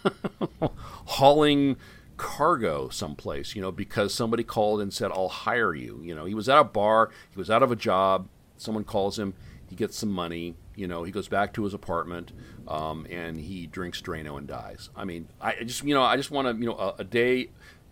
hauling 1.07 1.77
cargo 2.17 2.89
someplace, 2.89 3.55
you 3.55 3.61
know, 3.61 3.71
because 3.71 4.15
somebody 4.15 4.43
called 4.43 4.81
and 4.81 4.93
said, 4.93 5.11
I'll 5.13 5.29
hire 5.29 5.75
you. 5.75 6.01
You 6.03 6.15
know, 6.15 6.25
he 6.25 6.35
was 6.35 6.49
at 6.49 6.59
a 6.59 6.65
bar, 6.65 7.11
he 7.31 7.39
was 7.39 7.51
out 7.51 7.63
of 7.63 7.71
a 7.71 7.77
job, 7.77 8.27
someone 8.57 8.85
calls 8.85 9.19
him, 9.19 9.35
he 9.69 9.77
gets 9.77 9.99
some 9.99 10.11
money. 10.11 10.55
You 10.77 10.87
know, 10.87 11.03
he 11.05 11.11
goes 11.11 11.27
back 11.27 11.53
to 11.55 11.65
his 11.65 11.73
apartment, 11.75 12.33
um, 12.69 13.07
and 13.11 13.37
he 13.41 13.67
drinks 13.67 14.01
Drano 14.03 14.37
and 14.39 14.47
dies. 14.47 14.91
I 14.95 15.05
mean, 15.05 15.27
I 15.41 15.65
just 15.65 15.83
you 15.83 15.95
know 15.95 16.03
I 16.03 16.17
just 16.17 16.31
want 16.31 16.47
to 16.49 16.61
you 16.63 16.69
know 16.69 16.77
a, 16.77 16.95
a 16.99 17.05
day, 17.05 17.49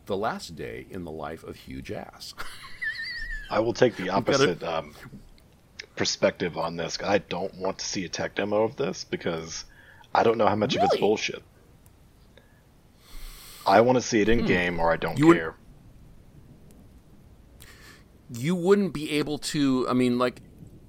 the 0.07 0.17
last 0.17 0.55
day 0.55 0.87
in 0.91 1.05
the 1.05 1.11
life 1.11 1.43
of 1.45 1.57
huge 1.57 1.91
ass. 1.91 2.35
I 3.51 3.61
will 3.61 3.73
take 3.73 3.97
the 3.97 4.05
gotta- 4.07 4.17
opposite 4.19 4.63
um, 4.63 4.95
perspective 5.97 6.57
on 6.59 6.77
this. 6.77 6.99
I 7.03 7.19
don't 7.19 7.55
want 7.57 7.79
to 7.79 7.85
see 7.87 8.05
a 8.05 8.09
tech 8.09 8.35
demo 8.35 8.63
of 8.65 8.77
this 8.77 9.05
because 9.05 9.65
I 10.15 10.23
don't 10.23 10.37
know 10.39 10.47
how 10.47 10.57
much 10.57 10.77
of 10.77 10.83
it's 10.85 10.97
bullshit. 10.99 11.43
I 13.67 13.81
want 13.81 13.97
to 13.97 14.03
see 14.03 14.21
it 14.21 14.29
in 14.29 14.45
game, 14.45 14.79
or 14.79 14.93
I 14.93 14.97
don't 14.97 15.13
Hmm. 15.15 15.19
You 15.23 15.27
would- 15.29 15.37
care. 15.39 15.55
you 18.31 18.55
wouldn't 18.55 18.93
be 18.93 19.11
able 19.13 19.39
to. 19.39 19.87
I 19.89 19.93
mean, 19.93 20.19
like 20.19 20.41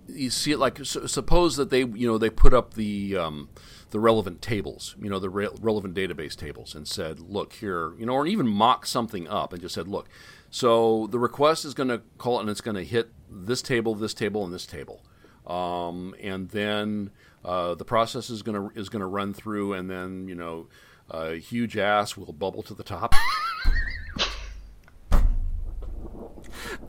you 0.07 0.29
see 0.29 0.51
it 0.51 0.59
like 0.59 0.79
s 0.79 0.97
suppose 1.07 1.55
that 1.57 1.69
they 1.69 1.79
you 1.79 2.07
know 2.07 2.17
they 2.17 2.29
put 2.29 2.53
up 2.53 2.73
the 2.73 3.17
um, 3.17 3.49
the 3.91 3.99
relevant 3.99 4.41
tables, 4.41 4.95
you 5.01 5.09
know, 5.09 5.19
the 5.19 5.29
re- 5.29 5.47
relevant 5.61 5.95
database 5.95 6.35
tables, 6.35 6.75
and 6.75 6.87
said, 6.87 7.19
look 7.19 7.53
here, 7.53 7.93
you 7.97 8.05
know, 8.05 8.13
or 8.13 8.27
even 8.27 8.47
mock 8.47 8.85
something 8.85 9.27
up 9.27 9.53
and 9.53 9.61
just 9.61 9.75
said, 9.75 9.87
look, 9.87 10.09
so 10.49 11.07
the 11.07 11.19
request 11.19 11.63
is 11.63 11.73
going 11.73 11.89
to 11.89 12.01
call 12.17 12.37
it 12.37 12.41
and 12.41 12.49
it's 12.49 12.61
going 12.61 12.75
to 12.75 12.83
hit 12.83 13.11
this 13.29 13.61
table, 13.61 13.95
this 13.95 14.13
table, 14.13 14.43
and 14.43 14.53
this 14.53 14.65
table, 14.65 15.01
um, 15.47 16.13
and 16.21 16.49
then 16.49 17.11
uh, 17.43 17.75
the 17.75 17.85
process 17.85 18.29
is 18.29 18.41
going 18.41 18.69
to 18.69 18.79
is 18.79 18.89
going 18.89 19.01
to 19.01 19.07
run 19.07 19.33
through, 19.33 19.73
and 19.73 19.89
then 19.89 20.27
you 20.27 20.35
know. 20.35 20.67
Uh, 21.07 21.33
huge 21.33 21.77
ass 21.77 22.17
will 22.17 22.33
bubble 22.33 22.63
to 22.63 22.73
the 22.73 22.83
top. 22.83 23.13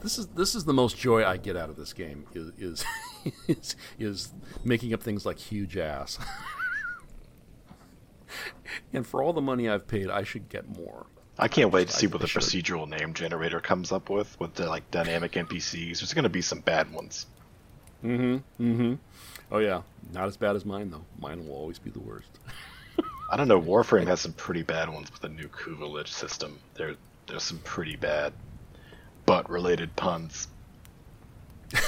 this 0.03 0.19
is 0.19 0.27
this 0.29 0.55
is 0.55 0.65
the 0.65 0.73
most 0.73 0.97
joy 0.97 1.25
I 1.25 1.37
get 1.37 1.57
out 1.57 1.71
of 1.71 1.77
this 1.77 1.93
game 1.93 2.27
is 2.35 2.51
is 2.59 2.85
is, 3.49 3.77
is 3.99 4.33
making 4.65 4.93
up 4.93 5.03
things 5.03 5.27
like 5.27 5.39
huge 5.39 5.77
ass. 5.77 6.19
and 8.93 9.07
for 9.07 9.23
all 9.23 9.33
the 9.33 9.41
money 9.41 9.69
I've 9.69 9.87
paid, 9.87 10.09
I 10.09 10.25
should 10.25 10.49
get 10.49 10.77
more. 10.77 11.07
I 11.39 11.49
can't 11.49 11.71
wait 11.71 11.89
to 11.89 11.95
see 11.95 12.07
what 12.07 12.21
the 12.21 12.27
should. 12.27 12.43
procedural 12.43 12.89
name 12.89 13.13
generator 13.13 13.61
comes 13.61 13.93
up 13.93 14.09
with 14.09 14.39
with 14.41 14.55
the 14.55 14.69
like 14.69 14.91
dynamic 14.91 15.33
NPCs. 15.33 16.01
There's 16.01 16.15
going 16.15 16.25
to 16.25 16.29
be 16.29 16.43
some 16.43 16.61
bad 16.61 16.93
ones. 16.93 17.27
Mm-hmm. 18.05 18.63
Mm-hmm. 18.63 18.95
Oh 19.53 19.59
yeah, 19.59 19.83
not 20.13 20.29
as 20.29 20.37
bad 20.37 20.57
as 20.57 20.65
mine 20.65 20.91
though. 20.91 21.05
Mine 21.19 21.47
will 21.47 21.55
always 21.55 21.79
be 21.79 21.91
the 21.91 22.01
worst. 22.01 22.29
I 23.31 23.37
don't 23.37 23.49
know. 23.49 23.61
Warframe 23.61 24.07
has 24.07 24.21
some 24.21 24.33
pretty 24.33 24.63
bad 24.63 24.89
ones 24.89 25.11
with 25.11 25.21
the 25.21 25.29
new 25.29 25.49
Kuva 25.49 25.91
Lich 25.91 26.13
system. 26.13 26.59
There, 26.75 26.95
there's 27.27 27.43
some 27.43 27.59
pretty 27.59 27.97
bad 27.97 28.33
butt 29.27 29.51
related 29.51 29.97
puns. 29.97 30.49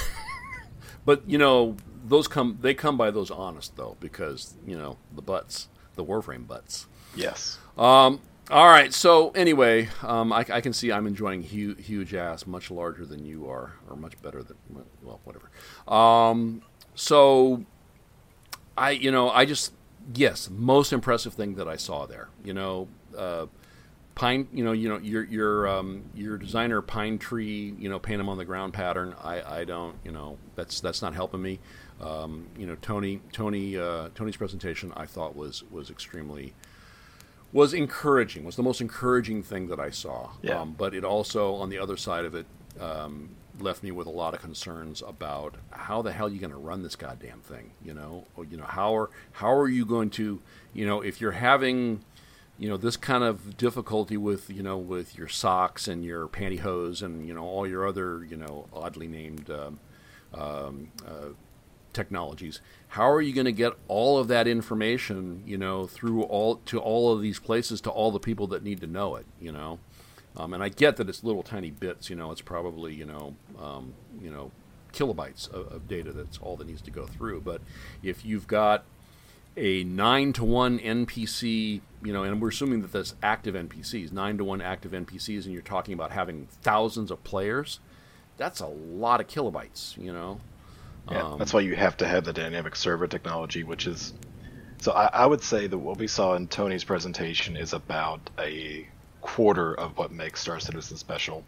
But 1.09 1.23
you 1.27 1.39
know, 1.39 1.75
those 2.05 2.27
come 2.27 2.59
they 2.61 2.75
come 2.75 2.95
by 2.95 3.09
those 3.09 3.31
honest 3.31 3.75
though 3.77 3.97
because 3.99 4.53
you 4.63 4.77
know 4.77 4.97
the 5.15 5.23
butts, 5.23 5.67
the 5.95 6.05
Warframe 6.05 6.45
butts. 6.47 6.85
Yes. 7.15 7.57
Um, 7.79 8.21
all 8.51 8.67
right. 8.67 8.93
So 8.93 9.31
anyway, 9.31 9.89
um, 10.03 10.31
I, 10.31 10.45
I 10.51 10.61
can 10.61 10.71
see 10.71 10.91
I'm 10.91 11.07
enjoying 11.07 11.41
huge, 11.41 11.83
huge 11.83 12.13
ass, 12.13 12.45
much 12.45 12.69
larger 12.69 13.07
than 13.07 13.25
you 13.25 13.49
are, 13.49 13.73
or 13.89 13.95
much 13.95 14.21
better 14.21 14.43
than 14.43 14.57
well, 15.01 15.19
whatever. 15.23 15.49
Um, 15.87 16.61
so 16.93 17.65
I, 18.77 18.91
you 18.91 19.11
know, 19.11 19.31
I 19.31 19.45
just 19.45 19.73
yes, 20.13 20.47
most 20.51 20.93
impressive 20.93 21.33
thing 21.33 21.55
that 21.55 21.67
I 21.67 21.75
saw 21.75 22.05
there. 22.05 22.29
You 22.43 22.53
know, 22.53 22.87
uh, 23.17 23.47
pine. 24.19 24.47
You 24.53 24.63
know, 24.63 24.73
you 24.73 24.89
know 24.89 24.97
your 24.97 25.23
your 25.23 25.67
um, 25.67 26.03
your 26.13 26.37
designer 26.37 26.81
pine 26.81 27.17
tree. 27.17 27.73
You 27.79 27.89
know, 27.89 27.97
paint 27.97 28.19
them 28.19 28.29
on 28.29 28.37
the 28.37 28.45
ground 28.45 28.73
pattern. 28.73 29.15
I, 29.23 29.61
I 29.61 29.63
don't. 29.63 29.95
You 30.03 30.11
know, 30.11 30.37
that's 30.55 30.79
that's 30.81 31.01
not 31.01 31.15
helping 31.15 31.41
me. 31.41 31.59
Um, 32.01 32.47
you 32.57 32.67
know, 32.67 32.75
Tony 32.81 33.21
Tony 33.31 33.77
uh, 33.77 34.09
Tony's 34.13 34.37
presentation 34.37 34.93
I 34.95 35.05
thought 35.05 35.35
was 35.35 35.63
was 35.71 35.89
extremely 35.89 36.53
was 37.51 37.73
encouraging. 37.73 38.43
Was 38.43 38.55
the 38.57 38.63
most 38.63 38.81
encouraging 38.81 39.41
thing 39.41 39.67
that 39.69 39.79
I 39.79 39.89
saw. 39.89 40.31
Yeah. 40.41 40.59
Um, 40.59 40.75
but 40.77 40.93
it 40.93 41.03
also, 41.03 41.55
on 41.55 41.69
the 41.69 41.79
other 41.79 41.97
side 41.97 42.25
of 42.25 42.35
it, 42.35 42.45
um, 42.79 43.29
left 43.59 43.83
me 43.83 43.91
with 43.91 44.07
a 44.07 44.11
lot 44.11 44.33
of 44.33 44.41
concerns 44.41 45.01
about 45.01 45.55
how 45.71 46.01
the 46.01 46.11
hell 46.11 46.27
are 46.27 46.29
you 46.29 46.39
going 46.39 46.51
to 46.51 46.57
run 46.57 46.83
this 46.83 46.95
goddamn 46.95 47.39
thing. 47.39 47.71
You 47.83 47.93
know, 47.93 48.25
or, 48.35 48.45
you 48.45 48.57
know 48.57 48.65
how 48.65 48.95
are 48.95 49.09
how 49.31 49.51
are 49.51 49.67
you 49.67 49.85
going 49.85 50.09
to, 50.11 50.41
you 50.73 50.85
know, 50.85 51.01
if 51.01 51.19
you're 51.19 51.31
having, 51.31 52.03
you 52.59 52.69
know, 52.69 52.77
this 52.77 52.97
kind 52.97 53.23
of 53.23 53.57
difficulty 53.57 54.17
with 54.17 54.49
you 54.49 54.61
know 54.61 54.77
with 54.77 55.17
your 55.17 55.27
socks 55.27 55.87
and 55.87 56.03
your 56.03 56.27
pantyhose 56.27 57.01
and 57.01 57.27
you 57.27 57.33
know 57.33 57.43
all 57.43 57.67
your 57.67 57.87
other 57.87 58.25
you 58.25 58.37
know 58.37 58.67
oddly 58.73 59.07
named. 59.07 59.49
Um, 59.49 59.79
um, 60.33 60.91
uh, 61.07 61.29
technologies. 61.93 62.61
How 62.89 63.09
are 63.09 63.21
you 63.21 63.33
going 63.33 63.45
to 63.45 63.51
get 63.51 63.73
all 63.87 64.17
of 64.17 64.27
that 64.27 64.47
information, 64.47 65.43
you 65.45 65.57
know, 65.57 65.87
through 65.87 66.23
all 66.23 66.57
to 66.65 66.79
all 66.79 67.11
of 67.11 67.21
these 67.21 67.39
places 67.39 67.81
to 67.81 67.89
all 67.89 68.11
the 68.11 68.19
people 68.19 68.47
that 68.47 68.63
need 68.63 68.79
to 68.81 68.87
know 68.87 69.15
it, 69.15 69.25
you 69.39 69.51
know? 69.51 69.79
Um, 70.37 70.53
and 70.53 70.63
I 70.63 70.69
get 70.69 70.97
that 70.97 71.09
it's 71.09 71.23
little 71.23 71.43
tiny 71.43 71.71
bits, 71.71 72.09
you 72.09 72.15
know. 72.15 72.31
It's 72.31 72.41
probably 72.41 72.93
you 72.93 73.05
know, 73.05 73.35
um, 73.59 73.93
you 74.21 74.29
know, 74.29 74.51
kilobytes 74.93 75.51
of, 75.51 75.71
of 75.71 75.87
data. 75.87 76.11
That's 76.13 76.37
all 76.37 76.55
that 76.57 76.67
needs 76.67 76.81
to 76.83 76.91
go 76.91 77.05
through. 77.05 77.41
But 77.41 77.61
if 78.03 78.23
you've 78.23 78.47
got 78.47 78.85
a 79.59 79.83
nine 79.83 80.33
to 80.33 80.43
one 80.43 80.79
NPC, 80.79 81.81
you 82.03 82.13
know, 82.13 82.23
and 82.23 82.41
we're 82.41 82.49
assuming 82.49 82.81
that 82.81 82.91
that's 82.91 83.13
active 83.21 83.55
NPCs, 83.55 84.11
nine 84.11 84.37
to 84.37 84.43
one 84.43 84.61
active 84.61 84.93
NPCs, 84.93 85.43
and 85.43 85.53
you're 85.53 85.61
talking 85.61 85.93
about 85.93 86.11
having 86.11 86.47
thousands 86.61 87.11
of 87.11 87.23
players, 87.23 87.79
that's 88.37 88.61
a 88.61 88.67
lot 88.67 89.19
of 89.19 89.27
kilobytes, 89.27 89.97
you 89.97 90.13
know. 90.13 90.39
Yeah, 91.11 91.23
Um, 91.23 91.39
that's 91.39 91.53
why 91.53 91.59
you 91.61 91.75
have 91.75 91.97
to 91.97 92.07
have 92.07 92.23
the 92.23 92.33
dynamic 92.33 92.75
server 92.75 93.07
technology, 93.07 93.63
which 93.63 93.85
is. 93.85 94.13
So 94.81 94.93
I, 94.93 95.07
I 95.07 95.25
would 95.25 95.43
say 95.43 95.67
that 95.67 95.77
what 95.77 95.97
we 95.97 96.07
saw 96.07 96.35
in 96.35 96.47
Tony's 96.47 96.85
presentation 96.85 97.57
is 97.57 97.73
about 97.73 98.29
a 98.39 98.87
quarter 99.21 99.73
of 99.73 99.97
what 99.97 100.11
makes 100.11 100.39
Star 100.39 100.59
Citizen 100.59 100.95
special. 100.95 101.43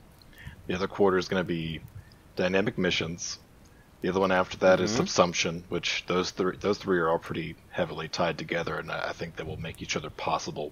The 0.67 0.75
other 0.75 0.87
quarter 0.87 1.17
is 1.17 1.29
going 1.29 1.41
to 1.41 1.47
be 1.47 1.79
dynamic 2.35 2.77
missions. 2.77 3.39
The 4.01 4.09
other 4.09 4.19
one 4.19 4.31
after 4.31 4.57
that 4.57 4.79
is 4.79 4.91
subsumption, 4.99 5.61
which 5.69 6.03
those 6.07 6.31
three 6.31 6.57
those 6.57 6.77
three 6.79 6.97
are 6.99 7.09
all 7.09 7.19
pretty 7.19 7.55
heavily 7.69 8.07
tied 8.07 8.37
together, 8.37 8.77
and 8.77 8.91
I 8.91 9.11
think 9.11 9.35
they 9.35 9.43
will 9.43 9.59
make 9.61 9.81
each 9.81 9.95
other 9.95 10.09
possible. 10.09 10.71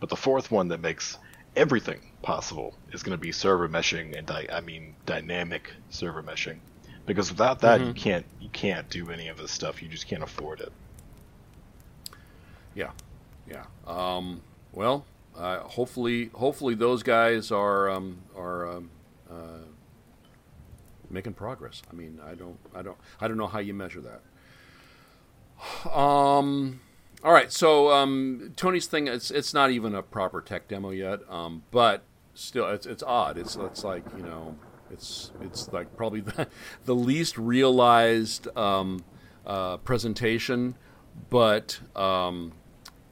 But 0.00 0.08
the 0.08 0.16
fourth 0.16 0.50
one 0.50 0.68
that 0.68 0.80
makes 0.80 1.16
everything 1.54 2.00
possible 2.22 2.74
is 2.92 3.02
going 3.02 3.16
to 3.16 3.20
be 3.22 3.30
server 3.32 3.68
meshing, 3.68 4.16
and 4.18 4.26
dy- 4.26 4.48
I 4.52 4.60
mean 4.60 4.96
dynamic 5.06 5.72
server 5.90 6.22
meshing, 6.22 6.58
because 7.06 7.30
without 7.30 7.60
that 7.60 7.80
you 7.80 7.94
can't 7.94 8.26
you 8.40 8.48
can't 8.48 8.90
do 8.90 9.10
any 9.10 9.28
of 9.28 9.38
this 9.38 9.52
stuff. 9.52 9.80
You 9.80 9.88
just 9.88 10.08
can't 10.08 10.24
afford 10.24 10.60
it. 10.60 10.72
Yeah, 12.74 12.90
yeah. 13.48 13.64
Um, 13.86 14.42
well, 14.72 15.06
uh, 15.36 15.60
hopefully, 15.60 16.30
hopefully 16.34 16.74
those 16.74 17.02
guys 17.02 17.50
are 17.50 17.88
um, 17.90 18.18
are 18.36 18.68
um, 18.70 18.90
uh, 19.30 19.58
making 21.10 21.34
progress. 21.34 21.82
I 21.90 21.94
mean, 21.94 22.20
I 22.24 22.34
don't, 22.34 22.58
I 22.74 22.82
don't, 22.82 22.96
I 23.20 23.28
don't 23.28 23.36
know 23.36 23.46
how 23.46 23.58
you 23.58 23.74
measure 23.74 24.00
that. 24.02 24.22
Um, 25.90 26.80
all 27.24 27.32
right, 27.32 27.50
so 27.50 27.90
um, 27.90 28.52
Tony's 28.56 28.86
thing 28.86 29.08
it's 29.08 29.30
it's 29.30 29.54
not 29.54 29.70
even 29.70 29.94
a 29.94 30.02
proper 30.02 30.40
tech 30.40 30.68
demo 30.68 30.90
yet, 30.90 31.20
um, 31.30 31.62
but 31.70 32.02
still, 32.34 32.68
it's 32.68 32.86
it's 32.86 33.02
odd. 33.02 33.38
It's 33.38 33.56
it's 33.56 33.82
like 33.82 34.04
you 34.16 34.22
know, 34.22 34.56
it's 34.90 35.32
it's 35.40 35.72
like 35.72 35.96
probably 35.96 36.20
the, 36.20 36.46
the 36.84 36.94
least 36.94 37.38
realized 37.38 38.48
um, 38.56 39.04
uh, 39.46 39.78
presentation, 39.78 40.76
but 41.30 41.80
um, 41.96 42.52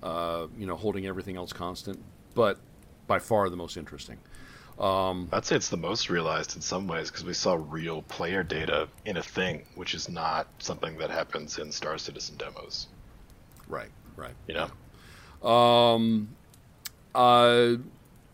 uh, 0.03 0.47
you 0.59 0.67
know, 0.67 0.77
holding 0.77 1.07
everything 1.07 1.37
else 1.37 1.53
constant, 1.53 2.03
but 2.35 2.59
by 3.07 3.19
far 3.19 3.49
the 3.49 3.57
most 3.57 3.77
interesting. 3.77 4.19
Um, 4.79 5.29
I'd 5.33 5.45
say 5.45 5.55
it's 5.57 5.69
the 5.69 5.77
most 5.77 6.11
realized 6.11 6.57
in 6.57 6.63
some 6.63 6.89
ways 6.89 7.09
because 7.11 7.25
we 7.25 7.33
saw 7.35 7.55
real 7.69 8.03
player 8.03 8.43
data 8.43 8.89
in 9.05 9.17
a 9.17 9.23
thing, 9.23 9.65
which 9.77 9.95
is 9.95 10.09
not 10.09 10.49
something 10.59 10.99
that 10.99 11.11
happens 11.11 11.59
in 11.59 11.71
Star 11.71 11.97
Citizen 11.99 12.37
demos. 12.37 12.89
right, 13.69 13.91
right. 14.17 14.35
You 14.49 14.55
know, 14.55 15.49
Um, 15.49 16.29
uh, 17.15 17.75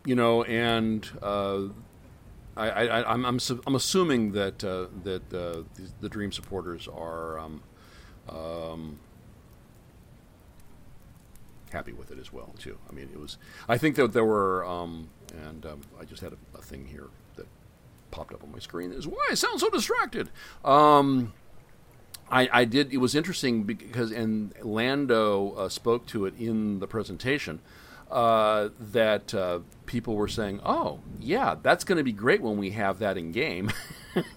you 0.05 0.15
know, 0.15 0.43
and 0.45 1.07
uh, 1.21 1.65
I, 2.57 2.69
I, 2.69 2.83
I- 3.01 3.13
I'm, 3.13 3.23
I'm, 3.25 3.39
su- 3.39 3.61
I'm 3.67 3.75
assuming 3.75 4.31
that 4.31 4.63
uh, 4.63 4.87
that 5.03 5.21
uh, 5.33 5.61
the, 5.75 5.91
the 6.01 6.09
Dream 6.09 6.31
supporters 6.31 6.87
are 6.87 7.37
um, 7.37 7.61
um, 8.29 8.97
happy 11.71 11.93
with 11.93 12.09
it 12.11 12.17
as 12.19 12.33
well 12.33 12.53
too. 12.57 12.77
I 12.89 12.93
mean, 12.93 13.09
it 13.13 13.19
was. 13.19 13.37
I 13.69 13.77
think 13.77 13.95
that 13.97 14.13
there 14.13 14.25
were, 14.25 14.65
um, 14.65 15.09
and 15.47 15.65
um, 15.65 15.81
I 15.99 16.05
just 16.05 16.21
had 16.21 16.33
a, 16.33 16.37
a 16.57 16.61
thing 16.61 16.85
here 16.85 17.07
that 17.35 17.47
popped 18.11 18.33
up 18.33 18.43
on 18.43 18.51
my 18.51 18.59
screen. 18.59 18.91
Is 18.91 19.07
why 19.07 19.27
I 19.31 19.35
sound 19.35 19.59
so 19.59 19.69
distracted. 19.69 20.29
Um, 20.65 21.33
I, 22.29 22.49
I 22.51 22.65
did. 22.65 22.93
It 22.93 22.97
was 22.97 23.15
interesting 23.15 23.63
because, 23.63 24.11
and 24.11 24.53
Lando 24.61 25.51
uh, 25.51 25.69
spoke 25.69 26.05
to 26.07 26.25
it 26.25 26.33
in 26.37 26.79
the 26.79 26.87
presentation. 26.87 27.59
Uh, 28.09 28.67
that 28.77 29.33
uh, 29.33 29.59
people 29.85 30.15
were 30.15 30.27
saying, 30.27 30.59
"Oh, 30.65 30.99
yeah, 31.21 31.55
that's 31.61 31.85
going 31.85 31.97
to 31.97 32.03
be 32.03 32.11
great 32.11 32.41
when 32.41 32.57
we 32.57 32.71
have 32.71 32.99
that 32.99 33.17
in 33.17 33.31
game." 33.31 33.71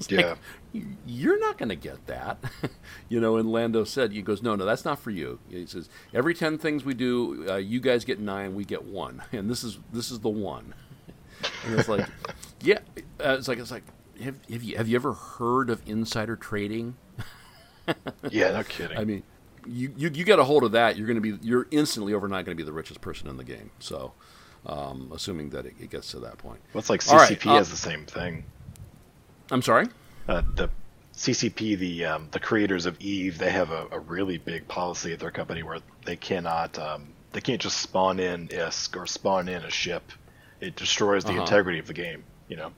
Yeah. 0.08 0.28
like, 0.28 0.38
"You- 0.72 0.86
you're 1.04 1.40
not 1.40 1.58
going 1.58 1.68
to 1.70 1.74
get 1.74 2.06
that. 2.06 2.38
you 3.08 3.20
know, 3.20 3.36
and 3.38 3.50
Lando 3.50 3.82
said, 3.82 4.12
he 4.12 4.22
goes, 4.22 4.40
no, 4.40 4.54
no, 4.54 4.64
that's 4.64 4.84
not 4.84 5.00
for 5.00 5.10
you. 5.10 5.40
He 5.48 5.66
says, 5.66 5.88
every 6.12 6.32
10 6.32 6.58
things 6.58 6.84
we 6.84 6.94
do, 6.94 7.44
uh, 7.50 7.56
you 7.56 7.80
guys 7.80 8.04
get 8.04 8.20
nine, 8.20 8.54
we 8.54 8.64
get 8.64 8.84
one. 8.84 9.22
And 9.32 9.50
this 9.50 9.64
is, 9.64 9.80
this 9.92 10.12
is 10.12 10.20
the 10.20 10.28
one. 10.28 10.74
And 11.66 11.78
it's 11.78 11.88
like, 11.88 12.06
yeah, 12.60 12.78
uh, 13.24 13.36
it's 13.38 13.48
like, 13.48 13.58
it's 13.58 13.70
like, 13.70 13.84
have, 14.22 14.36
have 14.50 14.62
you, 14.62 14.76
have 14.76 14.88
you 14.88 14.96
ever 14.96 15.12
heard 15.12 15.70
of 15.70 15.82
insider 15.86 16.36
trading? 16.36 16.96
Yeah, 18.30 18.52
no 18.52 18.62
kidding. 18.62 18.96
I 18.96 19.04
mean, 19.04 19.22
you, 19.66 19.92
you, 19.94 20.10
you 20.14 20.24
get 20.24 20.38
a 20.38 20.44
hold 20.44 20.64
of 20.64 20.72
that, 20.72 20.96
you're 20.96 21.06
going 21.06 21.20
to 21.22 21.36
be, 21.36 21.46
you're 21.46 21.66
instantly 21.70 22.14
overnight 22.14 22.46
going 22.46 22.56
to 22.56 22.62
be 22.62 22.66
the 22.66 22.72
richest 22.72 23.02
person 23.02 23.28
in 23.28 23.36
the 23.36 23.44
game. 23.44 23.70
So, 23.78 24.12
um, 24.64 25.12
assuming 25.14 25.50
that 25.50 25.66
it, 25.66 25.74
it 25.78 25.90
gets 25.90 26.10
to 26.12 26.20
that 26.20 26.38
point. 26.38 26.60
well, 26.72 26.80
it's 26.80 26.88
like 26.88 27.00
CCP 27.00 27.46
uh, 27.46 27.56
has 27.56 27.70
the 27.70 27.76
same 27.76 28.06
thing. 28.06 28.44
I'm 29.50 29.60
sorry? 29.60 29.88
Uh, 30.26 30.42
the 30.54 30.70
CCP, 31.14 31.78
the 31.78 32.04
um, 32.06 32.28
the 32.30 32.40
creators 32.40 32.86
of 32.86 32.98
Eve, 33.00 33.38
they 33.38 33.50
have 33.50 33.70
a, 33.70 33.86
a 33.92 34.00
really 34.00 34.38
big 34.38 34.66
policy 34.66 35.12
at 35.12 35.20
their 35.20 35.30
company 35.30 35.62
where 35.62 35.80
they 36.06 36.16
cannot 36.16 36.78
um, 36.78 37.08
they 37.32 37.40
can't 37.40 37.60
just 37.60 37.76
spawn 37.76 38.18
in 38.18 38.48
ISK 38.48 38.96
or 38.96 39.06
spawn 39.06 39.48
in 39.48 39.62
a 39.64 39.70
ship. 39.70 40.10
It 40.64 40.76
destroys 40.76 41.24
the 41.24 41.30
Uh-huh. 41.32 41.42
integrity 41.42 41.78
of 41.78 41.86
the 41.86 41.92
game. 41.92 42.24
You 42.48 42.56
know. 42.56 42.72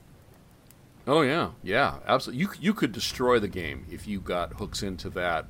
Oh 1.07 1.21
yeah, 1.21 1.51
yeah, 1.63 1.95
absolutely. 2.05 2.41
You 2.43 2.49
you 2.59 2.73
could 2.73 2.91
destroy 2.91 3.39
the 3.39 3.47
game 3.47 3.85
if 3.89 4.07
you 4.07 4.19
got 4.19 4.53
hooks 4.53 4.83
into 4.83 5.09
that 5.11 5.45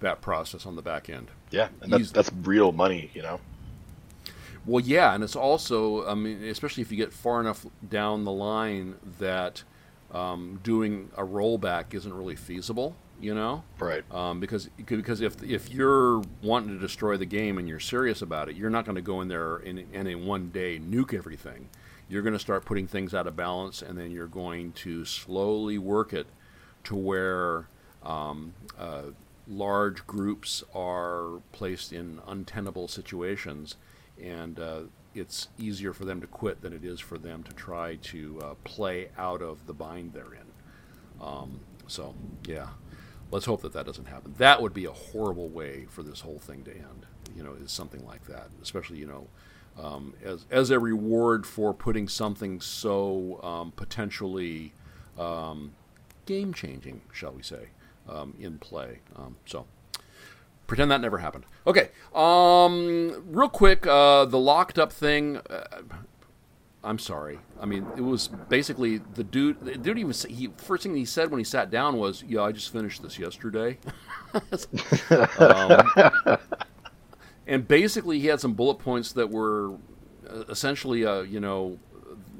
that 0.00 0.20
process 0.20 0.66
on 0.66 0.76
the 0.76 0.82
back 0.82 1.08
end. 1.08 1.28
Yeah, 1.50 1.68
and 1.80 1.92
that's 1.92 2.10
that's 2.10 2.30
real 2.42 2.72
money. 2.72 3.10
You 3.14 3.22
know. 3.22 3.40
Well, 4.66 4.84
yeah, 4.84 5.14
and 5.14 5.24
it's 5.24 5.34
also, 5.36 6.06
I 6.06 6.14
mean, 6.14 6.44
especially 6.44 6.82
if 6.82 6.90
you 6.90 6.98
get 6.98 7.14
far 7.14 7.40
enough 7.40 7.64
down 7.88 8.24
the 8.24 8.30
line 8.30 8.96
that 9.18 9.62
um, 10.12 10.60
doing 10.62 11.10
a 11.16 11.22
rollback 11.24 11.94
isn't 11.94 12.12
really 12.12 12.36
feasible. 12.36 12.94
You 13.20 13.34
know, 13.34 13.64
Right. 13.78 14.02
um, 14.10 14.40
because 14.40 14.70
because 14.78 15.20
if 15.20 15.42
if 15.42 15.70
you're 15.70 16.22
wanting 16.42 16.70
to 16.70 16.78
destroy 16.78 17.16
the 17.18 17.26
game 17.26 17.58
and 17.58 17.68
you're 17.68 17.78
serious 17.80 18.22
about 18.22 18.48
it, 18.48 18.56
you're 18.56 18.70
not 18.70 18.86
going 18.86 18.94
to 18.96 19.02
go 19.02 19.20
in 19.20 19.28
there 19.28 19.56
and, 19.56 19.84
and 19.92 20.08
in 20.08 20.24
one 20.26 20.48
day 20.50 20.78
nuke 20.78 21.12
everything. 21.12 21.68
You're 22.08 22.22
going 22.22 22.32
to 22.32 22.38
start 22.40 22.64
putting 22.64 22.86
things 22.88 23.14
out 23.14 23.26
of 23.26 23.36
balance, 23.36 23.82
and 23.82 23.96
then 23.98 24.10
you're 24.10 24.26
going 24.26 24.72
to 24.72 25.04
slowly 25.04 25.76
work 25.78 26.12
it 26.12 26.26
to 26.84 26.96
where 26.96 27.68
um, 28.02 28.54
uh, 28.78 29.02
large 29.46 30.06
groups 30.06 30.64
are 30.74 31.40
placed 31.52 31.92
in 31.92 32.20
untenable 32.26 32.88
situations, 32.88 33.76
and 34.20 34.58
uh, 34.58 34.80
it's 35.14 35.48
easier 35.58 35.92
for 35.92 36.04
them 36.04 36.20
to 36.22 36.26
quit 36.26 36.62
than 36.62 36.72
it 36.72 36.84
is 36.84 36.98
for 37.00 37.18
them 37.18 37.42
to 37.44 37.52
try 37.52 37.96
to 37.96 38.40
uh, 38.42 38.54
play 38.64 39.10
out 39.18 39.42
of 39.42 39.66
the 39.66 39.74
bind 39.74 40.12
they're 40.14 40.34
in. 40.34 41.20
Um, 41.20 41.60
so, 41.86 42.14
yeah, 42.46 42.68
let's 43.30 43.46
hope 43.46 43.62
that 43.62 43.72
that 43.72 43.86
doesn't 43.86 44.06
happen. 44.06 44.34
That 44.38 44.60
would 44.62 44.74
be 44.74 44.84
a 44.84 44.92
horrible 44.92 45.48
way 45.48 45.86
for 45.88 46.02
this 46.02 46.20
whole 46.20 46.38
thing 46.38 46.64
to 46.64 46.72
end. 46.72 47.06
You 47.36 47.42
know, 47.42 47.52
is 47.52 47.72
something 47.72 48.04
like 48.06 48.26
that, 48.26 48.48
especially 48.62 48.98
you 48.98 49.06
know, 49.06 49.26
um, 49.82 50.14
as 50.24 50.46
as 50.50 50.70
a 50.70 50.78
reward 50.78 51.46
for 51.46 51.72
putting 51.72 52.08
something 52.08 52.60
so 52.60 53.40
um, 53.42 53.72
potentially 53.72 54.72
um, 55.18 55.72
game 56.26 56.52
changing, 56.52 57.02
shall 57.12 57.32
we 57.32 57.42
say, 57.42 57.68
um, 58.08 58.34
in 58.40 58.58
play. 58.58 58.98
Um, 59.16 59.36
so. 59.46 59.66
Pretend 60.66 60.92
that 60.92 61.00
never 61.00 61.18
happened. 61.18 61.46
Okay. 61.66 61.88
Um, 62.14 63.24
real 63.26 63.48
quick, 63.48 63.88
uh, 63.88 64.24
the 64.24 64.38
locked 64.38 64.78
up 64.78 64.92
thing. 64.92 65.38
Uh, 65.38 65.82
I'm 66.82 66.98
sorry. 66.98 67.38
I 67.60 67.66
mean, 67.66 67.86
it 67.96 68.00
was 68.00 68.28
basically 68.28 68.98
the 68.98 69.24
dude. 69.24 69.60
The 69.60 69.76
dude 69.76 69.98
even 69.98 70.12
say, 70.14 70.32
he 70.32 70.48
first 70.56 70.82
thing 70.82 70.96
he 70.96 71.04
said 71.04 71.30
when 71.30 71.38
he 71.38 71.44
sat 71.44 71.70
down 71.70 71.98
was, 71.98 72.24
"Yeah, 72.26 72.42
I 72.42 72.52
just 72.52 72.72
finished 72.72 73.02
this 73.02 73.18
yesterday." 73.18 73.78
um, 75.38 76.38
and 77.46 77.68
basically, 77.68 78.18
he 78.18 78.28
had 78.28 78.40
some 78.40 78.54
bullet 78.54 78.78
points 78.78 79.12
that 79.12 79.28
were 79.28 79.74
uh, 80.28 80.44
essentially, 80.48 81.04
uh, 81.04 81.20
you 81.20 81.40
know, 81.40 81.78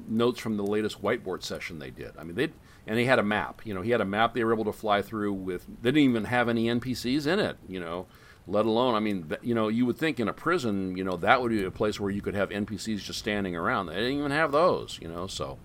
notes 0.09 0.41
from 0.41 0.57
the 0.57 0.65
latest 0.65 1.03
whiteboard 1.03 1.43
session 1.43 1.79
they 1.79 1.91
did. 1.91 2.12
I 2.19 2.25
mean, 2.25 2.35
they 2.35 2.49
and 2.87 2.99
he 2.99 3.05
had 3.05 3.19
a 3.19 3.23
map. 3.23 3.61
You 3.67 3.75
know, 3.75 3.83
he 3.83 3.91
had 3.91 4.01
a 4.01 4.07
map 4.07 4.33
they 4.33 4.43
were 4.43 4.55
able 4.55 4.65
to 4.65 4.73
fly 4.73 5.03
through 5.03 5.35
with. 5.35 5.67
They 5.83 5.91
didn't 5.91 6.11
even 6.11 6.25
have 6.25 6.49
any 6.49 6.67
NPCs 6.67 7.27
in 7.27 7.39
it. 7.39 7.57
You 7.69 7.81
know, 7.81 8.07
let 8.51 8.66
alone. 8.66 8.94
I 8.94 9.01
mean, 9.01 9.31
you 9.43 9.55
know, 9.55 9.68
you 9.68 9.86
would 9.86 9.97
think 9.97 10.18
in 10.20 10.28
a 10.28 10.32
prison, 10.32 10.97
you 10.97 11.05
know, 11.05 11.16
that 11.18 11.40
would 11.40 11.51
be 11.51 11.64
a 11.64 11.70
place 11.70 12.01
where 12.01 12.10
you 12.10 12.20
could 12.20 12.35
have 12.35 12.51
NPCs 12.51 12.98
just 12.98 13.18
standing 13.18 13.56
around. 13.56 13.86
They 13.86 13.94
didn't 13.94 14.18
even 14.18 14.32
have 14.32 14.52
those. 14.52 14.98
You 15.01 15.09
know, 15.09 15.27
so 15.27 15.59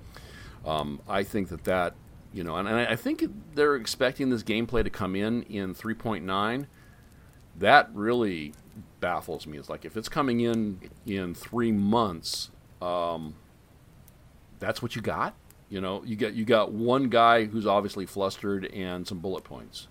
um, 0.65 1.01
I 1.07 1.23
think 1.23 1.49
that 1.49 1.63
that. 1.65 1.95
You 2.33 2.43
know, 2.43 2.57
and, 2.57 2.67
and 2.67 2.77
I 2.77 2.97
think 2.97 3.23
they're 3.53 3.77
expecting 3.77 4.29
this 4.29 4.43
gameplay 4.43 4.83
to 4.83 4.89
come 4.89 5.15
in 5.15 5.43
in 5.43 5.73
3.9. 5.73 6.65
That 7.57 7.89
really 7.93 8.51
baffles 8.99 9.47
me. 9.47 9.57
It's 9.57 9.69
like 9.69 9.85
if 9.85 9.95
it's 9.95 10.09
coming 10.09 10.41
in 10.41 10.81
in 11.05 11.33
three 11.33 11.71
months, 11.71 12.49
um, 12.81 13.35
that's 14.59 14.81
what 14.81 14.97
you 14.97 15.01
got. 15.01 15.33
You 15.69 15.79
know, 15.79 16.03
you 16.03 16.17
got 16.17 16.33
you 16.33 16.43
got 16.43 16.73
one 16.73 17.07
guy 17.07 17.45
who's 17.45 17.65
obviously 17.65 18.05
flustered 18.05 18.65
and 18.65 19.07
some 19.07 19.19
bullet 19.19 19.45
points. 19.45 19.87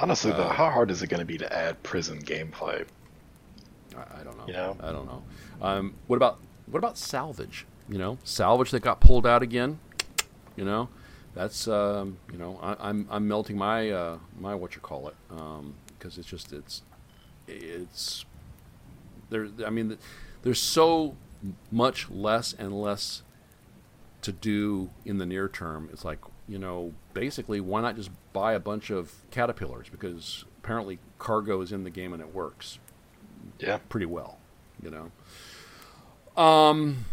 Honestly, 0.00 0.32
Uh, 0.32 0.36
though, 0.38 0.48
how 0.48 0.70
hard 0.70 0.90
is 0.90 1.02
it 1.02 1.08
going 1.08 1.20
to 1.20 1.26
be 1.26 1.36
to 1.38 1.52
add 1.52 1.82
prison 1.82 2.20
gameplay? 2.22 2.86
I, 3.94 4.20
I 4.20 4.24
don't 4.24 4.36
know. 4.38 4.46
You 4.46 4.52
know? 4.54 4.76
I 4.80 4.92
don't 4.92 5.06
know. 5.06 5.22
Um, 5.60 5.94
what 6.06 6.16
about 6.16 6.38
what 6.66 6.78
about 6.78 6.96
salvage? 6.96 7.66
You 7.88 7.98
know, 7.98 8.18
salvage 8.24 8.70
that 8.70 8.80
got 8.80 9.00
pulled 9.00 9.26
out 9.26 9.42
again. 9.42 9.78
You 10.56 10.64
know, 10.64 10.88
that's 11.34 11.68
um, 11.68 12.18
you 12.32 12.38
know 12.38 12.58
I, 12.62 12.88
I'm 12.88 13.06
I'm 13.10 13.28
melting 13.28 13.58
my 13.58 13.90
uh, 13.90 14.18
my 14.38 14.54
what 14.54 14.74
you 14.74 14.80
call 14.80 15.08
it 15.08 15.16
because 15.98 16.16
it's 16.16 16.28
just 16.28 16.52
it's 16.52 16.82
it's 17.46 18.24
there. 19.28 19.48
I 19.66 19.70
mean, 19.70 19.98
there's 20.42 20.60
so 20.60 21.16
much 21.70 22.10
less 22.10 22.52
and 22.52 22.80
less 22.80 23.22
to 24.22 24.32
do 24.32 24.90
in 25.04 25.18
the 25.18 25.26
near 25.26 25.48
term. 25.48 25.88
It's 25.92 26.04
like 26.04 26.18
you 26.50 26.58
know, 26.58 26.92
basically, 27.14 27.60
why 27.60 27.80
not 27.80 27.96
just 27.96 28.10
buy 28.32 28.52
a 28.54 28.60
bunch 28.60 28.90
of 28.90 29.12
caterpillars 29.30 29.88
because 29.88 30.44
apparently 30.58 30.98
cargo 31.18 31.60
is 31.62 31.72
in 31.72 31.84
the 31.84 31.90
game 31.90 32.12
and 32.12 32.20
it 32.20 32.34
works 32.34 32.78
Yeah. 33.58 33.78
pretty 33.88 34.06
well, 34.06 34.38
you 34.82 34.90
know. 34.90 35.10
Um, 36.42 37.04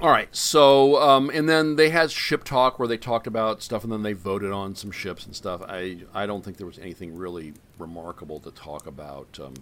all 0.00 0.10
right, 0.10 0.34
so 0.34 1.00
um, 1.02 1.30
and 1.30 1.48
then 1.48 1.76
they 1.76 1.90
had 1.90 2.10
ship 2.10 2.44
talk 2.44 2.78
where 2.78 2.86
they 2.88 2.96
talked 2.96 3.26
about 3.26 3.62
stuff, 3.62 3.82
and 3.84 3.92
then 3.92 4.02
they 4.02 4.12
voted 4.12 4.52
on 4.52 4.74
some 4.76 4.90
ships 4.90 5.26
and 5.26 5.34
stuff. 5.34 5.60
I 5.68 5.98
I 6.14 6.26
don't 6.26 6.44
think 6.44 6.56
there 6.56 6.66
was 6.66 6.78
anything 6.78 7.16
really 7.16 7.54
remarkable 7.78 8.38
to 8.40 8.50
talk 8.50 8.86
about 8.86 9.38
um, 9.42 9.54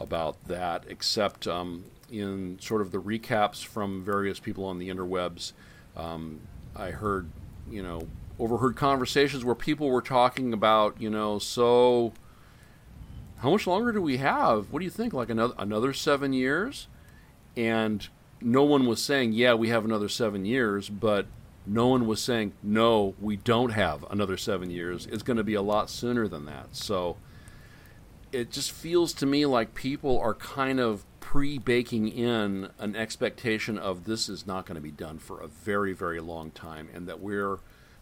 about 0.00 0.36
that, 0.46 0.84
except 0.88 1.46
um, 1.48 1.84
in 2.10 2.58
sort 2.60 2.80
of 2.80 2.92
the 2.92 3.00
recaps 3.02 3.64
from 3.64 4.04
various 4.04 4.38
people 4.38 4.64
on 4.64 4.78
the 4.78 4.88
interwebs. 4.88 5.52
Um, 5.96 6.40
I 6.76 6.92
heard, 6.92 7.28
you 7.70 7.82
know, 7.82 8.06
overheard 8.38 8.76
conversations 8.76 9.44
where 9.44 9.54
people 9.54 9.88
were 9.90 10.02
talking 10.02 10.52
about, 10.52 11.00
you 11.00 11.10
know, 11.10 11.38
so 11.38 12.12
how 13.38 13.50
much 13.50 13.66
longer 13.66 13.92
do 13.92 14.02
we 14.02 14.18
have? 14.18 14.72
What 14.72 14.80
do 14.80 14.84
you 14.84 14.90
think? 14.90 15.12
Like 15.12 15.30
another 15.30 15.54
another 15.58 15.92
seven 15.92 16.32
years? 16.32 16.86
And 17.56 18.06
no 18.40 18.62
one 18.62 18.86
was 18.86 19.02
saying, 19.02 19.32
yeah, 19.32 19.54
we 19.54 19.68
have 19.68 19.84
another 19.84 20.08
seven 20.08 20.44
years, 20.44 20.88
but 20.88 21.26
no 21.66 21.88
one 21.88 22.06
was 22.06 22.20
saying, 22.20 22.52
no, 22.62 23.14
we 23.20 23.36
don't 23.36 23.70
have 23.70 24.04
another 24.10 24.36
seven 24.36 24.70
years. 24.70 25.06
It's 25.06 25.22
going 25.22 25.36
to 25.36 25.44
be 25.44 25.54
a 25.54 25.62
lot 25.62 25.90
sooner 25.90 26.28
than 26.28 26.46
that. 26.46 26.74
So 26.74 27.16
it 28.32 28.50
just 28.50 28.70
feels 28.70 29.12
to 29.14 29.26
me 29.26 29.46
like 29.46 29.74
people 29.74 30.18
are 30.18 30.34
kind 30.34 30.80
of 30.80 31.04
pre 31.28 31.58
baking 31.58 32.08
in 32.08 32.70
an 32.78 32.96
expectation 32.96 33.76
of 33.76 34.04
this 34.04 34.30
is 34.30 34.46
not 34.46 34.64
going 34.64 34.76
to 34.76 34.80
be 34.80 34.90
done 34.90 35.18
for 35.18 35.42
a 35.42 35.46
very, 35.46 35.92
very 35.92 36.20
long 36.20 36.50
time 36.50 36.88
and 36.94 37.06
that 37.06 37.20
we're 37.20 37.58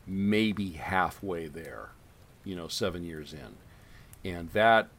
maybe 0.07 0.71
halfway 0.71 1.49
there, 1.49 1.91
you 2.45 2.55
know, 2.55 2.69
seven 2.69 3.03
years 3.03 3.33
in. 3.33 3.57
And 4.31 4.51
that 4.51 4.91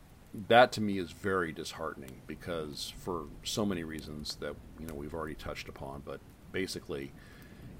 that 0.50 0.74
to 0.74 0.82
me 0.82 0.98
is 0.98 1.14
very 1.14 1.54
disheartening 1.54 2.20
because 2.28 2.92
for 2.98 3.28
so 3.46 3.66
many 3.66 3.86
reasons 3.86 4.36
that 4.42 4.54
you 4.78 4.86
know 4.86 4.94
we've 4.94 5.14
already 5.14 5.34
touched 5.34 5.70
upon 5.70 6.04
but 6.06 6.20
basically 6.52 7.14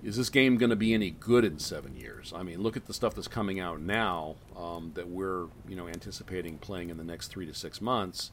is 0.02 0.16
this 0.16 0.30
game 0.30 0.56
going 0.56 0.70
to 0.70 0.78
be 0.78 0.94
any 0.94 1.12
good 1.12 1.44
in 1.44 1.60
seven 1.60 1.96
years 1.96 2.32
i 2.36 2.42
mean 2.42 2.64
look 2.64 2.78
at 2.78 2.88
the 2.88 2.94
stuff 2.94 3.14
that's 3.14 3.28
coming 3.28 3.60
out 3.60 3.82
now 3.82 4.38
um, 4.56 4.92
that 4.96 5.10
we're 5.10 5.48
you 5.68 5.76
know 5.76 5.88
anticipating 5.88 6.58
playing 6.58 6.90
in 6.90 6.98
the 6.98 7.04
next 7.04 7.28
three 7.28 7.46
to 7.46 7.54
six 7.54 7.82
months 7.82 8.32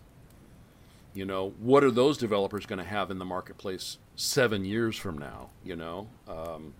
you 1.15 1.25
know 1.25 1.55
what 1.59 1.83
are 1.83 1.91
those 1.91 2.19
developers 2.19 2.67
going 2.67 2.79
to 2.79 2.85
have 2.85 3.11
in 3.11 3.19
the 3.19 3.25
marketplace 3.25 3.99
seven 4.17 4.65
years 4.65 4.97
from 4.97 5.19
now 5.19 5.51
you 5.65 5.77
know? 5.77 6.09
Um, 6.29 6.75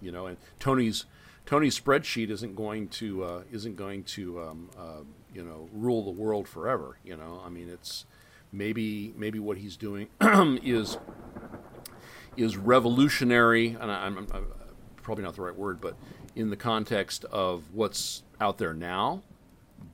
you 0.00 0.10
know 0.10 0.26
and 0.26 0.36
tony's 0.58 1.04
tony's 1.46 1.78
spreadsheet 1.78 2.30
isn't 2.30 2.56
going 2.56 2.88
to 2.88 3.24
uh, 3.24 3.42
isn't 3.52 3.76
going 3.76 4.04
to 4.04 4.40
um, 4.40 4.70
uh, 4.78 5.02
you 5.34 5.42
know 5.42 5.68
rule 5.72 6.04
the 6.04 6.10
world 6.10 6.48
forever 6.48 6.98
you 7.04 7.16
know? 7.16 7.42
I 7.44 7.48
mean 7.48 7.68
it's 7.68 8.06
maybe 8.52 9.12
maybe 9.16 9.38
what 9.38 9.58
he's 9.58 9.76
doing 9.76 10.08
is 10.20 10.98
is 12.36 12.56
revolutionary 12.56 13.76
and 13.80 13.90
I, 13.90 14.06
I'm, 14.06 14.18
I'm 14.18 14.46
probably 15.02 15.24
not 15.24 15.34
the 15.34 15.42
right 15.42 15.56
word 15.56 15.80
but 15.80 15.96
in 16.34 16.50
the 16.50 16.56
context 16.56 17.24
of 17.26 17.64
what's 17.72 18.22
out 18.40 18.58
there 18.58 18.74
now, 18.74 19.22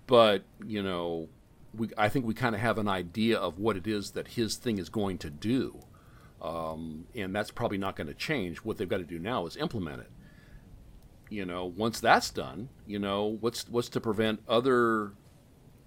but 0.06 0.42
you 0.64 0.82
know, 0.82 1.28
we 1.74 1.90
I 1.96 2.08
think 2.08 2.26
we 2.26 2.34
kind 2.34 2.54
of 2.54 2.60
have 2.60 2.78
an 2.78 2.88
idea 2.88 3.38
of 3.38 3.58
what 3.58 3.76
it 3.76 3.86
is 3.86 4.12
that 4.12 4.28
his 4.28 4.56
thing 4.56 4.78
is 4.78 4.88
going 4.88 5.18
to 5.18 5.30
do, 5.30 5.80
um, 6.40 7.06
and 7.14 7.34
that's 7.34 7.50
probably 7.50 7.78
not 7.78 7.96
going 7.96 8.06
to 8.06 8.14
change. 8.14 8.58
What 8.58 8.78
they've 8.78 8.88
got 8.88 8.98
to 8.98 9.04
do 9.04 9.18
now 9.18 9.46
is 9.46 9.56
implement 9.56 10.00
it. 10.00 10.10
You 11.30 11.44
know, 11.44 11.66
once 11.66 12.00
that's 12.00 12.30
done, 12.30 12.70
you 12.86 12.98
know, 12.98 13.36
what's 13.40 13.68
what's 13.68 13.88
to 13.90 14.00
prevent 14.00 14.40
other 14.48 15.12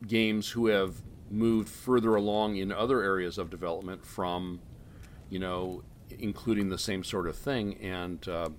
games 0.07 0.49
who 0.49 0.67
have 0.67 1.01
moved 1.29 1.69
further 1.69 2.15
along 2.15 2.57
in 2.57 2.71
other 2.71 3.01
areas 3.01 3.37
of 3.37 3.49
development 3.49 4.05
from, 4.05 4.59
you 5.29 5.39
know, 5.39 5.83
including 6.19 6.69
the 6.69 6.77
same 6.77 7.03
sort 7.03 7.27
of 7.27 7.35
thing. 7.35 7.75
And 7.81 8.27
uh, 8.27 8.49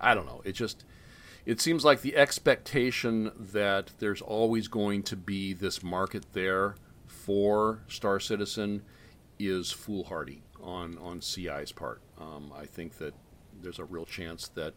I 0.00 0.14
don't 0.14 0.26
know. 0.26 0.40
It 0.44 0.52
just 0.52 0.84
it 1.46 1.60
seems 1.60 1.84
like 1.84 2.00
the 2.02 2.16
expectation 2.16 3.30
that 3.38 3.92
there's 4.00 4.20
always 4.20 4.66
going 4.66 5.04
to 5.04 5.16
be 5.16 5.52
this 5.52 5.82
market 5.82 6.26
there 6.32 6.74
for 7.06 7.84
Star 7.86 8.18
Citizen 8.18 8.82
is 9.38 9.70
foolhardy 9.70 10.42
on 10.60 10.98
on 10.98 11.20
CI's 11.20 11.70
part. 11.70 12.02
Um, 12.20 12.52
I 12.54 12.66
think 12.66 12.98
that 12.98 13.14
there's 13.62 13.78
a 13.78 13.84
real 13.84 14.04
chance 14.04 14.48
that 14.48 14.74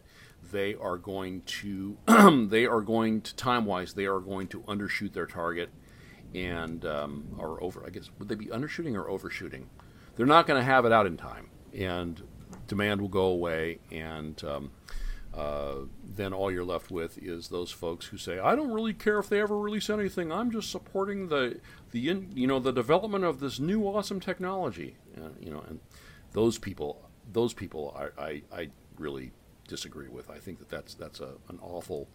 they 0.51 0.75
are 0.75 0.97
going 0.97 1.41
to 1.41 1.97
they 2.49 2.65
are 2.65 2.81
going 2.81 3.21
to 3.21 3.35
time 3.35 3.65
wise 3.65 3.93
they 3.93 4.05
are 4.05 4.19
going 4.19 4.47
to 4.47 4.61
undershoot 4.61 5.13
their 5.13 5.25
target 5.25 5.69
and 6.35 6.85
um, 6.85 7.35
or 7.37 7.61
over 7.63 7.83
I 7.85 7.89
guess 7.89 8.11
would 8.19 8.29
they 8.29 8.35
be 8.35 8.45
undershooting 8.47 8.95
or 8.95 9.09
overshooting? 9.09 9.69
They're 10.15 10.25
not 10.25 10.45
going 10.45 10.59
to 10.59 10.65
have 10.65 10.85
it 10.85 10.91
out 10.91 11.07
in 11.07 11.17
time, 11.17 11.49
and 11.73 12.21
demand 12.67 13.01
will 13.01 13.07
go 13.07 13.25
away, 13.25 13.79
and 13.89 14.43
um, 14.43 14.71
uh, 15.33 15.75
then 16.03 16.33
all 16.33 16.51
you're 16.51 16.63
left 16.63 16.89
with 16.89 17.17
is 17.21 17.49
those 17.49 17.71
folks 17.71 18.07
who 18.07 18.17
say, 18.17 18.39
"I 18.39 18.55
don't 18.55 18.71
really 18.71 18.93
care 18.93 19.19
if 19.19 19.29
they 19.29 19.39
ever 19.39 19.57
release 19.57 19.89
anything. 19.89 20.31
I'm 20.31 20.51
just 20.51 20.71
supporting 20.71 21.29
the 21.29 21.59
the 21.91 22.09
in, 22.09 22.31
you 22.33 22.47
know 22.47 22.59
the 22.59 22.73
development 22.73 23.23
of 23.23 23.39
this 23.39 23.59
new 23.59 23.83
awesome 23.83 24.19
technology." 24.19 24.97
Uh, 25.15 25.29
you 25.39 25.51
know, 25.51 25.63
and 25.67 25.79
those 26.33 26.57
people 26.57 27.09
those 27.31 27.53
people 27.53 27.95
I, 27.97 28.23
I, 28.23 28.41
I 28.51 28.69
really 28.97 29.31
disagree 29.67 30.07
with. 30.07 30.29
I 30.29 30.39
think 30.39 30.59
that 30.59 30.69
that's 30.69 30.95
that's 30.95 31.19
a, 31.19 31.33
an 31.47 31.59
awful 31.61 32.09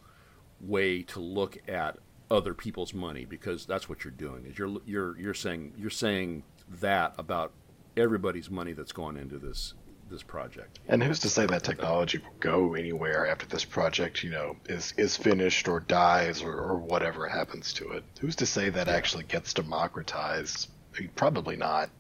way 0.60 1.02
to 1.02 1.20
look 1.20 1.56
at 1.68 1.98
other 2.30 2.54
people's 2.54 2.92
money 2.94 3.24
because 3.24 3.66
that's 3.66 3.88
what 3.88 4.02
you're 4.02 4.10
doing 4.10 4.46
is 4.46 4.58
you're 4.58 4.76
you're 4.86 5.18
you're 5.18 5.34
saying 5.34 5.72
you're 5.76 5.90
saying 5.90 6.42
that 6.80 7.14
about 7.18 7.52
everybody's 7.96 8.50
money 8.50 8.72
that's 8.72 8.92
going 8.92 9.16
into 9.16 9.38
this 9.38 9.74
this 10.14 10.22
project. 10.22 10.78
And 10.88 11.02
who's 11.02 11.18
to 11.20 11.28
say 11.28 11.44
that 11.46 11.62
technology 11.62 12.18
will 12.18 12.36
go 12.40 12.74
anywhere 12.74 13.26
after 13.26 13.46
this 13.46 13.64
project, 13.64 14.22
you 14.22 14.30
know, 14.30 14.56
is 14.66 14.94
is 14.96 15.16
finished 15.16 15.68
or 15.68 15.80
dies 15.80 16.42
or, 16.42 16.54
or 16.54 16.78
whatever 16.78 17.28
happens 17.28 17.72
to 17.74 17.90
it? 17.90 18.04
Who's 18.20 18.36
to 18.36 18.46
say 18.46 18.70
that 18.70 18.88
actually 18.88 19.24
gets 19.24 19.52
democratized? 19.52 20.68
I 20.96 21.00
mean, 21.00 21.10
Probably 21.14 21.56
not. 21.56 21.90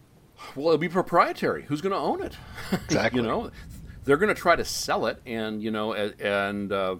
Well, 0.56 0.68
it'll 0.68 0.78
be 0.78 0.88
proprietary. 0.88 1.64
Who's 1.64 1.80
going 1.80 1.92
to 1.92 1.98
own 1.98 2.22
it? 2.22 2.36
Exactly. 2.72 3.20
you 3.20 3.26
know, 3.26 3.50
they're 4.04 4.16
going 4.16 4.34
to 4.34 4.40
try 4.40 4.56
to 4.56 4.64
sell 4.64 5.06
it, 5.06 5.20
and 5.26 5.62
you 5.62 5.70
know, 5.70 5.94
and 5.94 6.72
uh, 6.72 6.96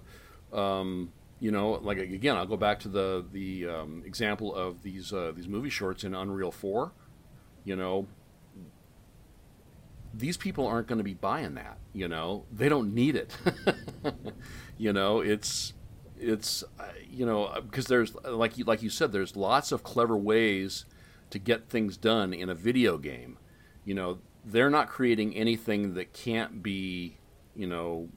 um, 0.53 1.12
you 1.41 1.51
know, 1.51 1.73
like 1.73 1.99
again, 1.99 2.36
I'll 2.36 2.47
go 2.47 2.57
back 2.57 2.81
to 2.81 2.89
the 2.89 3.24
the 3.32 3.69
um, 3.69 4.03
example 4.07 4.55
of 4.55 4.82
these 4.82 5.12
uh, 5.12 5.32
these 5.35 5.49
movie 5.49 5.70
shorts 5.70 6.05
in 6.05 6.15
Unreal 6.15 6.51
Four. 6.51 6.93
You 7.65 7.77
know, 7.77 8.07
these 10.16 10.36
people 10.36 10.66
aren't 10.66 10.86
going 10.86 10.99
to 10.99 11.05
be 11.05 11.15
buying 11.15 11.55
that. 11.55 11.78
You 11.93 12.09
know, 12.09 12.45
they 12.53 12.69
don't 12.69 12.95
need 12.95 13.16
it. 13.16 13.36
you 14.78 14.93
know, 14.93 15.20
it's 15.20 15.73
it's 16.19 16.65
uh, 16.78 16.85
you 17.11 17.27
know 17.27 17.53
because 17.62 17.86
there's 17.86 18.15
like 18.24 18.59
you 18.59 18.65
like 18.65 18.82
you 18.82 18.91
said, 18.91 19.12
there's 19.12 19.36
lots 19.36 19.73
of 19.73 19.82
clever 19.82 20.16
ways 20.16 20.85
to 21.31 21.39
get 21.39 21.69
things 21.69 21.97
done 21.97 22.32
in 22.32 22.49
a 22.49 22.55
video 22.55 22.99
game. 22.99 23.39
You 23.85 23.95
know, 23.95 24.19
they're 24.45 24.70
not 24.70 24.89
creating 24.89 25.35
anything 25.35 25.95
that 25.95 26.12
can't 26.12 26.62
be, 26.62 27.19
you 27.55 27.66
know, 27.66 28.09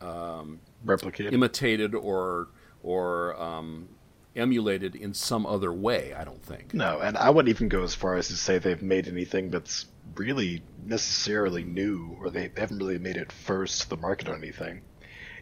um, 0.00 0.60
replicated 0.84 1.32
imitated 1.32 1.94
or 1.94 2.48
or 2.82 3.40
um, 3.40 3.88
emulated 4.36 4.94
in 4.94 5.14
some 5.14 5.46
other 5.46 5.72
way. 5.72 6.14
I 6.14 6.24
don't 6.24 6.42
think. 6.42 6.74
No, 6.74 7.00
and 7.00 7.16
I 7.16 7.30
wouldn't 7.30 7.54
even 7.54 7.68
go 7.68 7.82
as 7.82 7.94
far 7.94 8.16
as 8.16 8.28
to 8.28 8.36
say 8.36 8.58
they've 8.58 8.82
made 8.82 9.08
anything 9.08 9.50
that's 9.50 9.86
really 10.14 10.62
necessarily 10.84 11.64
new, 11.64 12.16
or 12.20 12.30
they, 12.30 12.48
they 12.48 12.60
haven't 12.60 12.78
really 12.78 12.98
made 12.98 13.16
it 13.16 13.32
first 13.32 13.82
to 13.82 13.88
the 13.88 13.96
market 13.96 14.28
or 14.28 14.34
anything. 14.34 14.82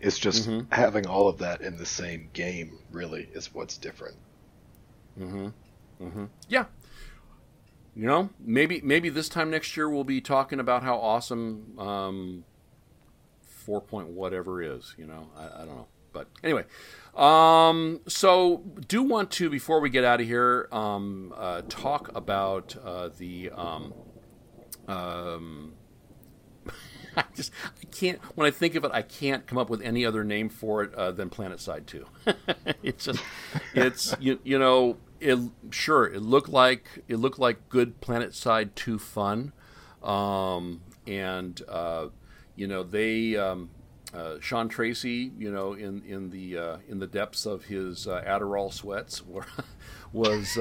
It's 0.00 0.18
just 0.18 0.48
having 0.70 1.06
all 1.06 1.28
of 1.28 1.38
that 1.38 1.62
in 1.62 1.76
the 1.78 1.86
same 1.86 2.28
game, 2.32 2.78
really, 2.90 3.28
is 3.32 3.54
what's 3.54 3.78
different. 3.78 4.16
Hmm. 5.16 5.48
Hmm. 5.98 6.24
Yeah. 6.48 6.66
You 7.94 8.06
know, 8.06 8.28
maybe 8.38 8.82
maybe 8.84 9.08
this 9.08 9.30
time 9.30 9.50
next 9.50 9.74
year 9.74 9.88
we'll 9.88 10.04
be 10.04 10.20
talking 10.20 10.60
about 10.60 10.82
how 10.82 10.96
awesome 10.96 11.78
um, 11.78 12.44
four 13.40 13.80
point 13.80 14.08
whatever 14.08 14.62
is. 14.62 14.94
You 14.98 15.06
know, 15.06 15.30
I, 15.34 15.62
I 15.62 15.64
don't 15.64 15.76
know, 15.76 15.86
but 16.12 16.28
anyway. 16.44 16.64
Um, 17.14 18.00
so 18.06 18.62
do 18.86 19.02
want 19.02 19.30
to 19.32 19.48
before 19.48 19.80
we 19.80 19.88
get 19.88 20.04
out 20.04 20.20
of 20.20 20.26
here 20.26 20.68
um, 20.70 21.32
uh, 21.34 21.62
talk 21.70 22.14
about 22.14 22.76
uh, 22.84 23.08
the 23.16 23.50
um, 23.50 23.94
um, 24.88 25.72
I 27.16 27.24
just 27.34 27.50
I 27.64 27.84
can't 27.86 28.18
when 28.36 28.46
I 28.46 28.50
think 28.50 28.74
of 28.74 28.84
it 28.84 28.90
I 28.92 29.02
can't 29.02 29.46
come 29.46 29.58
up 29.58 29.70
with 29.70 29.80
any 29.82 30.04
other 30.04 30.24
name 30.24 30.48
for 30.48 30.82
it 30.82 30.94
uh, 30.94 31.12
than 31.12 31.30
Planet 31.30 31.60
Side 31.60 31.86
Two. 31.86 32.06
it's 32.82 33.06
just 33.06 33.22
it's 33.74 34.14
you, 34.20 34.38
you 34.44 34.58
know 34.58 34.98
it 35.20 35.38
sure 35.70 36.06
it 36.06 36.22
looked 36.22 36.48
like 36.48 37.04
it 37.08 37.16
looked 37.16 37.38
like 37.38 37.68
good 37.68 38.00
Planet 38.00 38.34
Side 38.34 38.76
Two 38.76 38.98
fun, 38.98 39.52
um, 40.02 40.82
and 41.06 41.60
uh, 41.68 42.08
you 42.54 42.66
know 42.66 42.82
they 42.82 43.36
um, 43.36 43.70
uh, 44.14 44.36
Sean 44.40 44.68
Tracy 44.68 45.32
you 45.38 45.50
know 45.50 45.72
in 45.72 46.02
in 46.02 46.30
the 46.30 46.58
uh, 46.58 46.76
in 46.88 46.98
the 46.98 47.06
depths 47.06 47.46
of 47.46 47.64
his 47.64 48.06
uh, 48.06 48.22
Adderall 48.26 48.72
sweats 48.72 49.24
were, 49.24 49.46
was. 50.12 50.58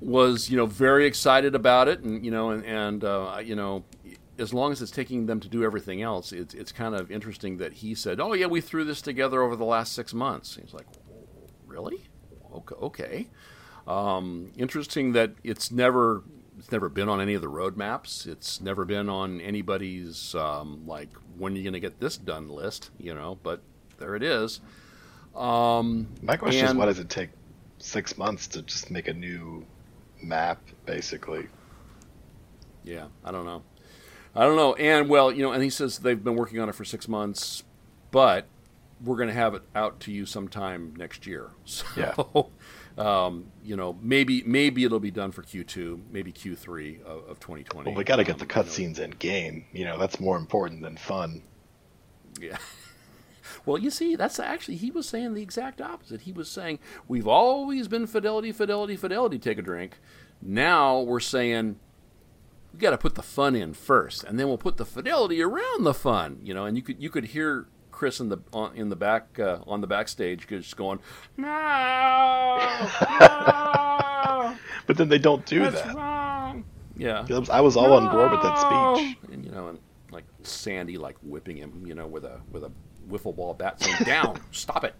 Was 0.00 0.48
you 0.48 0.56
know 0.56 0.66
very 0.66 1.06
excited 1.06 1.54
about 1.54 1.88
it, 1.88 2.00
and 2.00 2.24
you 2.24 2.30
know, 2.30 2.50
and, 2.50 2.64
and 2.64 3.04
uh, 3.04 3.40
you 3.44 3.54
know, 3.54 3.84
as 4.38 4.54
long 4.54 4.72
as 4.72 4.80
it's 4.80 4.90
taking 4.90 5.26
them 5.26 5.40
to 5.40 5.48
do 5.48 5.62
everything 5.62 6.00
else, 6.00 6.32
it's 6.32 6.54
it's 6.54 6.72
kind 6.72 6.94
of 6.94 7.10
interesting 7.10 7.58
that 7.58 7.74
he 7.74 7.94
said, 7.94 8.18
"Oh 8.18 8.32
yeah, 8.32 8.46
we 8.46 8.60
threw 8.60 8.84
this 8.84 9.02
together 9.02 9.42
over 9.42 9.56
the 9.56 9.64
last 9.64 9.92
six 9.92 10.14
months." 10.14 10.58
He's 10.60 10.72
like, 10.72 10.86
"Really? 11.66 12.08
Okay." 12.54 12.74
okay. 12.76 13.26
Um, 13.86 14.52
interesting 14.56 15.12
that 15.12 15.32
it's 15.42 15.70
never 15.70 16.22
it's 16.58 16.70
never 16.70 16.88
been 16.88 17.08
on 17.08 17.20
any 17.20 17.34
of 17.34 17.42
the 17.42 17.48
roadmaps. 17.48 18.26
It's 18.26 18.60
never 18.60 18.84
been 18.84 19.08
on 19.08 19.40
anybody's 19.40 20.34
um, 20.34 20.86
like 20.86 21.08
when 21.36 21.54
are 21.54 21.56
you 21.56 21.62
going 21.62 21.72
to 21.72 21.80
get 21.80 22.00
this 22.00 22.16
done 22.16 22.48
list, 22.48 22.90
you 22.98 23.14
know. 23.14 23.38
But 23.42 23.62
there 23.98 24.14
it 24.14 24.22
is. 24.22 24.60
Um, 25.34 26.08
My 26.22 26.36
question 26.36 26.66
is, 26.66 26.74
why 26.74 26.86
does 26.86 26.98
it 26.98 27.08
take 27.08 27.30
six 27.78 28.18
months 28.18 28.46
to 28.48 28.62
just 28.62 28.90
make 28.90 29.08
a 29.08 29.14
new 29.14 29.64
map, 30.22 30.60
basically? 30.86 31.46
Yeah, 32.84 33.06
I 33.24 33.30
don't 33.30 33.44
know. 33.44 33.62
I 34.34 34.40
don't 34.44 34.56
know. 34.56 34.74
And 34.74 35.08
well, 35.08 35.32
you 35.32 35.42
know, 35.42 35.52
and 35.52 35.62
he 35.62 35.70
says 35.70 35.98
they've 35.98 36.22
been 36.22 36.36
working 36.36 36.60
on 36.60 36.68
it 36.68 36.74
for 36.74 36.84
six 36.84 37.08
months, 37.08 37.64
but 38.10 38.46
we're 39.04 39.16
going 39.16 39.28
to 39.28 39.34
have 39.34 39.54
it 39.54 39.62
out 39.74 39.98
to 40.00 40.12
you 40.12 40.26
sometime 40.26 40.94
next 40.96 41.26
year. 41.26 41.50
So, 41.64 41.84
Yeah. 41.96 42.14
um, 43.26 43.46
you 43.64 43.76
know, 43.76 43.96
maybe 44.02 44.42
maybe 44.44 44.84
it'll 44.84 45.00
be 45.00 45.10
done 45.10 45.30
for 45.32 45.42
Q2, 45.42 46.00
maybe 46.10 46.32
Q3 46.32 47.02
of, 47.02 47.28
of 47.28 47.40
2020. 47.40 47.88
Well, 47.90 47.96
we 47.96 48.04
got 48.04 48.16
to 48.16 48.24
get 48.24 48.34
Um, 48.34 48.38
the 48.38 48.46
cutscenes 48.46 48.98
in 48.98 49.10
game. 49.12 49.64
You 49.72 49.84
know, 49.84 49.98
that's 49.98 50.20
more 50.20 50.36
important 50.36 50.82
than 50.82 50.96
fun. 50.96 51.42
Yeah. 52.40 52.58
Well, 53.66 53.78
you 53.78 53.90
see, 53.90 54.16
that's 54.16 54.38
actually 54.40 54.76
he 54.76 54.90
was 54.90 55.08
saying 55.08 55.34
the 55.34 55.42
exact 55.42 55.80
opposite. 55.80 56.22
He 56.22 56.32
was 56.32 56.48
saying 56.50 56.78
we've 57.08 57.28
always 57.28 57.88
been 57.88 58.06
fidelity, 58.06 58.52
fidelity, 58.52 58.96
fidelity. 58.96 59.38
Take 59.38 59.58
a 59.58 59.62
drink. 59.62 59.98
Now 60.42 61.00
we're 61.00 61.20
saying 61.20 61.78
we 62.72 62.78
got 62.80 62.90
to 62.90 62.98
put 62.98 63.14
the 63.16 63.22
fun 63.22 63.54
in 63.56 63.74
first, 63.74 64.22
and 64.24 64.38
then 64.38 64.46
we'll 64.48 64.58
put 64.58 64.76
the 64.76 64.86
fidelity 64.86 65.42
around 65.42 65.84
the 65.84 65.94
fun. 65.94 66.38
You 66.42 66.54
know, 66.54 66.64
and 66.66 66.76
you 66.76 66.82
could 66.82 67.02
you 67.02 67.10
could 67.10 67.24
hear 67.26 67.66
Chris 67.90 68.20
in 68.20 68.28
the 68.30 68.38
on, 68.52 68.74
in 68.76 68.88
the 68.88 68.96
back 68.96 69.38
uh, 69.38 69.58
on 69.66 69.80
the 69.80 69.86
backstage 69.86 70.46
just 70.48 70.76
going, 70.76 71.00
"No, 71.36 72.56
no, 73.20 74.54
But 74.86 74.96
then 74.96 75.08
they 75.08 75.18
don't 75.18 75.44
do 75.46 75.60
that's 75.60 75.82
that. 75.82 75.94
wrong." 75.94 76.64
Yeah, 76.96 77.24
I 77.30 77.38
was- 77.38 77.50
I 77.50 77.60
was 77.60 77.76
all 77.76 77.92
on 77.94 78.10
board 78.10 78.30
with 78.30 78.42
that 78.42 78.58
speech. 78.58 79.16
and 79.32 79.44
you 79.44 79.50
know, 79.50 79.68
and 79.68 79.78
like 80.10 80.24
Sandi, 80.42 80.96
like 80.98 81.16
whipping 81.22 81.56
him, 81.56 81.84
you 81.86 81.94
know, 81.94 82.06
with 82.06 82.24
a 82.24 82.40
with 82.52 82.64
a 82.64 82.70
wiffle 83.10 83.34
ball 83.36 83.54
bat, 83.54 83.82
saying, 83.82 83.96
"Down, 84.04 84.40
stop 84.52 84.84
it." 84.84 84.94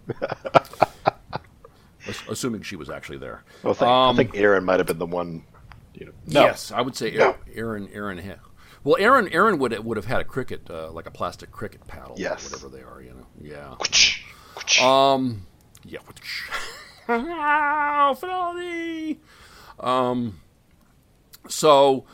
Assuming 2.29 2.61
she 2.63 2.75
was 2.75 2.89
actually 2.89 3.19
there. 3.19 3.43
Well, 3.63 3.73
I 3.73 3.75
think, 3.75 3.87
Um, 3.89 4.15
I 4.15 4.17
think 4.17 4.35
Erin 4.35 4.63
might 4.65 4.79
have 4.79 4.87
been 4.87 4.97
the 4.97 5.05
one. 5.05 5.43
You 5.93 6.07
know, 6.07 6.11
no. 6.25 6.41
Yes, 6.41 6.71
I 6.71 6.81
would 6.81 6.95
say 6.95 7.11
No. 7.11 7.35
Erin. 7.53 7.87
Erin. 7.93 8.19
Erin. 8.19 8.39
Well, 8.83 8.97
Erin. 8.99 9.27
Erin 9.31 9.59
would 9.59 9.77
would 9.85 9.97
have 9.97 10.05
had 10.07 10.19
a 10.21 10.23
cricket, 10.23 10.67
uh, 10.69 10.89
like 10.91 11.05
a 11.05 11.11
plastic 11.11 11.51
cricket 11.51 11.85
paddle, 11.87 12.15
Yes. 12.17 12.47
or 12.47 12.49
whatever 12.55 12.69
they 12.75 12.81
are. 12.83 13.01
You 13.01 13.13
know. 13.13 13.77
Yeah. 14.79 15.13
Um, 15.13 15.45
yeah. 15.85 15.99
Fidelity. 18.15 19.19
Um, 19.79 20.39
so 21.47 22.05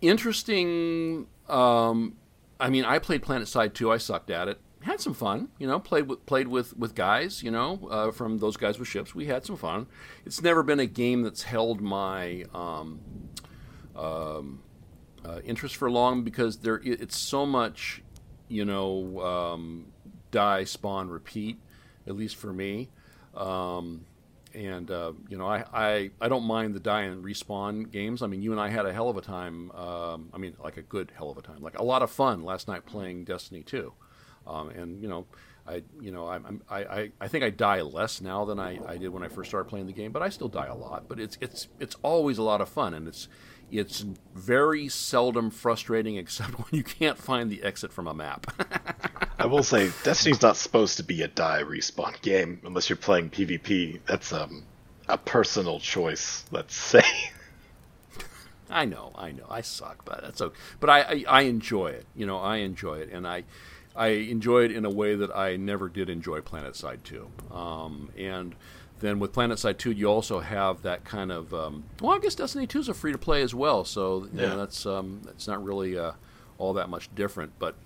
interesting. 0.00 1.26
Um, 1.48 2.16
I 2.60 2.70
mean, 2.70 2.84
I 2.84 2.98
played 2.98 3.22
Planet 3.22 3.48
Side 3.48 3.74
2. 3.74 3.90
I 3.92 3.98
sucked 3.98 4.30
at 4.30 4.48
it. 4.48 4.60
Had 4.84 5.00
some 5.00 5.14
fun, 5.14 5.48
you 5.58 5.66
know. 5.66 5.80
Played 5.80 6.08
with 6.08 6.26
played 6.26 6.46
with 6.46 6.76
with 6.76 6.94
guys, 6.94 7.42
you 7.42 7.50
know, 7.50 7.88
uh, 7.90 8.10
from 8.10 8.36
those 8.36 8.58
guys 8.58 8.78
with 8.78 8.86
ships. 8.86 9.14
We 9.14 9.24
had 9.24 9.42
some 9.46 9.56
fun. 9.56 9.86
It's 10.26 10.42
never 10.42 10.62
been 10.62 10.78
a 10.78 10.84
game 10.84 11.22
that's 11.22 11.42
held 11.44 11.80
my 11.80 12.44
um, 12.52 13.00
um, 13.96 14.60
uh, 15.24 15.40
interest 15.42 15.76
for 15.76 15.90
long 15.90 16.22
because 16.22 16.58
there 16.58 16.82
it's 16.84 17.16
so 17.16 17.46
much, 17.46 18.02
you 18.48 18.66
know, 18.66 19.20
um, 19.20 19.86
die, 20.30 20.64
spawn, 20.64 21.08
repeat. 21.08 21.58
At 22.06 22.14
least 22.14 22.36
for 22.36 22.52
me, 22.52 22.90
um, 23.34 24.04
and 24.52 24.90
uh, 24.90 25.14
you 25.30 25.38
know, 25.38 25.46
I, 25.46 25.64
I 25.72 26.10
I 26.20 26.28
don't 26.28 26.44
mind 26.44 26.74
the 26.74 26.80
die 26.80 27.04
and 27.04 27.24
respawn 27.24 27.90
games. 27.90 28.20
I 28.20 28.26
mean, 28.26 28.42
you 28.42 28.52
and 28.52 28.60
I 28.60 28.68
had 28.68 28.84
a 28.84 28.92
hell 28.92 29.08
of 29.08 29.16
a 29.16 29.22
time. 29.22 29.70
Um, 29.70 30.28
I 30.34 30.36
mean, 30.36 30.56
like 30.62 30.76
a 30.76 30.82
good 30.82 31.10
hell 31.16 31.30
of 31.30 31.38
a 31.38 31.42
time, 31.42 31.62
like 31.62 31.78
a 31.78 31.82
lot 31.82 32.02
of 32.02 32.10
fun 32.10 32.44
last 32.44 32.68
night 32.68 32.84
playing 32.84 33.24
Destiny 33.24 33.62
2. 33.62 33.94
Um, 34.46 34.70
and 34.70 35.02
you 35.02 35.08
know, 35.08 35.26
I 35.66 35.82
you 36.00 36.10
know 36.10 36.28
I'm, 36.28 36.44
I'm, 36.46 36.62
I, 36.68 36.84
I 36.84 37.10
I 37.20 37.28
think 37.28 37.44
I 37.44 37.50
die 37.50 37.80
less 37.82 38.20
now 38.20 38.44
than 38.44 38.58
I, 38.58 38.78
I 38.86 38.96
did 38.96 39.08
when 39.08 39.22
I 39.22 39.28
first 39.28 39.50
started 39.50 39.68
playing 39.68 39.86
the 39.86 39.92
game, 39.92 40.12
but 40.12 40.22
I 40.22 40.28
still 40.28 40.48
die 40.48 40.66
a 40.66 40.74
lot. 40.74 41.08
But 41.08 41.18
it's 41.20 41.38
it's 41.40 41.68
it's 41.80 41.96
always 42.02 42.38
a 42.38 42.42
lot 42.42 42.60
of 42.60 42.68
fun, 42.68 42.94
and 42.94 43.08
it's 43.08 43.28
it's 43.70 44.04
very 44.34 44.88
seldom 44.88 45.50
frustrating, 45.50 46.16
except 46.18 46.52
when 46.52 46.68
you 46.72 46.84
can't 46.84 47.18
find 47.18 47.50
the 47.50 47.62
exit 47.62 47.92
from 47.92 48.06
a 48.06 48.14
map. 48.14 48.46
I 49.38 49.46
will 49.46 49.62
say, 49.62 49.90
Destiny's 50.04 50.42
not 50.42 50.56
supposed 50.56 50.96
to 50.98 51.02
be 51.02 51.22
a 51.22 51.28
die 51.28 51.62
respawn 51.62 52.20
game 52.22 52.60
unless 52.64 52.88
you're 52.88 52.96
playing 52.96 53.30
PvP. 53.30 54.00
That's 54.06 54.32
um, 54.32 54.62
a 55.08 55.18
personal 55.18 55.80
choice, 55.80 56.44
let's 56.50 56.74
say. 56.74 57.02
I 58.70 58.86
know, 58.86 59.12
I 59.14 59.32
know, 59.32 59.46
I 59.50 59.60
suck, 59.60 60.04
but 60.04 60.22
that's 60.22 60.40
okay. 60.40 60.56
But 60.80 60.90
I, 60.90 61.00
I, 61.00 61.24
I 61.28 61.40
enjoy 61.42 61.88
it. 61.88 62.06
You 62.14 62.26
know, 62.26 62.38
I 62.38 62.58
enjoy 62.58 62.98
it, 62.98 63.10
and 63.12 63.26
I, 63.26 63.44
I 63.96 64.08
enjoy 64.08 64.64
it 64.64 64.72
in 64.72 64.84
a 64.84 64.90
way 64.90 65.14
that 65.14 65.34
I 65.36 65.56
never 65.56 65.88
did 65.88 66.10
enjoy 66.10 66.40
PlanetSide 66.40 67.02
Two. 67.04 67.28
Um, 67.52 68.10
and 68.18 68.54
then 69.00 69.18
with 69.18 69.32
PlanetSide 69.32 69.78
Two, 69.78 69.92
you 69.92 70.06
also 70.06 70.40
have 70.40 70.82
that 70.82 71.04
kind 71.04 71.30
of. 71.30 71.54
Um, 71.54 71.84
well, 72.00 72.12
I 72.16 72.18
guess 72.18 72.34
Destiny 72.34 72.66
Two 72.66 72.80
is 72.80 72.88
a 72.88 72.94
free 72.94 73.12
to 73.12 73.18
play 73.18 73.42
as 73.42 73.54
well, 73.54 73.84
so 73.84 74.24
you 74.32 74.40
Yeah. 74.40 74.48
know, 74.50 74.56
that's 74.58 74.84
um, 74.86 75.20
that's 75.24 75.46
not 75.46 75.62
really 75.64 75.96
uh, 75.98 76.12
all 76.58 76.72
that 76.74 76.88
much 76.88 77.14
different. 77.14 77.52
But 77.58 77.76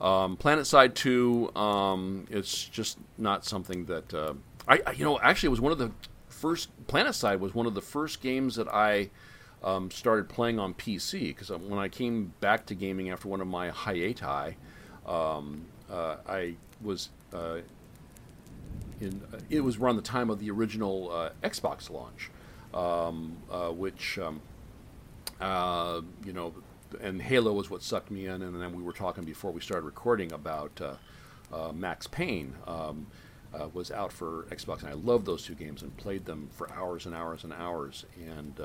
um, 0.00 0.36
PlanetSide 0.36 0.94
Two, 0.94 1.54
um, 1.54 2.26
it's 2.30 2.64
just 2.64 2.98
not 3.18 3.44
something 3.44 3.84
that 3.86 4.14
uh, 4.14 4.34
I, 4.66 4.80
I. 4.86 4.92
You 4.92 5.04
know, 5.04 5.18
actually, 5.20 5.48
it 5.48 5.50
was 5.50 5.60
one 5.60 5.72
of 5.72 5.78
the 5.78 5.90
first. 6.28 6.70
PlanetSide 6.86 7.40
was 7.40 7.54
one 7.54 7.66
of 7.66 7.74
the 7.74 7.82
first 7.82 8.22
games 8.22 8.56
that 8.56 8.68
I 8.68 9.10
um, 9.62 9.90
started 9.90 10.30
playing 10.30 10.58
on 10.58 10.72
PC 10.72 11.20
because 11.28 11.50
when 11.50 11.78
I 11.78 11.88
came 11.88 12.32
back 12.40 12.64
to 12.66 12.74
gaming 12.74 13.10
after 13.10 13.28
one 13.28 13.40
of 13.42 13.46
my 13.48 13.70
hiati, 13.70 14.54
um, 15.08 15.64
uh, 15.90 16.16
I 16.28 16.54
was 16.82 17.08
uh, 17.32 17.58
in. 19.00 19.22
Uh, 19.32 19.38
it 19.48 19.60
was 19.60 19.78
around 19.78 19.96
the 19.96 20.02
time 20.02 20.30
of 20.30 20.38
the 20.38 20.50
original 20.50 21.10
uh, 21.10 21.30
Xbox 21.42 21.90
launch, 21.90 22.30
um, 22.74 23.36
uh, 23.50 23.70
which 23.70 24.18
um, 24.18 24.40
uh, 25.40 26.02
you 26.24 26.32
know, 26.32 26.54
and 27.00 27.22
Halo 27.22 27.52
was 27.52 27.70
what 27.70 27.82
sucked 27.82 28.10
me 28.10 28.26
in, 28.26 28.42
and 28.42 28.60
then 28.60 28.74
we 28.74 28.82
were 28.82 28.92
talking 28.92 29.24
before 29.24 29.50
we 29.50 29.60
started 29.60 29.86
recording 29.86 30.32
about 30.32 30.80
Max 31.74 32.06
Payne. 32.06 32.54
Um, 32.66 33.06
was 33.72 33.90
out 33.90 34.12
for 34.12 34.46
Xbox, 34.50 34.82
and 34.82 34.90
I 34.90 34.92
loved 34.92 35.24
those 35.24 35.42
two 35.42 35.54
games 35.54 35.80
and 35.82 35.96
played 35.96 36.26
them 36.26 36.50
for 36.52 36.70
hours 36.70 37.06
and 37.06 37.14
hours 37.14 37.44
and 37.44 37.52
hours. 37.54 38.04
And 38.22 38.60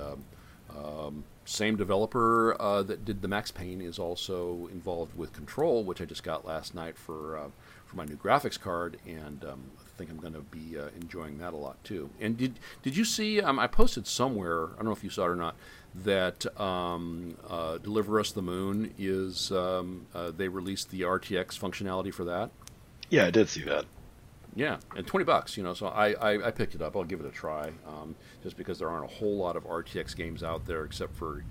um, 0.78 1.24
same 1.46 1.76
developer 1.76 2.60
uh, 2.60 2.84
that 2.84 3.06
did 3.06 3.22
the 3.22 3.28
Max 3.28 3.52
Payne 3.52 3.82
is 3.82 4.00
also 4.00 4.70
involved 4.72 5.18
with 5.18 5.34
Control, 5.34 5.84
which 5.84 6.02
I 6.02 6.06
just 6.06 6.24
got 6.24 6.46
last 6.46 6.74
night 6.74 6.98
for 6.98 7.38
uh, 7.38 7.48
for 7.86 7.98
my 7.98 8.06
new 8.06 8.16
graphics 8.16 8.60
card, 8.60 8.98
and 9.06 9.44
um, 9.44 9.64
I 9.80 9.98
think 9.98 10.10
I'm 10.10 10.18
going 10.18 10.34
to 10.34 10.42
be 10.42 10.78
uh, 10.78 10.88
enjoying 10.96 11.38
that 11.40 11.54
a 11.54 11.58
lot 11.58 11.84
too. 11.84 12.10
And 12.20 12.38
did 12.38 12.60
did 12.82 12.96
you 12.96 13.06
see? 13.06 13.42
Um, 13.42 13.60
I 13.60 13.68
posted 13.68 14.08
somewhere. 14.08 14.68
I 14.74 14.76
don't 14.78 14.86
know 14.86 14.92
if 14.92 15.04
you 15.04 15.10
saw 15.10 15.26
it 15.26 15.30
or 15.30 15.36
not. 15.36 15.56
That 15.96 16.60
um, 16.60 17.38
uh, 17.48 17.78
Deliver 17.78 18.20
Us 18.20 18.32
the 18.32 18.42
Moon 18.42 18.94
is 18.98 19.52
um, 19.52 20.08
uh, 20.16 20.32
they 20.32 20.48
released 20.48 20.90
the 20.90 21.02
RTX 21.02 21.60
functionality 21.60 22.14
for 22.14 22.24
that. 22.24 22.50
yeah, 23.10 23.26
I 23.26 23.32
did 23.32 23.50
see 23.50 23.64
that. 23.66 23.86
Yeah, 24.56 24.78
and 24.96 25.06
twenty 25.08 25.24
bucks, 25.24 25.58
you 25.58 25.64
know. 25.64 25.74
So 25.74 25.88
I, 25.88 26.12
I, 26.14 26.48
I 26.48 26.52
picked 26.52 26.76
it 26.76 26.82
up. 26.82 26.96
I'll 26.96 27.04
give 27.04 27.20
it 27.20 27.26
a 27.26 27.32
try, 27.32 27.72
um, 27.88 28.16
just 28.44 28.56
because 28.56 28.80
there 28.80 28.90
aren't 28.90 29.06
a 29.06 29.16
whole 29.16 29.38
lot 29.38 29.56
of 29.56 29.64
RTX 29.64 30.16
games 30.16 30.44
out 30.44 30.66
there, 30.66 30.84
except 30.84 31.16
for, 31.16 31.44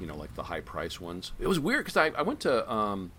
you 0.00 0.06
know, 0.06 0.16
like 0.16 0.34
the 0.34 0.42
high 0.42 0.60
price 0.60 1.00
ones. 1.00 1.32
It 1.38 1.46
was 1.46 1.60
weird 1.60 1.84
because 1.84 1.96
I, 1.96 2.08
I 2.18 2.22
went 2.22 2.40
to, 2.40 2.70
um, 2.70 3.12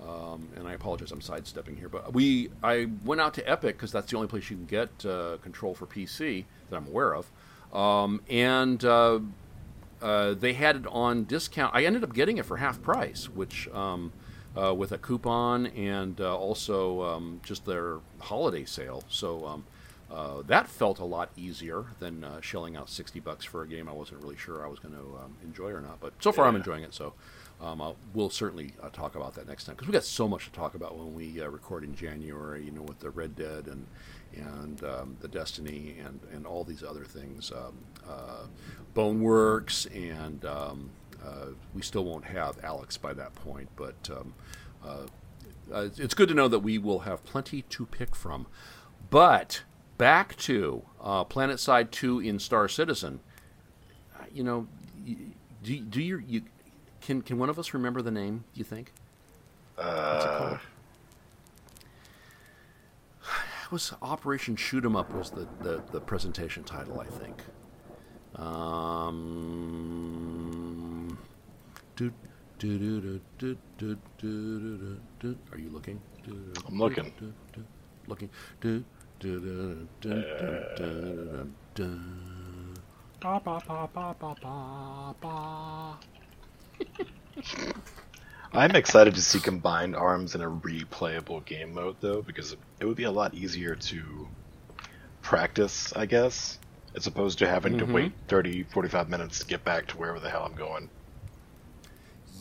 um, 0.00 0.48
and 0.56 0.66
I 0.66 0.72
apologize, 0.72 1.12
I'm 1.12 1.20
sidestepping 1.20 1.76
here, 1.76 1.90
but 1.90 2.14
we 2.14 2.50
I 2.62 2.88
went 3.04 3.20
out 3.20 3.34
to 3.34 3.48
Epic 3.48 3.76
because 3.76 3.92
that's 3.92 4.10
the 4.10 4.16
only 4.16 4.28
place 4.28 4.48
you 4.48 4.56
can 4.56 4.66
get 4.66 5.04
uh, 5.04 5.36
Control 5.42 5.74
for 5.74 5.86
PC 5.86 6.44
that 6.70 6.76
I'm 6.76 6.86
aware 6.86 7.14
of, 7.14 7.30
um, 7.74 8.22
and 8.30 8.82
uh, 8.82 9.20
uh, 10.00 10.32
they 10.32 10.54
had 10.54 10.76
it 10.76 10.86
on 10.86 11.24
discount. 11.24 11.74
I 11.74 11.84
ended 11.84 12.02
up 12.02 12.14
getting 12.14 12.38
it 12.38 12.46
for 12.46 12.56
half 12.56 12.80
price, 12.80 13.28
which 13.28 13.68
um, 13.74 14.12
uh, 14.56 14.74
with 14.74 14.92
a 14.92 14.98
coupon 14.98 15.66
and 15.66 16.20
uh, 16.20 16.36
also 16.36 17.02
um, 17.02 17.40
just 17.44 17.66
their 17.66 17.98
holiday 18.18 18.64
sale. 18.64 19.04
So 19.08 19.46
um, 19.46 19.64
uh, 20.10 20.42
that 20.46 20.68
felt 20.68 20.98
a 20.98 21.04
lot 21.04 21.30
easier 21.36 21.84
than 21.98 22.24
uh, 22.24 22.40
shelling 22.40 22.76
out 22.76 22.88
sixty 22.88 23.20
bucks 23.20 23.44
for 23.44 23.62
a 23.62 23.68
game 23.68 23.88
I 23.88 23.92
wasn't 23.92 24.22
really 24.22 24.36
sure 24.36 24.64
I 24.64 24.68
was 24.68 24.78
going 24.78 24.94
to 24.94 25.00
um, 25.00 25.36
enjoy 25.44 25.70
or 25.70 25.80
not. 25.80 26.00
But 26.00 26.14
so 26.20 26.32
far, 26.32 26.46
I'm 26.46 26.56
enjoying 26.56 26.84
it. 26.84 26.94
So. 26.94 27.14
Um, 27.62 27.82
I'll, 27.82 27.96
we'll 28.14 28.30
certainly 28.30 28.72
uh, 28.82 28.88
talk 28.88 29.16
about 29.16 29.34
that 29.34 29.46
next 29.46 29.64
time 29.64 29.74
because 29.74 29.86
we 29.86 29.92
got 29.92 30.04
so 30.04 30.26
much 30.26 30.46
to 30.46 30.50
talk 30.52 30.74
about 30.74 30.96
when 30.96 31.14
we 31.14 31.42
uh, 31.42 31.46
record 31.48 31.84
in 31.84 31.94
January. 31.94 32.64
You 32.64 32.70
know, 32.70 32.80
with 32.80 33.00
the 33.00 33.10
Red 33.10 33.36
Dead 33.36 33.66
and 33.66 33.86
and 34.34 34.82
um, 34.82 35.16
the 35.20 35.28
Destiny 35.28 35.96
and 36.02 36.20
and 36.32 36.46
all 36.46 36.64
these 36.64 36.82
other 36.82 37.04
things, 37.04 37.52
um, 37.52 37.76
uh, 38.08 38.46
Boneworks, 38.94 39.86
and 39.94 40.42
we 41.74 41.82
still 41.82 42.04
won't 42.04 42.24
have 42.26 42.62
Alex 42.64 42.96
by 42.96 43.12
that 43.14 43.34
point. 43.34 43.68
But 43.76 44.08
um, 44.10 44.34
uh, 44.84 45.06
uh, 45.72 45.88
it's 45.96 46.14
good 46.14 46.28
to 46.28 46.34
know 46.34 46.48
that 46.48 46.60
we 46.60 46.78
will 46.78 47.00
have 47.00 47.24
plenty 47.24 47.62
to 47.62 47.86
pick 47.86 48.14
from. 48.16 48.46
But 49.10 49.62
back 49.98 50.36
to 50.38 50.82
uh, 51.00 51.24
PlanetSide 51.24 51.90
Two 51.90 52.20
in 52.20 52.38
Star 52.38 52.68
Citizen. 52.68 53.20
Uh, 54.18 54.24
You 54.32 54.44
know, 54.44 54.66
do 55.62 55.80
do 55.80 56.00
you, 56.02 56.22
you 56.26 56.42
can 57.00 57.22
can 57.22 57.38
one 57.38 57.48
of 57.50 57.58
us 57.58 57.74
remember 57.74 58.02
the 58.02 58.10
name? 58.10 58.44
Do 58.54 58.58
you 58.58 58.64
think? 58.64 58.92
Uh, 59.78 60.58
It 63.64 63.72
was 63.72 63.92
Operation 64.02 64.56
Shoot 64.56 64.84
'Em 64.84 64.96
Up 64.96 65.12
was 65.14 65.30
the, 65.30 65.46
the, 65.60 65.80
the 65.92 66.00
presentation 66.00 66.64
title, 66.64 66.98
I 67.00 67.06
think. 67.06 67.36
Um, 68.34 69.69
are 75.52 75.58
you 75.58 75.70
looking? 75.70 76.00
I'm 76.66 76.78
looking. 76.78 77.12
Looking. 78.06 78.30
I'm 88.52 88.74
excited 88.74 89.14
to 89.14 89.22
see 89.22 89.38
combined 89.38 89.94
arms 89.94 90.34
in 90.34 90.40
a 90.40 90.50
replayable 90.50 91.44
game 91.44 91.72
mode, 91.74 91.96
though, 92.00 92.22
because 92.22 92.56
it 92.80 92.84
would 92.84 92.96
be 92.96 93.04
a 93.04 93.10
lot 93.10 93.34
easier 93.34 93.76
to 93.76 94.28
practice, 95.22 95.92
I 95.94 96.06
guess, 96.06 96.58
as 96.96 97.06
opposed 97.06 97.38
to 97.38 97.48
having 97.48 97.74
mm-hmm. 97.74 97.86
to 97.86 97.92
wait 97.92 98.12
30, 98.28 98.64
45 98.64 99.08
minutes 99.08 99.38
to 99.40 99.46
get 99.46 99.64
back 99.64 99.86
to 99.88 99.96
wherever 99.96 100.18
the 100.18 100.30
hell 100.30 100.42
I'm 100.44 100.56
going. 100.56 100.88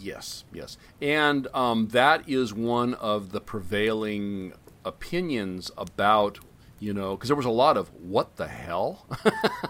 Yes, 0.01 0.43
yes. 0.53 0.77
And 1.01 1.47
um, 1.53 1.89
that 1.89 2.27
is 2.27 2.53
one 2.53 2.93
of 2.95 3.31
the 3.31 3.41
prevailing 3.41 4.53
opinions 4.85 5.71
about, 5.77 6.39
you 6.79 6.93
know, 6.93 7.15
because 7.15 7.29
there 7.29 7.35
was 7.35 7.45
a 7.45 7.49
lot 7.51 7.77
of 7.77 7.89
what 7.93 8.37
the 8.37 8.47
hell? 8.47 9.05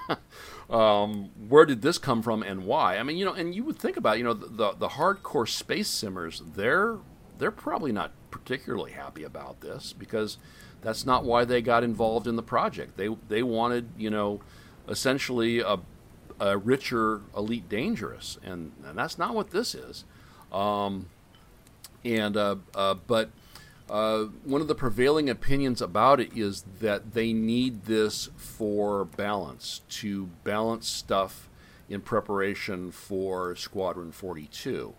um, 0.69 1.29
where 1.47 1.65
did 1.65 1.81
this 1.81 1.97
come 1.97 2.21
from 2.21 2.43
and 2.43 2.65
why? 2.65 2.97
I 2.97 3.03
mean, 3.03 3.17
you 3.17 3.25
know, 3.25 3.33
and 3.33 3.53
you 3.55 3.63
would 3.63 3.77
think 3.77 3.97
about, 3.97 4.17
you 4.17 4.23
know, 4.23 4.33
the, 4.33 4.47
the, 4.47 4.71
the 4.73 4.87
hardcore 4.89 5.47
space 5.47 5.89
simmers, 5.89 6.41
they're, 6.55 6.97
they're 7.37 7.51
probably 7.51 7.91
not 7.91 8.11
particularly 8.31 8.91
happy 8.91 9.23
about 9.23 9.61
this 9.61 9.93
because 9.93 10.37
that's 10.81 11.05
not 11.05 11.25
why 11.25 11.45
they 11.45 11.61
got 11.61 11.83
involved 11.83 12.27
in 12.27 12.35
the 12.35 12.43
project. 12.43 12.97
They, 12.97 13.09
they 13.27 13.43
wanted, 13.43 13.89
you 13.97 14.09
know, 14.09 14.41
essentially 14.87 15.59
a, 15.59 15.79
a 16.39 16.57
richer 16.57 17.21
Elite 17.35 17.67
Dangerous, 17.67 18.37
and, 18.43 18.71
and 18.85 18.97
that's 18.97 19.17
not 19.17 19.33
what 19.33 19.51
this 19.51 19.75
is. 19.75 20.05
Um, 20.51 21.07
and 22.03 22.35
uh, 22.37 22.55
uh, 22.75 22.95
but 23.07 23.29
uh, 23.89 24.25
one 24.43 24.61
of 24.61 24.67
the 24.67 24.75
prevailing 24.75 25.29
opinions 25.29 25.81
about 25.81 26.19
it 26.19 26.35
is 26.37 26.63
that 26.79 27.13
they 27.13 27.33
need 27.33 27.85
this 27.85 28.29
for 28.37 29.05
balance 29.05 29.81
to 29.89 30.27
balance 30.43 30.87
stuff 30.87 31.49
in 31.89 32.01
preparation 32.01 32.91
for 32.91 33.55
Squadron 33.55 34.11
42, 34.11 34.93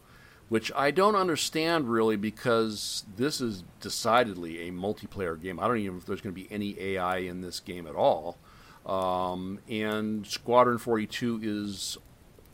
which 0.49 0.73
I 0.75 0.91
don't 0.91 1.15
understand 1.15 1.89
really 1.89 2.17
because 2.17 3.05
this 3.17 3.41
is 3.41 3.63
decidedly 3.81 4.69
a 4.69 4.73
multiplayer 4.73 5.41
game. 5.41 5.61
I 5.61 5.69
don't 5.69 5.79
even 5.79 5.93
know 5.95 5.99
if 5.99 6.07
there's 6.07 6.21
going 6.21 6.35
to 6.35 6.41
be 6.41 6.49
any 6.53 6.79
AI 6.81 7.19
in 7.19 7.43
this 7.43 7.61
game 7.61 7.87
at 7.87 7.95
all. 7.95 8.39
Um, 8.85 9.61
and 9.69 10.27
Squadron 10.27 10.79
42 10.79 11.41
is 11.43 11.97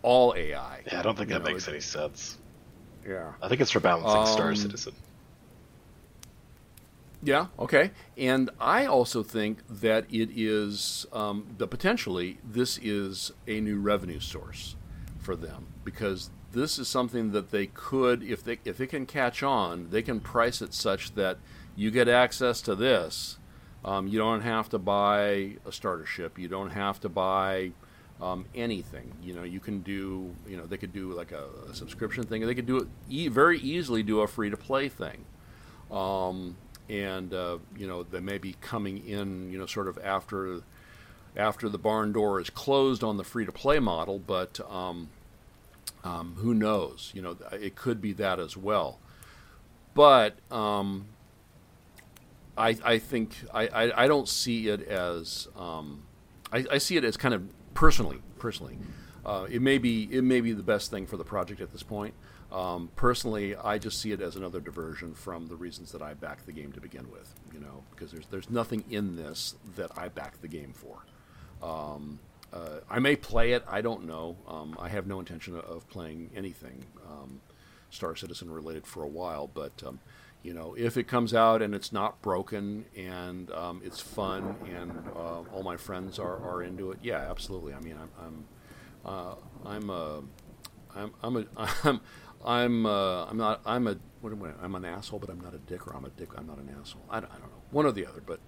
all 0.02 0.34
AI. 0.36 0.82
Yeah, 0.92 0.98
I 0.98 1.02
don't 1.02 1.16
think 1.16 1.30
that 1.30 1.42
know, 1.42 1.50
makes 1.52 1.66
it- 1.66 1.70
any 1.70 1.80
sense. 1.80 2.36
Yeah. 3.06 3.32
I 3.42 3.48
think 3.48 3.60
it's 3.60 3.70
for 3.70 3.80
balancing 3.80 4.26
Star 4.32 4.48
Um, 4.48 4.56
Citizen. 4.56 4.94
Yeah, 7.22 7.46
okay. 7.58 7.90
And 8.16 8.50
I 8.60 8.86
also 8.86 9.22
think 9.22 9.58
that 9.68 10.04
it 10.12 10.30
is, 10.36 11.06
um, 11.12 11.54
that 11.58 11.68
potentially, 11.68 12.38
this 12.44 12.78
is 12.82 13.32
a 13.46 13.60
new 13.60 13.80
revenue 13.80 14.20
source 14.20 14.76
for 15.18 15.34
them 15.34 15.66
because 15.82 16.30
this 16.52 16.78
is 16.78 16.88
something 16.88 17.32
that 17.32 17.50
they 17.50 17.66
could, 17.66 18.22
if 18.22 18.44
they 18.44 18.58
if 18.64 18.80
it 18.80 18.88
can 18.88 19.06
catch 19.06 19.42
on, 19.42 19.90
they 19.90 20.02
can 20.02 20.20
price 20.20 20.62
it 20.62 20.72
such 20.72 21.14
that 21.14 21.38
you 21.74 21.90
get 21.90 22.08
access 22.08 22.60
to 22.62 22.74
this. 22.74 23.38
Um, 23.84 24.08
you 24.08 24.18
don't 24.18 24.42
have 24.42 24.68
to 24.70 24.78
buy 24.78 25.56
a 25.64 25.72
starter 25.72 26.06
ship. 26.06 26.38
You 26.38 26.48
don't 26.48 26.70
have 26.70 27.00
to 27.00 27.08
buy 27.08 27.72
um, 28.20 28.46
anything. 28.54 29.12
You 29.22 29.34
know, 29.34 29.42
you 29.42 29.60
can 29.60 29.80
do. 29.80 30.34
You 30.48 30.56
know, 30.56 30.66
they 30.66 30.76
could 30.76 30.92
do 30.92 31.12
like 31.12 31.32
a, 31.32 31.44
a 31.70 31.74
subscription 31.74 32.24
thing. 32.24 32.46
They 32.46 32.54
could 32.54 32.66
do 32.66 32.78
it 32.78 32.88
e- 33.08 33.28
very 33.28 33.58
easily. 33.60 34.02
Do 34.02 34.20
a 34.20 34.26
free 34.26 34.50
to 34.50 34.56
play 34.56 34.88
thing 34.88 35.24
um, 35.90 36.56
and 36.88 37.32
uh, 37.32 37.58
you 37.76 37.86
know 37.86 38.02
they 38.02 38.20
may 38.20 38.38
be 38.38 38.56
coming 38.60 39.06
in, 39.06 39.50
you 39.50 39.58
know, 39.58 39.66
sort 39.66 39.88
of 39.88 39.98
after 40.02 40.60
after 41.36 41.68
the 41.68 41.78
barn 41.78 42.12
door 42.12 42.40
is 42.40 42.50
closed 42.50 43.04
on 43.04 43.16
the 43.16 43.24
free 43.24 43.44
to 43.44 43.52
play 43.52 43.78
model, 43.78 44.18
but 44.18 44.58
um, 44.70 45.10
um, 46.02 46.36
who 46.38 46.54
knows? 46.54 47.12
You 47.14 47.22
know, 47.22 47.36
it 47.52 47.76
could 47.76 48.00
be 48.00 48.12
that 48.14 48.40
as 48.40 48.56
well. 48.56 48.98
But 49.94 50.36
um, 50.50 51.06
I, 52.56 52.78
I 52.84 52.98
think 52.98 53.36
I, 53.52 53.66
I, 53.66 54.04
I 54.04 54.08
don't 54.08 54.28
see 54.28 54.68
it 54.68 54.86
as 54.88 55.48
um, 55.56 56.04
I, 56.52 56.64
I 56.72 56.78
see 56.78 56.96
it 56.96 57.04
as 57.04 57.16
kind 57.16 57.34
of 57.34 57.42
personally 57.76 58.20
personally. 58.38 58.78
Uh, 59.24 59.46
it 59.50 59.60
may 59.60 59.78
be 59.78 60.08
it 60.10 60.22
may 60.22 60.40
be 60.40 60.52
the 60.52 60.62
best 60.62 60.90
thing 60.90 61.06
for 61.06 61.16
the 61.16 61.24
project 61.24 61.60
at 61.60 61.72
this 61.72 61.82
point. 61.82 62.14
Um, 62.52 62.90
personally, 62.94 63.56
I 63.56 63.78
just 63.78 64.00
see 64.00 64.12
it 64.12 64.20
as 64.20 64.36
another 64.36 64.60
diversion 64.60 65.14
from 65.14 65.48
the 65.48 65.56
reasons 65.56 65.90
that 65.92 66.00
I 66.00 66.14
backed 66.14 66.46
the 66.46 66.52
game 66.52 66.72
to 66.72 66.80
begin 66.80 67.10
with. 67.10 67.34
You 67.52 67.60
know, 67.60 67.82
because 67.90 68.12
there's 68.12 68.26
there's 68.26 68.50
nothing 68.50 68.84
in 68.90 69.16
this 69.16 69.56
that 69.76 69.90
I 69.96 70.08
backed 70.08 70.42
the 70.42 70.48
game 70.48 70.72
for. 70.72 71.04
Um, 71.62 72.20
uh, 72.52 72.80
I 72.88 73.00
may 73.00 73.16
play 73.16 73.52
it. 73.52 73.64
I 73.68 73.80
don't 73.80 74.06
know. 74.06 74.36
Um, 74.46 74.76
I 74.78 74.88
have 74.88 75.06
no 75.06 75.18
intention 75.18 75.56
of 75.56 75.88
playing 75.90 76.30
anything 76.34 76.84
um, 77.10 77.40
Star 77.90 78.14
Citizen 78.14 78.50
related 78.50 78.86
for 78.86 79.02
a 79.02 79.08
while. 79.08 79.48
But 79.48 79.82
um, 79.84 79.98
you 80.46 80.54
know, 80.54 80.76
if 80.78 80.96
it 80.96 81.08
comes 81.08 81.34
out 81.34 81.60
and 81.60 81.74
it's 81.74 81.92
not 81.92 82.22
broken 82.22 82.84
and 82.96 83.50
um, 83.50 83.82
it's 83.84 84.00
fun 84.00 84.54
and 84.72 84.92
uh, 85.16 85.42
all 85.52 85.64
my 85.64 85.76
friends 85.76 86.20
are, 86.20 86.36
are 86.36 86.62
into 86.62 86.92
it, 86.92 86.98
yeah, 87.02 87.28
absolutely. 87.28 87.74
I 87.74 87.80
mean, 87.80 87.96
I'm 88.00 88.10
I'm 88.24 88.44
uh, 89.04 89.34
I'm 89.64 89.90
a 89.90 90.22
I'm 90.94 91.12
I'm 91.20 91.36
a 91.36 91.46
I'm 91.84 92.00
I'm 92.44 92.86
uh, 92.86 93.24
I'm 93.24 93.36
not 93.36 93.60
I'm 93.66 93.88
a 93.88 93.96
what 94.20 94.32
am 94.32 94.42
I? 94.44 94.64
I'm 94.64 94.76
an 94.76 94.84
asshole, 94.84 95.18
but 95.18 95.30
I'm 95.30 95.40
not 95.40 95.52
a 95.52 95.58
dick, 95.58 95.86
or 95.88 95.96
I'm 95.96 96.04
a 96.04 96.10
dick. 96.10 96.28
I'm 96.36 96.46
not 96.46 96.58
an 96.58 96.74
asshole. 96.80 97.02
I 97.10 97.18
don't, 97.18 97.30
I 97.30 97.38
don't 97.38 97.50
know, 97.50 97.62
one 97.72 97.84
or 97.84 97.92
the 97.92 98.06
other. 98.06 98.22
But 98.24 98.40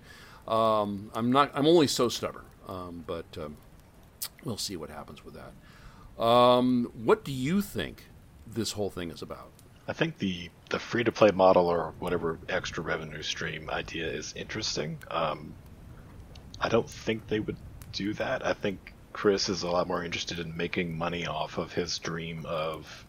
um, 0.52 1.10
I'm 1.14 1.32
not. 1.32 1.50
I'm 1.52 1.66
only 1.66 1.88
so 1.88 2.08
stubborn. 2.08 2.44
Um, 2.68 3.02
but 3.06 3.26
um, 3.38 3.56
we'll 4.44 4.56
see 4.56 4.76
what 4.76 4.90
happens 4.90 5.24
with 5.24 5.34
that. 5.34 6.22
Um, 6.22 6.92
what 6.94 7.24
do 7.24 7.32
you 7.32 7.60
think 7.60 8.04
this 8.46 8.72
whole 8.72 8.90
thing 8.90 9.10
is 9.10 9.20
about? 9.20 9.50
I 9.88 9.92
think 9.94 10.18
the 10.18 10.50
the 10.70 10.78
free 10.78 11.04
to 11.04 11.12
play 11.12 11.32
model 11.32 11.66
or 11.66 11.96
whatever 11.98 12.40
extra 12.48 12.84
revenue 12.84 13.22
stream 13.22 13.70
idea 13.70 14.06
is 14.08 14.34
interesting. 14.36 15.02
Um, 15.10 15.56
I 16.60 16.68
don't 16.68 16.90
think 16.90 17.26
they 17.26 17.40
would 17.40 17.58
do 17.92 18.14
that. 18.14 18.46
I 18.46 18.52
think 18.54 18.94
Chris 19.12 19.48
is 19.48 19.62
a 19.62 19.70
lot 19.70 19.88
more 19.88 20.04
interested 20.04 20.38
in 20.38 20.56
making 20.56 20.96
money 20.96 21.26
off 21.26 21.58
of 21.58 21.72
his 21.72 21.98
dream 21.98 22.46
of 22.46 23.06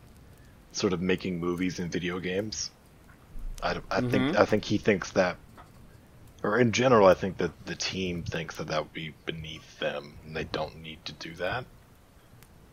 sort 0.72 0.94
of 0.94 1.02
making 1.02 1.40
movies 1.40 1.80
and 1.80 1.92
video 1.92 2.20
games. 2.20 2.72
I, 3.62 3.82
I 3.92 4.02
think 4.02 4.36
I 4.40 4.46
think 4.46 4.66
he 4.66 4.78
thinks 4.78 5.12
that, 5.14 5.38
or 6.44 6.60
in 6.60 6.72
general, 6.72 7.08
I 7.08 7.14
think 7.14 7.38
that 7.38 7.54
the 7.66 7.76
team 7.76 8.24
thinks 8.24 8.58
that 8.58 8.68
that 8.68 8.84
would 8.84 8.94
be 8.94 9.16
beneath 9.26 9.80
them, 9.80 10.20
and 10.24 10.36
they 10.36 10.46
don't 10.46 10.78
need 10.78 11.06
to 11.06 11.14
do 11.14 11.36
that. 11.36 11.66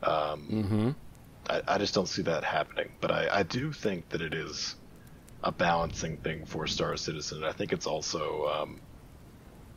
Um, 0.03 0.51
Mm-hmm. 0.51 0.91
I, 1.49 1.63
I 1.67 1.79
just 1.79 1.95
don't 1.95 2.09
see 2.09 2.23
that 2.23 2.45
happening. 2.45 2.91
But 3.01 3.11
I, 3.11 3.39
I 3.41 3.43
do 3.43 3.73
think 3.73 4.09
that 4.11 4.23
it 4.23 4.35
is 4.35 4.77
a 5.43 5.53
balancing 5.53 6.17
thing 6.19 6.45
for 6.47 6.67
Star 6.67 6.97
Citizen. 6.97 7.45
I 7.45 7.53
think 7.53 7.73
it's 7.73 7.87
also, 7.87 8.47
um, 8.47 8.81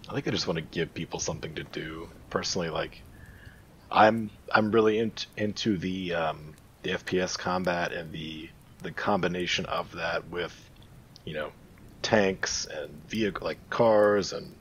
I 0.07 0.13
think 0.13 0.27
I 0.27 0.31
just 0.31 0.47
want 0.47 0.57
to 0.57 0.63
give 0.63 0.93
people 0.93 1.19
something 1.19 1.55
to 1.55 1.63
do. 1.63 2.09
Personally, 2.29 2.69
like, 2.69 3.01
I'm 3.91 4.29
I'm 4.51 4.71
really 4.71 5.11
into 5.37 5.77
the 5.77 6.13
um, 6.13 6.53
the 6.83 6.91
FPS 6.91 7.37
combat 7.37 7.91
and 7.91 8.11
the 8.11 8.49
the 8.83 8.91
combination 8.91 9.65
of 9.65 9.91
that 9.93 10.29
with, 10.29 10.55
you 11.25 11.33
know, 11.33 11.51
tanks 12.01 12.65
and 12.65 12.89
vehicle 13.09 13.45
like 13.45 13.69
cars 13.69 14.31
and 14.31 14.55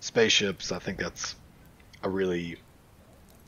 spaceships. 0.00 0.70
I 0.70 0.78
think 0.78 0.98
that's 0.98 1.34
a 2.02 2.08
really 2.08 2.58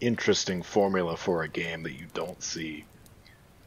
interesting 0.00 0.62
formula 0.62 1.16
for 1.16 1.42
a 1.42 1.48
game 1.48 1.82
that 1.84 1.92
you 1.92 2.06
don't 2.12 2.42
see 2.42 2.84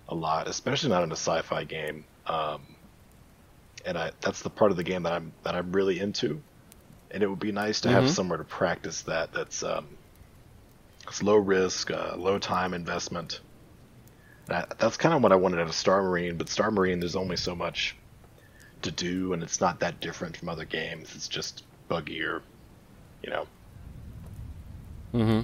a 0.09 0.15
lot, 0.15 0.47
especially 0.47 0.89
not 0.89 1.03
in 1.03 1.11
a 1.11 1.15
sci-fi 1.15 1.63
game. 1.63 2.03
Um, 2.25 2.61
and 3.85 3.97
I, 3.97 4.11
that's 4.19 4.41
the 4.41 4.49
part 4.49 4.71
of 4.71 4.77
the 4.77 4.83
game 4.83 5.03
that 5.03 5.13
I'm 5.13 5.31
that 5.43 5.55
I'm 5.55 5.71
really 5.71 5.99
into. 5.99 6.41
And 7.11 7.23
it 7.23 7.27
would 7.29 7.39
be 7.39 7.51
nice 7.51 7.81
to 7.81 7.89
have 7.89 8.03
Mhm. 8.03 8.09
somewhere 8.09 8.37
to 8.37 8.43
practice 8.43 9.03
that. 9.03 9.31
That's 9.31 9.63
um, 9.63 9.87
it's 11.07 11.23
low 11.23 11.37
risk, 11.37 11.89
uh, 11.91 12.15
low 12.17 12.37
time 12.39 12.73
investment. 12.73 13.39
And 14.47 14.57
I, 14.57 14.65
that's 14.77 14.97
kind 14.97 15.15
of 15.15 15.23
what 15.23 15.31
I 15.31 15.35
wanted 15.35 15.59
out 15.59 15.67
of 15.67 15.75
Star 15.75 16.03
Marine. 16.03 16.37
But 16.37 16.49
Star 16.49 16.71
Marine, 16.71 16.99
there's 16.99 17.15
only 17.15 17.37
so 17.37 17.55
much 17.55 17.95
to 18.81 18.91
do, 18.91 19.33
and 19.33 19.43
it's 19.43 19.61
not 19.61 19.79
that 19.79 19.99
different 19.99 20.37
from 20.37 20.49
other 20.49 20.65
games. 20.65 21.15
It's 21.15 21.27
just 21.27 21.63
buggier, 21.89 22.41
you 23.23 23.29
know. 23.29 23.47
Mm-hmm. 25.13 25.41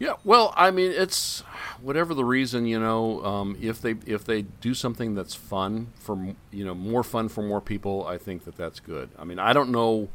Yeah, 0.00 0.14
well, 0.24 0.54
I 0.56 0.70
mean, 0.70 0.92
it's 0.92 1.40
whatever 1.82 2.14
the 2.14 2.24
reason, 2.24 2.64
you 2.64 2.80
know. 2.80 3.22
Um, 3.22 3.58
if 3.60 3.82
they 3.82 3.96
if 4.06 4.24
they 4.24 4.42
do 4.42 4.72
something 4.72 5.14
that's 5.14 5.34
fun 5.34 5.88
for 5.94 6.34
you 6.50 6.64
know 6.64 6.74
more 6.74 7.02
fun 7.04 7.28
for 7.28 7.42
more 7.42 7.60
people, 7.60 8.06
I 8.06 8.16
think 8.16 8.44
that 8.46 8.56
that's 8.56 8.80
good. 8.80 9.10
I 9.18 9.24
mean, 9.24 9.38
I 9.38 9.52
don't 9.52 9.68
know, 9.70 10.08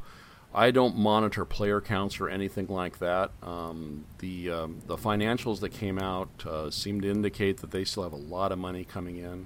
I 0.56 0.72
don't 0.72 0.98
monitor 0.98 1.46
player 1.46 1.82
counts 1.82 2.20
or 2.20 2.30
anything 2.30 2.66
like 2.66 2.98
that. 2.98 3.30
Um, 3.44 4.06
the 4.18 4.50
um, 4.50 4.82
the 4.88 4.98
financials 4.98 5.60
that 5.60 5.70
came 5.70 6.00
out 6.00 6.30
uh, 6.48 6.72
seem 6.72 7.00
to 7.02 7.12
indicate 7.12 7.58
that 7.58 7.70
they 7.70 7.84
still 7.84 8.02
have 8.02 8.14
a 8.14 8.18
lot 8.18 8.52
of 8.52 8.58
money 8.58 8.86
coming 8.86 9.18
in. 9.18 9.46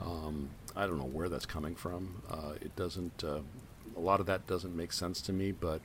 Um, 0.00 0.48
I 0.74 0.86
don't 0.86 0.96
know 0.96 1.04
where 1.04 1.28
that's 1.28 1.46
coming 1.46 1.74
from. 1.74 2.22
Uh, 2.30 2.52
it 2.62 2.74
doesn't. 2.76 3.22
Uh, 3.22 3.40
a 3.94 4.00
lot 4.00 4.20
of 4.20 4.26
that 4.26 4.46
doesn't 4.46 4.74
make 4.74 4.92
sense 4.94 5.20
to 5.22 5.34
me, 5.34 5.52
but 5.52 5.82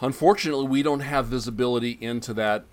unfortunately 0.00 0.66
we 0.66 0.82
don't 0.82 1.00
have 1.00 1.26
visibility 1.26 1.92
into 2.00 2.34
that 2.34 2.64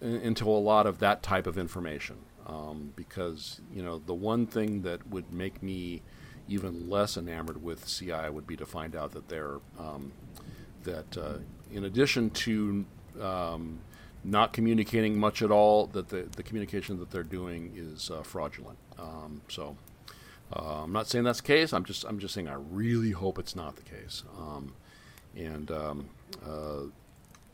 into 0.00 0.48
a 0.48 0.50
lot 0.50 0.86
of 0.86 0.98
that 0.98 1.22
type 1.22 1.46
of 1.46 1.56
information 1.56 2.16
um, 2.46 2.92
because 2.96 3.60
you 3.72 3.82
know 3.82 3.98
the 3.98 4.14
one 4.14 4.46
thing 4.46 4.82
that 4.82 5.06
would 5.08 5.32
make 5.32 5.62
me 5.62 6.02
even 6.48 6.88
less 6.88 7.16
enamored 7.16 7.62
with 7.62 7.86
CI 7.86 8.30
would 8.30 8.46
be 8.46 8.56
to 8.56 8.66
find 8.66 8.94
out 8.94 9.12
that 9.12 9.28
they're 9.28 9.58
um, 9.78 10.12
that 10.84 11.16
uh, 11.18 11.38
in 11.72 11.84
addition 11.84 12.30
to 12.30 12.84
um, 13.20 13.80
not 14.24 14.52
communicating 14.52 15.18
much 15.18 15.42
at 15.42 15.50
all 15.50 15.86
that 15.86 16.08
the, 16.08 16.26
the 16.36 16.42
communication 16.42 16.98
that 16.98 17.10
they're 17.10 17.22
doing 17.22 17.72
is 17.76 18.10
uh, 18.10 18.22
fraudulent. 18.22 18.78
Um, 18.98 19.40
so 19.48 19.76
uh, 20.52 20.82
I'm 20.82 20.92
not 20.92 21.06
saying 21.06 21.24
that's 21.24 21.40
the 21.40 21.46
case. 21.46 21.72
I'm 21.72 21.84
just 21.84 22.04
I'm 22.04 22.18
just 22.18 22.34
saying 22.34 22.48
I 22.48 22.56
really 22.70 23.12
hope 23.12 23.38
it's 23.38 23.56
not 23.56 23.76
the 23.76 23.82
case. 23.82 24.22
Um, 24.38 24.74
and 25.34 25.70
um, 25.70 26.08
uh, 26.44 26.84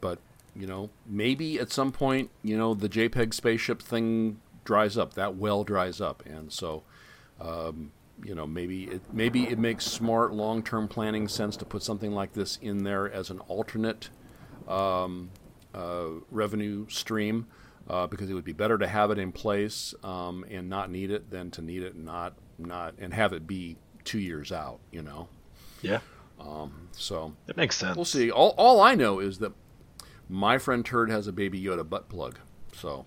but 0.01 0.19
you 0.55 0.66
know 0.66 0.90
maybe 1.07 1.59
at 1.59 1.70
some 1.70 1.93
point 1.93 2.31
you 2.43 2.57
know 2.57 2.74
the 2.74 2.89
JPEG 2.89 3.35
spaceship 3.35 3.82
thing 3.82 4.39
dries 4.65 4.97
up. 4.97 5.15
That 5.15 5.36
well 5.36 5.65
dries 5.65 6.01
up. 6.01 6.24
And 6.27 6.53
so 6.53 6.82
um, 7.40 7.93
you 8.23 8.35
know 8.35 8.47
maybe 8.47 8.85
it 8.85 9.03
maybe 9.12 9.44
it 9.44 9.59
makes 9.59 9.85
smart 9.85 10.32
long-term 10.32 10.89
planning 10.89 11.28
sense 11.28 11.57
to 11.59 11.65
put 11.65 11.82
something 11.82 12.12
like 12.12 12.32
this 12.32 12.59
in 12.61 12.85
there 12.85 13.11
as 13.11 13.31
an 13.31 13.40
alternate 13.40 14.11
um, 14.69 15.31
uh, 15.74 16.07
revenue 16.31 16.86
stream 16.89 17.47
uh, 17.89 18.07
because 18.07 18.31
it 18.31 18.35
would 18.35 18.44
be 18.44 18.53
better 18.53 18.78
to 18.78 18.86
have 18.86 19.11
it 19.11 19.19
in 19.19 19.32
place 19.32 19.94
um, 20.05 20.44
and 20.51 20.69
not 20.69 20.90
need 20.90 21.11
it 21.11 21.31
than 21.31 21.51
to 21.51 21.62
need 21.62 21.82
it 21.82 21.94
and 21.94 22.05
not 22.05 22.35
not 22.59 22.94
and 22.99 23.12
have 23.15 23.32
it 23.32 23.47
be 23.47 23.77
two 24.05 24.20
years 24.20 24.53
out. 24.53 24.78
You 24.90 25.03
know, 25.03 25.28
Yeah, 25.82 26.01
so 26.93 27.35
it 27.48 27.56
makes 27.56 27.77
sense. 27.77 27.97
we'll 27.97 28.05
see. 28.05 28.31
All 28.31 28.55
all 28.56 28.81
I 28.81 28.94
know 28.94 29.19
is 29.19 29.39
that 29.39 29.52
my 30.28 30.59
friend 30.59 30.85
Turd 30.85 31.10
has 31.10 31.27
a 31.27 31.32
Baby 31.32 31.62
Yoda 31.62 31.89
butt 31.89 32.09
plug. 32.09 32.39
So 32.74 33.06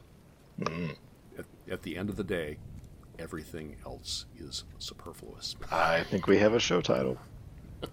at, 0.66 1.46
at 1.70 1.82
the 1.84 1.98
end 1.98 2.10
of 2.10 2.16
the 2.16 2.24
day, 2.24 2.58
everything 3.20 3.78
else 3.86 4.26
is 4.38 4.64
superfluous. 4.80 5.56
I 5.72 6.04
think 6.04 6.28
we 6.28 6.38
have 6.38 6.54
a 6.54 6.60
show 6.60 6.82
title. 6.82 7.18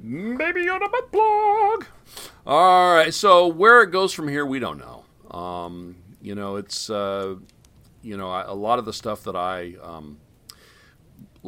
Baby 0.00 0.66
Yoda 0.66 0.90
butt 0.90 1.12
plug. 1.12 1.86
All 2.46 2.94
right, 2.94 3.12
so 3.12 3.46
where 3.46 3.82
it 3.82 3.90
goes 3.90 4.12
from 4.12 4.28
here, 4.28 4.46
we 4.46 4.58
don't 4.58 4.78
know. 4.78 5.04
Um, 5.36 5.96
you 6.22 6.34
know, 6.34 6.56
it's 6.56 6.88
uh, 6.90 7.36
you 8.02 8.16
know 8.16 8.30
I, 8.30 8.42
a 8.42 8.54
lot 8.54 8.78
of 8.78 8.84
the 8.84 8.92
stuff 8.92 9.24
that 9.24 9.36
I 9.36 9.74
um, 9.82 10.18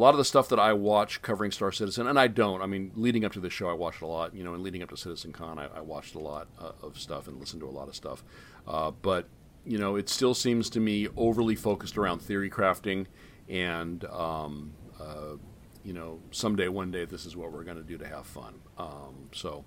a 0.00 0.02
lot 0.02 0.14
of 0.14 0.18
the 0.18 0.24
stuff 0.24 0.48
that 0.48 0.58
I 0.58 0.72
watch 0.72 1.20
covering 1.20 1.50
Star 1.50 1.70
Citizen, 1.70 2.06
and 2.06 2.18
I 2.18 2.26
don't. 2.26 2.62
I 2.62 2.66
mean, 2.66 2.90
leading 2.94 3.22
up 3.22 3.32
to 3.32 3.40
this 3.40 3.52
show, 3.52 3.68
I 3.68 3.74
watched 3.74 4.00
a 4.00 4.06
lot. 4.06 4.34
You 4.34 4.42
know, 4.42 4.54
and 4.54 4.62
leading 4.62 4.82
up 4.82 4.88
to 4.88 4.94
CitizenCon, 4.94 5.58
I, 5.58 5.68
I 5.76 5.80
watched 5.82 6.14
a 6.14 6.18
lot 6.18 6.48
uh, 6.58 6.72
of 6.82 6.98
stuff 6.98 7.28
and 7.28 7.38
listened 7.38 7.60
to 7.60 7.68
a 7.68 7.70
lot 7.70 7.86
of 7.86 7.94
stuff. 7.94 8.24
Uh, 8.66 8.92
but 8.92 9.28
you 9.66 9.76
know, 9.76 9.96
it 9.96 10.08
still 10.08 10.32
seems 10.32 10.70
to 10.70 10.80
me 10.80 11.06
overly 11.18 11.54
focused 11.54 11.98
around 11.98 12.22
theory 12.22 12.48
crafting 12.48 13.08
and 13.46 14.06
um, 14.06 14.72
uh, 14.98 15.36
you 15.84 15.92
know, 15.92 16.20
someday, 16.30 16.68
one 16.68 16.90
day, 16.90 17.04
this 17.04 17.26
is 17.26 17.36
what 17.36 17.52
we're 17.52 17.64
going 17.64 17.76
to 17.76 17.82
do 17.82 17.98
to 17.98 18.06
have 18.06 18.24
fun. 18.24 18.54
Um, 18.78 19.28
so, 19.32 19.66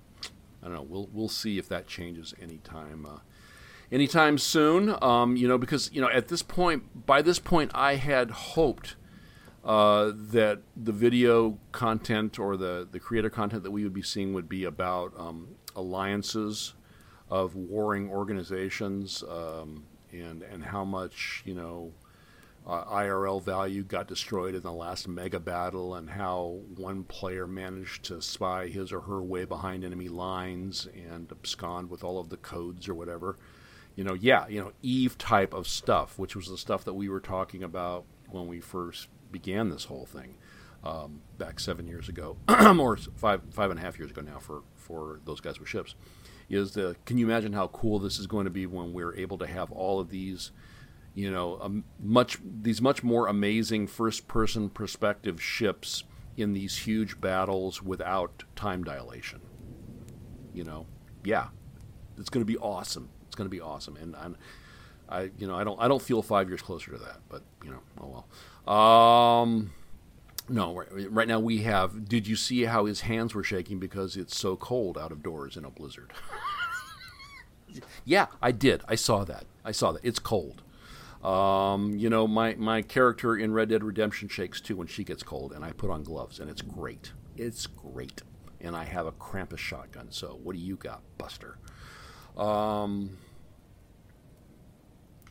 I 0.64 0.66
don't 0.66 0.74
know. 0.74 0.82
We'll 0.82 1.10
we'll 1.14 1.30
see 1.30 1.60
if 1.60 1.70
that 1.70 1.86
changes 1.86 2.34
anytime 2.42 3.06
uh, 3.06 3.20
anytime 3.92 4.40
soon. 4.40 4.96
Um, 5.00 5.36
you 5.36 5.48
know, 5.48 5.60
because 5.60 5.92
you 5.94 6.02
know, 6.02 6.10
at 6.10 6.30
this 6.30 6.42
point, 6.42 7.06
by 7.06 7.22
this 7.22 7.38
point, 7.38 7.70
I 7.76 7.98
had 7.98 8.32
hoped 8.32 8.96
uh, 9.64 10.12
that 10.14 10.62
the 10.76 10.92
video 10.92 11.58
content 11.72 12.38
or 12.38 12.58
the 12.58 12.88
the 12.92 13.00
creator 13.00 13.30
content 13.30 13.64
that 13.64 13.72
we 13.72 13.84
would 13.84 13.94
be 13.94 14.02
seeing 14.02 14.34
would 14.34 14.50
be 14.50 14.66
about 14.66 15.14
um, 15.18 15.56
alliances 15.76 16.74
of 17.30 17.56
warring 17.56 18.10
organizations 18.10 19.24
um, 19.30 19.86
and 20.12 20.44
and 20.44 20.64
how 20.66 20.84
much 20.84 21.44
you 21.46 21.54
know 21.54 21.94
uh, 22.66 22.84
IRL 22.86 23.44
value 23.44 23.84
got 23.84 24.08
destroyed 24.08 24.56
in 24.56 24.62
the 24.62 24.72
last 24.72 25.08
mega 25.08 25.40
battle, 25.40 25.96
and 25.96 26.10
how 26.10 26.60
one 26.76 27.04
player 27.04 27.46
managed 27.46 28.06
to 28.06 28.22
spy 28.22 28.68
his 28.68 28.92
or 28.92 29.02
her 29.02 29.22
way 29.22 29.46
behind 29.46 29.84
enemy 29.84 30.08
lines 30.08 30.88
and 30.96 31.30
abscond 31.32 31.90
with 31.90 32.04
all 32.04 32.20
of 32.20 32.30
the 32.30 32.38
codes 32.38 32.88
or 32.88 32.94
whatever. 32.94 33.38
You 33.96 34.04
know, 34.04 34.14
yeah, 34.14 34.48
you 34.48 34.60
know, 34.62 34.72
Eve 34.82 35.18
type 35.18 35.54
of 35.54 35.68
stuff, 35.68 36.18
which 36.18 36.36
was 36.36 36.48
the 36.48 36.58
stuff 36.58 36.86
that 36.86 36.94
we 36.94 37.10
were 37.10 37.20
talking 37.20 37.64
about 37.64 38.06
when 38.30 38.48
we 38.48 38.60
first 38.60 39.08
began 39.34 39.70
this 39.70 39.86
whole 39.86 40.06
thing 40.06 40.36
um, 40.84 41.22
back 41.38 41.60
seven 41.60 41.88
years 41.88 42.08
ago, 42.08 42.38
or 42.48 42.96
five 42.96 43.42
five 43.52 43.70
and 43.70 43.80
a 43.80 43.84
half 43.84 44.00
years 44.00 44.12
ago 44.12 44.22
now 44.22 44.40
for 44.40 44.64
for 44.76 45.20
those 45.26 45.42
guys 45.42 45.60
with 45.60 45.68
ships. 45.68 45.96
Is 46.50 46.72
the 46.72 46.96
can 47.06 47.18
you 47.18 47.26
imagine 47.26 47.52
how 47.52 47.68
cool 47.68 48.00
this 48.00 48.20
is 48.20 48.28
going 48.28 48.46
to 48.46 48.52
be 48.52 48.66
when 48.66 48.94
we're 48.94 49.16
able 49.16 49.38
to 49.40 49.48
have 49.48 49.72
all 49.72 50.00
of 50.00 50.10
these 50.10 50.52
you 51.16 51.30
know, 51.30 51.60
um, 51.62 51.84
much 52.00 52.40
these 52.44 52.82
much 52.82 53.04
more 53.04 53.28
amazing 53.28 53.88
first-person 53.88 54.70
perspective 54.70 55.42
ships 55.42 56.04
in 56.36 56.54
these 56.54 56.78
huge 56.78 57.22
battles 57.22 57.84
without 57.84 58.44
time 58.56 58.84
dilation. 58.84 59.42
You 60.54 60.64
know, 60.64 60.88
yeah, 61.24 61.50
it's 62.18 62.30
going 62.30 62.42
to 62.42 62.52
be 62.52 62.58
awesome. 62.58 63.10
It's 63.28 63.36
going 63.36 63.46
to 63.48 63.56
be 63.56 63.62
awesome, 63.62 63.96
and 63.98 64.16
I'm, 64.16 64.38
I, 65.08 65.30
you 65.38 65.48
know, 65.48 65.56
I 65.56 65.64
don't, 65.64 65.80
I 65.80 65.88
don't 65.88 66.02
feel 66.02 66.22
five 66.22 66.48
years 66.50 66.62
closer 66.62 66.92
to 66.92 66.98
that, 66.98 67.20
but 67.30 67.44
you 67.64 67.72
know, 67.72 67.80
oh 68.02 68.08
well. 68.08 68.28
Um, 68.68 69.74
no, 70.50 70.76
right, 70.76 71.12
right 71.12 71.28
now 71.28 71.40
we 71.40 71.60
have. 71.60 72.08
Did 72.08 72.28
you 72.28 72.36
see 72.36 72.64
how 72.64 72.86
his 72.86 73.02
hands 73.02 73.34
were 73.34 73.44
shaking 73.44 73.80
because 73.80 74.16
it's 74.18 74.38
so 74.38 74.56
cold 74.56 74.98
out 74.98 75.12
of 75.12 75.24
doors 75.24 75.58
in 75.58 75.66
a 75.66 75.70
blizzard? 75.70 76.12
yeah, 78.06 78.28
I 78.42 78.52
did. 78.52 78.84
I 78.88 78.96
saw 78.96 79.24
that. 79.26 79.46
I 79.66 79.72
saw 79.72 79.92
that. 79.92 80.04
It's 80.04 80.20
cold. 80.20 80.62
Um, 81.24 81.98
you 81.98 82.10
know, 82.10 82.28
my, 82.28 82.56
my 82.56 82.82
character 82.82 83.38
in 83.38 83.54
Red 83.54 83.70
Dead 83.70 83.84
Redemption 83.84 84.28
shakes 84.28 84.60
too 84.60 84.76
when 84.76 84.88
she 84.88 85.04
gets 85.04 85.24
cold, 85.24 85.54
and 85.54 85.64
I 85.64 85.72
put 85.72 85.90
on 85.90 86.04
gloves, 86.04 86.40
and 86.40 86.50
it's 86.50 86.62
great. 86.62 87.14
It's 87.38 87.66
great. 87.66 88.22
And 88.60 88.76
I 88.76 88.84
have 88.84 89.06
a 89.06 89.12
Krampus 89.14 89.58
shotgun, 89.58 90.08
so 90.10 90.40
what 90.44 90.56
do 90.56 90.62
you 90.62 90.76
got, 90.76 91.02
Buster? 91.18 91.58
Um, 92.38 93.18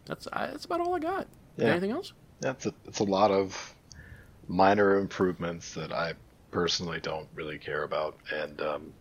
that's, 0.06 0.26
I, 0.32 0.46
that's 0.46 0.64
about 0.64 0.80
all 0.80 0.94
I 0.94 0.98
got. 0.98 1.28
Yeah. 1.56 1.66
Anything 1.66 1.90
else? 1.90 2.14
That's 2.42 2.66
a, 2.66 2.74
it's 2.86 2.98
a 2.98 3.04
lot 3.04 3.30
of 3.30 3.74
minor 4.48 4.98
improvements 4.98 5.74
that 5.74 5.92
I 5.92 6.14
personally 6.50 6.98
don't 7.00 7.28
really 7.34 7.56
care 7.58 7.84
about, 7.84 8.16
and 8.34 8.60
um, 8.60 8.92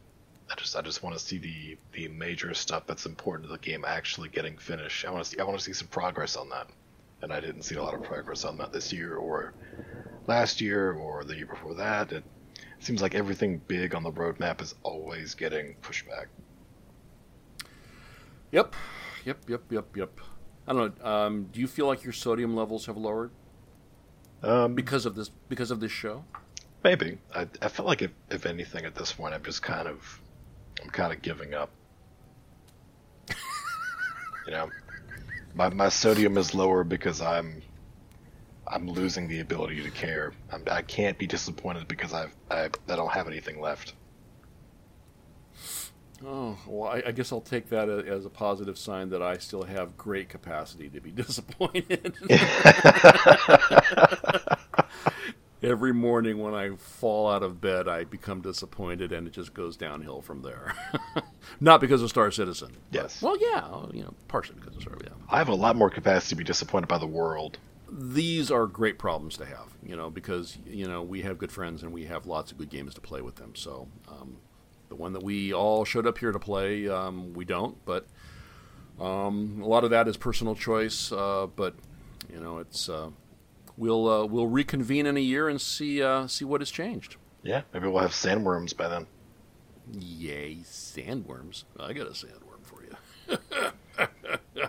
I 0.49 0.53
just 0.55 0.76
I 0.76 0.81
just 0.81 1.01
want 1.01 1.18
to 1.18 1.23
see 1.23 1.39
the 1.39 1.77
the 1.93 2.07
major 2.07 2.53
stuff 2.53 2.85
that's 2.85 3.07
important 3.07 3.47
to 3.47 3.51
the 3.51 3.57
game 3.59 3.84
actually 3.85 4.30
getting 4.30 4.57
finished. 4.57 5.05
I 5.05 5.11
want 5.11 5.23
to 5.26 5.30
see 5.31 5.39
I 5.39 5.43
want 5.43 5.57
to 5.57 5.63
see 5.65 5.73
some 5.73 5.88
progress 5.88 6.35
on 6.35 6.49
that, 6.49 6.68
and 7.23 7.34
I 7.34 7.39
didn't 7.39 7.63
see 7.63 7.76
a 7.76 7.84
lot 7.84 7.95
of 7.95 8.03
progress 8.03 8.45
on 8.45 8.57
that 8.59 8.72
this 8.72 8.93
year 8.93 9.15
or 9.15 9.53
last 10.27 10.61
year 10.61 10.91
or 10.93 11.23
the 11.23 11.35
year 11.35 11.47
before 11.47 11.73
that. 11.73 12.11
It 12.11 12.23
seems 12.80 13.01
like 13.01 13.15
everything 13.15 13.59
big 13.68 13.95
on 13.95 14.03
the 14.03 14.11
roadmap 14.11 14.61
is 14.61 14.76
always 14.84 15.34
getting 15.34 15.73
pushed 15.81 16.07
back. 16.07 16.27
Yep. 18.51 18.76
Yep, 19.26 19.38
yep, 19.49 19.61
yep, 19.72 19.97
yep. 19.97 20.19
I 20.72 20.73
don't 20.73 21.03
know. 21.03 21.06
Um, 21.06 21.43
do 21.52 21.60
you 21.60 21.68
feel 21.68 21.85
like 21.85 22.06
your 22.06 22.14
sodium 22.14 22.56
levels 22.56 22.85
have 22.85 22.95
lowered 22.95 23.31
Um, 24.41 24.73
because 24.73 25.06
of 25.06 25.15
this 25.15 25.30
because 25.49 25.69
of 25.69 25.81
this 25.81 25.91
show? 25.91 26.23
Maybe. 26.81 27.18
I, 27.35 27.45
I 27.61 27.68
feel 27.68 27.85
like 27.85 28.02
if, 28.02 28.11
if 28.30 28.45
anything 28.45 28.85
at 28.85 28.95
this 28.95 29.11
point, 29.11 29.34
I'm 29.34 29.43
just 29.43 29.61
kind 29.61 29.85
of, 29.89 30.22
I'm 30.81 30.89
kind 30.89 31.11
of 31.11 31.22
giving 31.22 31.53
up. 31.53 31.72
you 34.45 34.52
know, 34.52 34.69
my 35.53 35.68
my 35.72 35.89
sodium 35.89 36.38
is 36.38 36.56
lower 36.56 36.85
because 36.85 37.19
I'm, 37.19 37.61
I'm 38.65 38.88
losing 38.88 39.27
the 39.27 39.41
ability 39.41 39.84
to 39.84 39.91
care. 39.91 40.31
I'm, 40.53 40.64
I 40.72 40.84
can't 40.84 41.18
be 41.18 41.27
disappointed 41.27 41.89
because 41.89 42.14
I've 42.14 42.34
I, 42.49 42.69
I 42.88 42.95
don't 42.95 43.11
have 43.11 43.27
anything 43.27 43.60
left. 43.60 43.93
Oh, 46.23 46.57
well, 46.68 46.89
I, 46.89 47.03
I 47.07 47.11
guess 47.11 47.31
I'll 47.31 47.41
take 47.41 47.69
that 47.69 47.89
as 47.89 48.26
a 48.26 48.30
positive 48.30 48.77
sign 48.77 49.10
that 49.10 49.22
I 49.23 49.38
still 49.38 49.64
have 49.64 49.98
great 49.98 50.30
capacity 50.30 50.88
to 50.89 51.02
be 51.02 51.11
disappointed. 51.23 52.15
Every 55.64 55.93
morning 55.93 56.39
when 56.39 56.56
I 56.56 56.76
fall 56.76 57.30
out 57.30 57.43
of 57.43 57.61
bed, 57.61 57.88
I 57.88 58.03
become 58.03 58.41
disappointed, 58.41 59.11
and 59.11 59.27
it 59.27 59.34
just 59.34 59.53
goes 59.53 59.77
downhill 59.77 60.22
from 60.22 60.41
there. 60.41 60.73
Not 61.60 61.80
because 61.81 62.02
of 62.02 62.10
Star 62.10 62.31
Citizen. 62.31 62.77
Yes. 62.89 63.22
Well, 63.22 63.38
yeah, 63.39 63.85
you 63.93 64.02
know, 64.02 64.15
partially 64.27 64.56
because 64.60 64.76
of 64.76 64.81
Star. 64.81 64.98
Yeah. 65.03 65.10
I 65.30 65.38
have 65.38 65.49
a 65.49 65.53
lot 65.56 65.76
more 65.76 65.91
capacity 65.91 66.30
to 66.30 66.35
be 66.38 66.43
disappointed 66.43 66.88
by 66.88 66.98
the 66.98 67.06
world. 67.07 67.60
these 67.91 68.49
are 68.49 68.65
great 68.68 68.98
problems 68.98 69.38
to 69.38 69.45
have, 69.45 69.76
you 69.84 69.95
know, 69.95 70.10
because 70.10 70.57
you 70.65 70.88
know 70.88 71.03
we 71.03 71.22
have 71.22 71.38
good 71.38 71.52
friends 71.52 71.84
and 71.84 71.91
we 71.93 72.06
have 72.06 72.26
lots 72.26 72.52
of 72.52 72.57
good 72.57 72.69
games 72.69 72.95
to 72.95 73.02
play 73.02 73.22
with 73.22 73.35
them. 73.35 73.53
So 73.53 73.88
um, 74.07 74.38
the 74.91 74.95
one 74.97 75.13
that 75.13 75.23
we 75.23 75.53
all 75.53 75.85
showed 75.85 76.05
up 76.05 76.18
here 76.18 76.34
to 76.34 76.39
play, 76.39 76.88
um, 76.89 77.34
we 77.34 77.45
don't, 77.45 77.77
but 77.85 78.05
um, 78.99 79.61
a 79.63 79.65
lot 79.65 79.85
of 79.85 79.91
that 79.91 80.05
is 80.09 80.18
personal 80.18 80.53
choice. 80.53 81.13
Uh, 81.13 81.47
but 81.55 81.76
you 82.31 82.41
know, 82.41 82.57
it's 82.57 82.89
uh, 82.89 83.09
we'll 83.77 84.09
uh, 84.09 84.26
we'll 84.26 84.47
reconvene 84.47 85.05
in 85.05 85.15
a 85.15 85.22
year 85.22 85.47
and 85.47 85.61
see 85.61 86.03
uh, 86.03 86.27
see 86.27 86.43
what 86.43 86.59
has 86.59 86.69
changed. 86.69 87.15
Yeah, 87.41 87.61
maybe 87.73 87.88
we'll 87.88 88.01
have 88.01 88.11
sandworms 88.11 88.76
by 88.76 88.89
then. 88.89 89.07
Yay, 89.97 90.57
sandworms! 90.65 91.63
I 91.80 91.93
got 91.93 92.07
a 92.07 92.11
sandworm 92.11 92.63
for 92.63 92.84
you. 92.84 93.38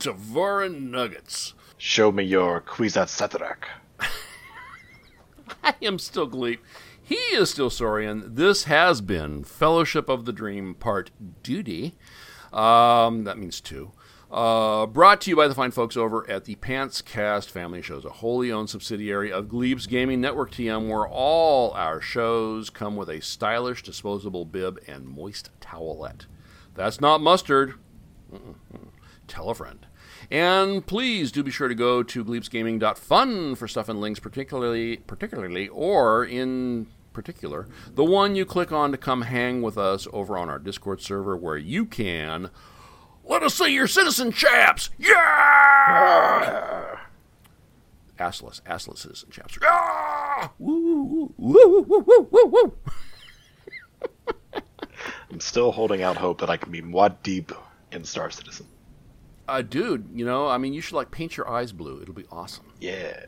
Tevarin 0.00 0.90
nuggets. 0.90 1.54
Show 1.78 2.10
me 2.10 2.24
your 2.24 2.60
Kwisatz 2.60 3.16
Haderach. 3.20 3.68
I 5.62 5.74
am 5.82 6.00
still 6.00 6.28
Gleep. 6.28 6.58
He 7.02 7.14
is 7.14 7.50
still 7.50 7.70
Sorrien. 7.70 8.36
This 8.36 8.64
has 8.64 9.00
been 9.00 9.44
Fellowship 9.44 10.08
of 10.08 10.24
the 10.24 10.32
Dream 10.32 10.74
Part 10.74 11.10
Doody. 11.42 11.94
Um, 12.52 13.24
that 13.24 13.38
means 13.38 13.60
two. 13.60 13.92
Uh, 14.30 14.86
brought 14.86 15.20
to 15.20 15.30
you 15.30 15.36
by 15.36 15.46
the 15.46 15.54
fine 15.54 15.70
folks 15.72 15.94
over 15.94 16.28
at 16.30 16.46
the 16.46 16.54
Pantscast 16.56 17.50
Family 17.50 17.82
Shows, 17.82 18.06
a 18.06 18.10
wholly 18.10 18.50
owned 18.50 18.70
subsidiary 18.70 19.30
of 19.30 19.48
Gleeps 19.48 19.86
Gaming 19.86 20.22
Network 20.22 20.52
TM, 20.52 20.88
where 20.88 21.06
all 21.06 21.72
our 21.72 22.00
shows 22.00 22.70
come 22.70 22.96
with 22.96 23.10
a 23.10 23.20
stylish 23.20 23.82
disposable 23.82 24.46
bib 24.46 24.78
and 24.86 25.06
moist 25.06 25.50
towelette. 25.60 26.24
That's 26.74 27.00
not 27.00 27.20
mustard. 27.20 27.74
Tell 29.28 29.50
a 29.50 29.54
friend. 29.54 29.86
And 30.32 30.86
please 30.86 31.30
do 31.30 31.42
be 31.42 31.50
sure 31.50 31.68
to 31.68 31.74
go 31.74 32.02
to 32.02 32.24
gleepsgaming.fun 32.24 33.54
for 33.54 33.68
stuff 33.68 33.90
and 33.90 34.00
links, 34.00 34.18
particularly, 34.18 34.96
particularly, 34.96 35.68
or 35.68 36.24
in 36.24 36.86
particular, 37.12 37.68
the 37.94 38.02
one 38.02 38.34
you 38.34 38.46
click 38.46 38.72
on 38.72 38.92
to 38.92 38.96
come 38.96 39.20
hang 39.22 39.60
with 39.60 39.76
us 39.76 40.08
over 40.10 40.38
on 40.38 40.48
our 40.48 40.58
Discord 40.58 41.02
server, 41.02 41.36
where 41.36 41.58
you 41.58 41.84
can 41.84 42.48
let 43.22 43.42
us 43.42 43.56
see 43.56 43.74
your 43.74 43.86
citizen 43.86 44.32
chaps. 44.32 44.88
Yeah, 44.98 46.96
assless, 48.18 48.62
assless 48.62 49.00
citizen 49.00 49.28
chaps. 49.30 49.58
Woo. 50.58 51.34
Woo, 51.36 51.84
woo, 51.86 52.04
woo, 52.06 52.28
woo, 52.30 52.46
woo. 52.46 52.74
I'm 55.30 55.40
still 55.40 55.72
holding 55.72 56.00
out 56.02 56.16
hope 56.16 56.40
that 56.40 56.48
I 56.48 56.56
can 56.56 56.72
be 56.72 56.80
Muad'Dib 56.80 57.54
in 57.90 58.04
Star 58.04 58.30
Citizen. 58.30 58.66
Uh, 59.48 59.62
dude, 59.62 60.08
you 60.14 60.24
know, 60.24 60.48
I 60.48 60.58
mean, 60.58 60.72
you 60.72 60.80
should 60.80 60.94
like 60.94 61.10
paint 61.10 61.36
your 61.36 61.48
eyes 61.48 61.72
blue. 61.72 62.00
It'll 62.00 62.14
be 62.14 62.26
awesome. 62.30 62.66
Yeah. 62.80 63.24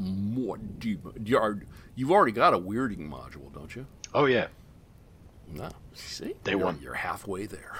Muad'Dib. 0.00 1.26
You 1.26 1.38
are, 1.38 1.60
you've 1.94 2.10
already 2.10 2.32
got 2.32 2.52
a 2.52 2.58
weirding 2.58 3.08
module, 3.08 3.52
don't 3.52 3.74
you? 3.74 3.86
Oh 4.14 4.26
yeah. 4.26 4.48
No. 5.52 5.68
See? 5.94 6.34
they 6.44 6.52
you're, 6.52 6.60
one. 6.60 6.78
You're 6.82 6.94
halfway 6.94 7.46
there. 7.46 7.78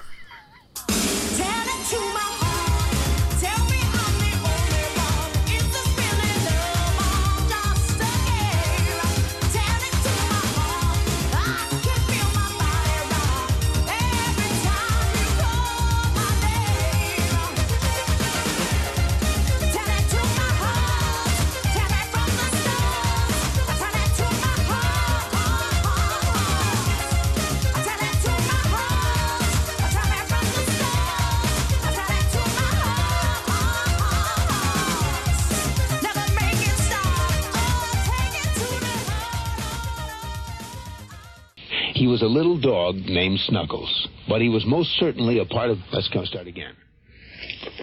He 42.07 42.11
was 42.11 42.21
a 42.21 42.25
little 42.25 42.57
dog 42.57 42.95
named 42.95 43.37
Snuggles, 43.37 44.07
but 44.29 44.39
he 44.39 44.47
was 44.47 44.65
most 44.65 44.91
certainly 44.91 45.39
a 45.39 45.45
part 45.45 45.71
of. 45.71 45.77
Let's 45.91 46.07
come 46.07 46.25
start 46.25 46.47
again. 46.47 46.73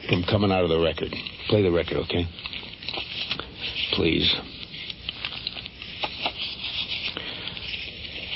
From 0.08 0.22
coming 0.22 0.50
out 0.50 0.62
of 0.62 0.70
the 0.70 0.80
record. 0.80 1.14
Play 1.50 1.60
the 1.60 1.70
record, 1.70 1.98
okay? 1.98 2.26
Please. 3.92 4.34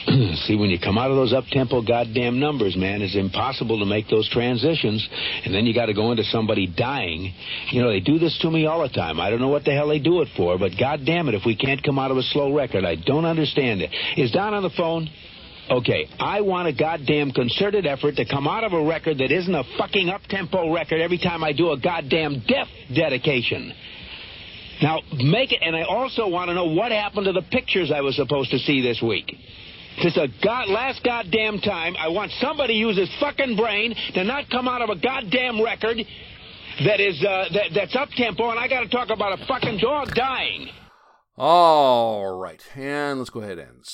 See, 0.44 0.56
when 0.56 0.68
you 0.68 0.78
come 0.78 0.98
out 0.98 1.10
of 1.10 1.16
those 1.16 1.32
up-tempo 1.32 1.80
goddamn 1.80 2.38
numbers, 2.38 2.76
man, 2.76 3.00
it's 3.00 3.16
impossible 3.16 3.78
to 3.78 3.86
make 3.86 4.10
those 4.10 4.28
transitions. 4.28 5.08
And 5.46 5.54
then 5.54 5.64
you 5.64 5.72
got 5.72 5.86
to 5.86 5.94
go 5.94 6.10
into 6.10 6.24
somebody 6.24 6.66
dying. 6.66 7.32
You 7.70 7.80
know, 7.80 7.88
they 7.88 8.00
do 8.00 8.18
this 8.18 8.38
to 8.42 8.50
me 8.50 8.66
all 8.66 8.82
the 8.82 8.90
time. 8.90 9.20
I 9.20 9.30
don't 9.30 9.40
know 9.40 9.48
what 9.48 9.64
the 9.64 9.72
hell 9.72 9.88
they 9.88 10.00
do 10.00 10.20
it 10.20 10.28
for, 10.36 10.58
but 10.58 10.72
goddamn 10.78 11.30
it, 11.30 11.34
if 11.34 11.46
we 11.46 11.56
can't 11.56 11.82
come 11.82 11.98
out 11.98 12.10
of 12.10 12.18
a 12.18 12.22
slow 12.24 12.54
record, 12.54 12.84
I 12.84 12.96
don't 12.96 13.24
understand 13.24 13.80
it. 13.80 13.88
Is 14.18 14.30
Don 14.32 14.52
on 14.52 14.62
the 14.62 14.68
phone? 14.76 15.08
Okay, 15.70 16.08
I 16.18 16.40
want 16.40 16.66
a 16.66 16.72
goddamn 16.72 17.30
concerted 17.32 17.84
effort 17.86 18.16
to 18.16 18.24
come 18.24 18.48
out 18.48 18.64
of 18.64 18.72
a 18.72 18.82
record 18.82 19.18
that 19.18 19.30
isn't 19.30 19.54
a 19.54 19.64
fucking 19.76 20.08
up-tempo 20.08 20.72
record 20.72 21.00
every 21.00 21.18
time 21.18 21.44
I 21.44 21.52
do 21.52 21.72
a 21.72 21.78
goddamn 21.78 22.42
death 22.48 22.68
dedication. 22.94 23.74
Now, 24.80 25.00
make 25.12 25.52
it, 25.52 25.58
and 25.60 25.76
I 25.76 25.82
also 25.82 26.26
want 26.26 26.48
to 26.48 26.54
know 26.54 26.72
what 26.72 26.90
happened 26.90 27.26
to 27.26 27.32
the 27.32 27.42
pictures 27.42 27.92
I 27.94 28.00
was 28.00 28.16
supposed 28.16 28.50
to 28.52 28.58
see 28.58 28.80
this 28.80 29.02
week. 29.02 29.26
This 30.02 30.12
is 30.12 30.16
a 30.16 30.28
god, 30.42 30.68
last 30.68 31.02
goddamn 31.04 31.58
time. 31.58 31.96
I 31.98 32.08
want 32.08 32.30
somebody 32.40 32.74
to 32.74 32.78
use 32.78 32.96
his 32.96 33.10
fucking 33.20 33.56
brain 33.56 33.94
to 34.14 34.24
not 34.24 34.48
come 34.48 34.68
out 34.68 34.80
of 34.80 34.88
a 34.88 34.96
goddamn 34.96 35.62
record 35.62 35.98
that 36.84 37.00
is 37.00 37.22
uh, 37.22 37.44
that, 37.52 37.70
that's 37.74 37.96
up 37.96 38.08
tempo, 38.10 38.48
and 38.50 38.58
I 38.58 38.68
got 38.68 38.80
to 38.80 38.88
talk 38.88 39.10
about 39.10 39.38
a 39.38 39.46
fucking 39.46 39.78
dog 39.78 40.14
dying. 40.14 40.68
All 41.36 42.38
right. 42.38 42.62
And 42.74 43.18
let's 43.18 43.30
go 43.30 43.40
ahead 43.40 43.58
and. 43.58 43.84